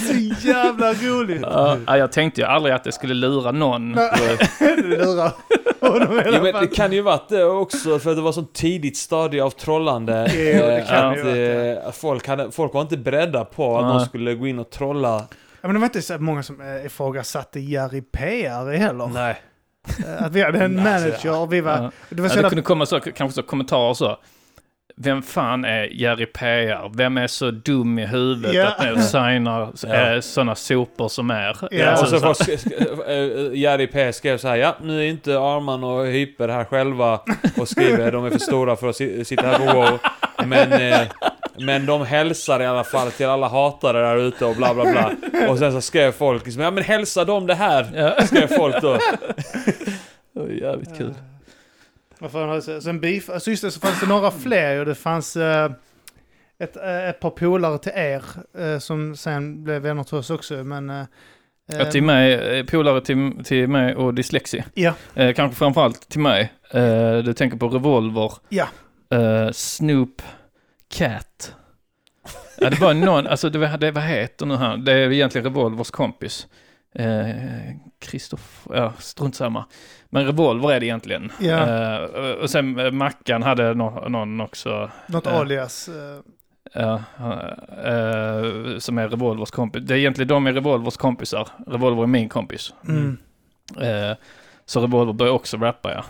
så 0.08 0.48
jävla 0.48 0.94
roligt. 0.94 1.42
Ja, 1.42 1.98
jag 1.98 2.12
tänkte 2.12 2.42
ju 2.42 2.48
aldrig 2.48 2.76
att 2.76 2.84
det 2.84 2.92
skulle 2.92 3.14
lura 3.14 3.52
någon. 3.52 3.98
Honom 5.80 6.20
i 6.20 6.22
Ja, 6.26 6.42
men 6.44 6.54
det 6.62 6.68
kan 6.76 6.92
ju 6.92 7.02
varit 7.02 7.30
det 7.30 7.44
också 7.44 8.00
för 8.00 8.10
att 8.10 8.16
det 8.16 8.22
var 8.22 8.32
så 8.32 8.44
tidigt 8.54 8.98
stadie 8.98 9.44
av 9.44 9.50
trollande. 9.50 10.32
Kan 10.90 11.12
att, 11.12 11.18
eh, 11.18 11.92
folk, 11.92 12.28
hade, 12.28 12.52
folk 12.52 12.74
var 12.74 12.82
inte 12.82 12.95
beredda 12.98 13.46
på 13.46 13.78
att 13.78 13.86
Nej. 13.86 13.94
de 13.98 14.06
skulle 14.06 14.34
gå 14.36 14.48
in 14.48 14.60
och 14.60 14.70
trolla. 14.70 15.26
Ja, 15.62 15.68
men 15.68 15.74
det 15.74 15.80
var 15.80 15.86
inte 15.86 16.02
så 16.02 16.18
många 16.20 16.44
som 16.44 16.62
eh, 16.62 16.86
ifrågasatte 16.86 17.60
Jerry 17.60 18.02
PR 18.02 18.78
heller. 18.78 19.08
Nej. 19.08 19.42
Eh, 20.08 20.24
Att 20.26 20.32
vi 20.32 20.42
hade 20.44 20.60
en 20.64 20.76
Nej, 20.76 20.84
manager 20.84 21.40
och 21.42 21.54
vi 21.54 21.62
var... 21.62 21.72
Ja. 21.78 21.92
Det 22.10 22.22
var 22.22 22.30
Ja, 22.30 22.42
det 22.42 22.50
kunde 22.50 22.62
komma 22.62 22.86
så, 22.86 23.00
kanske 23.00 23.36
så 23.36 23.44
kommentarer 23.44 23.94
så. 23.94 24.18
Vem 24.98 25.22
fan 25.22 25.66
är 25.66 25.84
Jerry 26.02 26.26
PR? 26.26 26.92
Vem 26.98 27.18
är 27.18 27.28
så 27.28 27.52
dum 27.52 28.00
i 28.00 28.06
huvudet 28.06 28.54
Ja. 28.54 28.68
att 28.68 28.96
nu 28.98 29.02
signar 29.02 29.70
Ja. 29.84 30.14
eh, 30.14 30.20
sådana 30.22 30.56
sopor 30.56 31.08
som 31.08 31.30
är? 31.32 31.58
Ja, 31.72 31.86
Alltså, 31.90 32.06
och 32.06 32.10
så 32.10 32.20
så- 32.20 32.26
var, 32.26 32.34
sk- 32.34 32.58
sk- 32.58 33.52
äh, 33.54 33.60
Jerry 33.60 33.88
P 33.88 34.14
skrev 34.14 34.38
så 34.38 34.48
här, 34.48 34.56
ja 34.56 34.76
nu 34.82 35.00
är 35.00 35.04
inte 35.10 35.40
Arman 35.40 35.84
och 35.84 36.06
Hyper 36.06 36.48
här 36.48 36.64
själva 36.66 37.20
och 37.58 37.68
skriver, 37.70 38.12
de 38.12 38.26
är 38.26 38.30
för 38.30 38.40
stora 38.40 38.76
för 38.76 38.90
att 38.90 38.96
si- 38.96 39.26
sitta 39.26 39.48
här 39.48 39.58
på 39.58 39.74
WoW. 39.74 40.00
Men, 40.46 40.74
eh, 40.74 41.00
men 41.60 41.86
de 41.86 42.06
hälsar 42.06 42.62
i 42.62 42.66
alla 42.66 42.84
fall 42.84 43.12
till 43.12 43.26
alla 43.26 43.48
hatare 43.48 44.02
där 44.02 44.18
ute 44.18 44.46
och 44.46 44.56
bla 44.56 44.74
bla 44.74 44.84
bla. 44.92 45.12
Och 45.50 45.58
sen 45.60 45.72
så 45.72 45.82
skrev 45.82 46.12
folk 46.12 46.46
liksom, 46.46 46.64
ja 46.64 46.72
men 46.72 46.84
hälsa 46.84 47.26
dem 47.26 47.48
det 47.48 47.56
här. 47.56 48.26
Skrev 48.26 48.48
folk 48.48 48.82
då. 48.82 48.98
Det 50.34 50.40
var 50.40 50.48
jävligt 50.48 50.98
kul. 50.98 51.14
Vad 52.20 52.32
fan 52.32 52.62
sagt? 52.62 52.84
Sen 52.84 53.00
beef, 53.00 53.30
alltså 53.30 53.50
just 53.50 53.64
det 53.64 53.72
så 53.72 53.80
fanns 53.80 54.00
det 54.00 54.08
några 54.08 54.32
fler 54.32 54.80
och 54.80 54.86
det 54.86 54.96
fanns 54.96 55.36
eh, 55.36 55.72
ett, 56.60 56.78
eh, 56.78 57.10
ett 57.10 57.20
par 57.20 57.30
polare 57.30 57.78
till 57.78 57.92
er 57.96 58.24
eh, 58.58 58.80
som 58.80 59.16
sen 59.16 59.64
blev 59.64 59.82
vänner 59.82 60.04
till 60.04 60.18
oss 60.18 60.30
också 60.30 60.54
men... 60.54 60.90
Eh, 60.90 61.04
Ja, 61.68 61.86
till 61.86 62.04
mig, 62.04 62.34
eh, 62.60 62.66
polare 62.66 63.02
till, 63.02 63.32
till 63.44 63.68
mig 63.68 63.96
och 63.96 64.14
dyslexi. 64.14 64.64
Ja. 64.74 64.94
Eh, 65.16 65.34
kanske 65.34 65.58
framförallt 65.58 66.10
till 66.10 66.20
mig. 66.20 66.54
Eh, 66.72 67.18
du 67.18 67.34
tänker 67.34 67.58
på 67.58 67.68
Revolver. 67.68 68.32
Ja. 68.50 68.68
Eh, 69.18 69.52
Snoop 69.52 70.22
Cat. 70.96 71.56
Ja, 72.58 72.70
det 72.70 72.80
var 72.80 72.94
någon, 72.94 73.28
alltså 73.28 73.50
det, 73.50 73.60
var- 73.60 73.78
det, 73.78 73.92
vad 73.92 74.04
heter 74.04 74.46
nu 74.46 74.56
han? 74.56 74.86
Det 74.86 74.92
är 74.94 75.12
egentligen 75.12 75.46
Revolvers 75.46 75.92
kompis. 75.92 76.48
Kristoffer, 78.00 78.76
ja 78.76 78.94
strunt 79.00 79.36
samma. 79.36 79.66
Men 80.10 80.26
Revolver 80.26 80.72
är 80.72 80.80
det 80.80 80.86
egentligen. 80.86 81.32
Ja. 81.40 81.58
Eh, 81.98 82.32
och 82.32 82.50
sen 82.50 82.80
eh, 82.80 82.92
Mackan 82.92 83.44
hade 83.44 83.74
nå- 83.74 84.06
någon 84.10 84.42
också. 84.42 84.90
Något 85.08 85.26
Ja. 85.26 85.32
alias. 85.32 85.88
eh, 85.88 86.20
Ja, 86.74 86.96
eh, 87.86 88.78
som 88.78 88.98
är 88.98 89.08
Revolvers 89.10 89.52
kompis. 89.52 89.84
Det 89.84 89.94
är 89.94 89.98
egentligen 89.98 90.28
de 90.28 90.48
är 90.48 90.54
Revolvers 90.54 90.98
kompisar. 90.98 91.48
Revolver 91.68 92.04
är 92.04 92.08
min 92.08 92.30
kompis. 92.30 92.74
mm. 92.88 93.18
Eh, 93.82 94.18
så 94.66 94.82
Revolver 94.82 95.14
börjar 95.14 95.34
också 95.34 95.58
rappa 95.58 95.92
ja. 95.94 96.04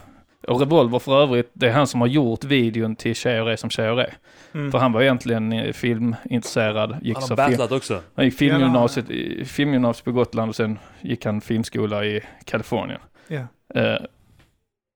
Och 0.47 0.59
Revolver 0.59 0.99
för 0.99 1.21
övrigt, 1.23 1.49
det 1.53 1.67
är 1.67 1.71
han 1.71 1.87
som 1.87 2.01
har 2.01 2.07
gjort 2.07 2.43
videon 2.43 2.95
till 2.95 3.15
Tjejer 3.15 3.49
är 3.49 3.55
som 3.55 3.69
tjejer 3.69 3.99
är. 3.99 4.13
Mm. 4.53 4.71
För 4.71 4.77
han 4.79 4.91
var 4.91 5.01
egentligen 5.01 5.53
eh, 5.53 5.73
filmintresserad. 5.73 6.97
Gick 7.01 7.15
Han 7.17 7.21
har 7.23 7.27
film, 7.27 7.35
battlat 7.51 7.71
också. 7.71 8.01
han 8.15 8.25
gick 8.25 8.37
filmgymnasiet, 8.37 9.09
i- 9.09 9.45
filmgymnasiet 9.45 10.05
på 10.05 10.11
Gotland 10.11 10.49
och 10.49 10.55
sen 10.55 10.79
gick 11.01 11.25
han 11.25 11.41
filmskola 11.41 12.05
i 12.05 12.21
Kalifornien. 12.45 12.99
Ja. 13.27 13.41
Eh, 13.81 13.97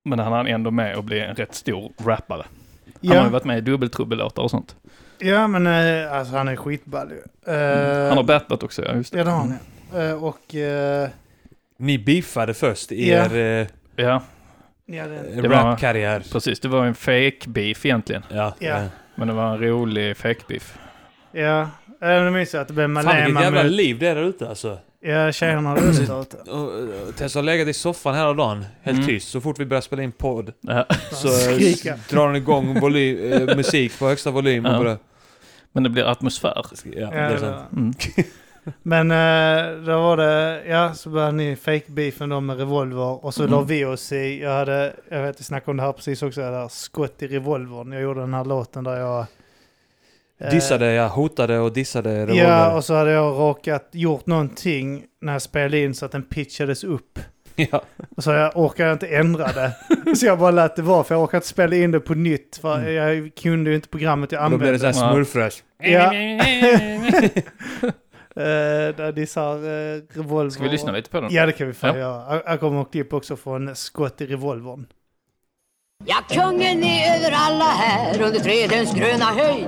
men 0.10 0.20
han 0.20 0.34
hann 0.34 0.48
ändå 0.48 0.72
med 0.72 0.98
att 0.98 1.06
bli 1.06 1.20
en 1.20 1.36
rätt 1.36 1.56
stor 1.56 1.92
rappare. 2.06 2.44
Han 3.02 3.10
har 3.10 3.16
ju 3.18 3.24
Ja, 3.24 3.30
varit 3.30 3.44
med 3.46 3.58
i 3.58 3.62
dubbeltrubbellåtar 3.62 4.44
och 4.44 4.52
sånt. 4.52 4.76
ja, 5.20 5.48
men 5.48 5.68
eh, 5.68 6.14
alltså 6.14 6.36
han 6.36 6.48
är 6.48 6.56
skitball 6.56 7.12
ju. 7.12 7.54
Eh, 7.54 8.08
Han 8.08 8.18
har 8.18 8.24
battlat 8.24 8.64
också, 8.64 8.86
ja 8.86 8.94
just 8.96 9.12
det. 9.12 9.18
Ja, 9.18 9.24
det 9.24 9.30
har 9.32 9.38
han 9.38 9.54
ja. 9.94 10.00
Eh, 10.04 10.24
Och... 10.24 10.56
Ni 11.78 11.98
beefade 12.00 12.54
först 12.54 12.92
i 12.92 13.10
Ja. 13.12 13.26
er 13.36 13.62
eh, 13.62 13.68
Ja, 14.92 14.96
ja, 14.96 15.08
det, 15.08 15.42
Det 15.42 15.48
var- 15.48 15.56
rapkarriär. 15.56 16.24
precis. 16.32 16.60
Det 16.60 16.68
var 16.68 16.86
en 16.86 16.96
fake 16.96 17.40
beef 17.48 17.86
egentligen. 17.86 18.24
Ja. 18.30 18.56
Ja. 18.60 18.84
Men 19.16 19.28
det 19.28 19.34
var 19.34 19.54
en 19.54 19.60
rolig 19.62 20.18
fake 20.18 20.40
beef. 20.48 20.78
Ja, 21.32 21.62
äh, 21.62 21.68
nu 22.24 22.32
minns 22.32 22.54
jag 22.54 22.62
att 22.62 22.68
det 22.68 22.74
blev 22.74 22.86
Fan 22.96 22.96
vilket 22.96 23.34
Malema 23.34 23.42
jävla 23.42 23.64
liv 23.64 24.00
det 24.00 24.08
är 24.08 24.16
där 24.16 24.24
ute 24.24 24.50
alltså. 24.50 24.78
Ja, 25.02 25.32
tjejerna 25.32 25.70
hade 25.70 25.82
röst 25.82 26.08
där 26.08 26.22
ute. 26.22 26.38
Och, 26.52 27.08
och 27.08 27.16
Tessa 27.16 27.40
har 27.40 27.44
legat 27.44 27.68
i 27.68 27.74
soffan 27.74 28.16
hela 28.16 28.34
dagen, 28.34 28.66
helt 28.82 28.96
Mm. 28.98 29.08
tyst. 29.08 29.30
Så 29.30 29.42
fort 29.42 29.60
vi 29.60 29.66
börjar 29.66 29.82
spela 29.82 30.04
in 30.04 30.12
podd 30.12 30.54
Ja. 30.62 30.86
så 31.12 31.28
eh, 31.28 31.34
Skrika. 31.56 31.96
drar 32.10 32.26
hon 32.28 32.36
igång 32.36 32.80
voly, 32.80 33.32
eh, 33.34 33.56
musik 33.56 34.00
på 34.00 34.08
högsta 34.08 34.32
volym 34.32 34.66
och 34.66 34.74
Ja. 34.74 34.78
börjar... 34.80 34.98
Men 35.72 35.84
det 35.84 35.90
blir 35.90 36.04
atmosfär. 36.12 36.54
Ja, 36.56 36.64
Ja, 37.02 37.10
det 37.12 37.18
är 37.18 37.30
det 37.34 37.40
sant. 37.40 37.72
Mm. 37.72 37.94
Men 38.84 39.12
eh, 39.12 39.86
då 39.86 40.02
var 40.02 40.18
det, 40.18 40.62
ja, 40.68 40.94
så 40.94 41.10
började 41.10 41.32
ni 41.32 41.56
fake-beefen 41.56 42.30
då 42.30 42.40
med 42.40 42.58
revolver 42.58 43.26
och 43.26 43.34
så 43.34 43.42
Mm. 43.44 43.52
la 43.52 43.62
vi 43.62 43.86
oss 43.86 44.12
i, 44.12 44.42
jag 44.42 44.52
hade, 44.52 44.94
jag 45.10 45.22
vet, 45.22 45.40
vi 45.40 45.44
snackade 45.44 45.72
om 45.72 45.78
det 45.78 45.84
här 45.84 45.92
precis 45.94 46.24
också, 46.24 46.42
det 46.42 46.52
där 46.52 46.68
skott 46.68 47.22
i 47.24 47.28
revolvern. 47.28 47.92
Jag 47.92 48.02
gjorde 48.02 48.20
den 48.20 48.34
här 48.34 48.46
låten 48.46 48.84
där 48.84 48.96
jag... 49.00 49.26
eh, 50.42 50.50
Dissade, 50.52 50.94
jag 50.94 51.10
hotade 51.10 51.60
och 51.60 51.74
dissade 51.74 52.14
Ja, 52.14 52.26
revolver. 52.26 52.76
och 52.76 52.86
så 52.86 52.94
hade 52.96 53.12
jag 53.12 53.40
råkat 53.40 53.90
gjort 53.92 54.26
någonting 54.26 55.04
när 55.22 55.34
jag 55.34 55.42
spelade 55.42 55.80
in 55.80 55.94
så 55.96 56.06
att 56.06 56.12
den 56.12 56.24
pitchades 56.24 56.84
upp. 56.84 57.20
Ja. 57.72 57.82
Och 58.18 58.24
så 58.24 58.32
jag 58.32 58.58
orkade 58.58 58.92
inte 58.92 59.08
ändra 59.08 59.48
det. 59.48 59.72
så 60.16 60.26
jag 60.26 60.40
bara 60.40 60.52
lät 60.52 60.76
det 60.76 60.82
vara, 60.82 61.04
för 61.04 61.16
jag 61.16 61.22
orkade 61.24 61.38
inte 61.38 61.48
spela 61.48 61.76
in 61.76 61.92
det 61.92 62.00
på 62.00 62.14
nytt. 62.14 62.58
För 62.62 62.76
Mm. 62.78 62.94
jag 62.94 63.32
kunde 63.36 63.70
ju 63.70 63.76
inte 63.76 63.88
programmet 63.90 64.32
jag 64.32 64.46
Och 64.46 64.52
då 64.52 64.58
blir 64.58 64.68
det 64.68 64.74
använde. 64.76 64.94
såhär 64.94 65.08
Ja. 65.08 65.14
smurfröst. 65.14 65.64
Ja. 65.80 66.12
Eh, 68.36 68.96
där 68.96 69.12
dissar 69.12 69.56
uh, 69.66 70.02
revolver. 70.14 70.50
Ska 70.50 70.64
vi 70.64 70.70
lyssna 70.70 70.92
lite 70.92 71.10
på 71.10 71.22
den? 71.22 71.34
Ja, 71.34 71.46
det 71.46 71.52
kan 71.52 71.68
vi 71.68 71.74
fan 71.74 71.90
Ja. 71.90 71.98
göra. 72.00 72.36
Jag- 72.36 72.44
Jag 72.46 72.60
kommer 72.60 72.82
att 72.82 72.92
klipp 72.92 73.14
också 73.14 73.36
från 73.36 73.76
skott 73.76 74.22
i 74.22 74.26
revolvern. 74.26 74.88
Ja, 76.06 76.16
kungen 76.30 76.84
är 76.84 77.16
över 77.18 77.32
alla 77.38 77.66
här 77.66 78.22
under 78.22 78.40
trädens 78.40 78.94
gröna 78.96 79.26
höjd. 79.26 79.68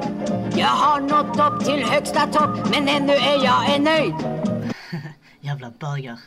Jag 0.55 0.67
har 0.67 0.99
nått 1.01 1.39
upp 1.53 1.65
till 1.65 1.83
högsta 1.83 2.27
topp, 2.27 2.69
men 2.71 2.88
ännu 2.88 3.13
är 3.13 3.43
jag 3.45 3.75
en 3.75 3.83
nöjd. 3.83 4.13
Jävla 5.39 5.71
bögar. 5.79 6.17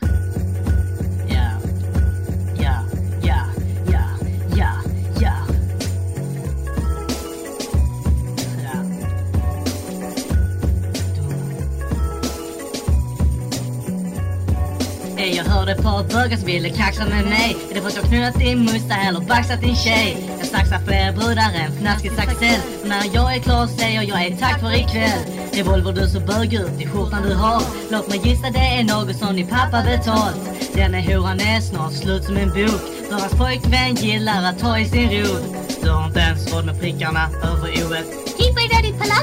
Ey, 15.17 15.35
jag 15.35 15.43
hörde 15.43 15.75
på 15.75 16.05
bögar 16.13 16.37
som 16.37 16.45
ville 16.45 16.69
kaxa 16.69 17.05
med 17.05 17.25
mig. 17.25 17.57
Är 17.69 17.73
det 17.73 17.81
för 17.81 17.87
att 17.87 17.95
jag 17.95 18.05
knullat 18.05 18.39
din 18.39 18.59
musta 18.59 18.95
eller 18.95 19.19
baxat 19.19 19.61
din 19.61 19.75
tjej? 19.75 20.17
Jag 20.39 20.47
saxar 20.47 20.79
fler 20.79 21.11
brudar 21.11 21.51
än 21.53 21.71
fnaskig 21.71 22.11
saxell. 22.11 22.61
Och 22.81 22.87
när 22.87 23.03
jag 23.13 23.35
är 23.35 23.39
klar 23.39 23.67
säger 23.67 24.01
jag 24.01 24.25
är 24.25 24.37
tack 24.37 24.59
för 24.59 24.71
ikväll. 24.75 25.19
Revolver 25.53 25.93
du 25.93 26.07
så 26.07 26.19
bög 26.19 26.53
ut 26.53 26.81
i 26.81 26.87
skjortan 26.87 27.23
du 27.23 27.33
har. 27.33 27.61
Låt 27.91 28.09
mig 28.09 28.21
gissa 28.23 28.49
det 28.49 28.67
är 28.79 28.83
något 28.83 29.15
som 29.15 29.35
din 29.35 29.47
pappa 29.47 29.83
betalt. 29.83 30.39
Denna 30.73 30.99
horan 31.01 31.39
är 31.39 31.61
snart 31.61 31.93
slut 31.93 32.23
som 32.23 32.37
en 32.37 32.49
bok. 32.49 32.81
För 33.09 33.19
hans 33.19 33.33
pojkvän 33.33 33.95
gillar 33.95 34.43
att 34.43 34.59
ta 34.59 34.79
i 34.79 34.85
sin 34.85 35.09
rod 35.11 35.43
Du 35.83 35.89
har 35.89 36.07
inte 36.07 36.19
ens 36.19 36.53
råd 36.53 36.65
med 36.65 36.79
prickarna 36.79 37.29
över 37.43 37.69
oet 37.85 38.34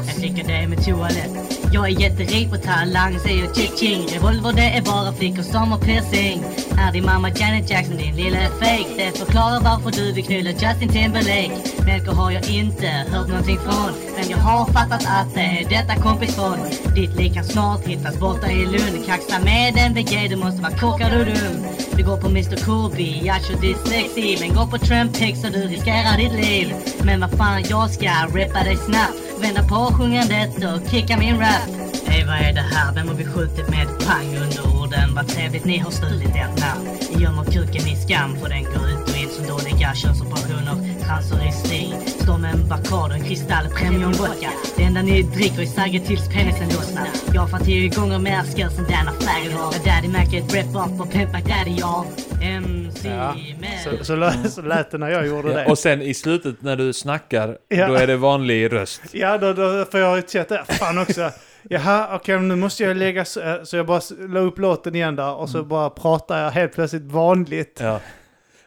jag 0.07 0.17
tycker 0.17 0.45
det 0.45 0.57
är 0.57 0.69
med 0.69 0.85
toalett 0.85 1.63
jag 1.73 1.87
är 1.87 2.01
jätterik 2.01 2.51
på 2.51 2.57
talang, 2.57 3.19
säger 3.19 3.55
Chiching 3.55 4.07
Revolver 4.07 4.53
det 4.53 4.77
är 4.77 4.83
bara 4.83 5.13
flickor 5.13 5.43
som 5.43 5.73
har 5.73 5.79
piercing. 5.79 6.45
Är 6.79 6.93
din 6.93 7.05
mamma 7.05 7.29
Janet 7.29 7.71
Jackson, 7.71 7.97
din 7.97 8.17
lille 8.17 8.49
fake. 8.61 8.95
Det 8.97 9.19
förklarar 9.19 9.61
varför 9.61 9.91
du 9.91 10.13
vill 10.13 10.25
knulla 10.25 10.51
Justin 10.51 10.89
Timberlake. 10.89 11.57
Melker 11.87 12.13
har 12.13 12.31
jag 12.31 12.51
inte 12.51 12.87
hört 12.87 13.29
någonting 13.29 13.59
från 13.59 13.93
Men 14.17 14.31
jag 14.31 14.39
har 14.39 14.67
fattat 14.67 15.05
att 15.07 15.35
det 15.35 15.41
är 15.41 15.69
detta 15.69 16.03
kompis 16.03 16.35
från. 16.35 16.59
Ditt 16.95 17.17
lik 17.17 17.35
kan 17.35 17.45
snart 17.45 17.87
hittas 17.87 18.21
borta 18.21 18.51
i 18.51 18.67
Lund. 18.67 19.07
Kaxa 19.07 19.39
med 19.45 19.77
en 19.77 19.95
VG, 19.95 20.29
du 20.29 20.37
måste 20.37 20.63
vara 20.63 20.77
korkad 20.79 21.21
och 21.21 21.27
dum 21.27 21.67
Du 21.97 22.05
går 22.05 22.17
på 22.17 22.29
Mr 22.29 22.65
Kobe, 22.65 23.03
jag 23.03 23.45
kör 23.45 23.61
dyslexi 23.61 24.37
Men 24.41 24.55
går 24.55 24.67
på 24.67 24.79
Trampex 24.79 25.41
så 25.41 25.49
du 25.49 25.61
riskerar 25.61 26.17
ditt 26.17 26.33
liv. 26.33 26.75
Men 27.05 27.21
vad 27.21 27.31
fan, 27.31 27.65
jag 27.69 27.91
ska 27.91 28.11
rappa 28.11 28.65
dig 28.65 28.77
snabbt. 28.77 29.32
Vända 29.43 29.63
på 29.63 29.95
sjungandet 29.95 30.57
och 30.57 30.91
kicka 30.91 31.17
min 31.17 31.39
rap. 31.41 31.69
Ey 32.07 32.25
vad 32.25 32.37
är 32.37 32.53
det 32.53 32.67
här? 32.75 32.95
Vem 32.95 33.09
har 33.09 33.15
vi 33.15 33.25
skjutit 33.25 33.69
med 33.69 33.87
pang 34.07 34.37
under 34.45 34.83
orden? 34.83 35.15
Vad 35.15 35.29
trevligt 35.29 35.65
ni 35.65 35.79
har 35.79 35.91
stulit 35.91 36.35
ert 36.37 36.61
namn. 36.61 36.89
Ni 37.11 37.23
gömmer 37.23 37.45
kuken 37.45 37.89
i 37.89 37.97
skam 37.97 38.37
för 38.37 38.49
den 38.49 38.65
går 38.65 38.89
ut 38.91 39.09
och 39.11 39.17
in 39.17 39.29
som 39.29 39.47
dåliga 39.47 39.95
könsoperationer 39.95 40.77
Transor 41.05 41.49
i 41.49 41.53
sting 41.53 41.95
Står 42.07 42.39
med 42.39 42.55
en 42.55 42.69
och 43.13 43.27
kristall 43.29 43.67
premium 43.69 44.13
vodka. 44.13 44.51
Det 44.77 44.83
enda 44.83 45.03
ni 45.03 45.23
dricker 45.23 45.63
är 45.63 45.67
Sagge 45.67 46.01
tills 46.01 46.29
penisen 46.29 46.69
lossnar. 46.69 47.09
Jag 47.35 47.41
har 47.41 47.49
fan 47.49 47.65
tio 47.65 47.89
gånger 47.89 48.19
mer 48.19 48.43
skills 48.43 48.79
än 48.79 48.85
Dana 48.85 49.13
Faggot 49.13 49.53
har 49.53 49.85
Daddy 49.85 50.09
är 50.35 50.39
ett 50.39 50.53
på 50.99 51.07
Pimp 51.07 51.33
My 51.33 51.41
Daddy 51.41 51.75
jag 51.79 52.05
MC 52.43 53.09
Ja. 53.09 53.35
Så, 53.85 54.05
så, 54.05 54.17
lä- 54.17 54.49
så 54.49 54.63
lät 54.63 54.91
det 54.91 54.99
när 54.99 55.09
jag 55.11 55.27
gjorde 55.27 55.49
Ja, 55.53 55.59
det. 55.59 55.67
och 55.67 55.79
sen 55.79 56.03
i 56.03 56.15
slutet 56.15 56.63
när 56.63 56.77
du 56.77 56.93
snackar, 56.93 57.59
Ja. 57.69 57.89
då 57.89 57.95
är 57.95 58.07
det 58.07 58.17
vanlig 58.17 58.73
röst. 58.73 59.03
Ja, 59.13 59.39
då, 59.39 59.53
då, 59.53 59.85
för 59.91 59.99
jag 59.99 60.17
ju 60.17 60.23
sett 60.27 60.49
det. 60.49 60.65
Fan 60.69 60.99
också. 60.99 61.31
Jaha, 61.63 62.09
okej, 62.17 62.41
nu 62.41 62.57
måste 62.57 62.83
jag 62.83 62.97
lägga... 62.97 63.25
Så, 63.25 63.41
eh, 63.41 63.63
så 63.63 63.77
jag 63.77 63.87
bara 63.87 63.99
s- 63.99 64.13
la 64.19 64.41
upp 64.41 64.59
låten 64.59 64.95
igen 64.95 65.17
där 65.17 65.35
och 65.35 65.49
så 65.49 65.63
bara 65.63 65.91
pratar 65.91 66.43
jag 66.45 66.51
helt 66.51 66.73
plötsligt 66.75 67.03
vanligt. 67.03 67.79
Ja. 67.83 68.01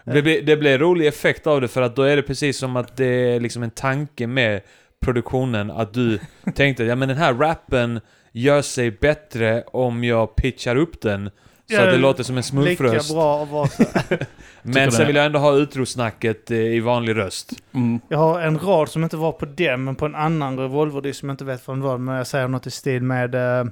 Det 0.04 0.22
blir, 0.22 0.42
det 0.42 0.58
blir 0.58 0.78
rolig 0.80 1.08
effekt 1.08 1.48
av 1.48 1.62
det 1.62 1.68
för 1.68 1.82
att 1.82 1.96
då 1.96 2.02
är 2.04 2.16
det 2.16 2.22
precis 2.22 2.58
som 2.58 2.76
att 2.76 2.98
det 2.98 3.06
är 3.06 3.40
liksom 3.40 3.64
en 3.64 3.70
tanke 3.72 4.28
med 4.28 4.62
produktionen 5.02 5.72
att 5.72 5.94
du 5.94 6.20
tänkte 6.56 6.84
ja 6.84 6.96
men 6.96 7.08
den 7.08 7.18
här 7.18 7.34
rappen 7.34 8.02
gör 8.32 8.62
sig 8.62 8.92
bättre 8.92 9.64
om 9.68 10.04
jag 10.04 10.36
pitchar 10.36 10.76
upp 10.76 11.02
den 11.02 11.30
så 11.70 11.76
det 11.86 11.98
låter 11.98 12.24
som 12.24 12.38
en 12.38 12.38
Lika 12.38 12.48
smurfröst. 12.50 13.14
bra 13.14 13.44
att 13.44 13.50
vara 13.50 13.68
så. 13.68 13.84
Men 14.62 14.92
sen 14.92 15.08
vill 15.08 15.16
jag 15.16 15.26
ändå 15.26 15.40
ha 15.40 15.56
utrosnacket 15.56 16.52
eh, 16.52 16.58
i 16.58 16.80
vanlig 16.80 17.16
röst. 17.16 17.52
Mm. 17.74 18.00
Jag 18.10 18.18
har 18.18 18.42
en 18.42 18.60
rad 18.60 18.90
som 18.90 19.04
inte 19.04 19.18
var 19.18 19.32
på 19.32 19.46
den, 19.46 19.84
men 19.84 19.96
på 19.96 20.06
en 20.06 20.16
annan 20.16 20.60
revolverdisk 20.60 21.20
som 21.20 21.30
jag 21.30 21.34
inte 21.34 21.46
vet 21.46 21.68
vad 21.68 21.78
den 21.78 21.84
var. 21.84 21.98
Men 21.98 22.16
jag 22.16 22.28
säger 22.28 22.48
något 22.48 22.68
i 22.68 22.72
stil 22.72 23.04
med... 23.04 23.36
eh, 23.36 23.68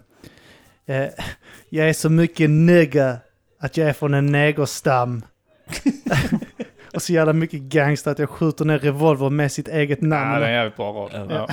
eh, 0.85 1.09
jag 1.69 1.89
är 1.89 1.93
så 1.93 2.09
mycket 2.09 2.49
nigga 2.49 3.17
att 3.59 3.77
jag 3.77 3.89
är 3.89 3.93
från 3.93 4.13
en 4.13 4.25
negerstam. 4.25 5.21
och 6.93 7.01
så 7.01 7.13
jävla 7.13 7.33
mycket 7.33 7.59
gangster 7.59 8.11
att 8.11 8.19
jag 8.19 8.29
skjuter 8.29 8.65
ner 8.65 8.79
revolver 8.79 9.29
med 9.29 9.51
sitt 9.51 9.67
eget 9.67 10.01
namn. 10.01 10.33
Ja, 10.33 10.39
det 10.39 10.45
är 10.45 10.49
en 10.49 10.55
jävligt 10.55 10.75
bra 10.75 10.91
rad. 10.91 11.31
Ja. 11.31 11.49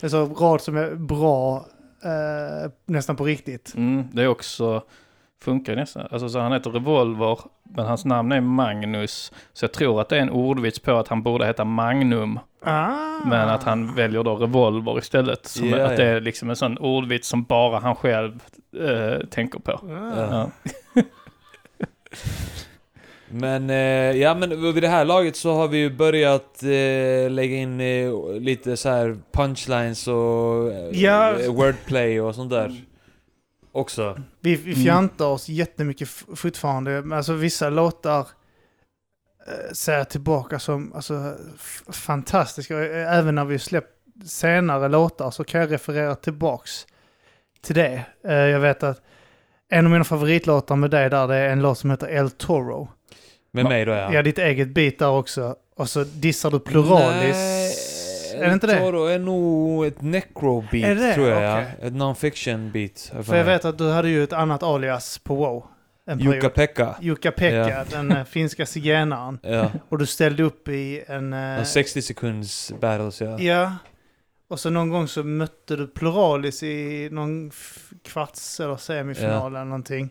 Det 0.00 0.06
är 0.06 0.08
så 0.08 0.24
rad 0.26 0.60
som 0.60 0.76
är 0.76 0.94
bra, 0.94 1.66
eh, 2.04 2.70
nästan 2.86 3.16
på 3.16 3.24
riktigt. 3.24 3.72
Mm, 3.76 4.04
det 4.12 4.22
är 4.22 4.28
också, 4.28 4.82
funkar 5.46 5.76
nästan. 5.76 6.06
Alltså 6.10 6.28
så 6.28 6.38
han 6.38 6.52
heter 6.52 6.70
Revolver, 6.70 7.38
men 7.62 7.86
hans 7.86 8.04
namn 8.04 8.32
är 8.32 8.40
Magnus. 8.40 9.32
Så 9.52 9.64
jag 9.64 9.72
tror 9.72 10.00
att 10.00 10.08
det 10.08 10.16
är 10.16 10.20
en 10.20 10.30
ordvits 10.30 10.78
på 10.78 10.92
att 10.96 11.08
han 11.08 11.22
borde 11.22 11.46
heta 11.46 11.64
Magnum. 11.64 12.38
Ah. 12.62 12.90
Men 13.24 13.48
att 13.48 13.62
han 13.62 13.94
väljer 13.94 14.22
då 14.22 14.36
Revolver 14.36 14.98
istället. 14.98 15.46
Som 15.46 15.68
Ja, 15.68 15.86
att 15.86 15.96
det 15.96 16.04
är 16.04 16.20
liksom 16.20 16.50
en 16.50 16.56
sån 16.56 16.78
ordvits 16.78 17.28
som 17.28 17.42
bara 17.42 17.78
han 17.78 17.94
själv 17.96 18.42
eh, 18.80 19.26
tänker 19.30 19.58
på. 19.58 19.72
Ah. 19.72 20.30
Ja. 20.30 20.50
Men, 23.28 23.70
eh, 23.70 23.76
ja 24.16 24.34
men 24.34 24.72
vid 24.74 24.82
det 24.82 24.88
här 24.88 25.04
laget 25.04 25.36
så 25.36 25.54
har 25.54 25.68
vi 25.68 25.78
ju 25.78 25.90
börjat 25.90 26.62
eh, 26.62 27.30
lägga 27.30 27.56
in 27.56 27.80
eh, 27.80 28.12
lite 28.40 28.76
så 28.76 28.88
här 28.88 29.16
punchlines 29.32 30.08
och 30.08 30.72
eh, 30.72 31.02
Ja. 31.02 31.32
wordplay 31.48 32.20
och 32.20 32.34
sånt 32.34 32.50
där. 32.50 32.72
Också. 33.76 34.20
Vi, 34.40 34.54
vi 34.56 34.72
Mm. 34.72 34.84
fjantar 34.84 35.24
oss 35.26 35.48
jättemycket 35.48 36.08
fortfarande. 36.34 37.16
Alltså 37.16 37.32
vissa 37.32 37.70
låtar 37.70 38.20
eh, 39.46 39.72
ser 39.72 39.98
jag 39.98 40.08
tillbaka 40.08 40.58
som 40.58 40.92
alltså, 40.94 41.34
fantastiska. 41.88 42.84
Eh, 42.84 43.16
Även 43.18 43.34
när 43.34 43.44
vi 43.44 43.58
släppt 43.58 43.88
senare 44.26 44.88
låtar 44.88 45.30
så 45.30 45.44
kan 45.44 45.60
jag 45.60 45.72
referera 45.72 46.14
tillbaks 46.14 46.86
till 47.62 47.74
det. 47.74 48.04
Eh, 48.24 48.34
jag 48.34 48.60
vet 48.60 48.82
att 48.82 49.00
en 49.68 49.84
av 49.86 49.92
mina 49.92 50.04
favoritlåtar 50.04 50.76
med 50.76 50.90
dig 50.90 51.10
där 51.10 51.28
det 51.28 51.34
är 51.36 51.48
en 51.48 51.62
låt 51.62 51.78
som 51.78 51.90
heter 51.90 52.06
El 52.08 52.30
Toro. 52.30 52.88
Med 53.52 53.64
mig 53.64 53.84
då 53.84 53.92
ja. 53.92 54.12
Ja, 54.12 54.22
ditt 54.22 54.38
eget 54.38 54.68
beat 54.68 54.98
där 54.98 55.10
också. 55.10 55.56
Och 55.76 55.88
så 55.88 56.04
dissar 56.04 56.50
du 56.50 56.60
pluralis. 56.60 57.36
Nej, 57.36 57.72
är 58.36 58.46
det 58.48 58.52
inte 58.54 58.66
det? 58.66 58.78
Toro 58.78 59.04
är 59.04 59.18
nog 59.18 59.86
ett 59.86 60.02
necro 60.02 60.60
beat 60.72 60.84
Är 60.90 60.94
det 60.94 61.06
det? 61.08 61.14
tror 61.14 61.28
jag 61.28 61.42
ja. 61.42 61.58
Okej. 61.62 61.74
Ett 61.88 61.92
non-fiction 61.92 62.72
beat. 62.72 63.10
har 63.14 63.22
För 63.22 63.36
jag 63.36 63.44
vet 63.44 63.64
att 63.64 63.78
du 63.78 63.90
hade 63.90 64.08
ju 64.08 64.24
ett 64.24 64.32
annat 64.32 64.62
alias 64.62 65.18
på 65.18 65.34
WoW. 65.34 65.62
En 66.08 66.18
period. 66.18 66.34
Jukka-Pekka. 66.34 66.96
Jukka-Pekka, 67.00 67.68
Ja. 67.68 67.84
den 67.90 68.12
eh, 68.12 68.24
finska 68.24 68.66
zigenaren. 68.66 69.38
Ja. 69.42 69.70
Och 69.88 69.98
du 69.98 70.06
ställde 70.06 70.42
upp 70.42 70.68
i 70.68 71.04
en... 71.06 71.32
eh, 71.32 71.38
En 71.58 71.66
60 71.66 72.02
sekunds 72.02 72.72
battles 72.80 73.20
ja. 73.20 73.38
Ja. 73.40 73.72
Och 74.48 74.60
så 74.60 74.70
någon 74.70 74.88
gång 74.90 75.08
så 75.08 75.22
mötte 75.24 75.76
du 75.76 75.86
Pluralis 75.86 76.62
i 76.62 77.08
någon 77.12 77.50
kvarts 78.04 78.60
eller 78.60 78.76
semifinal 78.76 79.54
eller 79.54 79.64
någonting. 79.64 80.10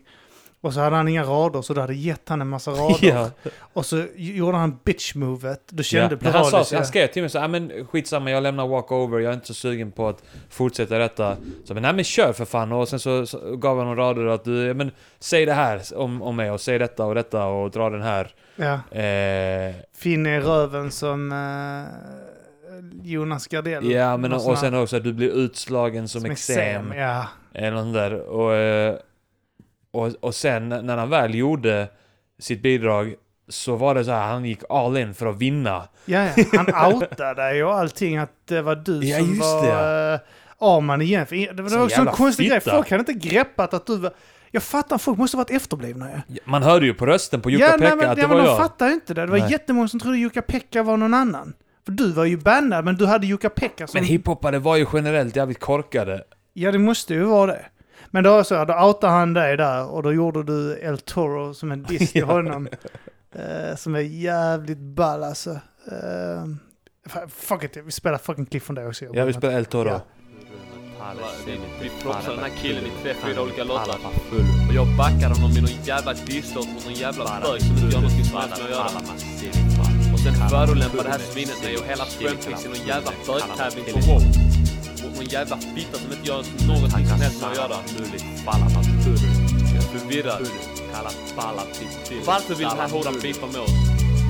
Och 0.66 0.72
så 0.74 0.80
hade 0.80 0.96
han 0.96 1.08
inga 1.08 1.22
rader 1.24 1.62
så 1.62 1.74
du 1.74 1.80
hade 1.80 1.94
gett 1.94 2.28
han 2.28 2.40
en 2.40 2.48
massa 2.48 2.70
rader. 2.70 2.96
Ja. 3.08 3.30
Och 3.72 3.86
så 3.86 4.04
gjorde 4.16 4.56
han 4.56 4.78
bitch-movet. 4.84 5.60
Du 5.68 5.84
kände 5.84 6.14
Ja. 6.14 6.18
Men 6.22 6.32
han, 6.32 6.44
sa, 6.44 6.50
pluralis. 6.50 6.72
han 6.72 6.86
skrev 6.86 7.06
till 7.06 7.22
mig 7.22 7.30
så 7.30 7.48
men 7.48 7.86
skitsamma 7.86 8.30
jag 8.30 8.42
lämnar 8.42 8.66
walkover, 8.66 9.18
jag 9.18 9.30
är 9.30 9.34
inte 9.34 9.46
så 9.46 9.54
sugen 9.54 9.92
på 9.92 10.08
att 10.08 10.22
fortsätta 10.50 10.98
detta. 10.98 11.36
Så 11.64 11.74
men 11.74 11.82
nej 11.82 11.92
men 11.92 12.04
kör 12.04 12.32
för 12.32 12.44
fan. 12.44 12.72
Och 12.72 12.88
sen 12.88 12.98
så, 12.98 13.26
så 13.26 13.56
gav 13.56 13.78
han 13.78 13.86
några 13.86 14.02
rader 14.02 14.26
att 14.26 14.44
du, 14.44 14.74
men 14.74 14.90
säg 15.18 15.46
det 15.46 15.52
här 15.52 15.80
om, 15.96 16.22
om 16.22 16.36
mig 16.36 16.50
och 16.50 16.60
säg 16.60 16.78
detta 16.78 17.04
och 17.04 17.14
detta 17.14 17.44
och 17.46 17.70
dra 17.70 17.90
den 17.90 18.02
här. 18.02 18.30
Ja. 18.56 18.98
Eh, 19.00 19.74
Finn 19.96 20.26
i 20.26 20.40
röven 20.40 20.90
som 20.90 21.32
eh, 21.32 21.84
Jonas 23.02 23.46
Gardell. 23.46 23.90
ja 23.90 24.16
men 24.16 24.32
och 24.32 24.42
här- 24.42 24.54
sen 24.54 24.74
också 24.74 24.96
att 24.96 25.04
du 25.04 25.12
blir 25.12 25.30
utslagen 25.30 26.08
som, 26.08 26.24
eksem. 26.24 26.92
Ja. 26.92 27.26
Eller 27.54 27.70
något 27.84 27.94
där. 27.94 28.14
Och, 28.20 28.54
eh, 28.54 28.94
och, 29.96 30.12
och 30.20 30.34
sen 30.34 30.68
när 30.68 30.96
han 30.96 31.10
väl 31.10 31.34
gjorde 31.34 31.88
sitt 32.38 32.62
bidrag 32.62 33.14
så 33.48 33.76
var 33.76 33.94
det 33.94 34.04
så 34.04 34.10
här, 34.10 34.26
han 34.26 34.44
gick 34.44 34.60
all 34.68 34.96
in 34.96 35.14
för 35.14 35.26
att 35.26 35.36
vinna. 35.38 35.88
Ja, 36.04 36.28
ja, 36.36 36.44
han 36.52 36.92
outade 36.94 37.64
och 37.64 37.74
allting 37.74 38.16
att 38.16 38.32
det 38.48 38.62
var 38.62 38.76
du 38.76 39.00
Ja, 39.04 39.18
som 39.18 39.38
var 39.38 39.66
det. 39.66 40.14
eh, 40.14 40.20
Arman 40.58 41.02
igen. 41.02 41.26
För 41.26 41.54
Det 41.54 41.62
var 41.62 41.70
Så 41.70 41.84
också 41.84 42.00
en 42.00 42.06
konstig 42.06 42.48
grej. 42.48 42.60
fitta. 42.60 42.76
Folk 42.76 42.90
hade 42.90 43.00
inte 43.12 43.28
greppat 43.28 43.74
att 43.74 43.86
du 43.86 43.96
var... 43.98 44.12
Jag 44.50 44.62
fattar, 44.62 44.98
folk 44.98 45.18
måste 45.18 45.36
ha 45.36 45.44
varit 45.44 45.50
efterblivna 45.50 46.08
ja. 46.28 46.36
Man 46.44 46.62
hörde 46.62 46.86
ju 46.86 46.94
på 46.94 47.06
rösten 47.06 47.40
på 47.40 47.50
Jukka 47.50 47.64
ja, 47.64 47.74
att 47.74 47.80
det 47.80 47.84
ja, 47.86 47.96
var 48.28 48.36
men 48.36 48.44
de 48.44 48.50
jag. 48.50 48.56
fattar 48.58 48.88
ju 48.88 48.94
inte 48.94 49.14
det. 49.14 49.20
Det 49.20 49.26
var 49.30 49.38
Nej. 49.38 49.50
jättemånga 49.50 49.88
som 49.88 50.00
trodde 50.00 50.18
Jukka-Pekka 50.18 50.82
var 50.82 50.96
någon 50.96 51.14
annan. 51.14 51.52
För 51.84 51.92
du 51.92 52.12
var 52.12 52.24
ju 52.24 52.36
bannad, 52.36 52.84
men 52.84 52.96
du 52.96 53.06
hade 53.06 53.26
Jukka-Pekka 53.26 53.86
som... 53.86 53.98
Men 54.00 54.04
hiphoppare 54.04 54.58
var 54.58 54.76
ju 54.76 54.86
generellt 54.92 55.36
jävligt 55.36 55.60
korkade. 55.60 56.22
Ja, 56.52 56.72
det 56.72 56.78
måste 56.78 57.14
ju 57.14 57.22
vara 57.24 57.46
det. 57.52 57.64
Men 58.16 58.24
då 58.24 58.44
så, 58.44 58.64
då 58.64 58.74
outade 58.74 59.12
han 59.12 59.32
dig 59.34 59.56
där 59.56 59.86
och 59.90 60.02
då 60.02 60.12
gjorde 60.12 60.42
du 60.42 60.78
El 60.82 60.98
Toro 60.98 61.54
som 61.54 61.72
en 61.72 61.82
diss 61.82 62.12
till 62.12 62.24
honom. 62.34 62.68
eh, 63.34 63.76
som 63.76 63.94
är 63.94 64.00
jävligt 64.00 64.78
ball 64.78 65.22
alltså. 65.24 65.60
Fa- 67.08 67.28
fuck 67.28 67.64
it, 67.64 67.76
vi 67.84 67.90
spelar 67.92 68.18
fucking 68.18 68.46
klipp 68.46 68.62
från 68.62 68.74
det 68.76 68.86
också. 68.86 69.04
Jag 69.04 69.26
vill 69.26 69.34
spela 69.34 69.52
El 69.52 69.64
Toro. 69.64 69.88
Ja. 69.88 70.00
Vi 71.82 71.90
propsade 72.02 72.34
den 72.34 72.44
här 72.44 72.52
killen 72.62 72.84
i 72.86 72.92
tre, 73.02 73.14
fyra 73.24 73.42
olika 73.42 73.64
låtar. 73.64 73.98
Och 74.68 74.74
jag 74.74 74.86
backade 74.98 75.34
honom 75.34 75.50
i 75.50 75.60
någon 75.60 75.82
jävla 75.84 76.12
disslåt 76.12 76.68
mot 76.74 76.84
någon 76.84 76.94
jävla 76.94 77.24
bög 77.24 77.60
som 77.62 77.70
inte 77.76 77.96
har 77.96 78.02
någonting 78.02 78.24
som 78.24 78.38
helst 78.38 78.56
med 78.62 78.64
att 78.64 78.70
göra. 78.70 80.12
Och 80.12 80.20
sen 80.20 80.48
förolämpade 80.48 81.02
det 81.02 81.08
här 81.10 81.18
svinet 81.18 81.62
mig 81.64 81.76
och 81.76 81.84
hela 81.84 82.04
Strömkvist 82.04 82.64
i 82.64 82.68
någon 82.68 82.86
jävla 82.86 83.10
bögtävling 83.26 83.84
på 83.94 84.00
WoW. 84.00 84.22
Mot 85.16 85.24
någon 85.24 85.32
jävla 85.32 85.56
fitta 85.56 85.98
som 85.98 86.12
inte 86.12 86.28
gör 86.28 86.44
någonting 86.66 87.06
som 87.06 87.20
helst 87.20 87.40
med 87.40 87.50
att 87.50 87.56
göra. 87.56 87.76
Jag 89.74 89.84
är 89.84 89.98
förvirrad. 89.98 90.46
Varför 92.26 92.54
vill 92.54 92.68
den 92.68 92.78
här 92.78 92.88
horan 92.88 93.18
beefa 93.22 93.46
med 93.46 93.60
oss? 93.60 93.70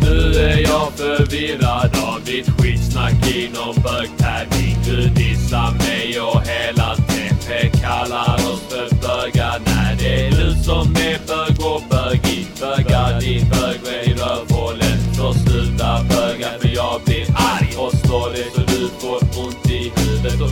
Nu 0.03 0.39
är 0.39 0.59
jag 0.59 0.93
förvirrad 0.93 1.97
av 2.07 2.25
ditt 2.25 2.51
skitsnack 2.51 3.29
i 3.29 3.51
bögtävling. 3.85 4.77
Du 4.85 5.09
dissar 5.09 5.73
mig 5.79 6.21
och 6.21 6.43
hela 6.43 6.97
TP 6.97 7.71
kallar 7.81 8.35
oss 8.35 8.63
för 8.69 8.89
bögar. 8.91 9.61
När 9.65 9.97
det 9.99 10.27
är 10.27 10.31
du 10.31 10.65
som 10.65 10.97
är 10.97 11.19
bög 11.27 11.67
och 11.67 11.83
bögig. 11.91 12.47
Bögar 12.61 13.21
din 13.21 13.49
bög 13.49 14.07
i 14.07 14.15
rövhålet. 14.15 14.99
Så 15.17 15.35
sluta 15.35 16.05
böga 16.09 16.49
för 16.61 16.69
jag 16.75 17.01
blir 17.05 17.27
arg 17.37 17.77
och 17.77 17.93
slår 17.93 18.31
dig 18.31 18.56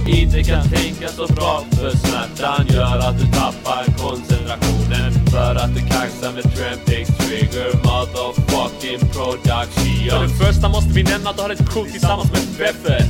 inte 0.08 0.42
kan 0.42 0.68
tänka 0.68 1.08
så 1.08 1.26
bra. 1.26 1.64
För 1.70 1.90
smärtan 1.90 2.66
gör 2.66 2.98
att 2.98 3.18
du 3.18 3.26
tappar 3.26 3.84
koncentrationen. 3.98 5.12
För 5.30 5.54
att 5.54 5.74
du 5.74 5.80
kaxar 5.80 6.32
med 6.32 6.42
Trampix 6.42 7.10
Trigger 7.18 7.70
motherfucking 7.84 8.98
production. 8.98 10.10
För 10.10 10.22
det 10.22 10.44
första 10.44 10.68
måste 10.68 10.90
vi 10.92 11.02
nämna 11.02 11.30
att 11.30 11.36
du 11.36 11.42
har 11.42 11.50
ett 11.50 11.70
kort 11.70 11.88
tillsammans 11.88 12.32
med 12.32 12.40
Feffe. 12.40 13.04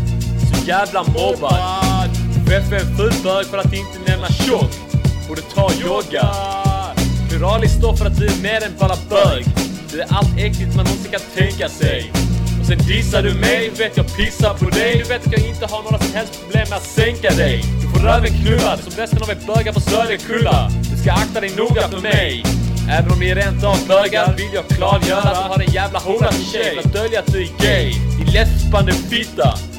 Så 0.50 0.66
jävla 0.66 1.02
mobbad. 1.02 2.10
Feffe 2.48 2.76
är 2.76 2.80
en 2.80 2.96
ful 2.96 3.12
bög 3.24 3.46
för 3.46 3.58
att 3.58 3.72
inte 3.72 3.98
nämna 4.10 4.28
tjock. 4.28 4.72
Borde 5.28 5.42
ta 5.42 5.72
yoga. 5.72 6.30
Pluralis 7.28 7.72
står 7.78 7.96
för 7.96 8.06
att 8.06 8.18
du 8.18 8.26
är 8.26 8.42
mer 8.42 8.64
än 8.66 8.72
bara 8.78 8.96
bög. 9.10 9.44
Du 9.90 10.00
är 10.00 10.06
allt 10.12 10.38
äckligt 10.38 10.76
man 10.76 10.84
någonsin 10.84 11.10
kan 11.10 11.20
tänka 11.34 11.68
sig. 11.68 12.12
Sen 12.66 12.78
dissar 12.78 13.22
du 13.22 13.34
mig, 13.34 13.70
du 13.70 13.82
vet 13.82 13.96
jag 13.96 14.16
pissar 14.16 14.54
på 14.54 14.64
dig. 14.70 14.98
Du 15.02 15.04
vet 15.08 15.26
att 15.26 15.32
jag 15.32 15.48
inte 15.48 15.66
har 15.66 15.82
några 15.82 15.98
som 15.98 16.14
helst 16.14 16.40
problem 16.42 16.66
med 16.70 16.76
att 16.76 16.86
sänka 16.86 17.30
dig. 17.30 17.64
Du 17.80 17.88
får 17.88 18.06
röven 18.06 18.30
knullad 18.42 18.78
som 18.80 18.92
resten 19.02 19.22
av 19.22 19.30
er 19.30 19.38
bögar 19.46 19.72
på 19.72 19.80
Söderkulla. 19.80 20.70
Du 20.90 20.96
ska 20.96 21.12
akta 21.12 21.40
dig 21.40 21.50
noga 21.56 21.88
för 21.88 22.00
mig. 22.00 22.44
Även 22.90 23.12
om 23.12 23.18
ni 23.18 23.28
är 23.28 23.34
rent 23.34 23.64
av 23.64 23.78
bögar 23.88 24.34
vill 24.36 24.50
jag 24.54 24.68
klargöra 24.68 25.30
att 25.30 25.44
du 25.44 25.48
har 25.52 25.60
en 25.66 25.72
jävla 25.72 25.98
hora 25.98 26.28
till 26.32 26.46
tjej 26.46 26.74
för 26.74 26.88
att 26.88 26.92
dölja 26.92 27.18
att 27.20 27.32
du 27.32 27.42
är 27.42 27.48
gay. 27.58 27.92
Din 28.18 28.32
läspande 28.32 28.92
fitta. 28.92 29.73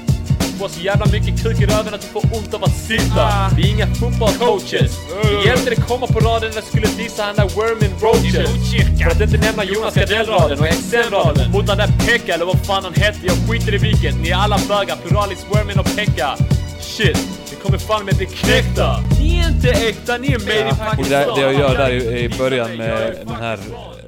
Du 0.56 0.60
får 0.60 0.68
så 0.70 0.82
jävla 0.82 1.06
mycket 1.06 1.44
kuk 1.44 1.62
i 1.62 1.66
röven 1.66 1.94
att 1.94 2.02
du 2.02 2.08
får 2.08 2.24
ont 2.38 2.54
av 2.54 2.64
att 2.64 2.76
sitta. 2.76 3.50
Vi 3.58 3.64
är 3.70 3.74
inga 3.76 3.88
fotbollscoaches. 3.88 4.92
Det 5.24 5.48
hjälpte 5.48 5.70
dig 5.70 5.80
komma 5.88 6.08
på 6.08 6.20
raden 6.20 6.52
när 6.56 6.62
du 6.62 6.68
skulle 6.68 6.88
dissa 6.88 7.24
han 7.24 7.36
där 7.36 7.50
Wormin 7.56 7.92
Roaches. 8.02 8.50
För 9.04 9.12
att 9.12 9.22
inte 9.22 9.38
nämna 9.38 9.64
Jonas 9.64 9.96
Gardell-raden 9.96 10.60
och 10.60 10.68
XM-raden. 10.68 11.52
Mot 11.52 11.68
den 11.68 11.78
där 11.78 11.88
Pekka 12.06 12.34
eller 12.34 12.46
vad 12.46 12.66
fan 12.66 12.84
han 12.84 12.94
hette. 12.94 13.20
Jag 13.24 13.36
skiter 13.50 13.74
i 13.76 13.78
vilket. 13.78 14.16
Ni 14.22 14.30
är 14.30 14.36
alla 14.36 14.58
bögar. 14.70 14.96
Pluralis, 15.06 15.46
Wormin 15.50 15.80
och 15.80 15.96
Pekka. 15.96 16.36
Shit, 16.80 17.18
ni 17.52 17.56
kommer 17.64 17.78
fan 17.78 18.06
med 18.06 18.16
bli 18.16 18.26
knäckta. 18.26 19.04
Ni 19.20 19.40
är 19.40 19.48
inte 19.48 19.70
äkta, 19.70 20.18
ni 20.18 20.28
är 20.28 20.40
made 20.40 20.60
in 20.60 20.68
Och 20.68 20.78
Pakistan. 20.78 21.10
det, 21.10 21.36
det 21.36 21.42
jag 21.42 21.54
gör 21.54 21.78
där 21.78 21.90
i, 21.92 22.20
i 22.20 22.30
början 22.30 22.78
med 22.78 23.16
den 23.28 23.36
här 23.36 23.60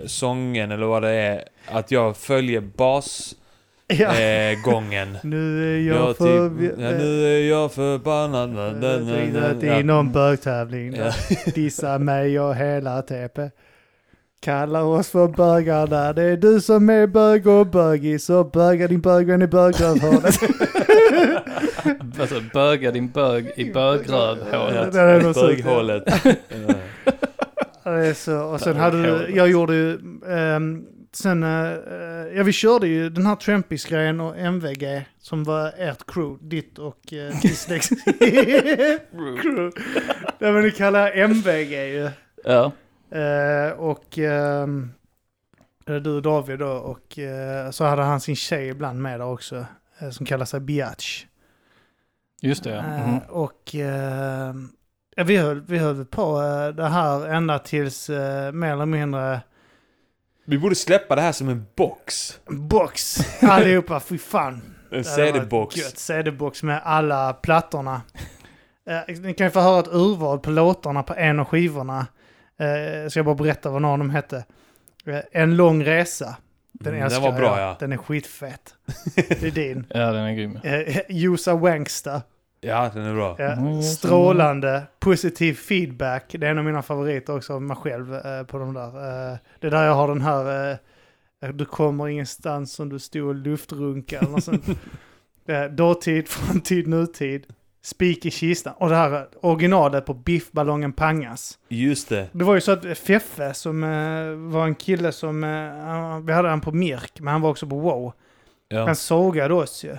sången 0.06 0.72
eller 0.72 0.86
vad 0.86 1.02
det 1.02 1.12
är, 1.12 1.44
att 1.72 1.92
jag 1.92 2.18
följer 2.18 2.62
basgången. 2.62 3.47
Ja. 3.88 4.20
Eh, 4.20 4.62
gången. 4.62 5.18
Nu 5.24 5.74
är 5.76 5.80
jag, 5.88 5.98
jag 5.98 6.18
för... 6.18 6.50
typ, 6.50 6.74
ja, 6.80 6.90
nu 6.92 7.26
är 7.26 7.50
jag 7.50 7.72
förbannad. 7.72 8.50
Na, 8.50 8.72
na, 8.72 8.98
na, 8.98 9.40
na, 9.40 9.54
Det 9.54 9.68
ja. 9.68 9.74
är 9.74 9.84
någon 9.84 10.12
bögtävling. 10.12 10.96
Ja. 10.96 11.12
Dissa 11.56 12.00
mig 12.00 12.40
och 12.40 12.56
hela 12.56 13.02
TP. 13.02 13.50
Kallar 14.40 14.82
oss 14.82 15.10
för 15.10 15.28
bögar 15.28 15.88
där. 15.88 16.14
Det 16.14 16.24
är 16.24 16.38
du 16.38 16.62
som 16.62 16.90
är 16.90 17.08
bög 17.08 17.48
och 17.48 17.68
bögig. 17.68 18.22
Så 18.22 18.44
böga 18.44 18.88
din 18.88 19.02
bögvän 19.02 19.42
i 19.42 19.48
bögrövhålet. 19.48 20.40
Alltså 22.20 22.42
böga 22.54 22.92
din 22.92 23.08
bög 23.08 23.52
i 23.56 23.72
bögrövhålet. 23.74 24.94
Böghålet. 25.34 26.04
Ja. 26.24 26.34
Ja, 27.84 27.92
det 27.92 28.08
är 28.08 28.14
så. 28.14 28.42
Och 28.42 28.62
sen 28.62 28.76
hade 28.76 29.04
du, 29.04 29.36
jag 29.36 29.50
gjorde 29.50 29.76
ju, 29.76 30.00
ehm, 30.30 30.86
sen, 31.12 31.44
uh, 31.44 31.80
ja 32.38 32.44
vi 32.44 32.52
körde 32.52 32.88
ju 32.88 33.10
den 33.10 33.26
här 33.26 33.36
Trampis-grejen 33.36 34.20
och 34.22 34.38
MVG 34.38 35.06
som 35.20 35.44
var 35.44 35.74
ert 35.78 36.06
crew, 36.08 36.38
ditt 36.50 36.80
och 36.80 37.00
uh, 37.14 37.42
Dislex 37.42 37.90
crew. 39.42 39.72
Det 40.40 40.52
var 40.52 40.62
ni 40.62 40.72
kallar 40.72 41.12
MVG 41.18 41.72
ju. 41.72 42.10
Ja. 42.44 42.72
Eh, 43.18 43.72
och 43.72 44.18
ehm, 44.18 44.92
är 45.86 46.00
du 46.00 46.10
och 46.16 46.22
David 46.22 46.60
då 46.60 46.68
och 46.72 47.20
eh, 47.20 47.70
så 47.72 47.86
hade 47.86 48.02
han 48.02 48.22
sin 48.22 48.36
tjej 48.36 48.68
ibland 48.68 49.02
med 49.02 49.20
där 49.20 49.26
också. 49.28 49.66
eh, 50.00 50.10
som 50.10 50.26
kallar 50.26 50.46
sig 50.46 50.60
Biatch. 50.60 51.26
Just 52.42 52.64
det 52.64 52.70
ja. 52.70 52.78
Eh, 52.78 53.08
Mhm. 53.08 53.20
Och 53.30 53.76
eh, 53.76 54.54
ja, 55.16 55.24
vi, 55.24 55.38
höll, 55.38 55.62
vi 55.62 55.78
höll 55.78 56.06
på 56.06 56.42
eh, 56.42 56.76
det 56.76 56.88
här 56.88 57.28
ända 57.28 57.60
tills 57.60 58.10
eh, 58.10 58.52
mer 58.52 58.74
eller 58.74 58.86
mindre 58.86 59.42
Vi 60.50 60.58
borde 60.58 60.76
släppa 60.76 61.16
det 61.16 61.22
här 61.22 61.32
som 61.32 61.50
en 61.50 61.66
box. 61.76 62.40
box 62.50 63.18
allihopa, 63.42 64.00
fy 64.00 64.18
fan. 64.18 64.62
En 64.92 65.04
CD-box. 65.04 65.76
CD-box 65.96 66.64
med 66.64 66.82
alla 66.84 67.34
plattorna. 67.34 68.02
Eh, 68.90 69.16
ni 69.22 69.34
kan 69.34 69.48
ju 69.48 69.52
få 69.52 69.60
höra 69.60 69.80
ett 69.80 69.88
urval 69.88 70.40
på 70.40 70.50
låtarna 70.52 71.04
på 71.04 71.14
en 71.16 71.40
av 71.40 71.46
skivorna. 71.46 72.08
Eh, 72.60 73.10
ska 73.10 73.20
jag 73.20 73.26
bara 73.26 73.36
berätta 73.36 73.70
vad 73.70 73.82
någon 73.82 73.92
av 73.92 73.98
dem 73.98 74.10
hette. 74.10 74.46
Eh, 75.06 75.20
en 75.32 75.56
lång 75.58 75.84
resa. 75.84 76.36
Den 76.72 76.94
Mm, 76.94 77.06
älskar 77.06 77.22
den 77.22 77.32
var 77.32 77.40
bra, 77.40 77.60
jag. 77.60 77.70
ja. 77.70 77.76
Den 77.80 77.92
är 77.92 77.98
skitfett. 77.98 78.74
Det 79.16 79.44
är 79.44 79.52
din. 79.52 79.86
Ja, 79.90 80.00
den 80.12 80.24
är 80.26 80.34
grym. 80.34 80.60
Eh, 80.64 81.00
Josa 81.10 81.54
Wanksta. 81.56 82.22
Ja, 82.62 82.92
den 82.94 83.04
är 83.04 83.14
bra. 83.14 83.36
Ja, 83.40 83.52
Mm, 83.52 83.82
strålande, 83.84 84.84
positiv 85.00 85.54
feedback. 85.54 86.36
Det 86.40 86.48
är 86.48 86.52
en 86.52 86.58
av 86.58 86.66
mina 86.66 86.82
favoriter 86.82 87.36
också 87.36 87.54
av 87.54 87.62
mig 87.62 87.78
själv 87.78 88.16
eh, 88.16 88.44
på 88.44 88.58
de 88.58 88.74
där. 88.74 88.88
Eh, 89.32 89.38
det 89.60 89.68
är 89.68 89.72
där 89.72 89.84
jag 89.86 89.94
har 89.94 90.08
den 90.08 90.22
här, 90.22 90.72
eh, 91.42 91.50
du 91.50 91.66
kommer 91.66 92.08
ingenstans 92.08 92.74
som 92.74 92.90
du 92.90 93.00
stod 93.00 93.28
och 93.28 93.36
luftrunkade. 93.36 94.28
eh, 95.48 95.64
dåtid, 95.64 96.28
framtid, 96.30 96.88
nutid. 96.88 97.46
Spik 97.82 98.26
i 98.26 98.32
kistan. 98.32 98.74
Och 98.78 98.90
det 98.90 98.96
här 98.96 99.28
originalet 99.42 100.06
på 100.06 100.14
biffballongen 100.14 100.94
Pangas. 100.94 101.60
Just 101.68 102.10
det. 102.10 102.28
Det 102.32 102.44
var 102.44 102.56
ju 102.56 102.62
så 102.62 102.72
att 102.72 102.98
Feffe 102.98 103.54
som 103.54 103.82
var 104.52 104.66
en 104.66 104.76
kille 104.76 105.12
som, 105.12 105.42
vi 106.26 106.34
hade 106.34 106.50
han 106.50 106.62
på 106.62 106.72
Mirk, 106.72 107.20
men 107.20 107.32
han 107.32 107.42
var 107.42 107.50
också 107.50 107.68
på 107.68 107.80
Wow. 107.80 108.14
Ja. 108.70 108.86
Han 108.86 108.96
sågade 108.96 109.54
oss 109.54 109.84
ju. 109.84 109.98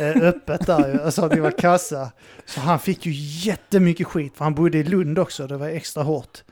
Eh, 0.00 0.22
öppet 0.22 0.66
där 0.66 0.92
ju. 0.92 1.00
Alltså 1.00 1.24
att 1.24 1.36
vi 1.36 1.40
var 1.40 1.50
kassa. 1.50 2.12
Så 2.46 2.60
han 2.60 2.78
fick 2.78 3.06
ju 3.06 3.12
jättemycket 3.48 4.06
skit. 4.06 4.36
För 4.36 4.44
han 4.44 4.54
bodde 4.54 4.78
i 4.78 4.84
Lund 4.84 5.18
också. 5.18 5.46
Det 5.46 5.56
var 5.56 5.68
extra 5.68 6.02
hårt. 6.02 6.42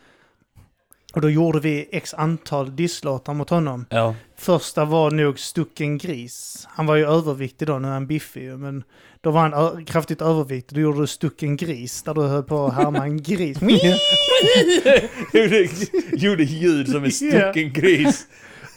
Och 1.17 1.23
då 1.23 1.31
gjorde 1.31 1.61
vi 1.61 1.89
x 1.93 2.15
antal 2.15 2.77
disslåtar 2.77 3.35
mot 3.35 3.51
honom. 3.51 3.87
Ja. 3.91 4.15
Första 4.37 4.85
var 4.85 5.11
nog 5.11 5.39
Stucken 5.39 5.99
Gris. 5.99 6.67
Han 6.71 6.87
var 6.87 6.97
ju 6.97 7.07
överviktig 7.07 7.69
då, 7.69 7.79
nu 7.79 7.89
är 7.89 7.93
han 7.93 8.07
biffig 8.07 8.59
men 8.59 8.85
då 9.21 9.31
var 9.31 9.49
han 9.49 9.85
kraftigt 9.85 10.23
överviktig. 10.23 10.77
Då 10.79 10.81
gjorde 10.81 11.01
du 11.01 11.07
Stucken 11.07 11.57
Gris, 11.57 12.03
där 12.03 12.15
du 12.15 12.23
höll 12.23 12.43
på 12.43 12.67
att 12.67 12.75
härma 12.75 13.05
en 13.05 13.23
gris. 13.23 13.59
gjorde, 15.33 15.69
gjorde 16.13 16.43
ljud 16.43 16.89
som 16.89 17.05
en 17.05 17.13
stucken 17.13 17.73
gris. 17.73 18.27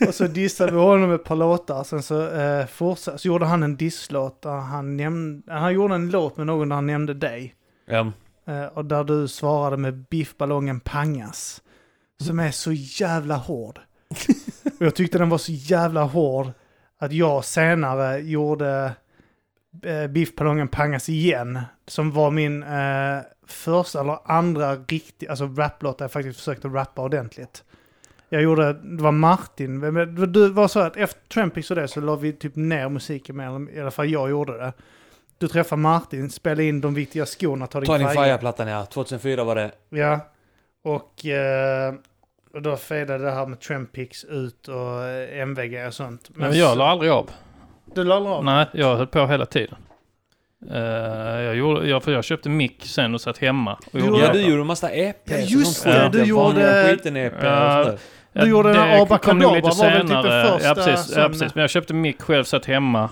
Och 0.07 0.15
så 0.15 0.27
dissade 0.27 0.71
vi 0.71 0.77
honom 0.77 1.11
ett 1.11 1.23
par 1.23 1.35
låtar. 1.35 1.83
Sen 1.83 2.03
så, 2.03 2.29
eh, 2.31 2.65
fortsatte, 2.65 3.17
så 3.17 3.27
gjorde 3.27 3.45
han 3.45 3.63
en 3.63 3.75
disslåt 3.75 4.41
där 4.41 4.57
han 4.57 4.97
nämnde... 4.97 5.53
Han 5.53 5.73
gjorde 5.73 5.95
en 5.95 6.09
låt 6.09 6.37
med 6.37 6.47
någon 6.47 6.69
där 6.69 6.75
han 6.75 6.85
nämnde 6.85 7.13
dig. 7.13 7.55
Ja. 7.85 8.11
Eh, 8.47 8.65
och 8.65 8.85
där 8.85 9.03
du 9.03 9.27
svarade 9.27 9.77
med 9.77 9.93
biffballongen 9.93 10.79
Pangas. 10.79 11.61
Som 12.21 12.39
är 12.39 12.51
så 12.51 12.71
jävla 12.71 13.35
hård. 13.35 13.79
och 14.79 14.85
jag 14.85 14.95
tyckte 14.95 15.17
den 15.17 15.29
var 15.29 15.37
så 15.37 15.51
jävla 15.51 16.03
hård 16.03 16.51
att 16.99 17.13
jag 17.13 17.45
senare 17.45 18.19
gjorde 18.19 18.93
eh, 19.83 20.07
biffballongen 20.07 20.67
Pangas 20.67 21.09
igen. 21.09 21.59
Som 21.87 22.11
var 22.11 22.31
min 22.31 22.63
eh, 22.63 23.19
första 23.47 23.99
eller 23.99 24.31
andra 24.31 24.75
riktiga, 24.75 25.29
alltså 25.29 25.45
raplåt 25.45 25.97
där 25.97 26.03
jag 26.03 26.11
faktiskt 26.11 26.39
försökte 26.39 26.67
rappa 26.67 27.01
ordentligt. 27.01 27.63
Jag 28.29 28.41
gjorde, 28.41 28.73
det 28.73 29.03
var 29.03 29.11
Martin, 29.11 29.79
men 29.79 30.31
det 30.31 30.49
var 30.49 30.67
så 30.67 30.79
att 30.79 30.97
efter 30.97 31.19
Trampix 31.33 31.69
och 31.71 31.75
det 31.75 31.87
så 31.87 32.01
la 32.01 32.15
vi 32.15 32.33
typ 32.33 32.55
ner 32.55 32.89
musiken 32.89 33.37
mer, 33.37 33.77
i 33.77 33.81
alla 33.81 33.91
fall 33.91 34.09
jag 34.09 34.29
gjorde 34.29 34.57
det. 34.57 34.73
Du 35.37 35.47
träffade 35.47 35.81
Martin, 35.81 36.29
spelade 36.29 36.63
in 36.63 36.81
de 36.81 36.93
viktiga 36.93 37.25
skorna, 37.25 37.67
ta 37.67 37.79
din, 37.79 37.87
Ta 37.87 37.97
din 37.97 38.07
faja. 38.07 38.23
Fire-plattan 38.23 38.67
ja. 38.67 38.85
2004 38.85 39.43
var 39.43 39.55
det. 39.55 39.71
Ja, 39.89 40.19
och, 40.83 41.25
eh, 41.25 41.93
och 42.53 42.61
då 42.61 42.75
fadade 42.77 43.17
det 43.23 43.31
här 43.31 43.45
med 43.45 43.59
Trampix 43.59 44.23
ut 44.23 44.67
och 44.67 45.03
eh, 45.03 45.41
MVG 45.41 45.87
och 45.87 45.93
sånt. 45.93 46.29
Men 46.33 46.57
jag 46.57 46.77
la 46.77 46.87
aldrig 46.87 47.11
av. 47.11 47.29
Du 47.95 48.03
la 48.03 48.15
aldrig 48.15 48.33
av? 48.33 48.45
Nej, 48.45 48.65
jag 48.73 48.95
höll 48.95 49.07
på 49.07 49.27
hela 49.27 49.45
tiden. 49.45 49.75
Eh, 50.71 50.79
jag, 51.41 51.55
gjorde, 51.55 51.87
jag, 51.89 52.03
för 52.03 52.11
jag 52.11 52.23
köpte 52.23 52.49
mick 52.49 52.85
sen 52.85 53.13
och 53.13 53.21
satt 53.21 53.37
hemma. 53.37 53.73
Och 53.73 53.81
Du 53.91 53.99
gjorde 54.05 54.19
Ja, 54.19 54.33
du 54.33 54.41
gjorde 54.41 54.61
en 54.61 54.67
massa 54.67 54.89
EPs 54.91 55.31
Ja, 55.31 55.37
just 55.37 55.83
det, 55.83 56.09
du 56.13 56.23
gjorde- 56.23 56.83
skiten 56.91 57.17
EP 57.17 57.33
Ja, 57.43 57.93
Du 58.33 58.49
gjorde 58.49 58.73
den 58.73 58.87
det 58.87 59.01
Abba 59.01 59.17
kom 59.17 59.37
nog 59.37 59.51
Kadabra, 59.53 59.71
var 59.71 59.85
väl 59.91 60.01
typ 60.01 60.09
den 60.09 60.23
första 60.23 60.67
Ja, 60.67 60.75
precis. 60.75 61.15
Ja, 61.15 61.23
som- 61.23 61.31
precis. 61.31 61.55
Men 61.55 61.61
jag 61.61 61.69
köpte 61.69 61.93
mick 61.93 62.21
själv, 62.21 62.43
satt 62.43 62.65
hemma 62.65 63.09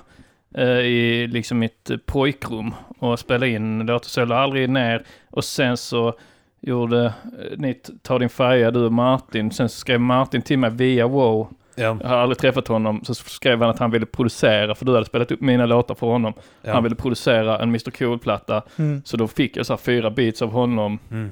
eh, 0.56 0.68
i 0.68 1.28
liksom 1.28 1.60
mitt 1.60 1.90
eh, 1.90 1.98
pojkrum 2.06 2.74
och 3.00 3.20
spelade 3.20 3.50
in 3.50 3.80
låtar. 3.80 4.08
Så 4.08 4.20
jag 4.20 4.32
aldrig 4.32 4.70
ner. 4.70 5.04
Och 5.32 5.44
sen 5.44 5.78
så 5.78 6.14
gjorde 6.62 7.06
eh, 7.06 7.12
ni 7.58 7.74
Ta 8.02 8.20
din 8.20 8.30
färja, 8.30 8.72
du 8.72 8.86
och 8.86 8.94
Martin. 8.94 9.52
Sen 9.52 9.70
så 9.70 9.78
skrev 9.80 10.00
Martin 10.02 10.42
till 10.42 10.60
mig 10.60 10.70
via 10.70 11.08
wow. 11.08 11.48
Ja. 11.76 11.98
Jag 12.02 12.08
har 12.10 12.18
aldrig 12.18 12.38
träffat 12.38 12.68
honom. 12.68 13.04
Så 13.04 13.14
skrev 13.14 13.62
han 13.62 13.70
att 13.70 13.80
han 13.80 13.92
ville 13.92 14.06
producera, 14.06 14.76
för 14.76 14.86
du 14.86 14.94
hade 14.94 15.06
spelat 15.06 15.32
upp 15.32 15.42
mina 15.42 15.66
låtar 15.66 15.96
för 15.96 16.08
honom. 16.08 16.34
Ja. 16.62 16.74
Han 16.74 16.84
ville 16.84 16.96
producera 16.96 17.60
en 17.60 17.70
Mr 17.70 17.92
Cool-platta. 17.92 18.62
Mm. 18.76 19.02
Så 19.06 19.18
då 19.18 19.28
fick 19.28 19.58
jag 19.58 19.66
så 19.66 19.74
här 19.74 19.78
fyra 19.78 20.10
beats 20.12 20.42
av 20.42 20.52
honom. 20.52 21.00
Mm. 21.12 21.32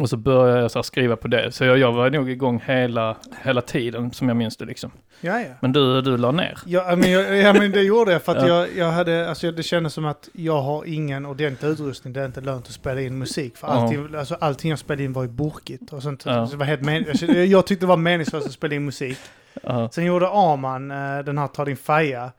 Och 0.00 0.08
så 0.08 0.16
började 0.16 0.60
jag 0.60 0.70
så 0.70 0.82
skriva 0.82 1.16
på 1.16 1.28
det. 1.28 1.52
Så 1.52 1.64
jag, 1.64 1.78
jag 1.78 1.92
var 1.92 2.10
nog 2.10 2.30
igång 2.30 2.62
hela, 2.66 3.16
hela 3.42 3.60
tiden 3.60 4.12
som 4.12 4.28
jag 4.28 4.36
minns 4.36 4.56
det 4.56 4.64
liksom. 4.64 4.90
Ja, 5.20 5.40
ja. 5.40 5.48
Men 5.60 5.72
du, 5.72 6.00
du 6.02 6.16
la 6.16 6.30
ner. 6.30 6.58
Ja 6.66 6.96
men, 6.96 7.10
jag, 7.12 7.36
ja, 7.36 7.52
men 7.52 7.72
det 7.72 7.82
gjorde 7.82 8.12
jag 8.12 8.22
för 8.22 8.36
att 8.36 8.42
Ja. 8.48 8.54
jag, 8.54 8.68
jag 8.76 8.90
hade, 8.92 9.28
alltså 9.28 9.50
det 9.52 9.62
kändes 9.62 9.92
som 9.94 10.04
att 10.04 10.28
jag 10.32 10.60
har 10.60 10.84
ingen 10.84 11.26
ordentlig 11.26 11.68
utrustning. 11.68 12.12
Det 12.12 12.20
är 12.20 12.26
inte 12.26 12.40
lönt 12.40 12.66
att 12.66 12.72
spela 12.72 13.00
in 13.00 13.18
musik. 13.18 13.56
För 13.56 13.66
allting, 13.68 14.14
alltså, 14.16 14.34
allting 14.40 14.70
jag 14.70 14.78
spelade 14.78 15.04
in 15.04 15.12
var 15.12 15.22
ju 15.22 15.28
burkigt 15.28 15.92
och 15.92 16.02
sånt. 16.02 16.22
Ja. 16.26 16.46
Så 16.46 16.52
det 16.52 16.58
var 16.58 16.66
helt 16.66 16.82
men, 16.82 17.04
jag, 17.06 17.18
kände- 17.18 17.44
jag 17.44 17.66
tyckte 17.66 17.82
det 17.86 17.88
var 17.88 17.96
meningslöst 17.96 18.46
att 18.46 18.52
spela 18.52 18.74
in 18.74 18.84
musik. 18.84 19.18
Ja. 19.62 19.88
Sen 19.92 20.04
gjorde 20.04 20.28
Arman 20.28 20.90
eh, 20.90 21.24
den 21.24 21.38
här 21.38 21.46
Ta 21.46 21.64
din 21.64 21.76
faja. 21.76 22.30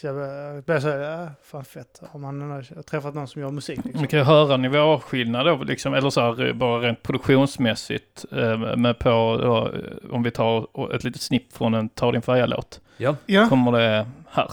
Så 0.00 0.06
jag 0.06 0.16
eh, 0.16 0.60
började 0.60 0.80
säga, 0.80 1.10
ja, 1.10 1.28
fan 1.42 1.64
fett. 1.64 2.02
Har 2.12 2.82
träffat 2.82 3.14
någon 3.14 3.28
som 3.28 3.42
gör 3.42 3.50
musik. 3.50 3.80
Liksom. 3.84 4.00
Man 4.00 4.08
kan 4.08 4.18
ju 4.18 4.24
höra 4.24 4.56
nivåskillnad 4.56 5.46
då, 5.46 5.56
liksom, 5.56 5.94
eller 5.94 6.10
så 6.10 6.20
här, 6.20 6.52
bara 6.52 6.80
rent 6.80 7.02
produktionsmässigt. 7.02 8.24
Eh, 8.32 8.76
med 8.76 8.98
på, 8.98 9.08
då, 9.42 9.56
eh, 9.58 10.14
om 10.14 10.22
vi 10.22 10.30
tar 10.30 10.66
ett 10.94 11.04
litet 11.04 11.22
snipp 11.22 11.52
från 11.52 11.74
en 11.74 11.88
Ta 11.88 12.12
din 12.12 12.22
färja-låt. 12.22 12.80
Ja. 12.96 13.16
Ja. 13.26 13.48
Kommer 13.48 13.72
det 13.72 14.06
här. 14.30 14.50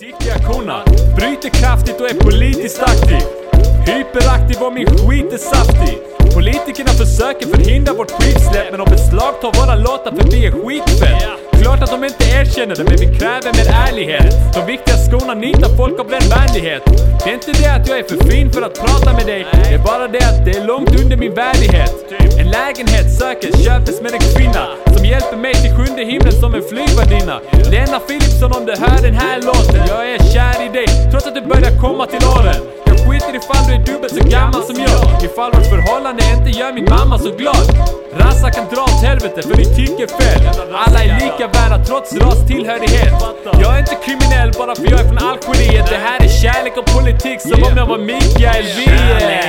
Siktiga 0.00 0.34
korna, 0.34 0.84
bryter 1.16 1.48
kraftigt 1.48 2.00
och 2.00 2.10
är 2.10 2.14
politiskt 2.14 2.82
aktiv. 2.82 3.22
Hyperaktiv 3.86 4.62
och 4.66 4.72
min 4.72 4.86
skit 4.86 5.32
är 5.32 5.38
saftig. 5.38 5.98
Politikerna 6.34 6.90
försöker 6.90 7.46
förhindra 7.46 7.94
vårt 7.94 8.10
skivsläpp 8.10 8.70
men 8.70 8.80
de 8.80 8.90
beslagtar 8.90 9.48
våra 9.60 9.74
låtar 9.76 10.12
för 10.16 10.30
vi 10.30 10.46
är 10.46 10.52
skitfett. 10.52 11.41
Klart 11.60 11.82
att 11.82 11.90
de 11.90 12.04
inte 12.04 12.24
erkänner 12.24 12.74
det 12.76 12.84
men 12.84 12.96
vi 12.96 13.18
kräver 13.18 13.50
mer 13.58 13.68
ärlighet. 13.86 14.34
De 14.54 14.66
viktiga 14.66 14.96
skorna 14.96 15.34
nitar 15.34 15.76
folk 15.76 16.00
av 16.00 16.08
den 16.08 16.24
vänlighet. 16.38 16.82
Det 17.24 17.30
är 17.30 17.34
inte 17.34 17.52
det 17.52 17.68
att 17.76 17.88
jag 17.88 17.98
är 17.98 18.06
för 18.10 18.30
fin 18.30 18.52
för 18.52 18.62
att 18.62 18.74
prata 18.84 19.12
med 19.12 19.26
dig. 19.26 19.46
Det 19.64 19.74
är 19.74 19.84
bara 19.90 20.08
det 20.08 20.24
att 20.30 20.44
det 20.44 20.52
är 20.58 20.64
långt 20.66 21.00
under 21.00 21.16
min 21.16 21.34
värdighet. 21.34 21.92
En 22.40 22.48
lägenhet 22.50 23.06
sökes, 23.18 23.64
köpes 23.64 24.02
med 24.02 24.12
en 24.12 24.24
kvinna 24.34 24.64
som 24.96 25.04
hjälper 25.06 25.36
mig 25.36 25.54
till 25.54 25.72
sjunde 25.76 26.02
himlen 26.04 26.32
som 26.32 26.54
en 26.54 26.62
flygvärdinna. 26.70 27.36
Lena 27.70 27.98
Philipsson 28.08 28.52
om 28.52 28.64
du 28.66 28.72
hör 28.84 29.02
den 29.02 29.14
här 29.14 29.36
låten. 29.42 29.82
Jag 29.88 30.02
är 30.14 30.18
kär 30.32 30.58
i 30.66 30.68
dig 30.78 30.88
trots 31.10 31.26
att 31.26 31.34
du 31.34 31.40
börjar 31.40 31.72
komma 31.80 32.06
till 32.06 32.24
åren. 32.38 32.60
Skiter 33.12 33.34
ifall 33.34 33.66
du 33.66 33.72
är 33.74 33.78
dubbelt 33.78 34.14
så 34.14 34.24
gammal 34.28 34.62
som 34.62 34.76
jag. 34.78 35.24
Ifall 35.24 35.50
vårt 35.52 35.66
förhållande 35.66 36.22
inte 36.36 36.58
gör 36.58 36.72
min 36.72 36.84
mamma 36.84 37.18
så 37.18 37.30
glad. 37.30 37.66
Rassar 38.16 38.50
kan 38.50 38.64
dra 38.74 38.82
åt 38.82 39.02
helvete 39.02 39.42
för 39.42 39.56
ni 39.56 39.64
tycker 39.64 40.06
fel. 40.06 40.40
Alla 40.74 41.02
är 41.04 41.14
lika 41.20 41.46
värda 41.46 41.84
trots 41.84 42.16
rastillhörighet. 42.16 43.14
Jag 43.62 43.74
är 43.74 43.78
inte 43.78 43.96
kriminell 44.04 44.52
bara 44.58 44.74
för 44.74 44.84
jag 44.90 45.00
är 45.00 45.04
från 45.04 45.18
Algeriet. 45.18 45.86
Det 45.90 46.00
här 46.06 46.18
är 46.24 46.28
kärlek 46.42 46.76
och 46.76 46.86
politik 46.96 47.40
som 47.40 47.62
om 47.62 47.76
jag 47.76 47.86
var 47.86 47.98
Mikael 47.98 48.64
Wiehe. 48.76 49.42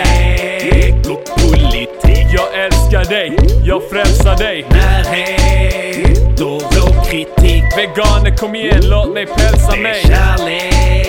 Kärlek 0.62 1.10
och 1.14 1.24
politik. 1.42 2.28
Jag 2.40 2.66
älskar 2.66 3.06
dig, 3.10 3.38
jag 3.66 3.82
frälsar 3.90 4.38
dig. 4.38 4.66
Närhet 4.70 6.42
och 6.42 6.64
kritik. 7.08 7.64
Veganer 7.78 8.38
kom 8.38 8.56
igen, 8.56 8.82
låt 8.84 9.14
mig 9.14 9.26
pälsa 9.26 9.76
mig. 9.76 10.02
Kärlek 10.02 10.74
och 11.02 11.03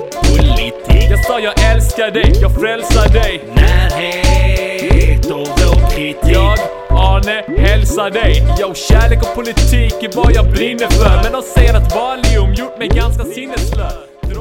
politik. 0.00 0.74
Jag 1.10 1.24
sa 1.24 1.40
jag 1.40 1.72
älskar 1.72 2.10
dig, 2.10 2.32
jag 2.40 2.54
frälsar 2.54 3.12
dig. 3.12 3.44
Närhet 3.54 5.26
och 5.26 5.48
vår 5.48 5.90
kritik. 5.90 6.16
Jag, 6.22 6.58
Arne, 6.90 7.44
hälsar 7.62 8.10
dig. 8.10 8.42
Jag 8.58 8.76
kärlek 8.76 9.22
och 9.22 9.34
politik 9.34 10.02
är 10.02 10.16
vad 10.16 10.32
jag 10.32 10.50
brinner 10.50 10.86
för. 10.86 11.22
Men 11.22 11.32
de 11.32 11.42
säger 11.42 11.74
att 11.74 11.94
Valium 11.94 12.54
gjort 12.54 12.78
mig 12.78 12.88
ganska 12.88 13.24
sinnesslö. 13.24 13.88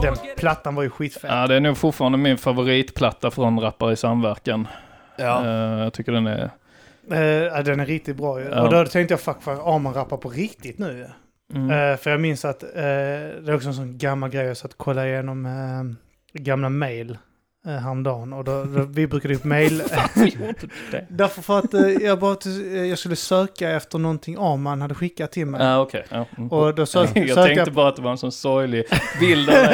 Den 0.01 0.15
plattan 0.37 0.75
var 0.75 0.83
ju 0.83 0.89
skitfett. 0.89 1.31
Ja, 1.31 1.47
det 1.47 1.55
är 1.55 1.59
nog 1.59 1.77
fortfarande 1.77 2.17
min 2.17 2.37
favoritplatta 2.37 3.31
från 3.31 3.59
Rappare 3.59 3.93
i 3.93 3.95
samverkan. 3.95 4.67
Ja. 5.15 5.45
Eh, 5.45 5.83
jag 5.83 5.93
tycker 5.93 6.11
den 6.11 6.27
är... 6.27 6.49
Ja, 7.53 7.61
den 7.63 7.79
är 7.79 7.85
riktigt 7.85 8.17
bra 8.17 8.39
ju. 8.39 8.49
Ja. 8.49 8.61
Och 8.61 8.71
då 8.71 8.85
tänkte 8.85 9.13
jag 9.13 9.21
fuck 9.21 9.41
för 9.41 9.75
Arman 9.75 9.93
rappar 9.93 10.17
på 10.17 10.29
riktigt 10.29 10.77
nu. 10.77 11.09
Mm. 11.55 11.91
Eh, 11.91 11.97
för 11.97 12.11
jag 12.11 12.19
minns 12.19 12.45
att 12.45 12.63
eh, 12.63 12.69
det 12.73 13.47
är 13.47 13.55
också 13.55 13.67
en 13.67 13.73
sån 13.73 13.97
gammal 13.97 14.29
grej. 14.29 14.45
Jag 14.45 14.57
satt 14.57 14.71
och 14.71 14.77
kollade 14.77 15.07
igenom 15.07 15.45
eh, 15.45 16.41
gamla 16.41 16.69
mail 16.69 17.17
eh, 17.65 17.71
häromdagen. 17.71 18.33
Och 18.33 18.43
då, 18.43 18.63
då, 18.63 18.83
vi 18.83 19.07
brukade 19.07 19.35
upp 19.35 19.43
mail. 19.43 19.77
Därför 21.09 21.41
för 21.41 21.59
att 21.59 22.01
jag, 22.01 22.19
bara, 22.19 22.37
jag 22.87 22.99
skulle 22.99 23.15
söka 23.15 23.69
efter 23.69 23.99
någonting 23.99 24.35
Arman 24.39 24.81
hade 24.81 24.95
skickat 24.95 25.31
till 25.31 25.45
mig. 25.45 25.61
Ja, 25.61 25.79
okej. 25.79 26.05
Ja. 26.09 26.25
Mm. 26.37 26.51
Och 26.51 26.75
då 26.75 26.85
sök, 26.85 27.09
jag 27.15 27.27
sökte 27.27 27.55
tänkte 27.55 27.71
bara 27.71 27.87
att 27.87 27.95
det 27.95 28.01
var 28.01 28.11
en 28.11 28.17
sån 28.17 28.31
sorglig 28.31 28.85
bild 29.19 29.49
av 29.49 29.55
dig 29.55 29.73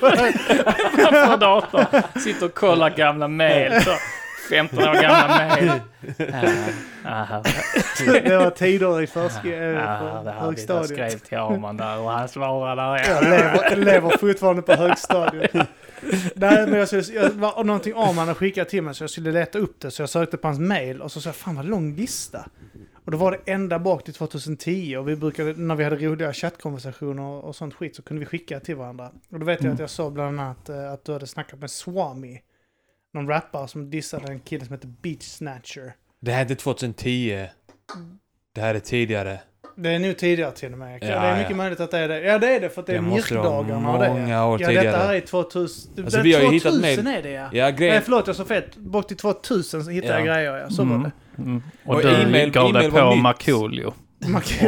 kollar. 0.00 1.30
på 1.30 1.36
datorn. 1.36 2.02
Sitter 2.20 2.46
och 2.46 2.54
kollar 2.54 2.90
gamla 2.90 3.28
mail. 3.28 3.80
Så 3.82 3.90
15 4.50 4.78
år 4.78 4.94
gamla 5.02 5.28
mail. 5.28 5.70
Ah, 7.06 7.42
det 8.06 8.36
var 8.36 8.50
tider 8.50 9.02
i 9.02 9.06
här 9.14 10.24
jag 10.24 10.32
högstadiet. 10.32 10.88
skrev 10.88 11.18
till 11.18 11.38
Arman 11.38 11.76
där 11.76 11.98
och 11.98 12.10
han 12.10 12.28
svarade 12.28 12.82
där. 12.82 13.10
Jag 13.10 13.24
lever, 13.24 13.76
lever 13.76 14.18
fortfarande 14.18 14.62
på 14.62 14.72
högstadiet. 14.72 15.52
Nej, 16.34 16.66
men 16.66 16.72
jag, 16.72 16.88
skulle, 16.88 17.02
jag 17.20 17.30
var 17.30 17.64
någonting 17.64 17.92
Arman 17.96 18.18
hade 18.18 18.34
skickat 18.34 18.68
till 18.68 18.82
mig 18.82 18.94
så 18.94 19.02
jag 19.02 19.10
skulle 19.10 19.32
leta 19.32 19.58
upp 19.58 19.80
det. 19.80 19.90
Så 19.90 20.02
jag 20.02 20.08
sökte 20.08 20.36
på 20.36 20.48
hans 20.48 20.58
mail 20.58 21.02
och 21.02 21.12
så 21.12 21.20
sa 21.20 21.28
jag 21.28 21.36
fan 21.36 21.56
vad 21.56 21.64
lång 21.64 21.94
lista. 21.94 22.48
Och 23.04 23.10
då 23.10 23.18
var 23.18 23.32
det 23.32 23.52
ända 23.52 23.78
bak 23.78 24.04
till 24.04 24.14
2010 24.14 24.96
och 24.96 25.08
vi 25.08 25.16
brukade, 25.16 25.52
när 25.52 25.74
vi 25.74 25.84
hade 25.84 25.96
roliga 25.96 26.32
chattkonversationer 26.32 27.22
och 27.22 27.56
sånt 27.56 27.74
skit 27.74 27.96
så 27.96 28.02
kunde 28.02 28.20
vi 28.20 28.26
skicka 28.26 28.60
till 28.60 28.76
varandra. 28.76 29.10
Och 29.32 29.38
då 29.40 29.46
vet 29.46 29.62
jag 29.62 29.72
att 29.72 29.78
jag 29.78 29.90
sa 29.90 30.10
bland 30.10 30.40
annat 30.40 30.68
eh, 30.68 30.92
att 30.92 31.04
du 31.04 31.12
hade 31.12 31.26
snackat 31.26 31.60
med 31.60 31.70
Swami. 31.70 32.40
Någon 33.14 33.28
rappare 33.28 33.68
som 33.68 33.90
dissade 33.90 34.32
en 34.32 34.40
kille 34.40 34.64
som 34.64 34.74
heter 34.74 34.88
Beach 35.02 35.22
Snatcher. 35.22 35.92
Det 36.20 36.30
här 36.30 36.38
är 36.38 36.42
inte 36.42 36.54
2010. 36.54 37.46
Det 38.54 38.60
här 38.60 38.74
är 38.74 38.78
tidigare. 38.80 39.40
Det 39.76 39.90
är 39.90 39.98
nu 39.98 40.12
tidigare 40.14 40.50
till 40.52 40.72
och 40.72 40.78
med. 40.78 40.94
Ja, 41.02 41.06
det 41.06 41.12
är 41.12 41.36
mycket 41.36 41.50
ja. 41.50 41.56
möjligt 41.56 41.80
att 41.80 41.90
det 41.90 41.98
är 41.98 42.08
det. 42.08 42.20
Ja 42.20 42.38
det 42.38 42.56
är 42.56 42.60
det 42.60 42.68
för 42.70 42.80
att 42.80 42.86
det 42.86 42.92
är 42.92 42.96
Det 42.96 43.02
måste 43.02 43.34
vara 43.34 43.62
mjukdagarna 43.62 43.92
och 43.92 43.98
det. 44.02 44.08
många 44.08 44.46
år 44.46 44.60
ja 44.62 44.66
tidigare. 44.68 44.86
detta 44.86 44.98
här 44.98 45.14
är 45.14 45.20
2000. 45.20 46.04
Alltså, 46.04 46.16
det 46.16 46.20
är 46.20 46.22
vi 46.24 46.32
har 46.46 46.52
ju 46.52 46.60
2000 46.60 46.84
hittat 46.84 47.04
mail. 47.04 47.16
är 47.18 47.22
det 47.22 47.30
ja. 47.30 47.48
Ja, 47.52 47.64
Nej 47.64 47.72
grejen... 47.72 48.02
förlåt 48.02 48.26
jag 48.26 48.36
sa 48.36 48.44
fel. 48.44 48.62
Bort 48.76 49.08
till 49.08 49.16
2000 49.16 49.84
så 49.84 49.90
hittade 49.90 50.12
jag 50.12 50.20
Ja. 50.20 50.34
grejer 50.34 50.56
ja. 50.56 50.70
Så 50.70 50.82
Mm. 50.82 51.02
var 51.02 51.10
det. 51.36 51.42
Mm. 51.42 51.62
Och, 51.84 51.94
Och 51.94 52.02
du 52.02 52.08
e-mail- 52.08 52.50
gav 52.50 52.72
dig 52.72 52.90
på. 52.90 53.14
Markoolio. 53.14 53.94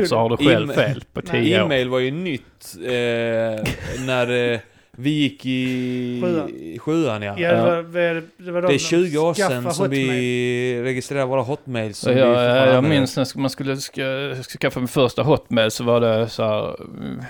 Och 0.00 0.06
så 0.08 0.16
har 0.16 0.28
du 0.30 0.36
själv 0.36 0.70
E-mail- 0.70 0.76
fel 0.76 1.04
på 1.12 1.22
tio 1.22 1.60
år. 1.60 1.64
E-mail 1.64 1.88
var 1.88 1.98
ju 1.98 2.10
nytt 2.10 2.76
eh, 2.84 3.64
när 4.06 4.52
eh, 4.52 4.58
vi 4.98 5.10
gick 5.10 5.46
i 5.46 6.20
Sjuan. 6.24 6.48
i 6.48 6.78
sjuan. 6.78 7.22
Ja. 7.22 7.34
Ja, 7.38 7.52
det 7.52 7.62
var, 7.82 8.22
det 8.44 8.50
var 8.52 8.62
Det 8.62 8.74
är 8.74 8.78
20 8.78 9.18
år 9.18 9.34
sedan 9.34 9.62
som 9.62 9.84
Hotmail. 9.84 9.90
vi 9.90 10.82
registrerade 10.82 11.26
våra 11.26 11.42
hotmails. 11.42 11.98
Som 11.98 12.14
vi 12.14 12.20
jag, 12.20 12.68
jag 12.68 12.84
minns 12.84 13.16
när 13.16 13.38
man 13.38 13.50
skulle 13.50 13.76
ska, 13.76 14.34
skaffa 14.60 14.80
min 14.80 14.88
första 14.88 15.22
hotmail 15.22 15.70
så 15.70 15.84
var 15.84 16.00
det 16.00 16.28
så 16.28 16.42
här, 16.44 16.76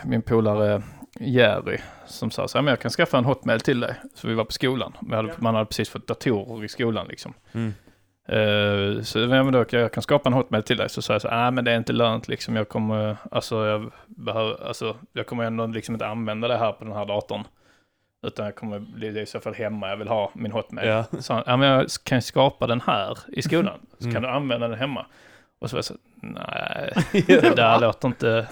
min 0.05 0.23
polare 0.23 0.83
Jerry 1.21 1.79
som 2.07 2.31
sa 2.31 2.49
så 2.49 2.59
här, 2.59 2.63
men 2.63 2.73
jag 2.73 2.81
kan 2.81 2.91
skaffa 2.91 3.19
en 3.19 3.25
hotmail 3.25 3.61
till 3.61 3.81
dig. 3.81 3.95
Så 4.15 4.29
vi 4.29 4.35
var 4.35 4.45
på 4.45 4.53
skolan. 4.53 4.93
Hade, 5.11 5.33
Man 5.37 5.55
hade 5.55 5.67
precis 5.67 5.89
fått 5.89 6.07
datorer 6.07 6.65
i 6.65 6.69
skolan 6.69 7.07
liksom. 7.09 7.35
Mm. 7.53 7.75
Eh, 8.29 9.03
så 9.03 9.19
ja, 9.19 9.27
men 9.27 9.53
då, 9.53 9.65
jag 9.71 9.93
kan 9.93 10.03
skapa 10.03 10.29
en 10.29 10.33
hotmail 10.33 10.63
till 10.63 10.77
dig. 10.77 10.89
Så 10.89 11.03
sa 11.03 11.13
jag 11.13 11.23
så 11.23 11.29
nej 11.31 11.51
men 11.51 11.65
det 11.65 11.73
är 11.73 11.77
inte 11.77 11.93
lönt 11.93 12.29
liksom. 12.29 12.57
Jag 12.57 12.69
kommer, 12.69 13.17
alltså 13.31 13.67
jag 13.67 13.93
behöver, 14.07 14.67
alltså 14.69 14.97
jag 15.13 15.27
kommer 15.27 15.45
ändå 15.45 15.67
liksom 15.67 15.95
inte 15.95 16.07
använda 16.07 16.49
det 16.49 16.57
här 16.57 16.73
på 16.73 16.85
den 16.85 16.93
här 16.93 17.07
datorn. 17.07 17.45
Utan 18.27 18.45
jag 18.45 18.55
kommer 18.55 18.79
bli 18.79 19.11
det 19.11 19.21
i 19.23 19.27
så 19.27 19.41
fall 19.41 19.55
hemma, 19.55 19.89
jag 19.89 19.97
vill 19.97 20.09
ha 20.09 20.31
min 20.35 20.53
hotmail. 20.53 20.89
Ja. 20.89 21.05
Så 21.21 21.43
ja 21.47 21.57
men 21.57 21.69
jag 21.69 21.87
kan 22.05 22.23
skapa 22.23 22.67
den 22.67 22.81
här 22.81 23.19
i 23.29 23.43
skolan. 23.49 23.79
Så 23.99 24.05
Mm. 24.05 24.15
kan 24.15 24.23
du 24.23 24.29
använda 24.29 24.69
den 24.69 24.79
hemma. 24.79 25.07
Och 25.59 25.71
så 25.71 25.77
var 25.77 25.79
jag 25.79 25.85
så, 25.85 25.95
nej, 26.23 26.93
det 27.27 27.57
där 27.57 27.81
låter 27.81 28.09
inte... 28.09 28.47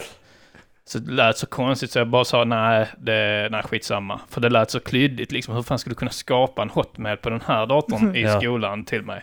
Så 0.86 0.98
det 0.98 1.12
lät 1.12 1.38
så 1.38 1.46
konstigt 1.46 1.90
så 1.90 1.98
jag 1.98 2.08
bara 2.08 2.24
sa 2.24 2.44
nej, 2.44 2.86
det, 2.98 3.48
nej 3.50 3.62
skitsamma. 3.62 4.20
För 4.28 4.40
det 4.40 4.48
lät 4.48 4.70
så 4.70 4.80
klyddigt 4.80 5.32
liksom. 5.32 5.54
Hur 5.54 5.62
fan 5.62 5.78
skulle 5.78 5.94
du 5.94 5.98
kunna 5.98 6.10
skapa 6.10 6.62
en 6.62 6.70
hotmail 6.70 7.16
på 7.16 7.30
den 7.30 7.40
här 7.40 7.66
datorn 7.66 8.16
i 8.16 8.22
Ja. 8.22 8.40
skolan 8.40 8.84
till 8.84 9.02
mig? 9.02 9.22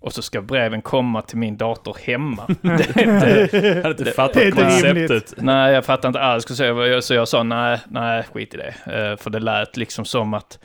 Och 0.00 0.12
så 0.12 0.22
ska 0.22 0.40
breven 0.42 0.82
komma 0.82 1.22
till 1.22 1.38
min 1.38 1.56
dator 1.56 1.96
hemma. 2.06 2.42
Det 2.62 2.68
är 2.96 3.14
inte, 3.14 3.56
Jag 3.66 3.74
hade 3.74 3.90
inte 3.90 4.04
Det- 4.04 4.12
fattat 4.12 4.34
det 4.34 4.50
konceptet. 4.50 5.34
nej, 5.36 5.72
jag 5.74 5.84
fattar 5.84 6.08
inte 6.08 6.20
alls. 6.20 6.56
Så 6.56 6.64
jag, 6.64 7.04
så 7.04 7.14
jag 7.14 7.28
sa 7.28 7.42
nej, 7.42 7.80
nej, 7.88 8.24
skit 8.32 8.54
i 8.54 8.56
det. 8.56 8.74
Eh, 9.10 9.16
För 9.22 9.30
det 9.30 9.38
lät 9.40 9.76
liksom 9.76 10.04
som 10.04 10.34
att, 10.34 10.58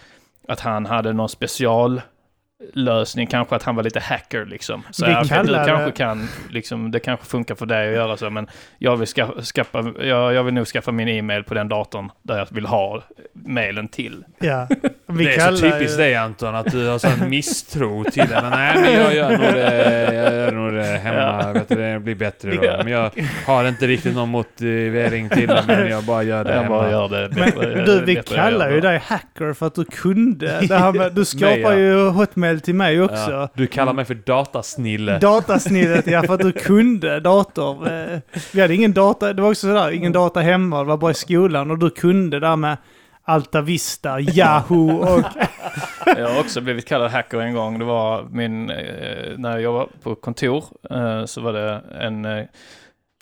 att 0.47 0.59
han 0.59 0.85
hade 0.85 1.13
någon 1.13 1.29
special 1.29 2.01
lösning, 2.73 3.27
kanske 3.27 3.55
att 3.55 3.63
han 3.63 3.75
var 3.75 3.83
lite 3.83 3.99
hacker 3.99 4.45
liksom. 4.45 4.83
Så 4.91 5.05
Vi 5.05 5.11
okej, 5.11 5.23
du 5.23 5.53
kanske 5.53 5.85
det- 5.85 5.91
kan, 5.91 6.27
liksom, 6.49 6.91
det 6.91 6.99
kanske 6.99 7.25
funkar 7.25 7.55
för 7.55 7.65
dig 7.65 7.87
att 7.89 7.93
göra 7.95 8.17
så, 8.17 8.29
men 8.29 8.47
jag 8.77 8.97
vill, 8.97 9.07
ska, 9.07 9.27
skaffa, 9.41 9.93
jag, 9.99 10.33
jag 10.33 10.43
vill 10.43 10.53
nog 10.53 10.67
skaffa 10.67 10.91
min 10.91 11.07
e-mail 11.07 11.43
på 11.43 11.53
den 11.53 11.67
datorn 11.67 12.09
där 12.21 12.37
jag 12.37 12.47
vill 12.51 12.65
ha 12.65 13.03
mailen 13.33 13.87
till. 13.87 14.23
Ja. 14.39 14.67
Vi 15.07 15.25
det 15.25 15.35
är 15.35 15.51
så 15.51 15.57
typiskt 15.57 15.93
ju- 15.93 15.97
dig 16.03 16.15
Anton, 16.15 16.55
att 16.55 16.71
du 16.71 16.87
har 16.87 16.97
sån 16.99 17.29
misstro 17.29 18.03
till 18.03 18.27
det. 18.29 18.39
Men 18.41 18.49
nej, 18.51 18.75
men 18.81 18.93
jag 18.93 19.15
gör 19.15 19.29
nog 19.29 19.39
det, 19.53 20.13
jag 20.13 20.33
gör 20.33 20.51
nog 20.51 20.73
det 20.73 20.83
hemma. 20.83 21.41
Ja. 21.45 21.51
Vet 21.53 21.69
du, 21.69 21.75
det 21.75 21.99
blir 21.99 22.15
bättre 22.15 22.51
då. 22.55 22.61
Men 22.83 22.87
jag 22.87 23.11
har 23.45 23.67
inte 23.67 23.87
riktigt 23.87 24.15
någon 24.15 24.29
motivering 24.29 25.29
till 25.29 25.47
det, 25.47 25.63
men 25.67 25.87
jag 25.89 26.03
bara 26.03 26.23
gör 26.23 26.43
det 26.43 26.49
Jag 26.53 26.61
hemma. 26.61 26.69
bara 26.77 26.91
gör 26.91 27.09
det 27.09 27.29
Men 27.35 27.45
bättre. 27.45 27.83
du, 27.85 28.05
vi 28.05 28.15
kallar 28.15 28.69
ju 28.71 28.81
dig 28.81 29.01
hacker 29.05 29.53
för 29.53 29.67
att 29.67 29.75
du 29.75 29.85
kunde. 29.85 30.59
Det 30.67 30.77
här 30.77 30.91
med, 30.93 31.11
du 31.13 31.25
skapar 31.35 31.73
ju 31.77 32.09
hotmail 32.09 32.52
till 32.59 32.75
mig 32.75 33.01
också. 33.01 33.31
Ja. 33.31 33.49
Du 33.53 33.67
kallar 33.67 33.93
mig 33.93 34.05
för 34.05 34.15
datasnille. 34.15 35.19
Datasnittet, 35.19 36.07
ja 36.07 36.23
för 36.23 36.33
att 36.33 36.39
du 36.39 36.51
kunde 36.51 37.19
dator. 37.19 37.91
Eh, 37.93 38.19
Vi 38.53 38.61
hade 38.61 38.75
ingen 38.75 38.93
data, 38.93 39.33
det 39.33 39.41
var 39.41 39.49
också 39.49 39.67
sådär, 39.67 39.91
ingen 39.91 40.11
data 40.11 40.39
hemma, 40.39 40.79
det 40.79 40.85
var 40.85 40.97
bara 40.97 41.11
i 41.11 41.13
skolan 41.13 41.71
och 41.71 41.79
du 41.79 41.89
kunde 41.89 42.39
där 42.39 42.55
med 42.55 42.77
Alta 43.25 43.61
Vista, 43.61 44.19
Yahoo 44.19 44.91
och... 45.15 45.23
Jag 46.17 46.29
har 46.29 46.39
också 46.39 46.61
blivit 46.61 46.87
kallad 46.87 47.11
hacker 47.11 47.39
en 47.41 47.53
gång. 47.53 47.79
Det 47.79 47.85
var 47.85 48.23
min, 48.31 48.69
eh, 48.69 48.77
när 49.37 49.51
jag 49.51 49.61
jobbade 49.61 49.87
på 50.03 50.15
kontor 50.15 50.63
eh, 50.91 51.25
så 51.25 51.41
var 51.41 51.53
det 51.53 51.81
en, 51.99 52.47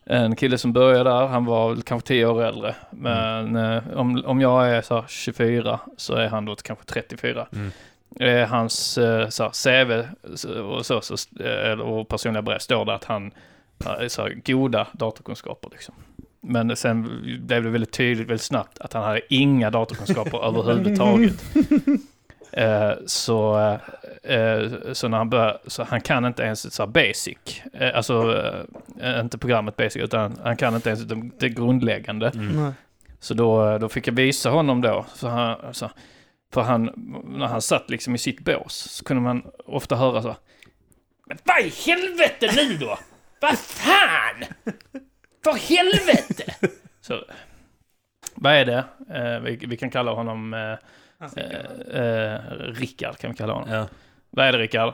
en 0.05 0.35
kille 0.35 0.57
som 0.57 0.73
började 0.73 1.09
där. 1.09 1.27
Han 1.27 1.45
var 1.45 1.69
väl 1.69 1.81
kanske 1.81 2.07
10 2.07 2.25
år 2.25 2.43
äldre. 2.43 2.75
Men 2.91 3.55
eh, 3.55 3.83
om, 3.95 4.23
om 4.25 4.41
jag 4.41 4.69
är 4.69 4.81
så 4.81 4.95
här 4.95 5.03
24 5.07 5.79
så 5.97 6.15
är 6.15 6.27
han 6.27 6.45
då 6.45 6.55
kanske 6.55 6.85
34. 6.85 7.47
Mm. 7.53 7.71
Eh, 8.19 8.47
hans 8.49 8.97
eh, 8.97 9.29
så 9.29 9.43
här, 9.43 9.51
CV 9.51 10.07
så- 10.35 10.61
och, 10.63 10.85
så, 10.85 11.01
så, 11.01 11.43
eh, 11.43 11.79
och 11.79 12.07
personliga 12.07 12.41
brev 12.41 12.59
står 12.59 12.85
det 12.85 12.93
att 12.95 13.03
han 13.03 13.31
har 13.85 14.07
så 14.07 14.21
här, 14.21 14.37
goda 14.45 14.87
datorkunskaper. 14.93 15.69
Liksom. 15.71 15.95
Men 16.41 16.75
sen 16.75 17.21
blev 17.47 17.63
det 17.63 17.69
väldigt 17.69 17.91
tydligt 17.93 18.27
väldigt 18.27 18.41
snabbt 18.45 18.79
att 18.79 18.93
han 18.93 19.03
hade 19.03 19.33
inga 19.33 19.69
datorkunskaper 19.69 20.45
överhuvudtaget. 20.47 21.43
Eh, 22.53 22.91
så, 23.05 23.59
eh, 24.23 24.71
så 24.93 25.07
när 25.07 25.17
han 25.17 25.29
börjar, 25.29 25.57
så 25.67 25.83
han 25.83 26.01
kan 26.01 26.25
inte 26.25 26.43
ens 26.43 26.73
så 26.73 26.87
basic, 26.87 27.37
eh, 27.73 27.95
alltså 27.97 28.43
eh, 29.01 29.19
inte 29.19 29.37
programmet 29.37 29.75
basic, 29.75 29.95
utan 30.03 30.37
han 30.43 30.57
kan 30.57 30.75
inte 30.75 30.89
ens 30.89 31.03
det, 31.39 31.49
grundläggande. 31.49 32.31
Nej. 32.35 32.71
Så 33.19 33.33
då, 33.33 33.77
då 33.77 33.89
fick 33.89 34.07
jag 34.07 34.13
visa 34.13 34.49
honom 34.49 34.81
då, 34.81 35.05
för 35.15 35.27
han, 35.27 35.55
alltså, 35.67 35.89
för 36.53 36.61
han, 36.61 36.91
när 37.25 37.47
han 37.47 37.61
satt 37.61 37.89
liksom 37.89 38.15
i 38.15 38.17
sitt 38.17 38.39
bås, 38.39 38.73
så 38.73 39.05
kunde 39.05 39.23
man 39.23 39.51
ofta 39.65 39.95
höra 39.95 40.21
så. 40.21 40.35
Men 41.27 41.37
vad 41.43 41.59
i 41.59 41.69
helvete 41.85 42.51
nu 42.55 42.77
då? 42.77 42.99
Vad 43.41 43.57
fan? 43.59 44.43
För 45.43 45.53
helvete! 45.53 46.55
så 47.01 47.23
vad 48.35 48.53
är 48.53 48.65
det? 48.65 48.83
Eh, 49.13 49.39
vi, 49.39 49.55
vi 49.55 49.77
kan 49.77 49.89
kalla 49.89 50.11
honom 50.13 50.53
eh, 50.53 50.77
eh, 51.37 52.01
eh, 52.01 52.39
Rickard, 52.57 53.17
kan 53.17 53.31
vi 53.31 53.37
kalla 53.37 53.53
honom. 53.53 53.69
Ja. 53.69 53.87
Vad 54.29 54.45
är 54.45 54.51
det 54.51 54.57
Rickard? 54.57 54.93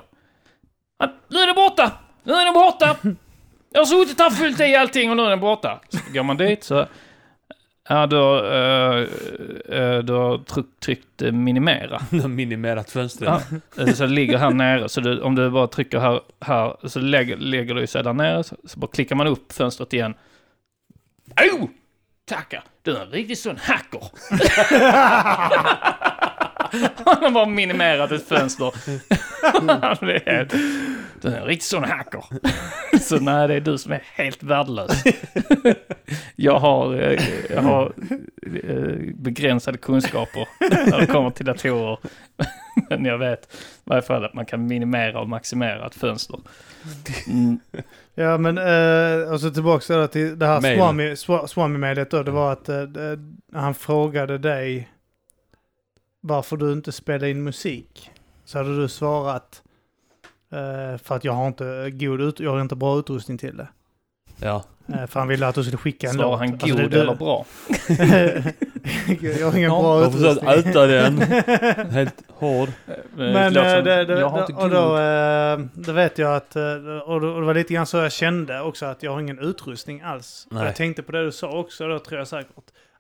Ja, 1.00 1.14
Nu 1.28 1.38
är 1.40 1.46
den 1.48 1.56
borta! 1.56 1.92
Nu 2.24 2.34
är 2.34 2.46
den 2.46 2.54
borta! 2.54 2.98
Jag 3.70 3.82
har 3.82 3.86
suttit 3.86 4.20
här 4.20 4.30
fullt 4.30 4.60
i 4.60 4.76
allting 4.76 5.10
och 5.12 5.18
nu 5.18 5.24
är 5.24 5.30
den 5.30 5.40
borta. 5.40 5.80
Så 5.90 6.14
går 6.14 6.24
man 6.24 6.38
dit 6.38 6.64
så... 6.64 6.88
Ja, 7.90 8.08
du 8.08 8.16
har, 8.16 8.38
eh, 9.70 10.00
du 10.00 10.14
har 10.14 10.38
tryck, 10.38 10.66
tryckt 10.80 11.22
eh, 11.22 11.32
minimera. 11.32 12.02
Du 12.10 12.22
har 12.22 12.28
minimerat 12.28 12.92
fönstret. 12.92 13.48
Ja, 13.78 13.94
så 13.94 14.04
det 14.04 14.14
ligger 14.14 14.38
här 14.38 14.50
nere. 14.52 14.90
Så 14.90 15.02
du, 15.02 15.22
om 15.22 15.36
du 15.36 15.50
bara 15.50 15.68
trycker 15.68 16.00
här, 16.00 16.22
här 16.40 16.88
så 16.88 17.00
lägger, 17.00 17.38
lägger 17.38 17.76
du 17.76 17.88
sig 17.88 18.04
där 18.04 18.14
nere. 18.14 18.44
Så, 18.44 18.56
så 18.64 18.80
bara 18.80 18.92
klickar 18.92 19.16
man 19.16 19.28
upp 19.28 19.54
fönstret 19.54 19.94
igen. 19.94 20.14
Oh! 21.54 21.70
Tackar! 22.26 22.64
Du 22.88 22.98
är 22.98 23.02
en 23.02 23.12
riktig 23.12 23.38
sån 23.38 23.58
hacker. 23.58 24.02
Han 27.06 27.24
har 27.24 27.32
bara 27.32 27.46
minimerat 27.46 28.12
ett 28.12 28.28
fönster. 28.28 28.74
det 30.06 30.30
är, 30.30 30.48
du 31.22 31.28
är 31.28 31.38
en 31.38 31.46
riktig 31.46 31.64
sån 31.64 31.84
hacker. 31.84 32.24
så 33.00 33.20
nej, 33.20 33.48
det 33.48 33.54
är 33.54 33.62
du 33.62 33.78
som 33.78 33.92
är 33.92 34.04
helt 34.16 34.44
värdelös. 34.44 35.04
jag 36.36 36.60
har, 36.60 37.02
eh, 37.02 37.22
jag 37.50 37.62
har 37.62 37.94
eh, 38.64 39.14
begränsade 39.16 39.78
kunskaper 39.78 40.48
när 40.92 41.00
det 41.00 41.08
kommer 41.08 41.30
till 41.30 41.46
datorer. 41.46 41.98
Men 42.90 43.06
jag 43.06 43.18
vet 43.18 43.44
i 43.44 43.58
varje 43.84 44.02
fall 44.02 44.26
att 44.26 44.34
man 44.34 44.46
kan 44.46 44.68
minimera 44.68 45.20
och 45.20 45.30
maximera 45.30 45.86
ett 45.88 45.96
fönster. 45.96 46.40
Mm. 47.28 47.60
Ja 48.16 48.38
men, 48.38 48.58
eh, 48.58 49.32
och 49.34 49.42
så 49.42 49.50
tillbaka 49.50 50.08
till 50.08 50.40
det 50.40 50.46
här 50.46 50.62
Mail. 50.62 50.80
Swami- 50.80 51.16
Swa- 51.16 51.48
Swami-mailet 51.48 52.12
då. 52.12 52.24
Det 52.24 52.32
var 52.32 52.52
att 52.52 52.70
eh, 52.70 52.77
det- 52.86 53.20
han 53.54 53.74
frågade 53.76 54.38
dig 54.38 54.90
varför 56.22 56.58
du 56.58 56.74
inte 56.74 56.92
spelar 56.92 57.28
in 57.28 57.44
musik. 57.44 58.12
Så 58.46 58.58
hade 58.58 58.76
du 58.82 58.88
svarat 58.88 59.62
eh, 60.52 60.98
för 60.98 61.16
att 61.16 61.24
jag 61.24 61.34
har 61.34 61.48
inte 61.48 61.92
god 61.94 62.22
ut, 62.22 62.40
jag 62.40 62.52
har 62.52 62.62
inte 62.62 62.76
bra 62.76 63.00
utrustning 63.00 63.38
till 63.38 63.58
det. 63.58 63.68
Ja. 64.40 64.64
Eh, 64.88 65.06
för 65.08 65.20
han 65.20 65.28
ville 65.30 65.48
att 65.48 65.56
du 65.56 65.64
skulle 65.64 65.78
skicka 65.78 66.08
en 66.08 66.14
Svarar 66.14 66.30
låt. 66.30 66.40
han 66.40 66.52
Alltså, 66.54 66.68
god 66.68 66.92
det- 66.92 67.02
eller 67.02 67.16
bra? 67.16 67.46
jag 69.40 69.52
har 69.52 69.58
ingen 69.58 69.70
bra 69.72 70.00
Jag 70.00 70.06
har 70.06 70.12
försökt 70.12 70.44
utrustning. 70.44 70.72
äta 70.72 70.86
den. 70.88 71.18
Helt 71.92 72.27
hård. 72.38 72.70
Men 73.16 73.54
låter 73.54 73.70
eh, 73.70 73.76
som, 73.76 73.84
det, 73.86 74.06
det, 74.06 74.20
jag 74.20 74.30
har 74.30 74.40
inte 74.42 74.54
och 74.54 74.70
då, 74.70 74.98
eh, 74.98 75.84
då 75.86 75.92
vet 75.92 76.18
jag 76.18 76.36
att, 76.36 76.56
eh, 76.56 76.64
och 77.06 77.22
det, 77.22 77.34
det 77.40 77.42
var 77.46 77.54
lite 77.54 77.74
grann 77.74 77.86
så 77.86 77.98
jag 77.98 78.12
kände 78.12 78.62
också 78.62 78.86
att 78.86 79.04
jag 79.04 79.12
har 79.12 79.20
ingen 79.20 79.40
utrustning 79.40 80.02
alls. 80.02 80.48
Nej. 80.52 80.66
jag 80.66 80.76
tänkte 80.76 81.04
på 81.04 81.12
det 81.12 81.24
du 81.26 81.32
sa 81.32 81.50
också, 81.60 81.88
då 81.88 82.00
tror 82.00 82.18
jag 82.20 82.28
säkert 82.28 82.52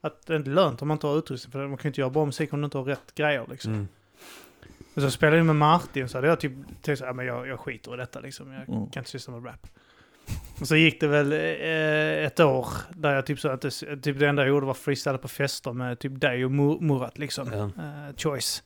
att 0.01 0.25
det 0.25 0.33
är 0.33 0.37
inte 0.37 0.49
lönt 0.49 0.81
om 0.81 0.87
man 0.87 0.95
inte 0.95 1.07
har 1.07 1.17
utrustning, 1.17 1.51
för 1.51 1.67
man 1.67 1.77
kan 1.77 1.89
inte 1.89 2.01
göra 2.01 2.09
bra 2.09 2.25
musik 2.25 2.53
om 2.53 2.61
du 2.61 2.65
inte 2.65 2.77
har 2.77 2.85
rätt 2.85 3.15
grejer 3.15 3.45
liksom. 3.49 3.73
Mm. 3.73 3.87
Men 4.93 5.03
så 5.03 5.11
spelade 5.11 5.37
jag 5.37 5.45
med 5.45 5.55
Martin 5.55 6.09
så 6.09 6.17
hade 6.17 6.27
jag 6.27 6.39
typ 6.39 6.51
tänkt 6.81 6.99
så 6.99 7.05
här, 7.05 7.13
men 7.13 7.25
jag, 7.25 7.47
jag 7.47 7.59
skiter 7.59 7.93
i 7.93 7.97
detta 7.97 8.19
liksom, 8.19 8.51
jag 8.51 8.69
Mm. 8.75 8.89
kan 8.89 9.01
inte 9.01 9.09
syssla 9.09 9.33
med 9.33 9.45
rap. 9.45 9.67
Och 10.61 10.67
så 10.67 10.75
gick 10.75 10.99
det 11.01 11.07
väl 11.07 11.31
eh, 11.33 12.25
ett 12.25 12.39
år 12.39 12.67
där 12.89 13.15
jag 13.15 13.25
typ 13.25 13.39
så 13.39 13.49
att 13.49 13.61
det, 13.61 13.69
typ 14.01 14.19
det 14.19 14.27
enda 14.27 14.41
jag 14.41 14.49
gjorde 14.49 14.65
var 14.65 14.73
freestyla 14.73 15.17
på 15.17 15.27
fester 15.27 15.73
med 15.73 15.99
typ 15.99 16.21
dig 16.21 16.45
och 16.45 16.51
Mur- 16.51 16.79
Murat 16.81 17.17
liksom. 17.17 17.51
Ja. 17.53 17.63
Eh, 17.83 18.15
choice. 18.17 18.63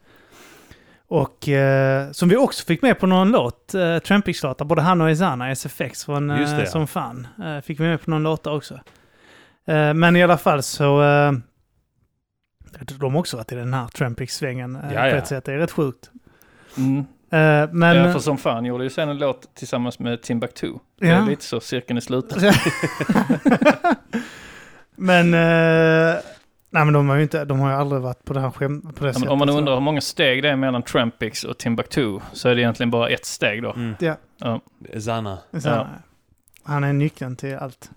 Och 1.11 1.49
eh, 1.49 2.11
som 2.11 2.29
vi 2.29 2.37
också 2.37 2.65
fick 2.65 2.81
med 2.81 2.99
på 2.99 3.07
någon 3.07 3.31
låt, 3.31 3.75
uh, 3.75 3.99
Trampix-låtar, 3.99 4.65
både 4.65 4.81
han 4.81 5.01
och 5.01 5.09
Ezana, 5.09 5.51
SFX 5.51 6.05
från 6.05 6.27
det, 6.27 6.35
eh, 6.35 6.59
ja. 6.59 6.65
Som 6.65 6.87
fan. 6.87 7.27
Eh, 7.43 7.61
fick 7.61 7.79
vi 7.79 7.83
med 7.83 8.01
på 8.01 8.09
någon 8.09 8.23
låta 8.23 8.51
också. 8.51 8.73
Eh, 9.65 9.93
men 9.93 10.15
i 10.15 10.23
alla 10.23 10.37
fall 10.37 10.63
så... 10.63 11.01
Uh, 11.01 11.31
de 12.99 13.13
har 13.13 13.19
också 13.19 13.37
varit 13.37 13.51
i 13.51 13.55
den 13.55 13.73
här 13.73 13.87
Trampix-svängen 13.87 14.75
eh, 14.75 14.93
Ja, 14.93 15.01
på 15.01 15.07
ja. 15.07 15.15
ett 15.15 15.27
sätt. 15.27 15.45
Det 15.45 15.53
är 15.53 15.57
rätt 15.57 15.71
sjukt. 15.71 16.09
Mm. 16.77 16.97
Eh, 16.99 17.69
men... 17.71 17.97
ja, 17.97 18.13
för 18.13 18.19
som 18.19 18.37
fan 18.37 18.65
gjorde 18.65 18.83
ju 18.83 18.89
sen 18.89 19.09
en 19.09 19.17
låt 19.17 19.55
tillsammans 19.55 19.99
med 19.99 20.21
Timbuktu. 20.21 20.73
Det 20.99 21.07
är 21.07 21.19
Ja. 21.19 21.25
lite 21.25 21.43
så 21.43 21.59
cirkeln 21.59 21.97
är 21.97 22.01
sluten. 22.01 22.39
men... 24.95 25.33
nej 26.73 26.85
men 26.85 26.93
de 26.93 27.09
har 27.09 27.15
ju 27.15 27.21
inte, 27.23 27.45
de 27.45 27.59
har 27.59 27.69
ju 27.69 27.75
aldrig 27.75 28.01
varit 28.01 28.23
på 28.25 28.33
det 28.33 28.39
här 28.39 28.51
skämt, 28.51 28.83
på 28.95 29.03
det 29.03 29.07
Ja, 29.09 29.13
sättet. 29.13 29.19
men 29.19 29.29
om 29.31 29.39
man 29.39 29.47
så. 29.47 29.57
undrar 29.57 29.73
hur 29.73 29.81
många 29.81 30.01
steg 30.01 30.43
det 30.43 30.49
är 30.49 30.55
mellan 30.55 30.83
Trampix 30.83 31.43
och 31.43 31.57
Timbuktu 31.57 32.19
så 32.33 32.49
är 32.49 32.55
det 32.55 32.61
egentligen 32.61 32.91
bara 32.91 33.09
ett 33.09 33.25
steg 33.25 33.63
då. 33.63 33.73
Mm. 33.73 33.95
Ja. 33.99 34.15
Ja. 34.37 34.61
Zanna. 34.99 35.37
Ja. 35.51 35.87
Han 36.63 36.83
är 36.83 36.93
nyckeln 36.93 37.35
till 37.35 37.55
allt. 37.57 37.89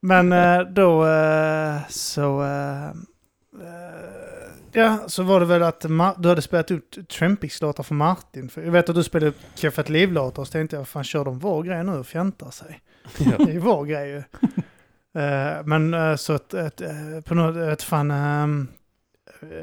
Men 0.00 0.32
eh, 0.32 0.60
då 0.60 1.06
eh, 1.06 1.76
så... 1.88 2.42
eh, 2.42 2.90
ja, 4.72 4.98
så 5.06 5.22
var 5.22 5.40
det 5.40 5.46
väl 5.46 5.62
att 5.62 5.84
Ma- 5.84 6.14
du 6.18 6.28
hade 6.28 6.42
spelat 6.42 6.70
ut 6.70 6.98
Trampix-låtar 7.08 7.82
för 7.82 7.94
Martin. 7.94 8.48
För 8.48 8.62
jag 8.62 8.72
vet 8.72 8.88
att 8.88 8.94
du 8.94 9.02
spelade 9.04 9.28
upp 9.28 9.38
Keff 9.54 9.78
ett 9.78 9.88
liv-låtar, 9.88 10.44
så 10.44 10.52
tänkte 10.52 10.76
jag, 10.76 10.88
fan 10.88 11.04
kör 11.04 11.24
de 11.24 11.38
vår 11.38 11.62
grej 11.62 11.84
nu 11.84 11.92
och 11.92 12.06
fjantar 12.06 12.50
sig? 12.50 12.80
Det 13.18 13.42
är 13.42 13.52
ju 13.52 13.58
vår 13.58 13.84
grej 13.84 14.08
ju. 14.10 14.22
Eh, 15.14 15.64
men 15.64 15.94
eh, 15.94 16.16
så 16.16 16.32
att, 16.32 16.54
ett, 16.54 16.80
eh, 16.80 16.88
på 17.24 17.34
något, 17.34 17.56
ett 17.56 17.82
fan, 17.82 18.10
ehm, 18.10 18.68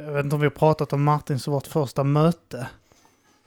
jag 0.05 0.13
vet 0.13 0.23
inte 0.23 0.35
om 0.35 0.41
vi 0.41 0.45
har 0.47 0.51
pratat 0.51 0.93
om 0.93 1.03
Martins 1.03 1.47
och 1.47 1.53
vårt 1.53 1.67
första 1.67 2.03
möte 2.03 2.67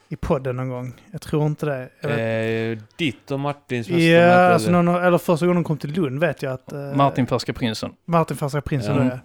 i 0.08 0.16
podden 0.16 0.56
någon 0.56 0.68
gång. 0.68 0.94
Jag 1.10 1.20
tror 1.20 1.46
inte 1.46 1.66
det. 1.66 1.88
Jag 2.00 2.08
vet, 2.08 2.78
Eh, 2.78 2.84
ditt 2.96 3.30
och 3.30 3.40
Martins 3.40 3.86
första 3.86 4.00
Ja, 4.02 4.20
möte, 4.26 4.54
alltså 4.54 4.68
eller? 4.68 4.82
någon, 4.82 5.02
eller 5.04 5.18
första 5.18 5.46
gången 5.46 5.62
de 5.62 5.64
kom 5.64 5.78
till 5.78 5.92
Lund 5.92 6.20
vet 6.20 6.42
jag 6.42 6.52
att... 6.52 6.72
eh, 6.72 6.94
Martin 6.94 7.26
Färska 7.26 7.52
Prinsen. 7.52 7.92
Martin 8.04 8.36
Färska 8.36 8.60
Prinsen 8.60 8.96
Ja. 8.96 9.04
ja. 9.04 9.18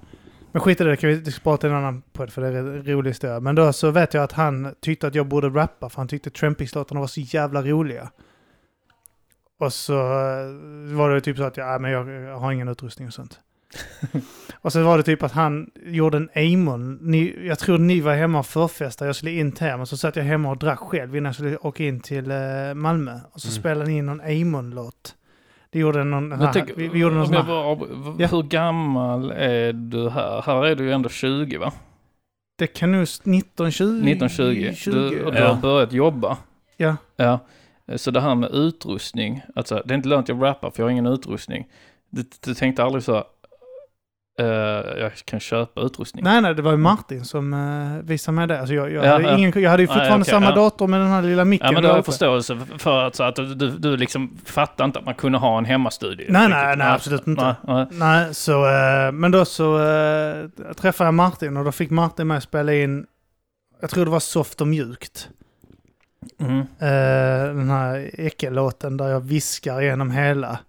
Men 0.52 0.62
skit 0.62 0.82
i 0.82 0.84
det, 0.84 0.90
det 0.90 0.98
kan 0.98 1.10
vi 1.10 1.16
det 1.16 1.44
prata 1.44 1.68
i 1.68 1.70
en 1.70 1.76
annan 1.76 2.02
podd 2.14 2.34
för 2.34 2.42
det 2.42 2.48
är 2.48 2.54
en 2.56 2.84
rolig 2.86 3.10
historia. 3.12 3.40
Men 3.40 3.56
då 3.56 3.74
så 3.74 3.92
vet 3.92 4.14
jag 4.14 4.24
att 4.24 4.32
han 4.32 4.76
tyckte 4.82 5.08
att 5.08 5.16
jag 5.16 5.26
borde 5.28 5.50
rappa 5.50 5.90
för 5.90 5.98
han 5.98 6.08
tyckte 6.08 6.30
Trampix-låtarna 6.30 7.00
var 7.00 7.08
så 7.08 7.20
jävla 7.22 7.62
roliga. 7.62 8.10
Och 9.60 9.74
så 9.74 9.94
eh, 9.94 10.96
var 10.98 11.10
det 11.10 11.22
typ 11.22 11.38
så 11.38 11.44
att 11.44 11.58
jag, 11.58 11.82
"Nej, 11.82 11.92
men 12.04 12.12
jag, 12.24 12.38
har 12.38 12.52
ingen 12.52 12.68
utrustning 12.68 13.08
och 13.08 13.14
sånt. 13.14 13.40
och 14.62 14.74
så 14.74 14.84
var 14.84 14.98
det 14.98 15.04
typ 15.04 15.24
att 15.24 15.32
han 15.32 15.70
gjorde 15.86 16.18
en 16.18 16.30
Amon. 16.54 16.98
Ni, 17.02 17.48
jag 17.48 17.60
tror 17.60 17.78
ni 17.78 18.02
var 18.02 18.14
hemma 18.16 18.40
och 18.40 18.46
förfestade. 18.46 19.10
Jag 19.10 19.16
skulle 19.16 19.32
in 19.32 19.52
till 19.52 19.68
er, 19.68 19.78
men 19.78 19.86
så 19.86 19.98
satt 19.98 20.16
jag 20.16 20.24
hemma 20.24 20.50
och 20.50 20.58
drack 20.58 20.80
själv 20.80 21.16
innan 21.16 21.26
jag 21.26 21.36
skulle 21.36 21.58
åka 21.58 21.84
in 21.84 22.00
till 22.00 22.32
eh, 22.32 22.38
Malmö. 22.76 23.20
Och 23.32 23.42
så 23.42 23.48
Mm. 23.48 23.60
spelade 23.62 23.86
ni 23.90 23.98
in 23.98 24.06
någon 24.06 24.22
Amon-låt. 24.22 25.16
Det 25.70 25.80
gjorde 25.80 26.04
någon... 26.04 26.28
Men 26.30 26.50
tänk, 26.54 26.70
vi, 26.76 26.88
vi 26.88 27.00
gjorde 27.00 27.16
någon 27.16 27.26
sån 27.28 27.36
här, 27.36 27.54
av- 27.54 28.16
Ja. 28.20 28.28
Hur 28.28 28.44
gammal 28.44 29.32
är 29.32 29.74
du 29.74 30.10
här? 30.10 30.42
Här 30.46 30.66
är 30.66 30.76
du 30.76 30.84
ju 30.84 30.92
ändå 30.92 31.10
20 31.10 31.58
va? 31.58 31.72
Det 32.58 32.68
kan 32.68 32.92
nog 32.92 33.02
1920. 33.02 33.84
1920. 33.84 34.74
20. 34.76 34.92
Du, 34.92 35.24
och 35.26 35.32
du 35.34 35.38
Ja. 35.40 35.48
har 35.48 35.62
börjat 35.62 35.92
jobba. 35.94 36.38
Ja. 36.78 36.96
Ja. 37.16 37.40
Så 37.96 38.12
det 38.12 38.22
här 38.22 38.36
med 38.36 38.52
utrustning, 38.52 39.42
alltså 39.56 39.82
det 39.86 39.94
är 39.94 39.96
inte 39.96 40.10
lönt 40.10 40.30
jag 40.30 40.44
rappar 40.44 40.72
för 40.72 40.80
jag 40.80 40.86
har 40.86 40.92
ingen 40.92 41.06
utrustning. 41.06 41.68
Du, 42.10 42.24
du 42.44 42.54
tänkte 42.54 42.84
aldrig 42.84 43.04
så, 43.04 43.24
eh, 44.40 44.46
jag 45.00 45.16
kan 45.26 45.40
köpa 45.40 45.82
utrustning. 45.82 46.24
Nej, 46.24 46.42
nej, 46.42 46.56
det 46.56 46.62
var 46.62 46.72
ju 46.72 46.78
Martin 46.78 47.26
som 47.26 47.54
uh, 47.54 48.02
visade 48.04 48.36
mig 48.36 48.48
det. 48.48 48.60
Alltså 48.60 48.74
jag, 48.74 48.92
jag, 48.92 49.06
Ja, 49.06 49.12
hade 49.12 49.24
ja. 49.24 49.38
ingen, 49.38 49.62
jag 49.62 49.70
hade 49.70 49.84
ju 49.84 49.88
Nej, 49.88 49.96
fortfarande 49.96 50.24
okej, 50.24 50.32
samma 50.32 50.46
ja. 50.46 50.56
dator 50.56 50.88
med 50.88 51.00
den 51.00 51.10
här 51.10 51.22
lilla 51.22 51.46
micken. 51.46 51.68
Ja 51.68 51.72
men 51.72 51.84
då 51.84 51.90
har 51.90 52.02
förståelse 52.02 52.60
för 52.78 53.04
att, 53.04 53.16
så 53.16 53.24
att 53.24 53.36
du, 53.36 53.56
du, 53.56 53.70
du 53.70 53.98
liksom 53.98 54.38
fattar 54.46 54.86
inte 54.86 55.00
att 55.00 55.06
man 55.06 55.16
kunde 55.16 55.38
ha 55.38 55.58
en 55.58 55.66
hemmastudio. 55.66 56.26
Nej, 56.30 56.50
nej, 56.50 56.78
nej, 56.78 56.88
absolut 56.88 57.28
inte. 57.28 57.44
Nej, 57.44 57.56
nej. 57.64 57.88
Nej, 57.92 58.36
så, 58.36 58.66
eh, 58.66 59.12
men 59.12 59.32
då 59.32 59.46
så 59.46 59.88
eh, 59.88 60.74
träffade 60.78 61.08
jag 61.08 61.14
Martin 61.14 61.58
och 61.58 61.66
då 61.66 61.72
fick 61.72 61.90
Martin 61.90 62.28
med 62.28 62.44
spela 62.44 62.74
in, 62.74 63.06
jag 63.82 63.90
tror 63.90 64.06
det 64.06 64.12
var 64.12 64.20
Soft 64.20 64.62
och 64.62 64.68
mjukt. 64.68 65.30
Mm. 66.40 66.60
Eh, 66.60 67.56
den 67.56 67.70
här 67.70 68.12
Ecke-låten 68.14 68.98
där 68.98 69.08
jag 69.08 69.20
viskar 69.20 69.82
igenom 69.82 70.12
hela. 70.12 70.60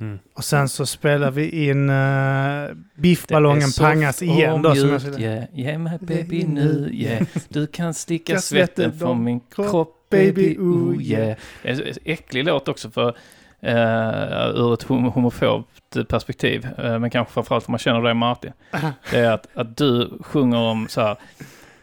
Mm. 0.00 0.18
Och 0.34 0.44
sen 0.44 0.68
så 0.68 0.86
spelar 0.86 1.30
vi 1.30 1.68
in 1.68 1.90
uh, 1.90 2.70
Biffballongen 2.94 3.68
pangas 3.78 4.22
igen. 4.22 4.62
Då, 4.62 4.74
som 4.74 4.88
jag 4.90 5.20
yeah. 5.20 5.44
Ge 5.52 5.78
mig 5.78 5.98
baby 6.00 6.44
nu, 6.44 6.90
yeah. 6.92 7.26
Du 7.48 7.66
kan 7.66 7.94
sticka 7.94 8.38
svetten 8.38 8.98
från 8.98 9.24
min 9.24 9.40
kropp, 9.40 9.70
kropp, 9.70 10.10
baby, 10.10 10.56
ooh, 10.58 10.90
oh 10.90 11.02
yeah. 11.02 11.36
Det 11.62 11.68
är 11.68 11.88
en 11.88 11.94
äcklig 12.04 12.44
låt 12.44 12.68
också 12.68 12.90
för 12.90 13.08
uh, 13.08 14.60
ur 14.60 14.74
ett 14.74 14.84
homo- 14.86 15.10
homofobt 15.10 16.08
perspektiv. 16.08 16.68
Eh, 16.78 16.98
men 16.98 17.10
kanske 17.10 17.34
framförallt 17.34 17.68
om 17.68 17.72
man 17.72 17.78
känner 17.78 18.02
dig 18.02 18.14
Martin. 18.14 18.52
Det 19.10 19.18
är 19.18 19.30
att, 19.30 19.46
att 19.54 19.76
du 19.76 20.18
sjunger 20.20 20.58
om 20.58 20.88
så 20.88 21.00
här 21.00 21.16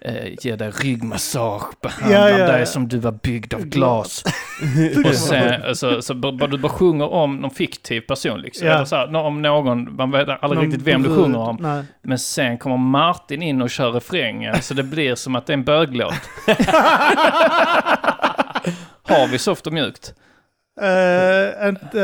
Uh, 0.10 0.36
ge 0.42 0.56
dig 0.56 0.70
ryggmassage, 0.70 1.82
behandla 1.82 2.30
Ja, 2.30 2.38
ja, 2.38 2.48
dig 2.48 2.66
som 2.66 2.88
du 2.88 2.98
var 2.98 3.12
byggd 3.12 3.54
av 3.54 3.62
glas. 3.62 4.24
och 5.06 5.16
sen, 5.16 5.62
alltså, 5.62 6.02
så 6.02 6.14
bara 6.14 6.48
du 6.48 6.58
bara 6.58 6.72
sjunger 6.72 7.10
om 7.10 7.36
någon 7.36 7.52
fiktiv 7.52 8.02
person 8.02 8.42
liksom. 8.42 8.68
Eller 8.68 8.86
så 8.86 8.96
här, 8.96 9.16
om 9.16 9.42
någon, 9.42 9.96
man 9.96 10.12
vet 10.12 10.30
aldrig 10.30 10.42
Någon 10.42 10.66
riktigt 10.66 10.82
vem 10.88 11.02
du 11.02 11.10
brud, 11.10 11.20
sjunger 11.20 11.40
om. 11.40 11.58
Nej. 11.60 11.84
Men 12.02 12.20
sen 12.20 12.58
kommer 12.58 12.78
Martin 12.78 13.42
in 13.42 13.62
och 13.62 13.70
kör 13.70 13.92
refrängen, 13.92 14.62
så 14.62 14.74
det 14.74 14.84
blir 14.84 15.16
som 15.16 15.36
att 15.36 15.46
det 15.46 15.54
är 15.54 15.58
en 15.58 15.64
böglåt. 15.64 16.14
Har 19.04 19.28
vi 19.28 19.38
soft 19.38 19.68
och 19.68 19.74
mjukt? 19.74 20.14
Uh, 20.82 21.70
inte... 21.70 22.02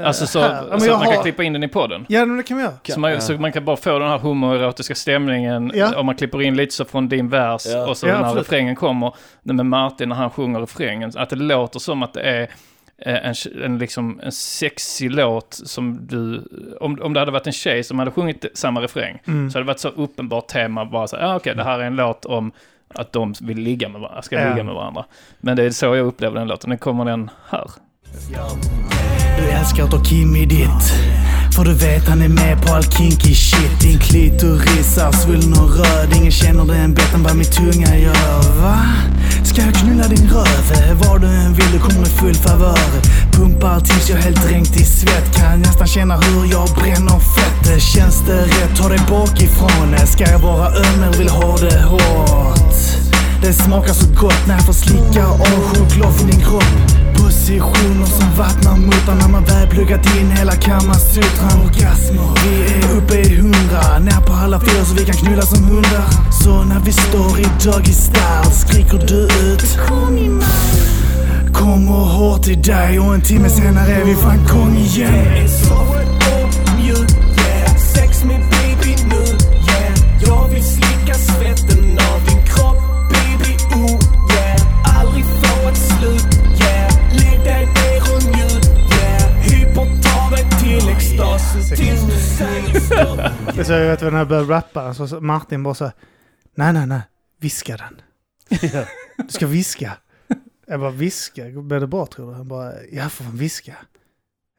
eh, 0.00 0.06
Alltså 0.06 0.26
så, 0.26 0.40
här. 0.40 0.64
Ja, 0.70 0.78
så 0.80 0.86
jag 0.86 0.92
att 0.94 0.98
man 1.00 1.06
kan 1.08 1.16
har- 1.16 1.22
klippa 1.22 1.42
in 1.42 1.52
den 1.52 1.62
i 1.62 1.68
podden. 1.68 2.06
Ja, 2.08 2.24
men 2.26 2.36
det 2.36 2.42
kan 2.42 2.56
vi 2.56 2.62
göra. 2.62 2.72
Så 2.88 3.00
man, 3.00 3.20
så 3.20 3.32
man 3.32 3.52
kan 3.52 3.64
bara 3.64 3.76
få 3.76 3.98
den 3.98 4.08
här 4.08 4.18
homoerotiska 4.18 4.94
stämningen 4.94 5.72
Ja. 5.74 5.98
om 6.00 6.06
man 6.06 6.14
klipper 6.14 6.42
in 6.42 6.56
lite 6.56 6.74
så 6.74 6.84
från 6.84 7.08
din 7.08 7.28
vers 7.28 7.62
Ja. 7.66 7.86
och 7.88 7.96
så 7.96 8.06
Ja, 8.06 8.12
när 8.12 8.20
absolut. 8.24 8.44
refrängen 8.46 8.76
kommer, 8.76 9.14
med 9.42 9.66
Martin 9.66 10.08
när 10.08 10.16
han 10.16 10.30
sjunger 10.30 10.60
refrängen, 10.60 11.12
att 11.16 11.30
det 11.30 11.36
låter 11.36 11.78
som 11.78 12.02
att 12.02 12.12
det 12.14 12.20
är 12.22 12.42
eh, 13.06 13.26
en, 13.26 13.34
en, 13.64 13.78
liksom, 13.78 14.20
en 14.22 14.32
sexig 14.32 15.10
låt 15.14 15.54
som 15.64 16.06
du, 16.06 16.42
om, 16.80 16.98
om 17.02 17.12
det 17.14 17.20
hade 17.20 17.32
varit 17.32 17.46
en 17.46 17.52
tjej 17.52 17.84
som 17.84 17.98
hade 17.98 18.10
sjungit 18.10 18.44
samma 18.54 18.80
refräng, 18.80 19.22
Mm. 19.26 19.50
så 19.50 19.58
hade 19.58 19.64
det 19.64 19.66
varit 19.68 19.80
så 19.80 19.88
uppenbart 19.88 20.48
tema, 20.48 20.84
bara 20.84 21.06
så 21.06 21.16
ja 21.16 21.26
ah, 21.26 21.36
okej, 21.36 21.54
det 21.54 21.64
här 21.64 21.78
är 21.78 21.84
en 21.84 21.96
låt 21.96 22.24
om 22.24 22.52
att 22.94 23.12
de 23.12 23.34
vill 23.40 23.58
ligga 23.58 23.88
med 23.88 24.00
varandra, 24.00 24.22
ska 24.22 24.40
Ja. 24.40 24.50
ligga 24.50 24.64
med 24.64 24.74
varandra. 24.74 25.04
Men 25.40 25.56
det 25.56 25.62
är 25.64 25.70
så 25.70 25.86
jag 25.86 26.06
upplever 26.06 26.38
den 26.38 26.48
låten, 26.48 26.70
den 26.70 26.78
kommer 26.78 27.04
den 27.04 27.30
här. 27.48 27.70
Du 29.38 29.50
älskar 29.50 29.84
att 29.84 29.92
ha 29.92 30.04
Kim 30.04 30.36
i 30.36 30.46
ditt 30.46 30.92
får 31.60 31.64
du 31.64 31.74
vet 31.74 32.08
han 32.08 32.22
är 32.22 32.28
med 32.28 32.62
på 32.62 32.74
all 32.74 32.82
kinky 32.82 33.34
shit 33.34 33.80
Din 33.80 33.98
klitoris 33.98 34.98
är 34.98 35.12
svullen 35.12 35.52
och 35.52 35.76
röd 35.76 36.12
Ingen 36.16 36.32
känner 36.32 36.64
den 36.64 36.94
bättre 36.94 37.14
än 37.14 37.22
vad 37.22 37.36
min 37.36 37.44
tunga 37.44 37.96
gör 37.96 38.60
Va? 38.62 38.78
Ska 39.44 39.62
jag 39.62 39.74
knulla 39.74 40.08
din 40.08 40.30
röv? 40.30 40.96
Var 41.04 41.18
du 41.18 41.26
än 41.26 41.52
vill, 41.52 41.72
du 41.72 41.78
kommer 41.78 42.00
med 42.00 42.08
full 42.08 42.34
favör 42.34 42.78
Pumpar 43.32 43.80
tills 43.80 44.10
jag 44.10 44.18
är 44.18 44.22
helt 44.22 44.48
dränkt 44.48 44.80
i 44.80 44.84
svett 44.84 45.36
Kan 45.36 45.60
nästan 45.60 45.86
känna 45.86 46.16
hur 46.16 46.52
jag 46.52 46.68
bränner 46.68 47.18
fett 47.18 47.82
Känns 47.82 48.22
det 48.26 48.42
rätt? 48.42 48.76
Ta 48.76 48.88
dig 48.88 49.00
bakifrån 49.08 50.06
Ska 50.06 50.24
jag 50.30 50.38
vara 50.38 50.66
öm 50.66 51.02
eller 51.02 51.18
vill 51.18 51.28
ha 51.28 51.56
det 51.56 51.82
hårt? 51.82 53.09
Det 53.42 53.52
smakar 53.52 53.92
så 53.92 54.06
gott 54.20 54.46
när 54.46 54.54
jag 54.54 54.66
får 54.66 54.72
slicka 54.72 55.26
av 55.26 55.62
choklad 55.62 56.14
från 56.14 56.30
din 56.30 56.40
kropp. 56.40 56.74
Positioner 57.16 58.06
som 58.06 58.28
vattnar 58.38 58.76
muttan 58.76 59.18
när 59.18 59.28
man 59.28 59.44
väl 59.44 59.68
pluggat 59.68 60.16
in 60.16 60.30
hela 60.30 60.52
kammasutran 60.52 61.60
Orgasmer, 61.64 62.28
vi 62.44 62.74
är 62.74 62.96
uppe 62.96 63.14
i 63.14 63.36
hundra 63.36 63.98
När 63.98 64.20
på 64.26 64.32
alla 64.32 64.60
fyra 64.60 64.84
så 64.84 64.94
vi 64.94 65.04
kan 65.04 65.14
knulla 65.14 65.42
som 65.42 65.64
hundar. 65.64 66.04
Så 66.44 66.64
när 66.64 66.80
vi 66.80 66.92
står 66.92 67.40
i 67.40 67.46
doggy 67.64 67.92
style 67.92 68.50
skriker 68.52 69.06
du 69.06 69.22
ut. 69.22 69.78
Kom 69.88 70.18
i 70.18 70.30
Kommer 71.52 71.92
hårt 71.92 72.42
till 72.42 72.62
dig 72.62 73.00
och 73.00 73.14
en 73.14 73.20
timme 73.20 73.48
senare 73.48 73.92
är 73.92 74.04
vi 74.04 74.14
fan 74.14 74.38
igång 74.46 74.76
igen. 74.76 75.48
Så 93.64 93.72
jag 93.72 93.90
vet 93.90 94.00
när 94.12 94.18
jag 94.18 94.28
började 94.28 94.52
rappa, 94.52 94.94
så 94.94 95.20
Martin 95.20 95.62
bara 95.62 95.74
så 95.74 95.90
nej, 96.54 96.72
nej, 96.72 96.86
nej, 96.86 97.00
viska 97.40 97.76
den. 97.76 98.00
Du 99.26 99.32
ska 99.32 99.46
viska. 99.46 99.92
Jag 100.66 100.80
bara, 100.80 100.90
viska? 100.90 101.44
Blir 101.44 101.80
det 101.80 101.86
bra 101.86 102.06
tror 102.06 102.30
du? 102.30 102.36
Han 102.36 102.48
bara, 102.48 102.72
ja, 102.92 103.08
får 103.08 103.24
man 103.24 103.36
viska? 103.36 103.76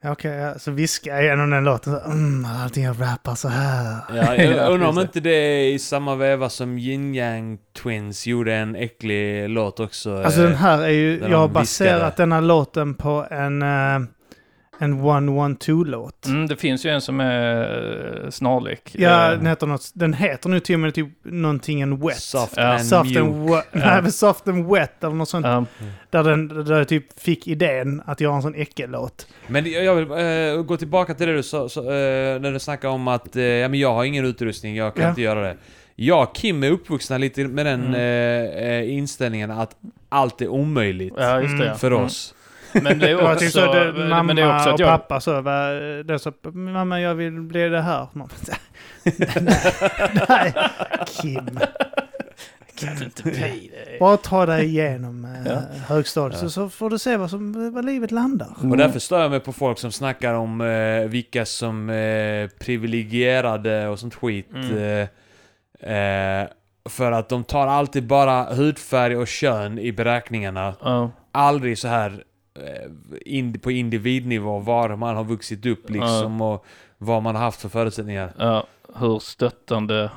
Ja, 0.04 0.12
Okej, 0.12 0.32
ja. 0.32 0.58
så 0.58 0.70
viskar 0.70 1.14
jag 1.14 1.24
igenom 1.24 1.50
den 1.50 1.64
låten. 1.64 1.92
Så, 1.92 2.00
mm, 2.10 2.44
alltid 2.44 2.84
jag 2.84 3.00
rappar 3.00 3.34
så 3.34 3.48
här. 3.48 3.96
Ja, 4.14 4.36
jag 4.36 4.72
undrar 4.72 4.88
om 4.88 4.98
inte 4.98 5.20
det 5.20 5.30
är 5.30 5.72
i 5.72 5.78
samma 5.78 6.14
veva 6.14 6.48
som 6.48 6.78
Yin 6.78 7.14
Yang 7.14 7.58
Twins 7.82 8.26
gjorde 8.26 8.54
en 8.54 8.76
äcklig 8.76 9.48
låt 9.48 9.80
också. 9.80 10.22
Alltså 10.22 10.40
eh, 10.40 10.46
den 10.46 10.56
här 10.56 10.82
är 10.82 10.88
ju, 10.88 11.20
jag 11.28 11.38
har 11.38 11.48
baserat 11.48 11.94
viskade. 11.94 12.14
den 12.16 12.32
här 12.32 12.40
låten 12.40 12.94
på 12.94 13.26
en, 13.30 13.62
eh, 13.62 13.98
En 14.82 15.00
112-låt. 15.00 16.26
Mm, 16.26 16.46
det 16.46 16.56
finns 16.56 16.86
ju 16.86 16.90
en 16.90 17.00
som 17.00 17.20
är 17.20 18.24
eh, 18.24 18.30
snarlik. 18.30 18.90
Ja, 18.98 19.32
Eh, 19.32 19.38
den 19.38 19.46
heter, 19.46 19.66
något, 19.66 19.90
den 19.94 20.12
heter 20.14 20.48
nu 20.48 20.60
till 20.60 20.74
och 20.74 20.80
med 20.80 20.94
typ 20.94 21.08
någonting 21.22 21.80
en 21.80 22.00
wet. 22.06 22.16
Soft 22.16 22.52
Ja. 22.56 22.62
and 22.62 22.86
Soft 22.86 23.16
and, 23.16 23.34
mjuk. 23.36 23.50
wa- 23.50 23.62
nej, 23.72 24.02
men 24.02 24.12
soft 24.12 24.48
and 24.48 24.66
wet 24.72 25.04
eller 25.04 25.14
något 25.14 25.28
sånt. 25.28 25.46
ja. 25.46 25.64
Där, 26.10 26.22
den, 26.24 26.48
där 26.48 26.78
jag 26.78 26.88
typ 26.88 27.20
fick 27.20 27.46
idén 27.48 28.02
att 28.06 28.20
göra 28.20 28.34
en 28.36 28.42
sån 28.42 28.54
äckellåt. 28.54 29.26
Men 29.46 29.70
jag 29.72 29.94
vill 29.94 30.10
eh, 30.56 30.62
gå 30.62 30.76
tillbaka 30.76 31.14
till 31.14 31.26
det 31.26 31.34
du 31.36 31.42
sa, 31.42 31.68
så, 31.68 31.82
när 31.82 32.52
du 32.52 32.58
snackade 32.58 32.94
om 32.94 33.08
att 33.08 33.28
ja, 33.36 33.68
men 33.68 33.74
jag 33.74 33.92
har 33.94 34.04
ingen 34.04 34.24
utrustning, 34.24 34.76
jag 34.76 34.94
kan 34.94 35.02
Ja. 35.04 35.08
inte 35.10 35.22
göra 35.22 35.40
det. 35.42 35.56
Jag 35.96 36.22
och 36.22 36.34
Kim 36.36 36.62
är 36.62 36.70
uppvuxna 36.70 37.18
lite 37.18 37.44
med 37.44 37.66
den 37.66 37.94
Mm. 37.94 38.88
inställningen 38.90 39.50
att 39.50 39.76
allt 40.08 40.40
är 40.40 40.48
omöjligt 40.48 41.14
ja, 41.16 41.40
just 41.40 41.48
det. 41.50 41.54
Mm, 41.56 41.66
Ja. 41.68 41.74
för 41.74 41.90
Mm. 41.90 42.02
Men 42.72 42.98
det 42.98 43.10
är 43.10 43.16
också, 43.32 43.38
typ 43.38 43.52
så, 43.52 43.72
det, 43.72 43.92
mamma 43.92 44.22
men 44.22 44.36
det 44.36 44.42
är 44.42 44.56
också 44.56 44.68
och 44.68 44.74
att 44.74 44.80
jag, 44.80 44.88
pappa 44.88 45.20
så, 45.20 45.40
va, 45.40 45.66
det 46.04 46.18
så, 46.18 46.32
mamma 46.52 47.00
jag 47.00 47.14
vill 47.14 47.40
bli 47.40 47.68
det 47.68 47.80
här. 47.82 48.06
Nej, 48.12 48.26
nej, 50.28 50.52
Kim. 51.06 51.58
kan 52.78 52.96
du 52.96 53.04
inte 53.04 53.22
bli 53.22 53.70
det. 53.74 53.98
Bara 54.00 54.16
ta 54.16 54.46
dig 54.46 54.64
igenom 54.66 55.24
eh, 55.24 55.52
Ja. 55.52 55.60
högstadiet 55.88 56.42
Ja. 56.42 56.48
så, 56.48 56.50
så 56.50 56.68
får 56.68 56.90
du 56.90 56.98
se 56.98 57.16
vad, 57.16 57.30
som, 57.30 57.72
vad 57.74 57.84
livet 57.84 58.10
landar. 58.10 58.48
Och 58.70 58.76
därför 58.76 58.98
stör 58.98 59.22
jag 59.22 59.30
mig 59.30 59.40
på 59.40 59.52
folk 59.52 59.78
som 59.78 59.92
snackar 59.92 60.34
om 60.34 60.60
eh, 60.60 61.08
vilka 61.08 61.44
som 61.44 61.90
är 61.90 62.48
privilegierade 62.48 63.88
och 63.88 63.98
sånt 63.98 64.14
skit. 64.14 64.50
Mm. 64.54 64.78
Eh, 65.82 65.92
eh, 66.42 66.48
för 66.88 67.12
att 67.12 67.28
de 67.28 67.44
tar 67.44 67.66
alltid 67.66 68.06
bara 68.06 68.44
hudfärg 68.54 69.16
och 69.16 69.28
kön 69.28 69.78
i 69.78 69.92
beräkningarna. 69.92 70.74
Ja. 70.82 71.10
Aldrig 71.32 71.78
så 71.78 71.88
här 71.88 72.10
eh, 72.10 72.18
in, 73.26 73.58
på 73.58 73.70
individnivå 73.70 74.58
var 74.58 74.96
man 74.96 75.16
har 75.16 75.24
vuxit 75.24 75.66
upp 75.66 75.90
liksom 75.90 76.40
och 76.40 76.66
vad 76.98 77.22
man 77.22 77.34
har 77.34 77.42
haft 77.42 77.60
för 77.60 77.68
förutsättningar. 77.68 78.32
Ja, 78.38 78.66
hur 78.96 79.18
stöttande... 79.18 80.10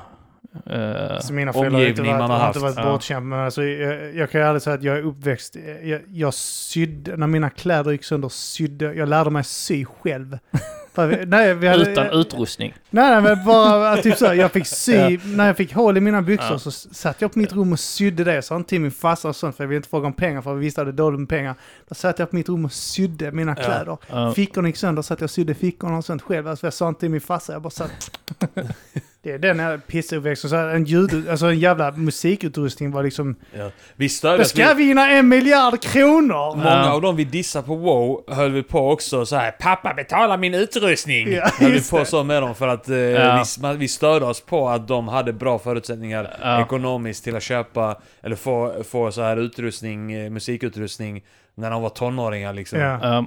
eh, 0.66 1.10
Alltså 1.14 1.32
mina 1.32 1.50
inte 1.50 1.58
omgivning 1.58 2.06
varit, 2.06 2.18
man 2.18 2.30
har 2.30 2.38
har 2.38 2.48
inte 2.48 2.58
haft. 2.60 2.76
varit 2.76 2.86
Ja. 2.86 2.92
bortskämda, 2.92 3.36
men 3.36 3.44
alltså, 3.44 3.62
jag, 3.64 4.14
jag 4.14 4.30
kan 4.30 4.40
ju 4.40 4.46
aldrig 4.46 4.62
säga 4.62 4.74
att 4.74 4.82
jag 4.82 4.96
är 4.98 5.02
uppväxt. 5.02 5.56
Jag, 5.82 6.00
jag 6.08 6.34
sydde, 6.34 7.16
när 7.16 7.26
mina 7.26 7.50
kläder 7.50 7.90
gick 7.92 8.04
sönder 8.04 8.28
sydde, 8.28 8.94
jag 8.94 9.08
lärde 9.08 9.30
mig 9.30 9.44
sy 9.44 9.84
själv. 9.84 10.38
Vi, 10.98 11.26
nej, 11.26 11.54
vi 11.54 11.68
hade, 11.68 11.90
utan 11.92 12.06
utrustning. 12.10 12.74
nej, 12.90 13.10
nej, 13.10 13.22
men 13.22 13.44
bara 13.46 13.96
typ 13.96 14.16
så, 14.16 14.26
här, 14.26 14.34
jag 14.34 14.52
fick 14.52 14.66
sy, 14.76 14.92
Ja. 14.94 15.10
när 15.24 15.46
jag 15.46 15.56
fick 15.56 15.74
hål 15.74 15.96
i 15.96 16.00
mina 16.00 16.22
byxor 16.22 16.46
Ja. 16.52 16.58
så 16.58 16.70
satt 16.70 17.20
jag 17.20 17.32
på 17.32 17.38
mitt 17.38 17.52
rum 17.52 17.72
och 17.72 17.80
sydde 17.80 18.24
det. 18.24 18.42
Så 18.42 18.56
inte 18.56 18.68
till 18.68 18.80
min 18.80 18.90
farsa 18.90 19.28
och 19.28 19.36
sånt, 19.36 19.56
för 19.56 19.64
jag 19.64 19.68
ville 19.68 19.76
inte 19.76 19.88
fråga 19.88 20.06
om 20.06 20.12
pengar 20.12 20.42
för 20.42 20.50
jag 20.50 20.56
visste 20.56 20.80
att 20.80 20.86
det 20.86 20.92
dåligt 20.92 21.20
med 21.20 21.28
pengar. 21.28 21.54
Då 21.88 21.94
satt 21.94 22.18
jag 22.18 22.30
på 22.30 22.36
mitt 22.36 22.48
rum 22.48 22.64
och 22.64 22.72
sydde 22.72 23.32
mina 23.32 23.54
kläder. 23.54 23.96
Ja. 24.10 24.32
Fickorna 24.32 24.68
gick 24.68 24.76
sönder, 24.76 25.02
så 25.02 25.14
att 25.14 25.20
jag 25.20 25.30
sydde 25.30 25.54
fickorna 25.54 25.96
och 25.96 26.04
sånt 26.04 26.22
själv. 26.22 26.48
Alltså, 26.48 26.66
jag 26.66 26.74
sa 26.74 26.88
inte 26.88 27.00
till 27.00 27.10
min 27.10 27.20
farsa, 27.20 27.52
jag 27.52 27.62
bara 27.62 27.70
satt... 27.70 28.18
det 29.26 29.34
är 29.34 29.38
den 29.38 29.60
här 29.60 29.78
pissuppväxten. 29.86 30.50
Så 30.50 30.56
här, 30.56 30.68
en 30.68 30.84
ljud, 30.84 31.28
alltså 31.30 31.46
en 31.46 31.58
jävla 31.58 31.90
musikutrustning 31.92 32.90
var 32.90 33.02
liksom... 33.02 33.36
Ja. 33.58 33.70
Vi 33.96 34.08
störde 34.08 34.36
Jag 34.38 34.46
ska 34.46 34.74
vinna 34.74 35.10
en 35.10 35.28
miljard 35.28 35.82
kronor! 35.82 36.56
Många 36.56 36.64
Ja. 36.70 36.92
av 36.92 37.00
dem 37.02 37.16
vi 37.16 37.24
dissar 37.24 37.62
på 37.62 37.74
WoW 37.76 38.24
höll 38.34 38.52
vi 38.52 38.62
på 38.62 38.90
också 38.90 39.26
så 39.26 39.36
här. 39.36 39.50
Pappa 39.50 39.94
betala 39.94 40.36
min 40.36 40.54
utrustning! 40.54 41.32
Ja, 41.32 41.50
höll 41.60 41.72
vi 41.72 41.88
på 41.90 41.98
det. 41.98 42.04
så 42.06 42.24
med 42.24 42.42
dem 42.42 42.54
för 42.54 42.68
att 42.68 42.88
eh, 42.88 42.96
Ja. 42.96 43.44
vi, 43.62 43.76
vi 43.76 43.88
störde 43.88 44.26
oss 44.26 44.40
på 44.40 44.68
att 44.68 44.88
de 44.88 45.08
hade 45.08 45.32
bra 45.32 45.58
förutsättningar 45.58 46.36
Ja. 46.42 46.62
ekonomiskt 46.62 47.24
till 47.24 47.36
att 47.36 47.42
köpa 47.42 47.96
eller 48.22 48.36
få, 48.36 48.72
få 48.90 49.12
så 49.12 49.22
här 49.22 49.36
utrustning, 49.36 50.12
eh, 50.12 50.30
musikutrustning 50.30 51.24
när 51.54 51.70
de 51.70 51.82
var 51.82 51.90
tonåringar 51.90 52.52
liksom. 52.52 52.78
Ja. 52.80 53.26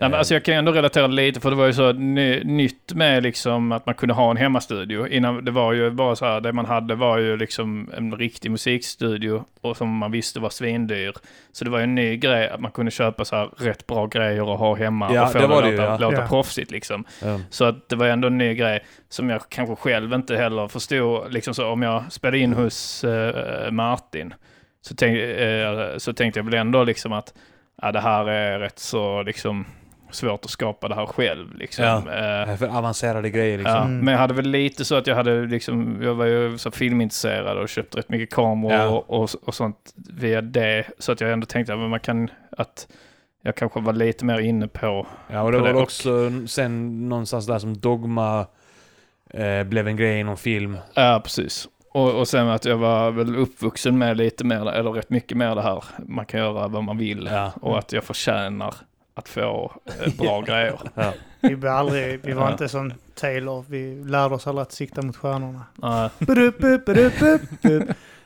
Ja. 0.00 0.04
Nej, 0.04 0.10
men 0.10 0.18
alltså 0.18 0.34
jag 0.34 0.44
kan 0.44 0.54
ändå 0.54 0.72
relatera 0.72 1.06
lite 1.06 1.40
för 1.40 1.50
det 1.50 1.56
var 1.56 1.66
ju 1.66 1.72
så 1.72 1.92
ny, 1.92 2.44
nytt 2.44 2.92
med 2.94 3.22
liksom 3.22 3.72
att 3.72 3.86
man 3.86 3.94
kunde 3.94 4.14
ha 4.14 4.30
en 4.30 4.36
hemmastudio. 4.36 5.06
Innan 5.08 5.44
det 5.44 5.50
var 5.50 5.72
ju 5.72 5.90
bara 5.90 6.16
så 6.16 6.24
här, 6.26 6.40
det 6.40 6.52
man 6.52 6.66
hade 6.66 6.94
var 6.94 7.18
ju 7.18 7.36
liksom 7.36 7.90
en 7.96 8.16
riktig 8.16 8.50
musikstudio 8.50 9.44
och 9.60 9.76
som 9.76 9.96
man 9.96 10.10
visste 10.10 10.40
var 10.40 10.50
svindyr. 10.50 11.12
Så 11.52 11.64
det 11.64 11.70
var 11.70 11.78
ju 11.78 11.84
en 11.84 11.94
ny 11.94 12.16
grej 12.16 12.48
att 12.48 12.60
man 12.60 12.70
kunde 12.70 12.90
köpa 12.90 13.24
så 13.24 13.36
här 13.36 13.50
rätt 13.56 13.86
bra 13.86 14.06
grejer 14.06 14.42
och 14.42 14.58
ha 14.58 14.74
hemma 14.74 15.14
Ja, 15.14 15.22
och 15.26 15.32
få 15.32 15.38
det 15.38 15.44
det, 15.44 15.48
var 15.48 15.56
att 15.56 15.64
det 15.64 15.70
låta, 15.70 15.82
ju, 15.82 15.88
ja. 15.90 15.98
låta 15.98 16.20
Ja. 16.22 16.26
proffsigt 16.28 16.70
liksom. 16.70 17.04
Ja. 17.22 17.40
Så 17.50 17.64
att 17.64 17.88
det 17.88 17.96
var 17.96 18.06
ändå 18.06 18.26
en 18.28 18.38
ny 18.38 18.54
grej 18.54 18.84
som 19.08 19.30
jag 19.30 19.40
kanske 19.48 19.76
själv 19.76 20.12
inte 20.12 20.36
heller 20.36 20.68
förstod. 20.68 21.32
Liksom 21.32 21.54
så 21.54 21.68
om 21.68 21.82
jag 21.82 22.12
spelade 22.12 22.38
in 22.38 22.52
hos 22.52 23.04
eh, 23.04 23.70
Martin 23.70 24.34
så, 24.80 24.94
tänk, 24.94 25.18
eh, 25.18 25.96
så 25.96 26.12
tänkte 26.12 26.40
jag 26.40 26.44
väl 26.44 26.54
ändå 26.54 26.84
liksom 26.84 27.12
att 27.12 27.34
ja, 27.82 27.92
det 27.92 28.00
här 28.00 28.28
är 28.28 28.58
rätt 28.58 28.78
så 28.78 29.22
liksom 29.22 29.66
svårt 30.10 30.44
att 30.44 30.50
skapa 30.50 30.88
det 30.88 30.94
här 30.94 31.06
själv. 31.06 31.54
Liksom. 31.58 31.84
Ja. 31.84 31.96
Eh, 31.98 32.56
För 32.56 32.78
avancerade 32.78 33.30
grejer 33.30 33.58
liksom. 33.58 33.74
Ja, 33.76 33.82
Mm. 33.84 34.04
men 34.04 34.12
jag 34.12 34.18
hade 34.20 34.34
väl 34.34 34.48
lite 34.50 34.84
så 34.84 34.94
att 34.94 35.06
jag 35.06 35.14
hade 35.14 35.46
liksom, 35.46 35.98
jag 36.02 36.14
var 36.14 36.24
ju 36.26 36.58
så 36.58 36.70
filmintresserad 36.70 37.58
och 37.58 37.68
köpte 37.68 37.98
rätt 37.98 38.08
mycket 38.08 38.34
kameror 38.34 38.72
Ja. 38.72 38.88
och, 38.88 39.22
och, 39.22 39.30
och 39.42 39.54
sånt 39.54 39.92
via 40.18 40.40
det. 40.40 40.84
Så 40.98 41.12
att 41.12 41.20
jag 41.20 41.32
ändå 41.32 41.46
tänkte 41.46 41.72
att 41.74 41.78
man 41.80 42.00
kan, 42.00 42.30
att 42.56 42.88
jag 43.42 43.54
kanske 43.56 43.80
var 43.80 43.92
lite 43.92 44.24
mer 44.24 44.38
inne 44.38 44.68
på, 44.68 45.06
Ja, 45.32 45.42
och 45.42 45.52
det 45.52 45.58
var 45.58 45.68
det. 45.68 45.74
också 45.74 46.30
sen 46.46 47.08
någonstans 47.08 47.46
där 47.46 47.58
som 47.58 47.76
Dogma 47.80 48.46
eh, 49.30 49.64
blev 49.64 49.88
en 49.88 49.96
grej 49.96 50.20
inom 50.20 50.36
film. 50.36 50.76
ja 50.94 51.20
precis. 51.24 51.68
Och, 51.92 52.14
och 52.14 52.28
sen 52.28 52.48
att 52.48 52.64
jag 52.64 52.76
var 52.76 53.10
väl 53.10 53.36
uppvuxen 53.36 53.98
med 53.98 54.16
lite 54.16 54.44
mer, 54.44 54.70
eller 54.70 54.90
rätt 54.90 55.10
mycket 55.10 55.36
mer 55.36 55.54
det 55.54 55.62
här, 55.62 55.84
man 56.06 56.26
kan 56.26 56.40
göra 56.40 56.68
vad 56.68 56.84
man 56.84 56.98
vill. 56.98 57.28
Ja. 57.32 57.52
Och 57.60 57.78
att 57.78 57.92
jag 57.92 58.04
förtjänar 58.04 58.74
att 59.18 59.28
få 59.28 59.72
eh, 60.04 60.14
bra 60.18 60.40
grejer. 60.40 60.78
Ja. 60.94 61.12
Vi, 61.40 61.54
var 61.54 61.70
aldrig, 61.70 62.20
vi 62.24 62.32
var 62.32 62.42
Ja. 62.46 62.52
inte 62.52 62.68
som 62.68 62.92
Taylor, 63.14 63.64
vi 63.68 64.04
lärde 64.04 64.34
oss 64.34 64.46
aldrig 64.46 64.62
att 64.62 64.72
sikta 64.72 65.02
mot 65.02 65.16
stjärnorna. 65.16 65.62
Budup, 66.18 66.58
budup. 66.86 67.12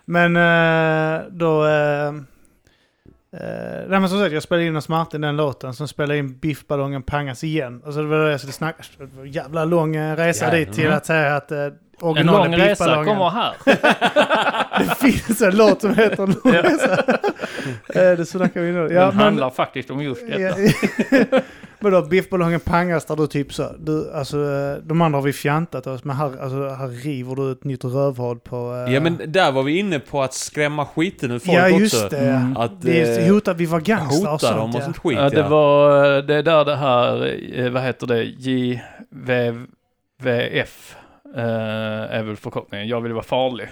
Men 0.05 0.37
eh, 0.37 1.21
då... 1.31 1.67
eh, 1.67 2.13
nej 3.89 4.01
men 4.01 4.09
som 4.09 4.19
sagt, 4.19 4.33
jag 4.33 4.43
spelade 4.43 4.67
in 4.67 4.75
hos 4.75 4.89
Martin 4.89 5.21
den 5.21 5.37
låten, 5.37 5.75
sen 5.75 5.89
spelade 5.89 6.19
in 6.19 6.39
Biffballongen 6.39 7.03
pangas 7.03 7.45
igen. 7.45 7.83
Och 7.85 7.93
så 7.95 8.01
det 8.01 8.07
var 8.07 8.19
det 8.25 8.31
jag 8.31 8.41
skulle 8.41 8.53
snacka... 8.53 8.83
Det 8.99 9.17
var 9.17 9.25
en 9.25 9.31
jävla 9.33 9.65
lång 9.65 9.97
resa 9.99 10.45
Ja. 10.45 10.51
dit 10.51 10.73
till 10.73 10.85
Mm. 10.85 10.97
att 10.97 11.07
säga 11.07 11.37
att 11.37 11.53
eh, 12.03 12.09
En 12.09 12.29
original 12.29 12.51
lång 12.51 12.55
resa 12.57 12.69
Biffballongen... 12.85 13.07
kommer 13.07 13.31
här. 13.31 13.53
Det 14.79 14.95
finns 14.95 15.43
en 15.43 15.57
låt 15.57 15.81
som 15.81 15.95
heter 15.95 16.27
Lång 16.27 16.53
resa. 16.53 17.05
Eh, 17.95 18.17
det 18.17 18.27
snackar 18.27 18.61
vi 18.61 18.73
nu. 18.73 18.89
Den 18.89 19.13
handlar 19.13 19.51
faktiskt 19.51 19.91
om 19.91 20.03
just 20.03 20.27
detta. 20.27 20.41
Ja, 20.41 20.55
men 21.83 21.93
då 21.93 22.03
biffballongen 22.03 22.61
pangas 22.61 23.05
där 23.05 23.17
du 23.17 23.27
typ 23.27 23.55
så, 23.55 23.69
du, 23.79 24.13
alltså 24.13 24.37
eh, 24.37 24.77
de 24.85 25.01
andra 25.03 25.19
har 25.19 25.23
vi 25.23 25.33
fjantat 25.33 25.87
oss 25.87 26.05
men 26.05 26.17
här, 26.17 26.27
alltså, 26.43 26.69
här 26.69 26.89
river 26.89 27.35
du 27.37 27.53
ett 27.53 27.65
nytt 27.65 27.85
rövhål 27.85 28.39
på... 28.41 28.85
eh, 28.87 28.95
ja 28.95 29.01
men 29.01 29.21
där 29.27 29.53
var 29.53 29.63
vi 29.63 29.79
inne 29.79 29.99
på 29.99 30.23
att 30.23 30.35
skrämma 30.35 30.87
skiten 30.87 31.31
ur 31.31 31.39
folk 31.39 31.59
Ja 31.59 31.65
också. 31.71 31.81
just 31.81 32.11
det. 32.11 32.19
Mm. 32.19 32.57
Att 32.57 32.83
Det 32.83 33.01
är 33.01 33.21
eh, 33.29 33.35
hotat, 33.35 33.57
vi 33.57 33.67
var 33.67 33.81
gangstrar 33.81 34.27
och 34.27 34.33
hota 34.33 34.47
sånt. 34.47 34.57
dem 34.57 34.71
och 34.71 34.77
ja. 34.81 34.85
sånt 34.85 34.99
skit 34.99 35.19
Ja, 35.19 35.31
det 35.31 35.43
var 35.43 36.23
det 36.23 36.35
är 36.35 36.43
där 36.43 36.65
det 36.65 36.77
här, 36.77 37.71
vad 37.71 37.83
heter 37.83 38.07
det, 38.07 38.23
JVVF 40.23 40.97
eh, 41.37 42.17
är 42.19 42.23
väl 42.23 42.37
förkortningen. 42.37 42.89
Jag 42.89 43.01
vill 43.01 43.13
vara 43.13 43.25
farlig. 43.25 43.69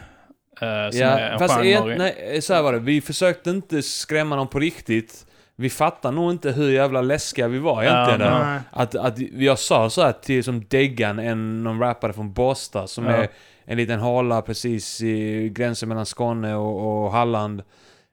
Är 0.60 0.90
Ja, 0.96 1.18
en 1.18 1.38
fast 1.38 1.54
genre. 1.62 1.92
ett, 1.92 1.98
nej, 1.98 2.42
så 2.42 2.54
här 2.54 2.62
var 2.62 2.72
det. 2.72 2.78
Vi 2.78 3.00
försökte 3.00 3.50
inte 3.50 3.82
skrämma 3.82 4.36
dem 4.36 4.48
på 4.48 4.58
riktigt. 4.58 5.26
Vi 5.56 5.70
fattar 5.70 6.12
nog 6.12 6.30
inte 6.30 6.50
hur 6.52 6.70
jävla 6.70 7.00
läskiga 7.02 7.48
vi 7.48 7.58
var 7.58 7.82
egentligen. 7.82 8.20
Ja. 8.20 8.44
Nej. 8.50 8.60
Att, 8.70 8.94
att 8.94 9.18
jag 9.18 9.58
sa 9.58 9.90
så 9.90 10.02
här 10.02 10.12
till 10.12 10.44
som 10.44 10.64
Deggan, 10.68 11.18
en 11.18 11.64
någon 11.64 11.80
rappare 11.80 12.12
från 12.12 12.32
Båstad 12.32 12.86
som 12.86 13.04
Ja. 13.06 13.10
är 13.12 13.28
en 13.64 13.76
liten 13.76 14.00
hala 14.00 14.42
precis 14.42 15.00
i 15.02 15.48
gränsen 15.48 15.88
mellan 15.88 16.06
Skåne 16.06 16.54
och, 16.54 17.04
och 17.04 17.12
Halland. 17.12 17.62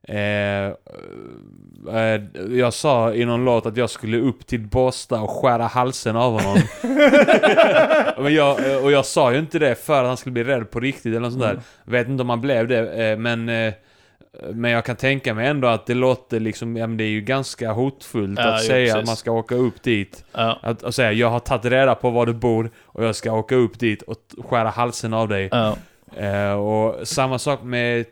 Eh, 0.09 0.65
eh, 1.95 2.21
jag 2.51 2.73
sa 2.73 3.13
i 3.13 3.25
någon 3.25 3.45
låt 3.45 3.65
att 3.65 3.77
jag 3.77 3.89
skulle 3.89 4.17
upp 4.17 4.47
till 4.47 4.59
Båstad 4.59 5.21
och 5.21 5.29
skära 5.29 5.63
halsen 5.67 6.15
av 6.15 6.41
honom. 6.41 6.57
Men 8.23 8.33
jag, 8.33 8.83
och 8.83 8.91
jag 8.91 9.05
sa 9.05 9.33
ju 9.33 9.39
inte 9.39 9.59
det 9.59 9.75
för 9.75 10.01
att 10.01 10.07
han 10.07 10.17
skulle 10.17 10.33
bli 10.33 10.43
rädd 10.43 10.71
på 10.71 10.79
riktigt 10.79 11.05
eller 11.05 11.19
något 11.19 11.31
sånt 11.31 11.43
där. 11.43 11.49
Mm. 11.51 11.63
Vet 11.85 12.07
inte 12.07 12.21
om 12.21 12.29
han 12.29 12.41
blev 12.41 12.67
det, 12.67 13.09
eh, 13.11 13.17
men... 13.17 13.49
eh, 13.49 13.73
Men 14.53 14.71
jag 14.71 14.85
kan 14.85 14.95
tänka 14.95 15.33
mig 15.33 15.47
ändå 15.47 15.67
att 15.67 15.85
det 15.85 15.93
låter 15.93 16.39
liksom, 16.39 16.77
ja 16.77 16.87
men 16.87 16.97
det 16.97 17.03
är 17.03 17.09
ju 17.09 17.21
ganska 17.21 17.71
hotfullt 17.71 18.39
Ja, 18.39 18.45
att 18.53 18.61
jo, 18.61 18.67
säga 18.67 18.85
precis. 18.85 18.95
att 19.01 19.05
man 19.07 19.15
ska 19.15 19.31
åka 19.31 19.55
upp 19.55 19.81
dit. 19.83 20.23
Ja, 20.33 20.59
Att, 20.61 20.83
att 20.83 20.95
säga, 20.95 21.11
jag 21.11 21.29
har 21.29 21.39
tagit 21.39 21.65
reda 21.65 21.95
på 21.95 22.09
var 22.09 22.25
du 22.25 22.33
bor 22.33 22.69
och 22.85 23.05
jag 23.05 23.15
ska 23.15 23.31
åka 23.31 23.55
upp 23.55 23.79
dit 23.79 24.01
och 24.01 24.17
skära 24.49 24.69
halsen 24.69 25.13
av 25.13 25.27
dig. 25.27 25.49
ja, 25.51 25.75
Eh, 26.17 26.51
och 26.51 27.07
samma 27.07 27.39
sak 27.39 27.63
med 27.63 28.05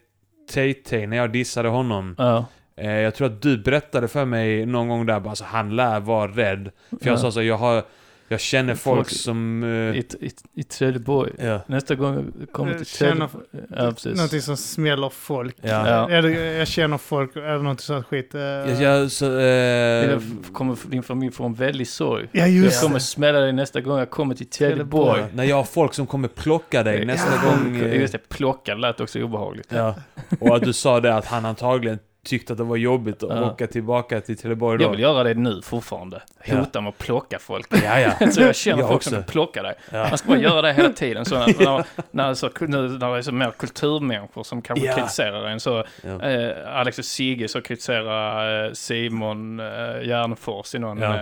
Tay-Tay 0.53 1.07
när 1.07 1.17
jag 1.17 1.31
dissade 1.31 1.69
honom. 1.69 2.15
ja. 2.17 2.45
Eh, 2.77 2.91
jag 2.91 3.15
tror 3.15 3.27
att 3.27 3.41
du 3.41 3.57
berättade 3.57 4.07
för 4.07 4.25
mig 4.25 4.65
någon 4.65 4.87
gång 4.89 5.05
där 5.05 5.19
bara 5.19 5.35
så 5.35 5.45
han 5.45 5.75
lär 5.75 5.99
vara 5.99 6.27
rädd. 6.31 6.71
För 6.89 6.97
jag 7.07 7.13
Ja. 7.13 7.17
sa 7.17 7.31
så, 7.31 7.41
jag 7.43 7.57
har... 7.57 7.83
Jag 8.27 8.39
känner 8.39 8.75
folk 8.75 9.09
som... 9.09 9.63
eh, 9.63 9.69
I, 9.69 10.03
i, 10.19 10.31
i 10.55 10.63
Trelleborg. 10.63 11.31
ja. 11.39 11.61
Nästa 11.67 11.95
gång 11.95 12.33
jag 12.39 12.51
kommer 12.51 12.71
Jag 12.71 12.77
till 12.77 12.87
Trelleborg. 12.97 13.43
Ja, 13.75 13.91
precis. 13.91 14.15
Någonting 14.15 14.41
som 14.41 14.57
smäller 14.57 15.09
folk. 15.09 15.55
Ja. 15.61 16.07
Ja. 16.11 16.21
Det, 16.21 16.31
jag 16.53 16.67
känner 16.67 16.97
folk, 16.97 17.35
eller 17.35 17.57
någonting 17.57 17.83
sånt 17.83 18.05
skit. 18.05 18.35
eh, 18.35 18.41
Jag, 18.41 18.81
jag, 18.81 19.11
så, 19.11 19.37
eh, 19.37 19.43
Jag 19.43 20.21
kommer 20.53 20.77
din 20.89 21.03
familj 21.03 21.31
få 21.33 21.45
en 21.45 21.53
väldig 21.53 21.87
sorg. 21.87 22.27
Ja, 22.31 22.39
Jag 22.39 22.49
just 22.49 22.81
kommer 22.81 22.95
det. 22.95 22.99
smälla 22.99 23.39
dig 23.39 23.53
nästa 23.53 23.81
gång 23.81 23.99
jag 23.99 24.09
kommer 24.09 24.35
till 24.35 24.49
Trelleborg. 24.49 25.23
när 25.33 25.43
jag 25.43 25.55
har 25.55 25.63
folk 25.63 25.93
som 25.93 26.07
kommer 26.07 26.27
plocka 26.27 26.83
dig 26.83 27.05
nästa 27.05 27.31
Ja. 27.43 27.49
gång. 27.51 27.75
Just 27.93 28.11
det, 28.13 28.29
plocka 28.29 28.75
lät 28.75 28.99
också 28.99 29.19
obehagligt. 29.21 29.67
Ja. 29.71 29.95
Och 30.39 30.55
att 30.55 30.63
du 30.63 30.73
sa 30.73 30.99
det 30.99 31.15
att 31.15 31.25
han 31.25 31.45
antagligen 31.45 31.99
tyckte 32.25 32.53
att 32.53 32.57
det 32.57 32.63
var 32.63 32.75
jobbigt 32.77 33.23
att 33.23 33.29
Ja. 33.29 33.51
åka 33.51 33.67
tillbaka 33.67 34.21
till 34.21 34.37
Trelleborg 34.37 34.81
Jag 34.81 34.89
vill 34.91 34.99
göra 34.99 35.23
det 35.23 35.33
nu 35.33 35.61
fortfarande. 35.61 36.21
Ja. 36.45 36.55
Hota 36.57 36.81
med 36.81 36.89
att 36.89 36.97
plocka 36.97 37.39
folk. 37.39 37.67
Ja, 37.83 37.99
ja. 37.99 38.31
så 38.31 38.41
jag 38.41 38.55
känner 38.55 38.79
Jag 38.79 38.87
folk 38.87 38.95
också. 38.95 39.09
som 39.09 39.17
vill 39.19 39.27
plocka 39.27 39.63
dig. 39.63 39.73
Ja. 39.91 40.07
Man 40.09 40.17
ska 40.17 40.27
bara 40.27 40.37
göra 40.39 40.61
det 40.61 40.73
hela 40.73 40.89
tiden. 40.89 41.25
Så 41.25 41.35
när, 41.39 41.63
när, 41.65 41.85
när, 42.11 42.33
så, 42.33 42.49
nu, 42.59 42.67
när 42.67 43.11
det 43.11 43.17
är 43.17 43.21
så 43.21 43.31
mer 43.31 43.51
kulturmänniskor 43.51 44.43
som 44.43 44.61
kanske 44.61 44.85
Ja. 44.85 44.95
kritiserar 44.95 45.47
en 45.47 45.59
så 45.59 45.83
Ja. 46.03 46.21
eh, 46.29 46.77
Alex 46.79 46.99
och 46.99 47.05
Sigge 47.05 47.47
så 47.47 47.61
kritiserar 47.61 48.65
eh, 48.65 48.71
Simon 48.73 49.59
eh, 49.59 49.65
Järnfors 50.07 50.75
i 50.75 50.79
någon, 50.79 50.97
Ja. 51.01 51.15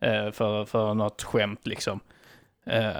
eh, 0.00 0.26
eh, 0.26 0.30
för, 0.32 0.64
för 0.64 0.94
något 0.94 1.22
skämt 1.22 1.66
liksom. 1.66 2.00
Eh, 2.66 2.92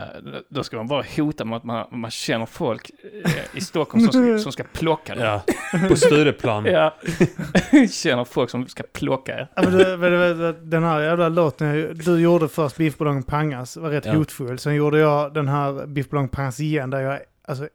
då 0.49 0.65
ska 0.65 0.77
man 0.77 0.87
bara 0.87 1.05
hota 1.17 1.45
med 1.45 1.57
att 1.57 1.65
man, 1.65 1.87
man 1.91 2.11
känner 2.11 2.47
folk 2.47 2.91
eh, 3.25 3.57
i 3.57 3.61
Stockholm 3.61 4.05
som 4.05 4.13
ska, 4.13 4.39
som 4.39 4.53
ska 4.53 4.63
plocka 4.65 5.15
dig. 5.15 5.25
Ja. 5.25 5.43
På 5.89 5.97
Stureplan. 5.97 6.65
Ja. 6.73 6.95
känner 7.91 8.25
folk 8.25 8.51
som 8.51 8.69
ska 8.69 8.83
plocka 8.93 9.33
er. 9.33 9.49
Ja, 9.57 9.63
men 9.63 9.73
du, 9.79 9.97
men 9.97 10.13
du 10.13 10.35
vet, 10.35 10.71
den 10.71 10.85
här 10.85 11.01
jävla 11.01 11.29
låten 11.29 11.95
du 12.05 12.21
gjorde 12.21 12.49
först, 12.49 12.77
Biffballong 12.77 13.23
Pangas, 13.23 13.77
var 13.77 13.91
rätt 13.91 14.07
Ja. 14.07 14.13
hotfull. 14.15 14.59
Sen 14.59 14.75
gjorde 14.75 14.99
jag 14.99 15.35
den 15.35 15.49
här 15.49 15.87
Biffballong 15.87 16.29
Pangas 16.29 16.61
igen, 16.61 16.91
där 16.91 17.01
jag 17.01 17.15
är 17.15 17.23
alltså, 17.45 17.69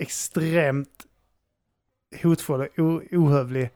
extremt 0.00 0.88
hotfull 2.22 2.60
och 2.60 3.02
ohövlig. 3.12 3.70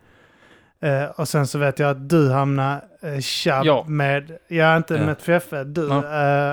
Eh, 0.83 1.05
och 1.05 1.29
sen 1.29 1.47
så 1.47 1.59
vet 1.59 1.79
jag 1.79 1.91
att 1.91 2.09
du 2.09 2.31
hamnar 2.31 2.81
uh, 3.05 3.21
tjabb 3.21 3.67
Ja. 3.67 3.85
med, 3.89 4.33
ja 4.49 4.77
inte 4.77 4.95
Ja. 4.95 5.07
med 5.07 5.19
Feffe, 5.19 5.65
du, 5.65 5.89
Ja. 5.89 5.97
eh, 5.97 6.03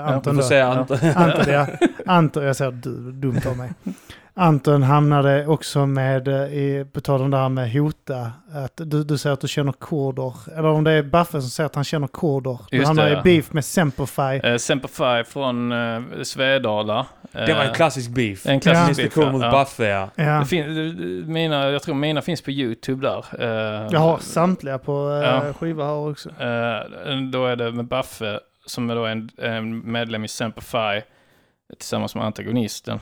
Du 0.08 0.14
Anton 0.14 0.36
får 0.36 0.42
då. 0.42 0.48
säga 0.48 0.60
Ja. 0.66 0.72
Anton. 0.72 0.98
Anton, 1.16 1.54
ja. 1.54 1.68
Anton, 2.06 2.44
jag 2.44 2.56
säger 2.56 2.72
du, 2.72 3.12
dumt 3.12 3.42
av 3.48 3.58
mig. 3.58 3.70
Anton 4.40 4.84
hamnade 4.84 5.48
också 5.48 5.86
med, 5.86 6.28
eh, 6.28 6.36
i, 6.54 6.86
på 6.94 7.02
tal 7.02 7.22
om 7.22 7.32
det 7.32 7.38
här 7.38 7.50
med 7.50 7.72
hota, 7.72 8.32
att 8.54 8.72
du, 8.76 9.04
du 9.04 9.18
säger 9.18 9.34
att 9.34 9.42
du 9.42 9.48
känner 9.48 9.72
koder, 9.72 10.34
eller 10.58 10.68
om 10.70 10.84
det 10.84 10.92
är 10.92 11.04
Baffe 11.04 11.42
som 11.42 11.50
säger 11.50 11.66
att 11.66 11.76
han 11.76 11.84
känner 11.84 12.08
koder. 12.08 12.60
Du 12.72 12.78
Just 12.78 12.88
hamnar 12.88 13.06
det, 13.10 13.20
i 13.20 13.22
beef 13.24 13.54
med 13.54 13.66
Semperfi. 13.66 14.40
Eh, 14.44 14.58
Semperfi 14.58 15.24
från 15.32 15.72
eh, 15.72 16.02
Svedala. 16.24 17.06
Det 17.32 17.54
var 17.54 17.64
en 17.64 17.74
klassisk 17.74 18.10
beef. 18.10 18.46
en 18.46 18.60
klassisk 18.60 19.00
Ja. 19.00 19.04
Beef, 19.04 19.18
ja. 19.18 19.32
mot 19.32 19.42
Ja. 19.42 19.52
Buffe, 19.52 19.86
ja. 19.88 20.10
Ja. 20.16 20.40
Det 20.40 20.46
fin- 20.46 21.24
mina, 21.34 21.70
jag 21.70 21.82
tror 21.84 21.96
mina 21.96 22.22
finns 22.22 22.42
på 22.42 22.52
YouTube 22.52 23.08
där. 23.08 23.26
Eh, 23.40 23.88
Jag 23.92 24.00
har 24.00 24.18
samtliga 24.18 24.78
på 24.78 25.22
Ja. 25.24 25.54
skiva 25.54 25.86
här 25.86 26.10
också. 26.12 26.30
Då 27.32 27.46
är 27.46 27.56
det 27.56 27.72
med 27.72 27.86
Baffe, 27.86 28.40
som 28.66 28.90
är 28.90 28.96
då 28.96 29.06
en, 29.06 29.30
en 29.38 29.92
medlem 29.92 30.26
i 30.26 30.28
Semperfi, 30.28 31.02
tillsammans 31.78 32.16
med 32.16 32.26
antagonisten. 32.26 33.00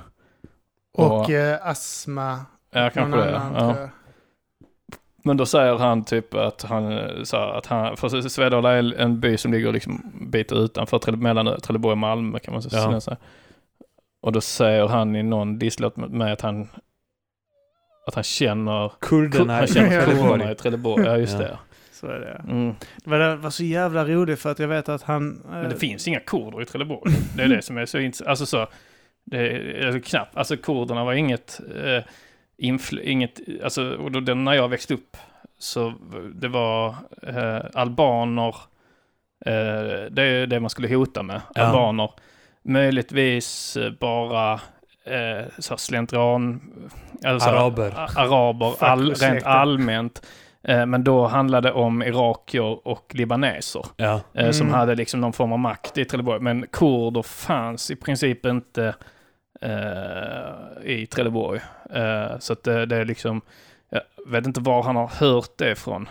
Och 0.96 1.30
eh, 1.30 1.68
Asma. 1.68 2.40
ja, 2.72 2.90
kanske 2.94 3.20
det. 3.20 3.38
annan, 3.40 3.76
Ja. 3.78 3.90
Men 5.24 5.38
då 5.38 5.46
säger 5.46 5.76
han 5.78 6.04
typ 6.04 6.34
att 6.34 6.62
han 6.64 6.92
eh, 6.98 7.24
sa 7.24 7.58
att 7.58 7.66
han, 7.66 7.98
för 7.98 8.22
Svedala 8.30 8.72
är 8.72 8.94
en 9.00 9.20
by 9.20 9.38
som 9.38 9.52
ligger 9.52 9.72
liksom 9.72 10.12
bit 10.30 10.52
utanför 10.52 11.00
Trelle, 11.00 11.18
mellan 11.18 11.62
Trelleborg 11.62 11.92
och 11.92 11.98
Malmö 11.98 12.40
kan 12.40 12.54
man 12.54 12.62
säga. 12.62 13.02
Ja. 13.08 13.16
Och 14.22 14.32
då 14.32 14.42
säger 14.42 14.88
han 14.88 15.16
i 15.16 15.24
någon 15.24 15.60
disslåt 15.60 15.98
med 15.98 16.34
att 16.34 16.42
han, 16.42 16.68
att 18.08 18.16
han 18.16 18.24
känner, 18.24 18.92
Kurderna 19.02 19.54
han 19.56 19.64
i 19.64 19.68
känner 19.68 19.90
kurderna 20.06 20.06
Trelleborg. 20.16 20.52
i 20.52 20.56
Trelleborg. 20.56 21.06
Ja, 21.06 21.18
just 21.18 21.34
Ja. 21.34 21.40
det. 21.40 21.58
Så 21.92 22.08
är 22.08 22.20
det. 22.20 22.52
Mm. 22.52 22.76
Det 23.04 23.10
var, 23.10 23.20
det 23.20 23.36
var 23.36 23.50
så 23.50 23.64
jävla 23.64 24.06
roligt 24.06 24.40
för 24.40 24.52
att 24.52 24.60
jag 24.60 24.68
vet 24.68 24.90
att 24.90 25.02
han... 25.04 25.42
eh, 25.46 25.52
Men 25.52 25.70
det 25.70 25.76
finns 25.76 26.08
inga 26.08 26.20
kurder 26.20 26.62
i 26.62 26.66
Trelleborg. 26.66 27.14
Det 27.36 27.44
är 27.44 27.48
det 27.48 27.62
som 27.62 27.78
är 27.78 27.86
så 27.86 27.98
intressant. 27.98 28.30
Alltså 28.30 28.46
så, 28.46 28.68
det 29.26 29.38
är 29.38 29.86
alltså 29.88 30.10
knappt, 30.10 30.38
alltså 30.38 30.58
kurderna 30.58 31.04
var 31.04 31.14
inget, 31.14 31.60
eh, 31.76 32.04
infl- 32.62 33.02
inget, 33.02 33.40
alltså 33.64 33.96
och 33.96 34.12
då, 34.12 34.20
den, 34.20 34.44
när 34.44 34.54
jag 34.54 34.68
växte 34.70 34.94
upp 34.94 35.18
så 35.58 35.94
det 36.34 36.48
var 36.48 36.88
eh, 37.28 37.60
albaner, 37.74 38.56
eh, 39.46 40.12
det 40.12 40.24
är 40.24 40.48
det 40.48 40.60
man 40.60 40.70
skulle 40.70 40.96
hota 40.96 41.24
med, 41.24 41.42
Ja. 41.56 41.62
albaner. 41.62 42.10
Möjligtvis 42.64 43.78
eh, 43.78 43.92
bara 44.00 44.54
eh, 45.06 45.46
så 45.60 45.74
här 45.74 45.78
slentrian, 45.78 46.62
alltså, 47.26 47.50
Araber. 47.50 47.94
a- 47.98 48.10
araber 48.16 48.74
all, 48.84 49.14
rent 49.14 49.44
allmänt. 49.44 50.26
Eh, 50.64 50.86
men 50.86 51.04
då 51.04 51.28
handlade 51.28 51.68
det 51.68 51.74
om 51.74 52.04
irakier 52.04 52.88
och 52.88 53.12
libaneser 53.16 53.86
Ja. 53.98 54.22
eh, 54.34 54.52
som 54.52 54.68
Mm. 54.68 54.80
hade 54.80 54.96
liksom 54.96 55.22
någon 55.22 55.34
form 55.34 55.52
av 55.52 55.60
makt 55.60 55.98
i 55.98 56.06
Trelleborg. 56.06 56.40
Men 56.42 56.66
kurder 56.72 57.22
fanns 57.22 57.92
i 57.92 57.96
princip 57.96 58.46
inte 58.46 58.96
eh, 59.62 60.92
i 60.92 61.06
Trelleborg. 61.06 61.62
Eh, 61.94 62.40
så 62.40 62.54
att 62.54 62.64
det, 62.64 62.86
det 62.86 62.96
är 62.96 63.06
liksom, 63.06 63.42
jag 63.90 64.02
vet 64.28 64.46
inte 64.46 64.60
var 64.60 64.84
han 64.84 64.96
har 64.96 65.08
hört 65.08 65.58
det 65.58 65.72
ifrån. 65.72 66.10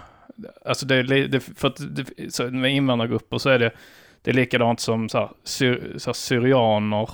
Alltså 0.65 0.87
det, 0.87 0.97
är 0.97 1.55
för 1.55 1.69
att 1.69 1.97
det, 1.97 2.35
så 2.35 2.51
med 2.51 2.75
invandrargrupper 2.75 3.39
så 3.39 3.51
är 3.51 3.59
det, 3.59 3.71
det 4.23 4.31
är 4.31 4.35
likadant 4.35 4.81
som 4.81 5.09
så 5.09 5.19
här, 5.19 5.29
syr, 5.45 5.95
så 5.99 6.09
här, 6.09 6.15
syrianer 6.15 7.11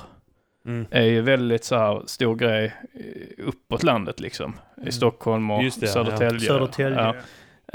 Mm. 0.64 0.86
är 0.90 1.02
ju 1.02 1.20
väldigt 1.20 1.64
så 1.64 1.76
här 1.76 2.02
stor 2.06 2.36
grej 2.36 2.74
uppåt 3.38 3.82
landet 3.82 4.20
liksom. 4.20 4.54
I 4.86 4.92
Stockholm 4.92 5.50
och 5.50 5.62
Just 5.62 5.80
det, 5.80 5.86
ja. 5.86 5.92
Södertälje. 5.92 6.40
Södertälje. 6.40 6.98
Ja. 6.98 7.14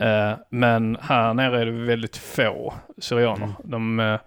Eh, 0.06 0.38
men 0.49 0.98
här 1.02 1.34
nere 1.34 1.61
är 1.61 1.65
det 1.65 1.72
väldigt 1.72 2.18
få 2.18 2.73
syrianer. 2.98 3.45
Mm. 3.45 3.56
De, 3.64 3.99
eh, 3.99 4.19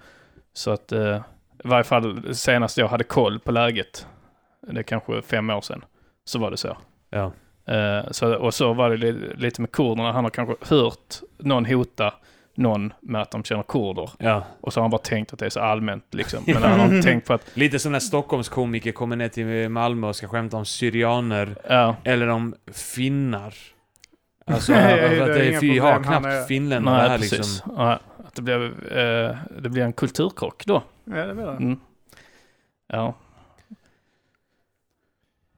så 0.53 0.71
att 0.71 0.93
eh, 0.93 1.17
i 1.65 1.69
varje 1.69 1.85
fall 1.85 2.35
senast 2.35 2.79
jag 2.79 2.89
hade 2.89 3.05
koll 3.05 3.39
på 3.39 3.53
läget, 3.53 4.07
det 4.75 4.81
är 4.81 4.83
kanske 4.83 5.23
fem 5.23 5.51
år 5.51 5.61
sedan, 5.61 5.85
så 6.25 6.39
var 6.39 6.51
det 6.51 6.57
så. 6.57 6.77
Ja. 7.11 7.33
Eh, 7.75 8.11
så 8.11 8.35
och 8.37 8.55
så 8.55 8.73
var 8.73 8.91
det 8.91 8.97
li- 8.97 9.35
lite 9.37 9.61
med 9.61 9.73
kurderna. 9.73 10.13
Han 10.13 10.25
har 10.25 10.31
kanske 10.31 10.75
hört 10.75 11.15
någon 11.39 11.65
hota 11.67 12.15
någon 12.55 12.93
med 13.01 13.23
att 13.23 13.31
de 13.31 13.45
känner 13.45 13.63
kurder. 13.63 14.11
ja. 14.19 14.45
Och 14.61 14.73
så 14.73 14.81
har 14.81 14.83
han 14.83 14.91
bara 14.91 14.99
tänkt 15.03 15.33
att 15.33 15.39
det 15.39 15.47
är 15.47 15.51
så 15.51 15.61
allmänt 15.61 16.05
liksom. 16.15 16.45
Men 16.47 16.63
han 16.63 16.81
har 16.81 17.03
tänkt 17.03 17.27
på 17.27 17.33
att, 17.35 17.51
Lite 17.57 17.79
som 17.79 17.93
när 17.93 17.99
Stockholmskomiker 17.99 18.93
kommer 18.93 19.17
ner 19.17 19.29
till 19.29 19.69
Malmö 19.69 20.07
och 20.09 20.17
ska 20.17 20.29
skämta 20.29 20.57
om 20.57 20.65
syrianer 20.65 21.57
ja, 21.69 21.97
eller 22.05 22.29
om 22.29 22.55
finnar. 22.73 23.55
Alltså, 24.51 24.73
Nej, 24.73 24.97
det 24.97 25.23
att 25.23 25.29
är 25.29 25.35
det 25.35 25.49
inga 25.49 25.57
är, 25.57 25.61
vi 25.61 25.79
har 25.79 26.03
knappt 26.03 26.27
är- 26.27 26.45
finländare 26.45 26.99
nej, 27.01 27.09
här 27.09 27.17
precis. 27.19 27.39
liksom. 27.39 27.73
Ja, 27.77 27.99
att 28.27 28.35
det 28.35 28.43
blir, 28.43 28.63
eh, 28.99 29.37
det 29.63 29.69
blir 29.69 29.83
en 29.83 29.93
kulturkrock 29.93 30.65
då. 30.67 30.83
Ja, 31.05 31.27
det 31.27 31.33
var 31.35 31.45
det. 31.47 31.51
Mm. 31.53 31.81
Ja. 32.89 33.15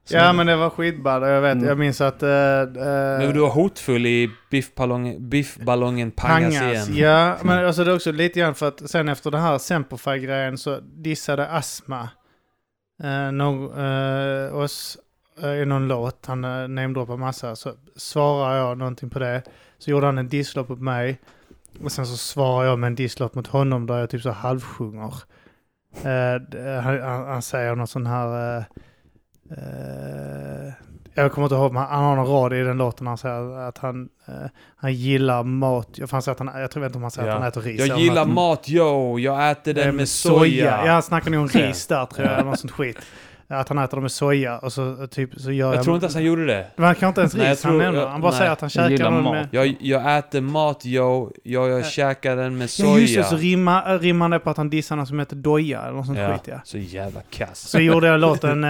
Så- 0.03 0.15
Ja, 0.15 0.33
men 0.33 0.47
det 0.47 0.55
var 0.55 0.69
skitball. 0.69 1.21
Jag 1.21 1.41
vet, 1.41 1.51
Mm. 1.55 1.67
jag 1.67 1.77
minns 1.77 2.01
att... 2.01 2.23
eh, 2.23 2.29
eh, 2.29 2.65
Men 3.19 3.33
du 3.33 3.39
var 3.39 3.49
hotfull 3.49 4.05
i 4.05 4.29
biffballongen, 4.51 5.29
biffballongen 5.29 6.11
pangas, 6.11 6.53
igen. 6.89 6.95
Ja, 6.97 7.37
men 7.43 7.65
alltså 7.65 7.83
det 7.83 7.91
är 7.91 7.95
också 7.95 8.11
lite 8.11 8.39
grann 8.39 8.55
för 8.55 8.67
att 8.67 8.89
sen 8.89 9.09
efter 9.09 9.31
den 9.31 9.41
här 9.41 9.57
Semperfi-grejen 9.57 10.57
så 10.57 10.79
dissade 10.81 11.47
Asma 11.49 12.09
eh, 13.03 13.31
nå- 13.31 13.73
eh, 13.79 14.55
oss 14.57 14.97
eh, 15.43 15.49
i 15.53 15.65
någon 15.65 15.87
låt. 15.87 16.25
Han 16.25 16.43
eh, 16.43 16.67
namedroppade 16.67 17.17
massa. 17.19 17.55
Så 17.55 17.73
svarar 17.95 18.57
jag 18.57 18.77
någonting 18.77 19.09
på 19.09 19.19
det. 19.19 19.43
Så 19.77 19.91
gjorde 19.91 20.05
han 20.05 20.17
en 20.17 20.29
disslåt 20.29 20.69
mot 20.69 20.79
mig. 20.81 21.19
Och 21.83 21.91
sen 21.91 22.05
så 22.05 22.17
svarar 22.17 22.65
jag 22.65 22.79
med 22.79 22.87
en 22.87 22.95
disslåt 22.95 23.35
mot 23.35 23.47
honom 23.47 23.87
där 23.87 23.99
jag 23.99 24.09
typ 24.09 24.21
så 24.21 24.31
halvsjunger. 24.31 25.13
Eh, 26.03 26.81
han, 26.83 27.01
han 27.27 27.41
säger 27.41 27.75
något 27.75 27.89
sån 27.89 28.05
här... 28.05 28.57
Eh, 28.57 28.63
eh, 29.57 30.73
jag 31.13 31.31
kommer 31.31 31.45
inte 31.45 31.55
ihåg, 31.55 31.73
men 31.73 31.83
han 31.83 32.03
har 32.03 32.15
någon 32.15 32.27
rad 32.27 32.53
i 32.53 32.63
den 32.63 32.77
låten 32.77 33.07
han 33.07 33.17
säger 33.17 33.67
att 33.67 33.77
han, 33.77 34.09
eh, 34.27 34.33
han 34.75 34.93
gillar 34.93 35.43
mat. 35.43 35.87
Jag, 35.93 36.09
fan 36.09 36.21
att 36.27 36.39
han, 36.39 36.51
jag 36.61 36.71
tror 36.71 36.85
inte 36.85 36.97
om 36.97 37.01
han 37.01 37.11
säger 37.11 37.27
Ja. 37.27 37.33
att 37.33 37.39
han 37.39 37.47
äter 37.49 37.61
ris. 37.61 37.85
Jag 37.85 37.99
gillar 37.99 38.25
mat, 38.25 38.69
yo. 38.69 39.19
Jag 39.19 39.51
äter 39.51 39.73
den 39.73 39.87
Eh, 39.87 39.93
med 39.93 40.09
soja. 40.09 40.85
Ja, 40.85 40.91
han 40.91 41.03
snackar 41.03 41.31
nog 41.31 41.41
om 41.41 41.47
ris 41.47 41.87
där 41.87 42.05
tror 42.05 42.27
jag, 42.27 42.33
eller 42.35 42.45
något 42.49 42.59
sånt 42.59 42.71
skit. 42.71 42.97
Att 43.51 43.69
han 43.69 43.77
äter 43.77 43.97
dem 43.97 44.01
med 44.01 44.11
soja 44.11 44.57
och 44.57 44.73
så 44.73 45.07
typ 45.07 45.29
så 45.37 45.51
gör 45.51 45.67
jag... 45.67 45.75
Jag 45.75 45.83
tror 45.83 45.95
inte 45.95 46.05
ens 46.05 46.13
han 46.15 46.23
gjorde 46.23 46.45
det. 46.45 46.65
Men 46.75 46.85
han 46.85 46.95
kan 46.95 47.07
inte 47.09 47.21
ens 47.21 47.35
Nej, 47.35 47.51
ris, 47.51 47.63
han 47.63 47.71
tror- 47.71 47.81
nämner. 47.81 48.07
Han 48.07 48.21
bara 48.21 48.31
nej. 48.31 48.37
säger 48.37 48.51
att 48.51 48.61
han 48.61 48.69
Jag 48.73 48.89
käkar 48.91 49.03
dem 49.05 49.23
mat. 49.23 49.33
med... 49.33 49.47
Jag, 49.51 49.75
jag 49.79 50.17
äter 50.17 50.41
mat, 50.41 50.85
yo. 50.85 51.31
Jag, 51.43 51.69
jag 51.69 51.79
Ja. 51.79 51.83
käkar 51.83 52.35
den 52.35 52.57
med 52.57 52.69
Ja 52.79 52.97
just 52.99 53.15
det, 53.15 53.23
soja. 53.23 53.23
så 53.23 53.35
rimmar, 53.37 53.99
rimmar 53.99 54.29
det 54.29 54.39
på 54.39 54.49
att 54.49 54.57
han 54.57 54.69
dissar 54.69 54.95
någon 54.95 55.07
som 55.07 55.19
heter 55.19 55.35
Doja 55.35 55.81
eller 55.81 55.93
något 55.93 56.05
sånt 56.05 56.17
Ja, 56.19 56.31
skit 56.33 56.41
ja. 56.47 56.59
så 56.63 56.77
jävla 56.77 57.21
kass. 57.29 57.59
Så 57.59 57.79
gjorde 57.79 58.07
jag 58.07 58.19
låten 58.19 58.63
eh, 58.63 58.69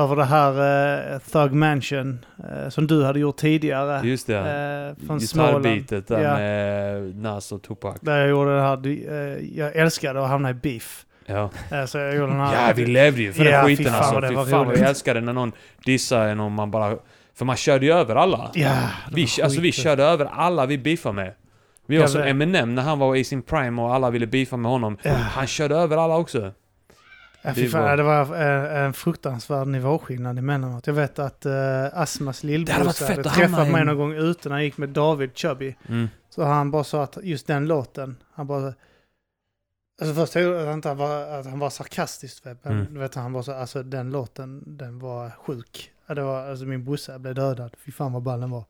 över 0.00 0.16
det 0.16 0.24
här 0.24 1.12
eh, 1.14 1.18
Thug 1.32 1.52
Mansion 1.52 2.18
eh, 2.38 2.68
som 2.68 2.86
du 2.86 3.04
hade 3.04 3.18
gjort 3.20 3.36
tidigare. 3.36 4.00
Just 4.08 4.26
det. 4.26 4.36
Eh, 5.00 5.06
från 5.06 5.20
Småland. 5.20 5.64
Gitarrbitet 5.66 6.08
där 6.08 6.20
Ja. 6.22 6.34
med 6.36 7.16
Nas 7.16 7.52
och 7.52 7.62
Tupac. 7.62 7.96
Där 8.00 8.18
jag 8.18 8.28
gjorde 8.30 8.54
det 8.56 8.62
här, 8.62 8.86
eh, 8.86 9.58
jag 9.58 9.76
älskade 9.76 10.22
att 10.22 10.28
hamna 10.28 10.50
i 10.50 10.54
beef. 10.54 11.04
Ja. 11.30 11.50
Eh, 11.78 11.84
Så 11.86 11.98
jag 11.98 12.14
gjorde 12.14 12.32
den 12.32 12.40
här... 12.40 12.68
ja, 12.68 12.72
vi 12.76 12.86
levde 12.86 13.20
ju 13.22 13.32
för 13.32 13.44
Ja, 13.44 13.58
den 13.58 13.66
fy 13.68 13.76
skiten 13.76 13.92
fan 13.92 14.02
alltså. 14.16 14.28
Fy 14.28 14.34
var 14.34 14.46
fan 14.46 14.66
vad 14.66 14.78
jag 14.78 14.88
älskade 14.88 15.20
när 15.20 15.32
någon 15.32 15.52
dissade 15.84 16.30
en 16.30 16.40
och 16.40 16.50
man 16.50 16.70
bara... 16.70 16.96
För 17.34 17.44
man 17.44 17.56
körde 17.56 17.86
ju 17.86 17.92
över 17.92 18.16
alla. 18.16 18.50
Ja, 18.54 18.76
Vi, 19.12 19.26
var 19.38 19.44
alltså 19.44 19.60
vi 19.60 19.72
körde 19.72 20.04
över 20.04 20.24
alla 20.32 20.66
vi 20.66 20.78
beefade 20.78 21.14
med. 21.14 21.32
Vi 21.86 21.98
var 21.98 22.06
som. 22.06 22.22
Eminem 22.22 22.74
när 22.74 22.82
han 22.82 22.98
var 22.98 23.16
i 23.16 23.24
sin 23.24 23.42
prime 23.42 23.82
och 23.82 23.94
alla 23.94 24.10
ville 24.10 24.26
beefa 24.26 24.56
med 24.56 24.70
honom. 24.70 24.96
Ja. 25.02 25.12
Han 25.12 25.46
körde 25.46 25.76
över 25.76 25.96
alla 25.96 26.16
också. 26.16 26.52
Ja, 27.42 27.54
fy 27.54 27.66
Det 27.66 27.78
var- 27.78 27.96
det 27.96 28.02
var 28.02 28.20
eh, 28.20 28.82
en 28.84 28.92
fruktansvärd 28.92 29.66
nivåskillnad 29.66 30.38
emellanåt. 30.38 30.86
Jag 30.86 30.94
vet 30.94 31.18
att 31.18 31.46
uh, 31.46 31.52
Asmas 32.00 32.42
lillbrorsa 32.44 33.04
hade 33.06 33.22
träffat 33.22 33.68
i 33.68 33.70
mig 33.70 33.80
en- 33.80 33.86
någon 33.86 33.96
gång 33.96 34.12
ute 34.14 34.48
när 34.48 34.56
jag 34.56 34.64
gick 34.64 34.76
med 34.78 34.88
David 34.88 35.30
Chubby. 35.34 35.74
Mm. 35.88 36.08
Så 36.30 36.44
han 36.44 36.70
bara 36.70 36.84
sa 36.84 37.02
att 37.02 37.18
just 37.22 37.46
den 37.46 37.66
låten, 37.66 38.16
han 38.34 38.46
bara... 38.46 38.72
Alltså 40.00 40.14
först 40.14 40.32
tänkte 40.32 40.48
jag 40.50 40.60
att 40.60 40.66
han, 40.66 40.74
inte 40.74 40.94
var, 40.94 41.22
att 41.38 41.46
han 41.46 41.58
var 41.58 41.70
sarkastisk. 41.70 42.46
Vet, 42.46 42.64
men 42.64 42.72
Mm. 42.80 42.94
du 42.94 43.00
vet, 43.00 43.14
han 43.14 43.32
bara 43.32 43.42
så, 43.42 43.52
alltså 43.52 43.82
den 43.82 44.10
låten, 44.10 44.62
den 44.66 44.98
var 44.98 45.30
sjuk. 45.30 45.90
Det 46.06 46.22
var, 46.22 46.48
alltså 46.50 46.64
min 46.64 46.84
bussa 46.84 47.18
blev 47.18 47.34
dödad. 47.34 47.76
Fy 47.84 47.92
fan 47.92 48.12
vad 48.12 48.22
ball 48.22 48.40
den 48.40 48.50
var. 48.50 48.64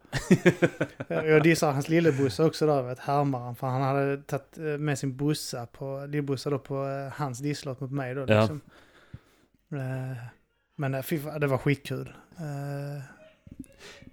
jag 1.08 1.42
dissar 1.42 1.72
hans 1.72 1.88
lillebussa 1.88 2.46
också 2.46 2.66
där, 2.66 2.82
vet, 2.82 2.98
härmaren. 2.98 3.54
För 3.54 3.66
han 3.66 3.82
hade 3.82 4.16
tagit 4.16 4.58
eh, 4.58 4.64
med 4.64 4.98
sin 4.98 5.16
bussa 5.16 5.66
på, 5.66 6.06
lillbussa 6.08 6.50
då 6.50 6.58
på 6.58 6.88
eh, 6.88 7.12
hans 7.18 7.38
disslåt 7.38 7.80
mot 7.80 7.90
mig 7.90 8.14
då. 8.14 8.24
Ja. 8.28 8.40
Liksom. 8.40 8.60
Eh, 9.72 10.16
men 10.76 11.02
fy 11.02 11.18
fan, 11.18 11.40
det 11.40 11.46
var 11.46 11.58
skitkul. 11.58 12.12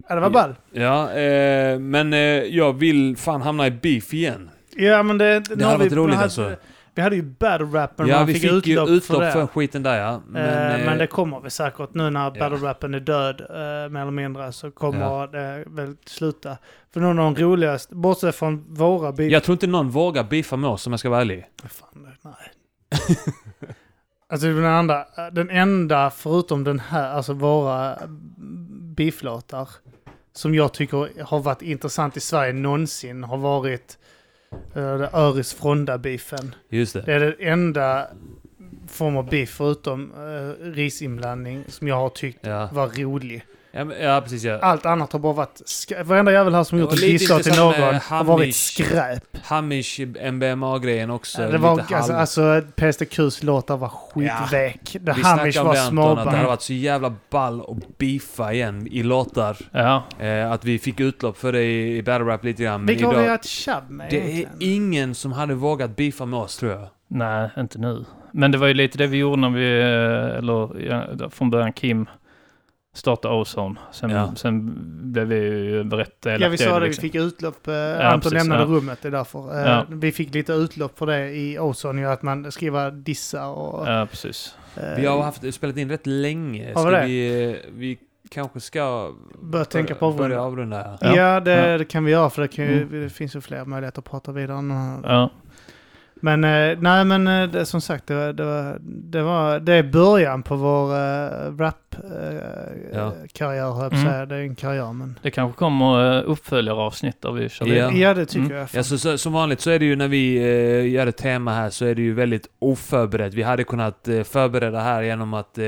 Ja, 0.07 0.15
det 0.15 0.22
var 0.22 0.30
ball. 0.30 0.56
Ja, 0.72 1.11
eh, 1.14 1.80
men 1.80 2.14
eh, 2.14 2.19
jag 2.44 2.73
vill 2.73 3.18
fan 3.18 3.41
hamna 3.41 3.68
i 3.68 3.72
beef 3.72 4.14
igen. 4.14 4.49
Ja 4.76 5.03
men 5.03 5.18
det... 5.18 5.39
Det 5.39 5.65
hade 5.65 5.77
varit 5.77 5.94
roligt 5.94 6.19
alltså. 6.19 6.56
Vi 6.97 7.01
hade 7.03 7.15
ju 7.15 7.21
battle 7.21 7.65
rappen 7.65 8.07
Ja, 8.07 8.17
man 8.17 8.25
vi 8.25 8.33
fick, 8.33 8.41
fick 8.41 8.51
utlopp, 8.51 8.89
utlopp 8.89 9.23
för 9.23 9.31
för, 9.31 9.47
skiten 9.47 9.83
där 9.83 9.97
ja. 9.97 10.21
Men, 10.27 10.43
Men, 10.43 10.79
eh, 10.79 10.85
men 10.85 10.97
det 10.97 11.07
kommer 11.07 11.39
vi 11.39 11.49
säkert 11.49 11.93
nu 11.93 12.09
när 12.09 12.23
ja. 12.23 12.29
battle 12.39 12.67
rappen 12.67 12.93
är 12.93 12.99
död, 12.99 13.41
eh, 13.41 13.89
mer 13.89 14.01
eller 14.01 14.11
mindre, 14.11 14.51
så 14.51 14.71
kommer 14.71 14.99
Ja. 14.99 15.27
det 15.27 15.63
väl 15.67 15.95
sluta. 16.05 16.57
För 16.93 16.99
någon 16.99 17.19
av 17.19 17.33
de 17.33 17.43
roligaste, 17.43 17.95
bortsett 17.95 18.35
från 18.35 18.73
våra 18.73 19.11
beef... 19.11 19.31
jag 19.31 19.43
tror 19.43 19.53
inte 19.53 19.67
någon 19.67 19.89
vågar 19.89 20.23
beefa 20.23 20.55
med 20.55 20.69
oss 20.69 20.87
om 20.87 20.93
jag 20.93 20.99
ska 20.99 21.09
vara 21.09 21.21
ärlig. 21.21 21.45
Fan, 21.63 22.07
nej. 22.21 22.33
alltså 24.29 24.47
den 24.47 24.65
andra, 24.65 25.05
den 25.31 25.49
enda 25.49 26.09
förutom 26.09 26.63
den 26.63 26.79
här, 26.79 27.09
alltså 27.09 27.33
våra 27.33 27.97
beeflåtar, 28.95 29.69
som 30.33 30.55
jag 30.55 30.73
tycker 30.73 31.23
har 31.23 31.39
varit 31.39 31.61
intressant 31.61 32.17
i 32.17 32.19
Sverige 32.19 32.53
någonsin, 32.53 33.23
har 33.23 33.37
varit 33.37 33.97
uh, 34.77 35.15
Öris 35.15 35.53
Fronda-beefen. 35.53 36.55
Just 36.69 36.93
det. 36.93 37.01
Det 37.01 37.13
är 37.13 37.19
den 37.19 37.35
enda 37.39 38.07
form 38.87 39.17
av 39.17 39.29
beef 39.29 39.49
förutom 39.49 40.11
uh, 40.13 40.51
risinblandning 40.73 41.63
som 41.67 41.87
jag 41.87 41.95
har 41.95 42.09
tyckt 42.09 42.45
Ja. 42.45 42.69
var 42.73 42.87
rolig. 42.87 43.45
Ja, 43.72 43.85
ja 44.02 44.22
precis 44.22 44.44
ja. 44.44 44.60
Allt 44.60 44.85
annat 44.85 45.14
har 45.14 45.19
bara 45.19 45.34
varit 45.34 45.61
skräp. 45.65 46.06
Varenda 46.06 46.31
jävel 46.31 46.56
här 46.56 46.64
som 46.64 46.80
gjort 46.80 46.91
en 46.91 46.98
disslåt 46.98 47.44
till 47.44 47.56
någon 47.57 47.80
med 47.80 48.02
har 48.02 48.23
varit 48.23 48.39
Hamish. 48.39 48.53
skräp. 48.56 49.23
Hamish 49.44 49.99
MBMA-grejen 50.31 51.10
också. 51.10 51.41
det 51.48 51.57
var, 51.57 51.76
lite 51.76 51.95
alltså, 51.98 52.11
halv- 52.14 52.19
alltså 52.19 52.61
PSTQs 52.76 53.44
låtar 53.44 53.77
var 53.77 53.89
skitväck. 53.89 54.98
Det 55.02 55.14
Vi 55.14 55.22
Hamish 55.22 55.53
snackade 55.53 55.60
om 55.60 55.68
var 55.68 55.73
det 55.73 55.81
Anton, 55.81 56.18
att 56.18 56.26
det 56.31 56.38
hade 56.38 56.48
varit 56.48 56.61
så 56.61 56.73
jävla 56.73 57.14
ball 57.30 57.61
att 57.61 57.98
beefa 57.98 58.53
igen 58.53 58.88
i 58.91 59.03
låtar. 59.03 59.57
Ja. 59.72 60.03
Eh, 60.19 60.52
att 60.52 60.65
vi 60.65 60.80
fick 60.80 60.99
utlopp 60.99 61.38
för 61.38 61.52
det 61.52 61.64
i, 61.64 61.98
i 61.98 62.03
battle 62.03 62.26
rap 62.26 62.44
lite 62.44 62.64
grann. 62.64 62.85
Vilka 62.85 63.06
har 63.06 63.14
vi 63.14 63.19
idag, 63.22 63.31
haft 63.31 63.45
tjabb 63.45 63.89
med 63.89 64.07
det 64.10 64.18
är 64.18 64.22
egentligen? 64.30 64.73
ingen 64.73 65.15
som 65.15 65.31
hade 65.31 65.53
vågat 65.53 65.95
beefa 65.95 66.26
med 66.26 66.39
oss 66.39 66.57
tror 66.57 66.72
jag. 66.72 66.88
Nej, 67.07 67.49
inte 67.57 67.80
nu. 67.80 68.06
Men 68.31 68.52
det 68.52 68.57
var 68.57 68.68
ju 68.68 68.73
lite 68.73 68.98
det 68.98 69.07
vi 69.07 69.18
gjorde 69.18 69.41
när 69.41 69.49
vi, 69.49 69.80
eh, 69.80 70.38
eller 70.38 70.88
ja, 71.19 71.30
från 71.30 71.49
början 71.49 71.73
Kim 71.73 72.06
startade 72.97 73.33
Ozone. 73.35 73.75
Sen, 73.91 74.09
Ja. 74.09 74.31
sen 74.35 74.73
blev 75.11 75.27
vi 75.27 75.35
ju 75.35 75.83
rätt 75.83 76.21
delaktiga 76.21 76.37
Ja, 76.37 76.49
vi 76.49 76.57
sa 76.57 76.73
det. 76.73 76.79
Vi 76.79 76.85
liksom. 76.85 77.01
fick 77.01 77.15
utlopp. 77.15 77.67
Eh, 77.67 77.73
Anton 78.07 78.19
precis, 78.21 78.33
lämnade 78.33 78.61
ja. 78.61 78.67
rummet, 78.67 78.99
det 79.01 79.07
är 79.07 79.11
därför. 79.11 79.55
Eh, 79.65 79.69
Ja. 79.71 79.85
Vi 79.89 80.11
fick 80.11 80.33
lite 80.33 80.53
utlopp 80.53 80.97
för 80.99 81.05
det 81.05 81.29
i 81.31 81.59
Ozone, 81.59 82.01
ju 82.01 82.07
att 82.07 82.21
man 82.21 82.51
skriver 82.51 82.91
dissar 82.91 83.47
och... 83.47 83.87
Ja, 83.87 84.07
precis. 84.11 84.55
eh, 84.75 84.95
Vi 84.97 85.05
har 85.05 85.21
haft, 85.23 85.53
spelat 85.53 85.77
in 85.77 85.89
rätt 85.89 86.07
länge. 86.07 86.73
Har 86.73 86.85
vi 86.85 86.91
Ska 86.91 86.99
det? 86.99 87.05
vi, 87.07 87.61
vi 87.73 87.97
kanske 88.29 88.59
ska 88.59 89.11
Börja 89.41 89.65
tänka 89.65 89.95
på 89.95 90.05
avrunda. 90.05 90.23
börja 90.23 90.41
avrunda. 90.41 90.97
Ja, 91.01 91.15
Ja. 91.15 91.39
det, 91.39 91.67
Ja. 91.71 91.77
det 91.77 91.85
kan 91.85 92.05
vi 92.05 92.11
göra 92.11 92.29
för 92.29 92.41
det, 92.41 92.47
kan 92.47 92.65
ju, 92.65 92.81
Mm. 92.81 93.01
det 93.01 93.09
finns 93.09 93.35
ju 93.35 93.41
fler 93.41 93.65
möjligheter 93.65 93.99
att 93.99 94.05
prata 94.05 94.31
vidare. 94.31 94.57
om. 94.57 95.01
Ja. 95.03 95.29
Men 96.22 96.44
eh, 96.44 96.77
nej 96.80 97.06
men 97.06 97.27
eh, 97.27 97.49
det, 97.49 97.65
som 97.65 97.81
sagt 97.81 98.07
det 98.07 98.15
var, 98.15 98.34
det, 98.34 98.44
var, 98.45 98.77
det 98.81 99.22
var 99.22 99.60
det 99.60 99.73
är 99.73 99.84
början 99.84 100.44
på 100.44 100.56
vår 100.56 100.85
uh, 100.91 101.57
rap-karriär 101.60 102.89
Ja. 102.94 103.14
karriär, 103.34 103.72
höll 103.72 103.94
Mm. 103.94 104.06
säga. 104.06 104.26
Det 104.26 104.35
är 104.35 104.39
en 104.41 104.56
karriär 104.56 104.94
men... 104.94 105.19
Det 105.22 105.31
kanske 105.31 105.57
kommer 105.60 106.18
uh, 106.18 106.23
uppföljaravsnitt 106.31 107.22
där 107.22 107.31
vi 107.31 107.49
kör 107.49 107.65
Ja. 107.65 107.91
Ja 107.91 108.14
det 108.14 108.26
tycker 108.26 108.45
Mm. 108.45 108.57
jag. 108.57 108.68
Ja, 108.73 108.84
så, 108.84 108.98
så, 108.98 109.18
som 109.18 109.34
vanligt 109.34 109.61
så 109.61 109.69
är 109.72 109.80
det 109.80 109.85
ju 109.85 109.95
när 109.95 110.07
vi 110.07 110.38
eh, 110.38 110.91
gör 110.91 111.07
ett 111.07 111.18
tema 111.18 111.53
här 111.53 111.69
så 111.69 111.85
är 111.85 111.95
det 111.95 112.02
ju 112.02 112.14
väldigt 112.14 112.48
oförberett. 112.60 113.34
Vi 113.34 113.44
hade 113.44 113.64
kunnat 113.64 114.07
eh, 114.07 114.23
förbereda 114.23 114.80
här 114.80 115.02
genom 115.02 115.34
att 115.34 115.57
eh, 115.57 115.65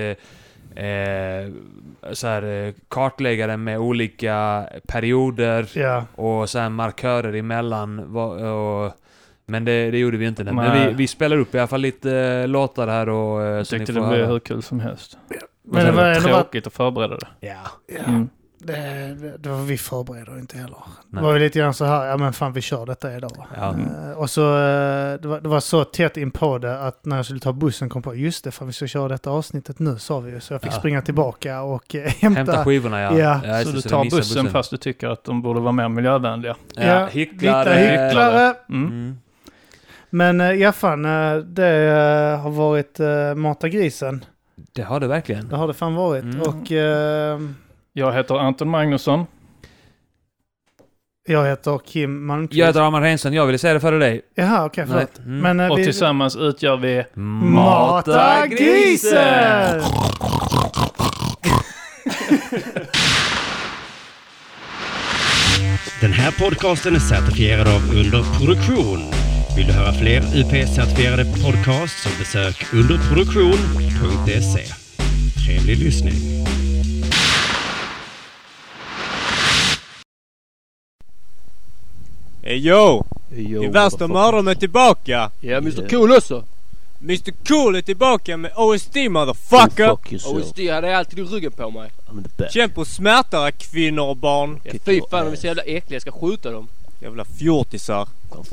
eh, 0.86 1.50
så 2.12 2.28
här, 2.28 2.44
eh, 2.68 2.74
kartlägga 2.88 3.48
det 3.48 3.58
med 3.58 3.80
olika 3.80 4.66
perioder 4.88 5.70
Ja. 5.74 6.04
och 6.16 6.50
så 6.50 6.60
här 6.60 6.70
markörer 6.70 7.34
emellan. 7.36 8.14
Va- 8.14 8.52
Och, 8.52 8.92
men 9.50 9.66
det, 9.66 9.92
det 9.92 9.98
gjorde 9.98 10.18
vi 10.18 10.26
inte. 10.28 10.44
Men 10.44 10.88
vi, 10.88 10.94
vi 10.94 11.08
spelar 11.08 11.38
upp 11.38 11.56
i 11.56 11.60
alla 11.60 11.68
fall 11.68 11.82
lite 11.82 12.12
eh, 12.16 12.48
låtar 12.48 12.88
här 12.88 13.10
och 13.10 13.42
eh, 13.44 13.48
Jag 13.48 13.68
så 13.68 13.76
ni 13.76 13.80
tyckte 13.80 13.94
får 13.94 14.02
det 14.02 14.08
blev 14.18 14.28
hur 14.28 14.40
kul 14.40 14.62
som 14.64 14.80
helst. 14.80 15.18
Men 15.72 15.86
det 15.86 15.92
var 15.92 16.16
tråkigt 16.16 16.68
att 16.68 16.74
förbereda 16.74 17.16
det. 17.18 17.28
Ja. 17.40 17.54
ja, 17.88 18.00
Mm. 18.08 18.30
det, 18.64 18.74
det, 19.22 19.38
det 19.38 19.50
var 19.50 19.62
vi 19.62 19.78
förbereder 19.78 20.40
inte 20.40 20.58
heller. 20.58 20.78
Nej. 20.86 21.22
Det 21.22 21.28
var 21.28 21.34
ju 21.34 21.40
lite 21.40 21.60
grann 21.60 21.74
så 21.74 21.86
här, 21.86 22.06
ja 22.06 22.18
men 22.18 22.34
fan 22.34 22.54
vi 22.54 22.62
kör 22.62 22.86
detta 22.86 23.16
idag. 23.18 23.32
Ja. 23.58 23.76
Eh, 24.12 24.18
och 24.18 24.30
så, 24.30 24.42
eh, 24.58 25.20
det 25.22 25.28
var, 25.28 25.42
det 25.42 25.50
var 25.50 25.60
så 25.60 25.84
tätt 25.84 26.18
in 26.18 26.32
på 26.32 26.58
det 26.58 26.80
att 26.80 27.06
när 27.06 27.16
jag 27.16 27.26
skulle 27.26 27.40
ta 27.40 27.54
bussen 27.54 27.90
kom 27.90 28.02
på, 28.02 28.16
just 28.16 28.44
det, 28.44 28.52
för 28.52 28.66
vi 28.66 28.74
ska 28.74 28.88
köra 28.88 29.08
detta 29.08 29.30
avsnittet 29.30 29.80
nu 29.80 29.98
sa 30.00 30.20
vi 30.20 30.32
ju. 30.32 30.40
Så 30.40 30.54
jag 30.54 30.62
fick 30.62 30.72
Ja. 30.72 30.76
springa 30.76 31.02
tillbaka 31.02 31.62
och 31.62 31.96
eh, 31.96 32.02
hämta. 32.02 32.38
Hämta 32.40 32.64
skivorna 32.66 33.02
ja. 33.02 33.18
Ja. 33.18 33.42
ja 33.46 33.64
Så 33.64 33.70
det, 33.70 33.76
du 33.76 33.82
tar 33.82 34.04
missade 34.04 34.20
bussen, 34.22 34.50
fast 34.50 34.72
du 34.72 34.78
tycker 34.78 35.08
att 35.08 35.24
de 35.24 35.42
borde 35.42 35.60
vara 35.60 35.72
mer 35.72 35.90
miljövänliga. 35.90 36.56
Ja, 36.76 37.06
hycklare. 37.06 37.70
Lite 37.70 38.04
hycklare. 38.06 38.54
Mm. 38.70 38.88
Mm. 38.88 39.18
Men 40.10 40.42
eh, 40.42 40.52
ja, 40.52 40.72
fan, 40.72 41.06
eh, 41.06 41.36
det 41.38 41.68
eh, 41.68 42.40
har 42.42 42.50
varit 42.50 43.00
uh, 43.00 43.36
Mata 43.36 43.70
grisen. 43.70 44.26
Det 44.74 44.82
har 44.82 45.00
det 45.00 45.08
verkligen. 45.08 45.50
Det 45.50 45.56
har 45.56 45.68
det 45.68 45.74
fan 45.74 45.96
varit. 45.96 46.24
Mm. 46.24 46.42
Och 46.42 46.72
eh, 46.72 47.40
Jag 47.94 48.14
heter 48.14 48.36
Anton 48.36 48.70
Magnusson. 48.70 49.26
jag 51.28 51.46
heter 51.46 51.80
Kim 51.86 52.26
Malmqvist. 52.26 52.60
Jag 52.60 52.68
heter 52.68 52.82
Arman 52.82 53.02
Reinsson, 53.02 53.34
jag 53.34 53.46
ville 53.46 53.58
säga 53.58 53.74
det 53.74 53.80
före 53.80 53.98
dig. 54.00 54.22
Jaha, 54.36 54.66
okej, 54.66 54.86
Nej. 54.86 54.94
förlåt. 54.94 55.18
Mm. 55.28 55.40
Men 55.40 55.60
eh, 55.60 55.72
Och 55.72 55.80
vi... 55.80 55.84
tillsammans 55.84 56.36
utgör 56.36 56.78
vi... 56.78 57.04
Mata 57.14 58.48
grisen! 58.48 59.82
Den 66.02 66.14
här 66.14 66.32
podcasten 66.32 66.96
är 66.96 67.00
certifierad 67.00 67.68
av 67.68 67.82
Underproduktion. 67.96 69.00
Vill 69.60 69.68
du 69.68 69.74
höra 69.74 69.94
fler 69.94 70.22
UP-certifierade 70.22 71.44
podcasts 71.44 72.04
så 72.04 72.10
besök 72.20 72.74
underproduktion.se. 72.74 74.66
Trevlig 75.46 75.78
lyssning. 75.78 76.14
Hey 82.44 82.58
yo! 82.58 83.04
Yo, 83.36 83.62
Det 83.62 83.68
är 83.68 83.72
värsta 83.72 84.08
mördaren 84.08 84.48
är 84.48 84.56
tillbaka! 84.56 85.32
Ja, 85.42 85.58
Mr 85.58 85.90
Cool 85.90 86.12
också. 86.12 86.44
Mr 87.02 87.32
Cool 87.48 87.76
är 87.76 87.82
tillbaka 87.82 88.38
med 88.38 88.52
OSD 88.56 88.98
motherfucker! 89.10 89.92
OSD 90.26 90.60
hade 90.60 90.88
jag 90.88 90.94
alltid 90.94 91.20
i 91.20 91.24
ryggen 91.24 91.52
på 91.52 91.70
mig. 91.72 91.92
Kämpa 92.54 92.76
på 92.76 92.86
smärtare 92.86 93.52
kvinnor 93.52 94.06
och 94.06 94.18
barn! 94.18 94.60
Ja, 94.64 94.72
fy 94.86 95.02
fan 95.12 95.26
de 95.26 95.32
är 95.32 95.36
så 95.36 95.48
jävla 95.48 95.64
äckliga, 95.64 95.96
jag 95.96 96.02
ska 96.02 96.12
skjuta 96.12 96.52
dem. 96.52 96.68
Jävla 97.02 97.26
fjortisar! 97.26 98.08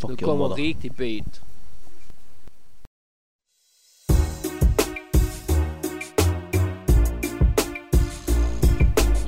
Nu 0.09 0.17
kommer 0.17 0.45
en 0.45 0.57
riktig 0.57 0.93
bit. 0.93 1.41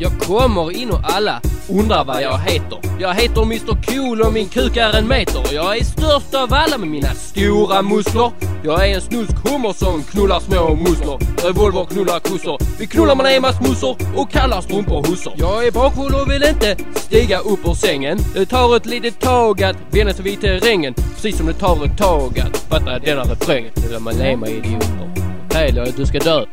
Jag 0.01 0.13
kommer 0.21 0.77
in 0.77 0.91
och 0.91 1.01
alla 1.03 1.41
undrar 1.69 2.05
vad 2.05 2.23
jag 2.23 2.39
heter. 2.39 2.79
Jag 3.01 3.15
heter 3.15 3.43
Mr 3.43 3.83
Cool 3.87 4.21
och 4.21 4.33
min 4.33 4.49
kuk 4.49 4.77
är 4.77 4.99
en 4.99 5.09
meter. 5.09 5.55
Jag 5.55 5.79
är 5.79 5.85
störst 5.85 6.35
av 6.35 6.55
alla 6.55 6.79
med 6.79 6.89
mina 6.89 7.09
stora 7.15 7.83
muskler. 7.83 8.31
Jag 8.65 8.89
är 8.89 8.95
en 8.95 9.01
snuskhummer 9.01 9.73
som 9.73 10.03
knullar 10.03 10.41
små 10.41 10.75
musslor. 10.75 11.19
Revolver 11.45 11.85
knullar 11.85 12.21
kossor. 12.21 12.59
Vi 12.79 12.87
knullar 12.87 13.15
med 13.15 13.37
Emas 13.37 13.61
mussor 13.61 13.97
och 14.17 14.31
kallar 14.31 14.61
strumpor 14.61 15.07
hussor. 15.07 15.33
Jag 15.37 15.67
är 15.67 15.71
bakfull 15.71 16.15
och 16.15 16.31
vill 16.31 16.43
inte 16.43 16.77
stiga 16.95 17.39
upp 17.39 17.69
ur 17.69 17.75
sängen. 17.75 18.19
Det 18.35 18.47
tar 18.47 18.77
ett 18.77 18.87
litet 18.87 19.21
tag 19.21 19.63
att 19.63 19.77
vänja 19.91 20.15
sig 20.15 20.25
vid 20.25 20.41
terrängen. 20.41 20.95
Precis 20.95 21.37
som 21.37 21.47
det 21.47 21.55
tar 21.55 21.85
ett 21.85 21.99
tag 21.99 22.39
att 22.39 22.57
fatta 22.57 22.99
denna 22.99 23.23
refrängen. 23.23 23.73
Det 23.75 23.89
vill 23.89 23.99
man 23.99 24.21
Ema 24.21 24.49
idioter. 24.49 25.11
Hej, 25.55 25.93
du 25.97 26.07
ska 26.07 26.19
dö. 26.19 26.45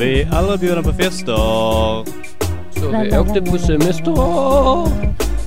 Vi 0.00 0.28
alla 0.32 0.56
bjudna 0.56 0.82
på 0.82 0.92
fester. 0.92 2.04
Så 2.70 2.90
vi 3.02 3.18
åkte 3.18 3.42
på 3.42 3.58
semester 3.58 4.12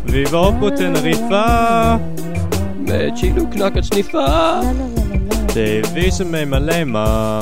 Vi 0.06 0.26
var 0.26 0.60
på 0.60 0.78
Teneriffa. 0.78 2.00
med 2.88 3.18
kilo 3.18 3.52
knackat 3.52 3.86
sniffa. 3.86 4.64
Det 5.54 5.78
är 5.78 5.96
vi 5.96 6.12
som 6.12 6.36
är 6.36 6.46
Malema. 6.46 7.40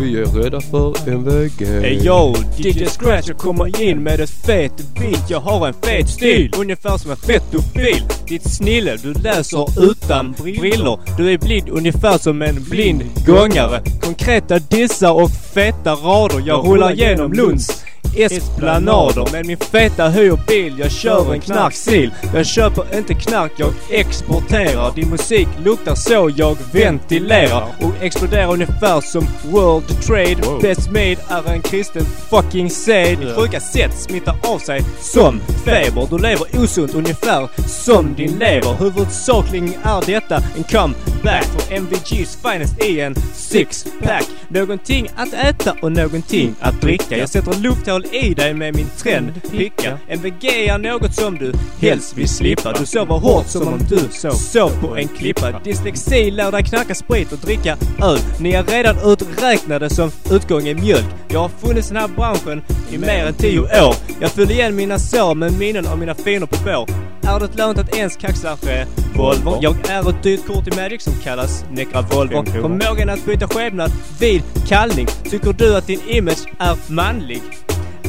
Vi 0.00 0.20
är 0.20 0.24
rädda 0.24 0.60
för 0.60 1.08
MVG. 1.08 1.64
Hey 1.64 2.06
yo, 2.06 2.34
DJ 2.56 2.86
Scratch 2.86 3.28
jag 3.28 3.38
kommer 3.38 3.82
in 3.82 4.02
med 4.02 4.20
ett 4.20 4.30
fet 4.30 4.94
beat. 4.94 5.30
Jag 5.30 5.40
har 5.40 5.68
en 5.68 5.74
fet 5.74 6.08
stil, 6.08 6.52
ungefär 6.58 6.96
som 6.96 7.10
en 7.10 7.16
fettofil 7.16 8.02
Ditt 8.28 8.50
snille, 8.50 8.96
du 8.96 9.12
läser 9.12 9.90
utan 9.90 10.32
brillor. 10.32 11.00
Du 11.16 11.32
är 11.32 11.38
blind 11.38 11.68
ungefär 11.68 12.18
som 12.18 12.42
en 12.42 12.64
blind 12.70 13.02
gångare. 13.26 13.82
Konkreta 14.00 14.58
dissar 14.58 15.12
och 15.12 15.30
feta 15.30 15.92
rader. 15.92 16.42
Jag 16.46 16.66
rullar 16.66 16.92
genom 16.92 17.32
Lunds 17.32 17.84
esplanader 18.16 19.32
med 19.32 19.46
min 19.46 19.56
feta 19.56 20.08
hyrbil. 20.08 20.74
Jag 20.78 20.90
kör 20.90 21.34
en 21.34 21.40
knarksil. 21.40 22.10
Jag 22.34 22.46
köper 22.46 22.98
inte 22.98 23.14
knark, 23.14 23.52
jag 23.56 23.72
exporterar. 23.90 24.94
Din 24.94 25.10
musik 25.10 25.48
luktar 25.64 25.94
så 25.94 26.30
jag 26.36 26.56
ventilerar 26.72 27.64
och 27.80 27.92
exploderar 28.04 28.52
ungefär 28.52 29.00
som 29.00 29.26
World 29.50 30.02
Trade. 30.02 30.60
Best 30.62 30.86
made 30.86 31.16
är 31.28 31.52
en 31.52 31.62
kristen 31.62 32.04
fucking 32.30 32.70
sed. 32.70 33.18
Ditt 33.18 33.36
sjuka 33.36 33.60
sätt 33.60 33.98
smittar 33.98 34.36
av 34.42 34.58
sig 34.58 34.82
som 35.00 35.40
feber. 35.64 36.06
Du 36.10 36.18
lever 36.18 36.46
osunt 36.62 36.94
ungefär 36.94 37.48
som 37.66 38.14
din 38.14 38.38
lever. 38.38 38.74
Huvudsakligen 38.78 39.74
är 39.82 40.06
detta 40.06 40.36
en 40.36 40.64
comeback 40.64 41.44
för 41.44 41.74
MVG's 41.74 42.52
finest 42.52 42.84
i 42.84 43.00
en 43.00 43.14
six-pack. 43.34 44.26
Någonting 44.48 45.08
att 45.16 45.32
äta 45.32 45.76
och 45.82 45.92
någonting 45.92 46.54
att 46.60 46.80
dricka. 46.80 47.16
Jag 47.18 47.28
sätter 47.28 47.60
lufthål 47.98 48.30
i 48.30 48.34
dig 48.34 48.54
med 48.54 48.76
min 48.76 48.88
trendpicka. 48.98 49.98
MVG 50.08 50.68
är 50.68 50.78
något 50.78 51.14
som 51.14 51.38
du 51.38 51.52
helst 51.80 52.16
vill 52.16 52.28
slippa. 52.28 52.72
Du 52.72 52.86
sover 52.86 53.18
hårt 53.18 53.46
som 53.46 53.68
om 53.68 53.78
du 53.88 53.98
sov 54.32 54.70
på 54.80 54.96
en 54.96 55.08
klippa. 55.08 55.60
Dyslexi 55.64 56.30
lär 56.30 56.52
dig 56.52 56.64
knacka 56.64 56.94
sprit 56.94 57.32
och 57.32 57.38
dricka 57.38 57.76
öl. 58.02 58.18
Ni 58.40 58.52
är 58.52 58.62
redan 58.62 58.96
uträknade 59.04 59.90
som 59.90 60.10
utgång 60.30 60.68
i 60.68 60.74
mjölk. 60.74 61.06
Jag 61.28 61.40
har 61.40 61.48
funnits 61.48 61.90
i 61.90 61.94
den 61.94 62.02
här 62.02 62.08
branschen 62.08 62.62
i 62.90 62.98
mer 62.98 63.26
än 63.26 63.34
tio 63.34 63.60
år. 63.60 63.94
Jag 64.20 64.30
fyller 64.30 64.52
igen 64.52 64.76
mina 64.76 64.98
sår 64.98 65.34
med 65.34 65.58
minnen 65.58 65.86
av 65.86 65.98
mina 65.98 66.14
fiender 66.14 66.46
på 66.46 66.56
bår. 66.64 66.88
Är 67.22 67.40
det 67.40 67.56
lönt 67.56 67.78
att 67.78 67.96
ens 67.96 68.16
kaxa 68.16 68.56
revolver? 68.62 69.58
Jag 69.60 69.90
är 69.90 70.10
ett 70.10 70.22
dyrt 70.22 70.46
kort 70.46 70.68
i 70.68 70.76
Magic 70.76 71.02
som 71.02 71.12
kallas 71.12 71.64
Necravolver. 71.70 72.44
Förmågan 72.44 73.08
att 73.08 73.26
byta 73.26 73.48
skepnad 73.48 73.92
vid 74.20 74.42
kallning. 74.68 75.06
Tycker 75.30 75.52
du 75.52 75.76
att 75.76 75.86
din 75.86 76.00
image 76.08 76.46
är 76.58 76.92
manlig? 76.92 77.42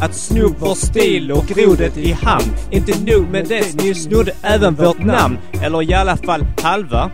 Att 0.02 0.16
sno 0.16 0.56
vår 0.60 0.76
stil 0.76 1.32
och 1.32 1.46
grodet 1.46 1.98
i 1.98 2.12
hamn. 2.12 2.56
Inte 2.72 3.00
nog 3.12 3.30
med 3.30 3.48
det, 3.48 3.84
ni 3.84 3.96
snodde 3.96 4.32
även 4.42 4.76
vårt 4.76 5.06
namn. 5.06 5.38
Eller 5.64 5.92
i 5.92 5.94
alla 5.94 6.18
fall 6.18 6.46
halva. 6.62 7.12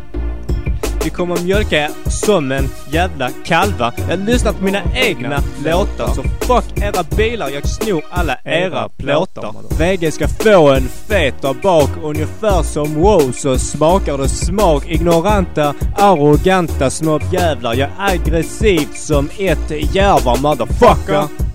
Vi 1.03 1.11
kommer 1.11 1.43
mjölka 1.43 1.77
er 1.77 1.91
som 2.09 2.51
en 2.51 2.69
jävla 2.91 3.29
kalva. 3.45 3.93
Jag 4.09 4.19
lyssnar 4.19 4.53
på 4.53 4.63
mina 4.63 4.81
egna 4.93 5.43
låtar. 5.65 6.07
Så 6.07 6.23
fuck 6.23 6.63
era 6.75 7.03
bilar, 7.17 7.49
jag 7.49 7.67
snor 7.67 8.03
alla 8.09 8.37
era 8.43 8.89
plåtar. 8.89 9.53
VG 9.79 10.11
ska 10.11 10.27
få 10.27 10.69
en 10.69 10.87
fet 11.07 11.41
där 11.41 11.53
bak. 11.63 11.89
Ungefär 12.03 12.63
som 12.63 12.93
wow 12.93 13.31
så 13.31 13.57
smakar 13.57 14.17
det 14.17 14.29
smak. 14.29 14.87
Ignoranta, 14.87 15.73
arroganta 15.97 16.89
snobbjävlar. 16.89 17.73
Jag 17.73 17.89
är 17.99 18.13
aggressivt 18.13 18.97
som 18.97 19.29
ett 19.37 19.95
järvar 19.95 20.37
motherfucker. 20.41 21.45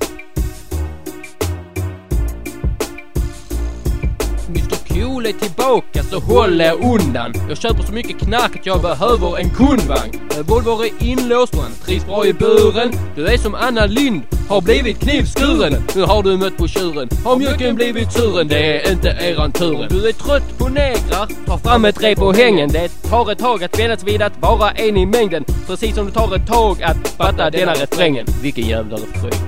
Cool 4.95 5.27
är 5.27 5.33
tillbaka 5.33 6.03
så 6.03 6.19
håll 6.19 6.61
er 6.61 6.73
undan. 6.73 7.33
Jag 7.49 7.59
köper 7.59 7.83
så 7.83 7.93
mycket 7.93 8.19
knark 8.19 8.57
att 8.57 8.67
jag 8.67 8.83
behöver 8.83 9.39
en 9.39 9.51
kundvagn. 9.51 10.21
Revolver 10.37 10.85
är 10.85 11.07
inlåst 11.07 11.55
och 11.55 11.63
han 11.63 11.73
trivs 11.85 12.07
bra 12.07 12.27
i 12.27 12.33
buren. 12.33 12.93
Du 13.17 13.27
är 13.27 13.37
som 13.37 13.55
Anna 13.55 13.87
Lind, 13.87 14.23
har 14.49 14.61
blivit 14.61 14.99
knivskuren. 14.99 15.75
Nu 15.95 16.03
har 16.03 16.23
du 16.23 16.37
mött 16.37 16.57
på 16.57 16.69
tjuren. 16.69 17.09
Har 17.25 17.37
mjölken 17.37 17.75
blivit 17.75 18.13
suren? 18.13 18.49
Det 18.49 18.87
är 18.87 18.93
inte 18.93 19.09
eran 19.09 19.53
turen. 19.53 19.89
Du 19.91 20.09
är 20.09 20.13
trött 20.13 20.59
på 20.59 20.69
negrar, 20.69 21.47
ta 21.47 21.59
fram 21.59 21.85
ett 21.85 22.03
rep 22.03 22.23
och 22.23 22.35
hängen. 22.35 22.69
Det 22.69 22.89
tar 22.89 23.33
ett 23.33 23.39
tag 23.39 23.65
att 23.65 23.79
vänja 23.79 23.97
sig 23.97 24.13
vid 24.13 24.23
att 24.23 24.41
vara 24.41 24.71
en 24.71 24.97
i 24.97 25.07
mängden. 25.07 25.45
Precis 25.67 25.95
som 25.95 26.07
det 26.07 26.13
tar 26.13 26.37
ett 26.37 26.47
tag 26.47 26.83
att 26.83 27.09
fatta 27.09 27.51
denna 27.51 27.73
refrängen. 27.73 28.27
Vilken 28.43 28.69
jävla 28.69 28.97
refräng. 28.97 29.41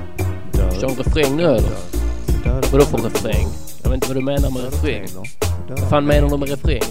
Kör 0.81 0.89
en 0.89 0.97
refräng 0.97 1.36
nu 1.36 1.44
eller? 1.44 1.73
Vadå 2.73 2.85
för 2.85 2.98
refräng? 2.98 3.71
Jag 3.82 3.90
vet 3.90 3.94
inte 3.94 4.09
vad 4.09 4.16
du 4.16 4.22
menar 4.22 4.50
med 4.50 4.64
refräng. 4.64 5.06
Vad 5.68 5.88
fan 5.90 6.06
menar 6.06 6.28
du 6.28 6.36
med 6.36 6.48
refräng? 6.48 6.82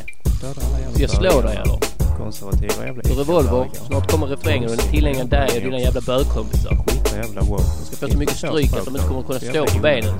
Ska 0.93 1.01
jag 1.01 1.09
slå 1.09 1.41
dig 1.41 1.55
eller? 1.55 1.77
Konservativa 2.17 2.85
jävla 2.85 3.01
Du 3.03 3.13
revolver, 3.13 3.67
snart 3.87 4.11
kommer 4.11 4.27
refrängen 4.27 4.69
och 4.69 4.77
den 4.77 4.85
är 4.85 4.91
tillägnad 4.91 5.29
dig 5.29 5.49
och 5.55 5.63
dina 5.63 5.79
jävla 5.79 6.01
bögkompisar. 6.01 6.77
De 7.03 7.45
ska 7.85 8.07
få 8.07 8.11
så 8.11 8.17
mycket 8.17 8.37
stryk 8.37 8.73
att 8.73 8.85
de 8.85 8.95
inte 8.95 9.07
kommer 9.07 9.23
kunna 9.23 9.39
stå 9.39 9.65
på 9.65 9.79
benen. 9.79 10.13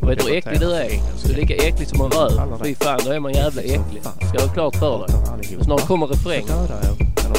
Och 0.00 0.10
vet 0.10 0.18
du 0.18 0.24
hur 0.24 0.36
äcklig 0.36 0.60
du 0.60 0.72
är? 0.74 0.88
Du 1.24 1.32
är 1.32 1.36
lika 1.36 1.54
äcklig 1.54 1.88
som 1.88 2.00
en 2.00 2.10
röv. 2.10 2.64
Fy 2.64 2.74
fan, 2.74 3.00
då 3.04 3.10
är 3.10 3.20
man 3.20 3.32
jävla 3.32 3.62
äcklig. 3.62 4.02
Ska 4.02 4.38
du 4.38 4.44
ha 4.44 4.54
klart 4.54 4.76
för 4.76 4.98
dig. 4.98 5.56
Och 5.58 5.64
snart 5.64 5.86
kommer 5.86 6.06
refrängen. 6.06 6.68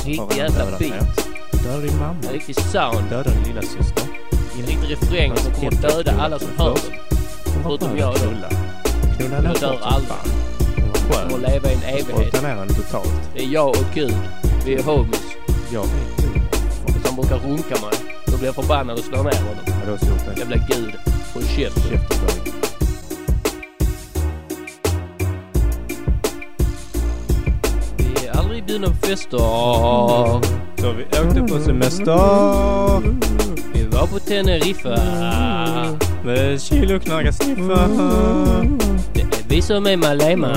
Riktig 0.06 0.38
jävla 0.38 0.78
beat. 0.80 1.28
Döda 1.64 1.80
din 1.80 1.98
mamma. 2.00 2.20
Riktig 2.34 2.56
sound. 2.56 3.10
Döda 3.10 3.30
din 3.30 3.44
lilla 3.44 3.62
syster. 3.62 4.04
En 4.60 4.66
riktig 4.66 4.92
refräng 4.92 5.38
som 5.38 5.52
kommer 5.54 5.82
döda 5.82 6.12
alla 6.12 6.40
som 6.40 6.50
hör 6.58 6.74
den. 6.74 7.15
Förutom 7.66 7.98
jag 7.98 8.14
då. 8.14 8.20
Knulla 9.18 9.44
Jag 9.44 9.56
dör 9.56 9.80
aldrig. 9.82 10.18
Jag 10.78 11.30
kommer 11.30 11.50
leva 11.50 11.72
i 11.72 11.74
en 11.74 11.84
evighet. 11.84 12.34
Totalt. 12.76 13.14
Det 13.34 13.44
är 13.44 13.48
jag 13.48 13.70
och 13.70 13.86
Gud. 13.94 14.16
Vi 14.66 14.74
är 14.74 14.84
homies. 14.84 15.24
Jag 15.74 15.86
Gud. 16.18 16.42
Fast 16.88 17.08
han 17.08 17.16
brukar 17.16 17.38
runka 17.38 17.76
mig. 17.82 18.16
Då 18.26 18.38
blir 18.38 18.46
jag 18.46 18.56
förbannad 18.56 18.98
och 19.00 19.04
slår 19.04 19.24
ner 19.24 19.38
honom. 19.38 19.80
Har 19.80 19.86
du 19.86 19.94
också 19.94 20.06
gjort 20.06 20.26
det? 20.26 20.40
Jävla 20.40 20.56
Gud. 20.56 20.94
Håll 21.34 21.44
käften. 21.44 22.00
Vi 27.98 28.28
är 28.28 28.38
aldrig 28.38 28.66
bjudna 28.66 28.88
på 28.88 28.96
fester. 28.96 30.75
Så 30.86 30.92
vi 30.92 31.04
åkte 31.04 31.54
på 31.54 31.60
semester. 31.60 33.02
Vi 33.74 33.84
var 33.84 34.08
på 34.08 34.20
Teneriffa. 34.20 34.98
Med 36.24 36.62
kilo 36.62 37.00
knarka 37.00 37.32
sniffa. 37.32 37.88
Det 39.14 39.22
är 39.22 39.28
vi 39.48 39.62
som 39.62 39.88
er 39.88 39.92
är 39.92 39.98
Malema. 39.98 40.52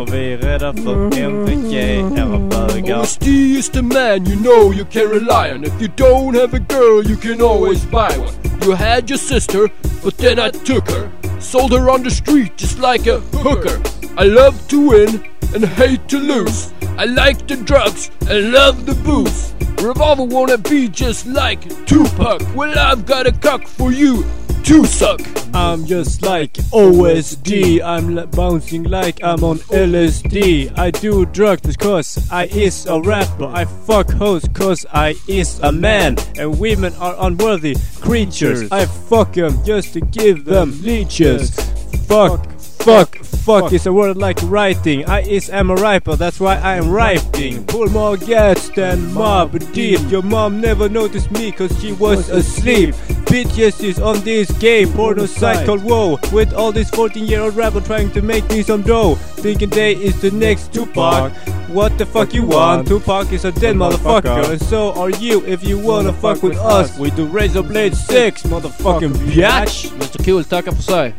Och 0.00 0.14
vi 0.14 0.32
är 0.32 0.38
rädda 0.38 0.72
för 0.72 1.18
MVG, 1.18 1.74
era 2.18 2.38
bögar. 2.38 2.94
Honesty 2.96 3.58
is 3.58 3.70
the 3.70 3.82
man 3.82 4.26
you 4.26 4.36
know 4.36 4.74
you 4.74 4.84
can 4.92 5.02
rely 5.02 5.54
on. 5.54 5.64
If 5.64 5.80
you 5.80 5.90
don't 5.96 6.40
have 6.40 6.56
a 6.56 6.64
girl, 6.68 7.10
you 7.10 7.16
can 7.16 7.42
always 7.42 7.84
buy 7.84 8.18
one. 8.18 8.34
You 8.64 8.74
had 8.74 9.10
your 9.10 9.18
sister, 9.18 9.68
but 10.04 10.18
then 10.18 10.38
I 10.38 10.50
took 10.50 10.90
her. 10.90 11.08
Sold 11.40 11.72
her 11.72 11.90
on 11.90 12.02
the 12.02 12.10
street 12.10 12.52
just 12.56 12.78
like 12.78 13.10
a 13.10 13.20
hooker. 13.42 13.80
I 14.16 14.24
love 14.24 14.54
to 14.68 14.90
win 14.90 15.37
and 15.54 15.64
hate 15.64 16.06
to 16.08 16.18
lose. 16.18 16.72
I 16.96 17.04
like 17.04 17.46
the 17.46 17.56
drugs 17.56 18.10
and 18.28 18.52
love 18.52 18.86
the 18.86 18.94
booze. 18.94 19.54
Revolver 19.82 20.24
wanna 20.24 20.58
be 20.58 20.88
just 20.88 21.26
like 21.26 21.60
Tupac. 21.86 22.42
Well, 22.54 22.76
I've 22.78 23.06
got 23.06 23.26
a 23.26 23.32
cock 23.32 23.66
for 23.66 23.92
you 23.92 24.24
to 24.64 24.84
suck. 24.84 25.20
I'm 25.54 25.86
just 25.86 26.22
like 26.22 26.52
OSD. 26.72 27.80
I'm 27.82 28.18
l- 28.18 28.26
bouncing 28.26 28.82
like 28.84 29.22
I'm 29.22 29.42
on 29.42 29.58
LSD. 29.70 30.76
I 30.76 30.90
do 30.90 31.24
drugs 31.26 31.76
cause 31.76 32.28
I 32.30 32.46
is 32.46 32.86
a 32.86 33.00
rapper. 33.00 33.46
I 33.46 33.64
fuck 33.64 34.10
hoes 34.10 34.44
cause 34.52 34.84
I 34.92 35.14
is 35.26 35.58
a 35.60 35.72
man. 35.72 36.16
And 36.36 36.58
women 36.58 36.92
are 36.96 37.14
unworthy 37.20 37.76
creatures. 38.00 38.70
I 38.70 38.86
fuck 38.86 39.32
them 39.34 39.64
just 39.64 39.92
to 39.94 40.00
give 40.00 40.44
them 40.44 40.78
leeches. 40.82 41.50
Fuck, 42.06 42.50
fuck, 42.60 43.16
fuck 43.38 43.72
is 43.72 43.86
a 43.86 43.92
word 43.92 44.16
like 44.16 44.38
writing. 44.44 45.04
I 45.06 45.20
is 45.20 45.48
am 45.50 45.70
a 45.70 45.74
riper, 45.74 46.16
that's 46.16 46.40
why 46.40 46.56
I 46.56 46.76
am 46.76 46.90
writing. 46.90 47.64
Pull 47.66 47.88
more 47.88 48.16
gas 48.16 48.68
than 48.70 49.12
Mob 49.14 49.58
Deep. 49.72 50.00
Your 50.10 50.22
mom 50.22 50.60
never 50.60 50.88
noticed 50.88 51.30
me 51.30 51.52
cause 51.52 51.72
she 51.80 51.92
was 51.92 52.28
asleep. 52.28 52.94
Bitches 53.28 54.04
on 54.04 54.20
this 54.24 54.50
gay 54.58 54.86
porno 54.86 55.26
site 55.26 55.66
called 55.66 55.84
WoW 55.84 56.18
With 56.32 56.52
all 56.54 56.72
these 56.72 56.90
14 56.90 57.26
year 57.26 57.40
old 57.40 57.56
rapper 57.56 57.80
trying 57.80 58.10
to 58.12 58.22
make 58.22 58.48
me 58.50 58.62
some 58.62 58.82
dough 58.82 59.14
Thinking 59.36 59.70
they 59.70 59.92
is 59.92 60.20
the 60.20 60.30
next 60.30 60.72
Tupac 60.72 61.32
What 61.68 61.98
the 61.98 62.06
fuck 62.06 62.34
you 62.34 62.46
want? 62.46 62.88
Tupac 62.88 63.32
is 63.32 63.44
a 63.44 63.52
dead 63.52 63.76
motherfucker 63.76 64.50
And 64.50 64.60
so 64.60 64.92
are 64.94 65.10
you 65.10 65.44
if 65.46 65.62
you 65.64 65.78
wanna 65.78 66.12
fuck 66.12 66.42
with 66.42 66.56
us 66.56 66.98
We 66.98 67.10
do 67.10 67.26
razor 67.26 67.62
blade 67.62 67.94
sex 67.94 68.42
motherfucking 68.42 69.12
bitch 69.12 69.90
Mr 69.98 70.24
Cool 70.24 70.44
tackar 70.44 70.72
för 70.72 70.82
sig. 70.82 71.14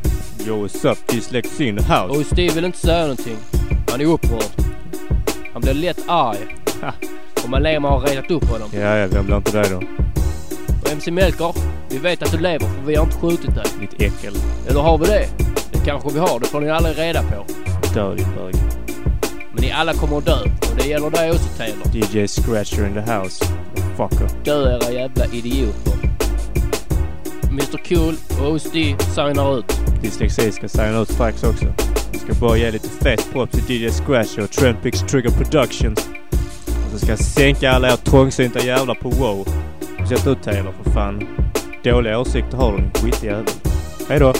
Yo 0.45 0.61
what's 0.61 0.85
up? 0.85 0.97
This 1.07 1.31
Lexi 1.31 1.67
in 1.67 1.77
the 1.77 1.83
house 1.83 2.17
Och 2.17 2.25
Steve 2.25 2.53
vill 2.53 2.65
inte 2.65 2.77
säga 2.77 3.01
någonting. 3.01 3.37
Han 3.89 4.01
är 4.01 4.05
upprörd. 4.05 4.43
Han 5.53 5.61
blir 5.61 5.73
lätt 5.73 5.99
arg. 6.07 6.55
Och 7.43 7.49
Malema 7.49 7.89
har 7.89 7.99
retat 7.99 8.31
upp 8.31 8.49
honom. 8.49 8.69
Ja, 8.73 8.97
ja, 8.97 9.07
vem 9.07 9.25
blir 9.25 9.37
inte 9.37 9.51
det 9.51 9.69
då? 9.69 9.81
MC 10.91 11.11
Melker, 11.11 11.55
vi 11.89 11.97
vet 11.97 12.23
att 12.23 12.31
du 12.31 12.37
lever 12.37 12.65
för 12.67 12.81
vi 12.85 12.95
har 12.95 13.05
inte 13.05 13.17
skjutit 13.17 13.55
dig. 13.55 13.65
Ditt 13.79 14.01
äckel. 14.01 14.33
Eller 14.67 14.79
har 14.79 14.97
vi 14.97 15.05
det? 15.05 15.27
Det 15.71 15.79
kanske 15.85 16.09
vi 16.13 16.19
har, 16.19 16.39
det 16.39 16.45
får 16.45 16.61
ni 16.61 16.69
aldrig 16.69 16.97
reda 16.97 17.23
på. 17.23 17.45
Dö 17.93 18.15
din 18.15 18.27
bög. 18.35 18.55
Men 19.53 19.61
ni 19.61 19.71
alla 19.71 19.93
kommer 19.93 20.17
att 20.17 20.25
dö. 20.25 20.39
Och 20.43 20.77
det 20.77 20.87
gäller 20.87 21.09
dig 21.09 21.31
också 21.31 21.49
Taylor. 21.57 21.87
DJ 21.93 22.27
Scratcher 22.27 22.87
in 22.87 22.93
the 22.93 23.13
house. 23.13 23.45
Fucker. 23.97 24.29
Dö 24.45 24.75
era 24.75 24.91
jävla 24.91 25.25
idioter. 25.25 25.93
Mr 27.49 27.77
Cool 27.89 28.15
och 28.39 28.53
OSD 28.53 28.75
signar 29.15 29.59
ut. 29.59 29.79
Dyslexi 30.01 30.51
ska 30.51 30.67
signa 30.67 30.99
ut 30.99 31.11
strax 31.11 31.43
också. 31.43 31.65
Jag 32.11 32.21
ska 32.21 32.33
bara 32.33 32.57
ge 32.57 32.71
lite 32.71 32.89
fett 32.89 33.31
props 33.31 33.51
till 33.51 33.83
DJ 33.83 33.89
Scratcher 33.89 34.43
och 34.43 34.51
Trendpix 34.51 34.99
Trigger 34.99 35.29
Productions. 35.29 36.09
Och 36.65 36.91
så 36.91 36.99
ska 36.99 37.09
jag 37.09 37.19
sänka 37.19 37.71
alla 37.71 37.91
er 37.91 37.95
trångsynta 37.95 38.59
jävlar 38.59 38.95
på 38.95 39.09
WoW. 39.09 39.47
Sätt 40.09 40.27
ut 40.27 40.43
Taylor 40.43 40.73
för 40.83 40.91
fan. 40.91 41.27
Dåliga 41.83 42.19
åsikter 42.19 42.57
har 42.57 42.71
du 42.71 42.77
din 42.77 42.91
skitjävel. 42.91 43.45
Hejdå! 44.09 44.33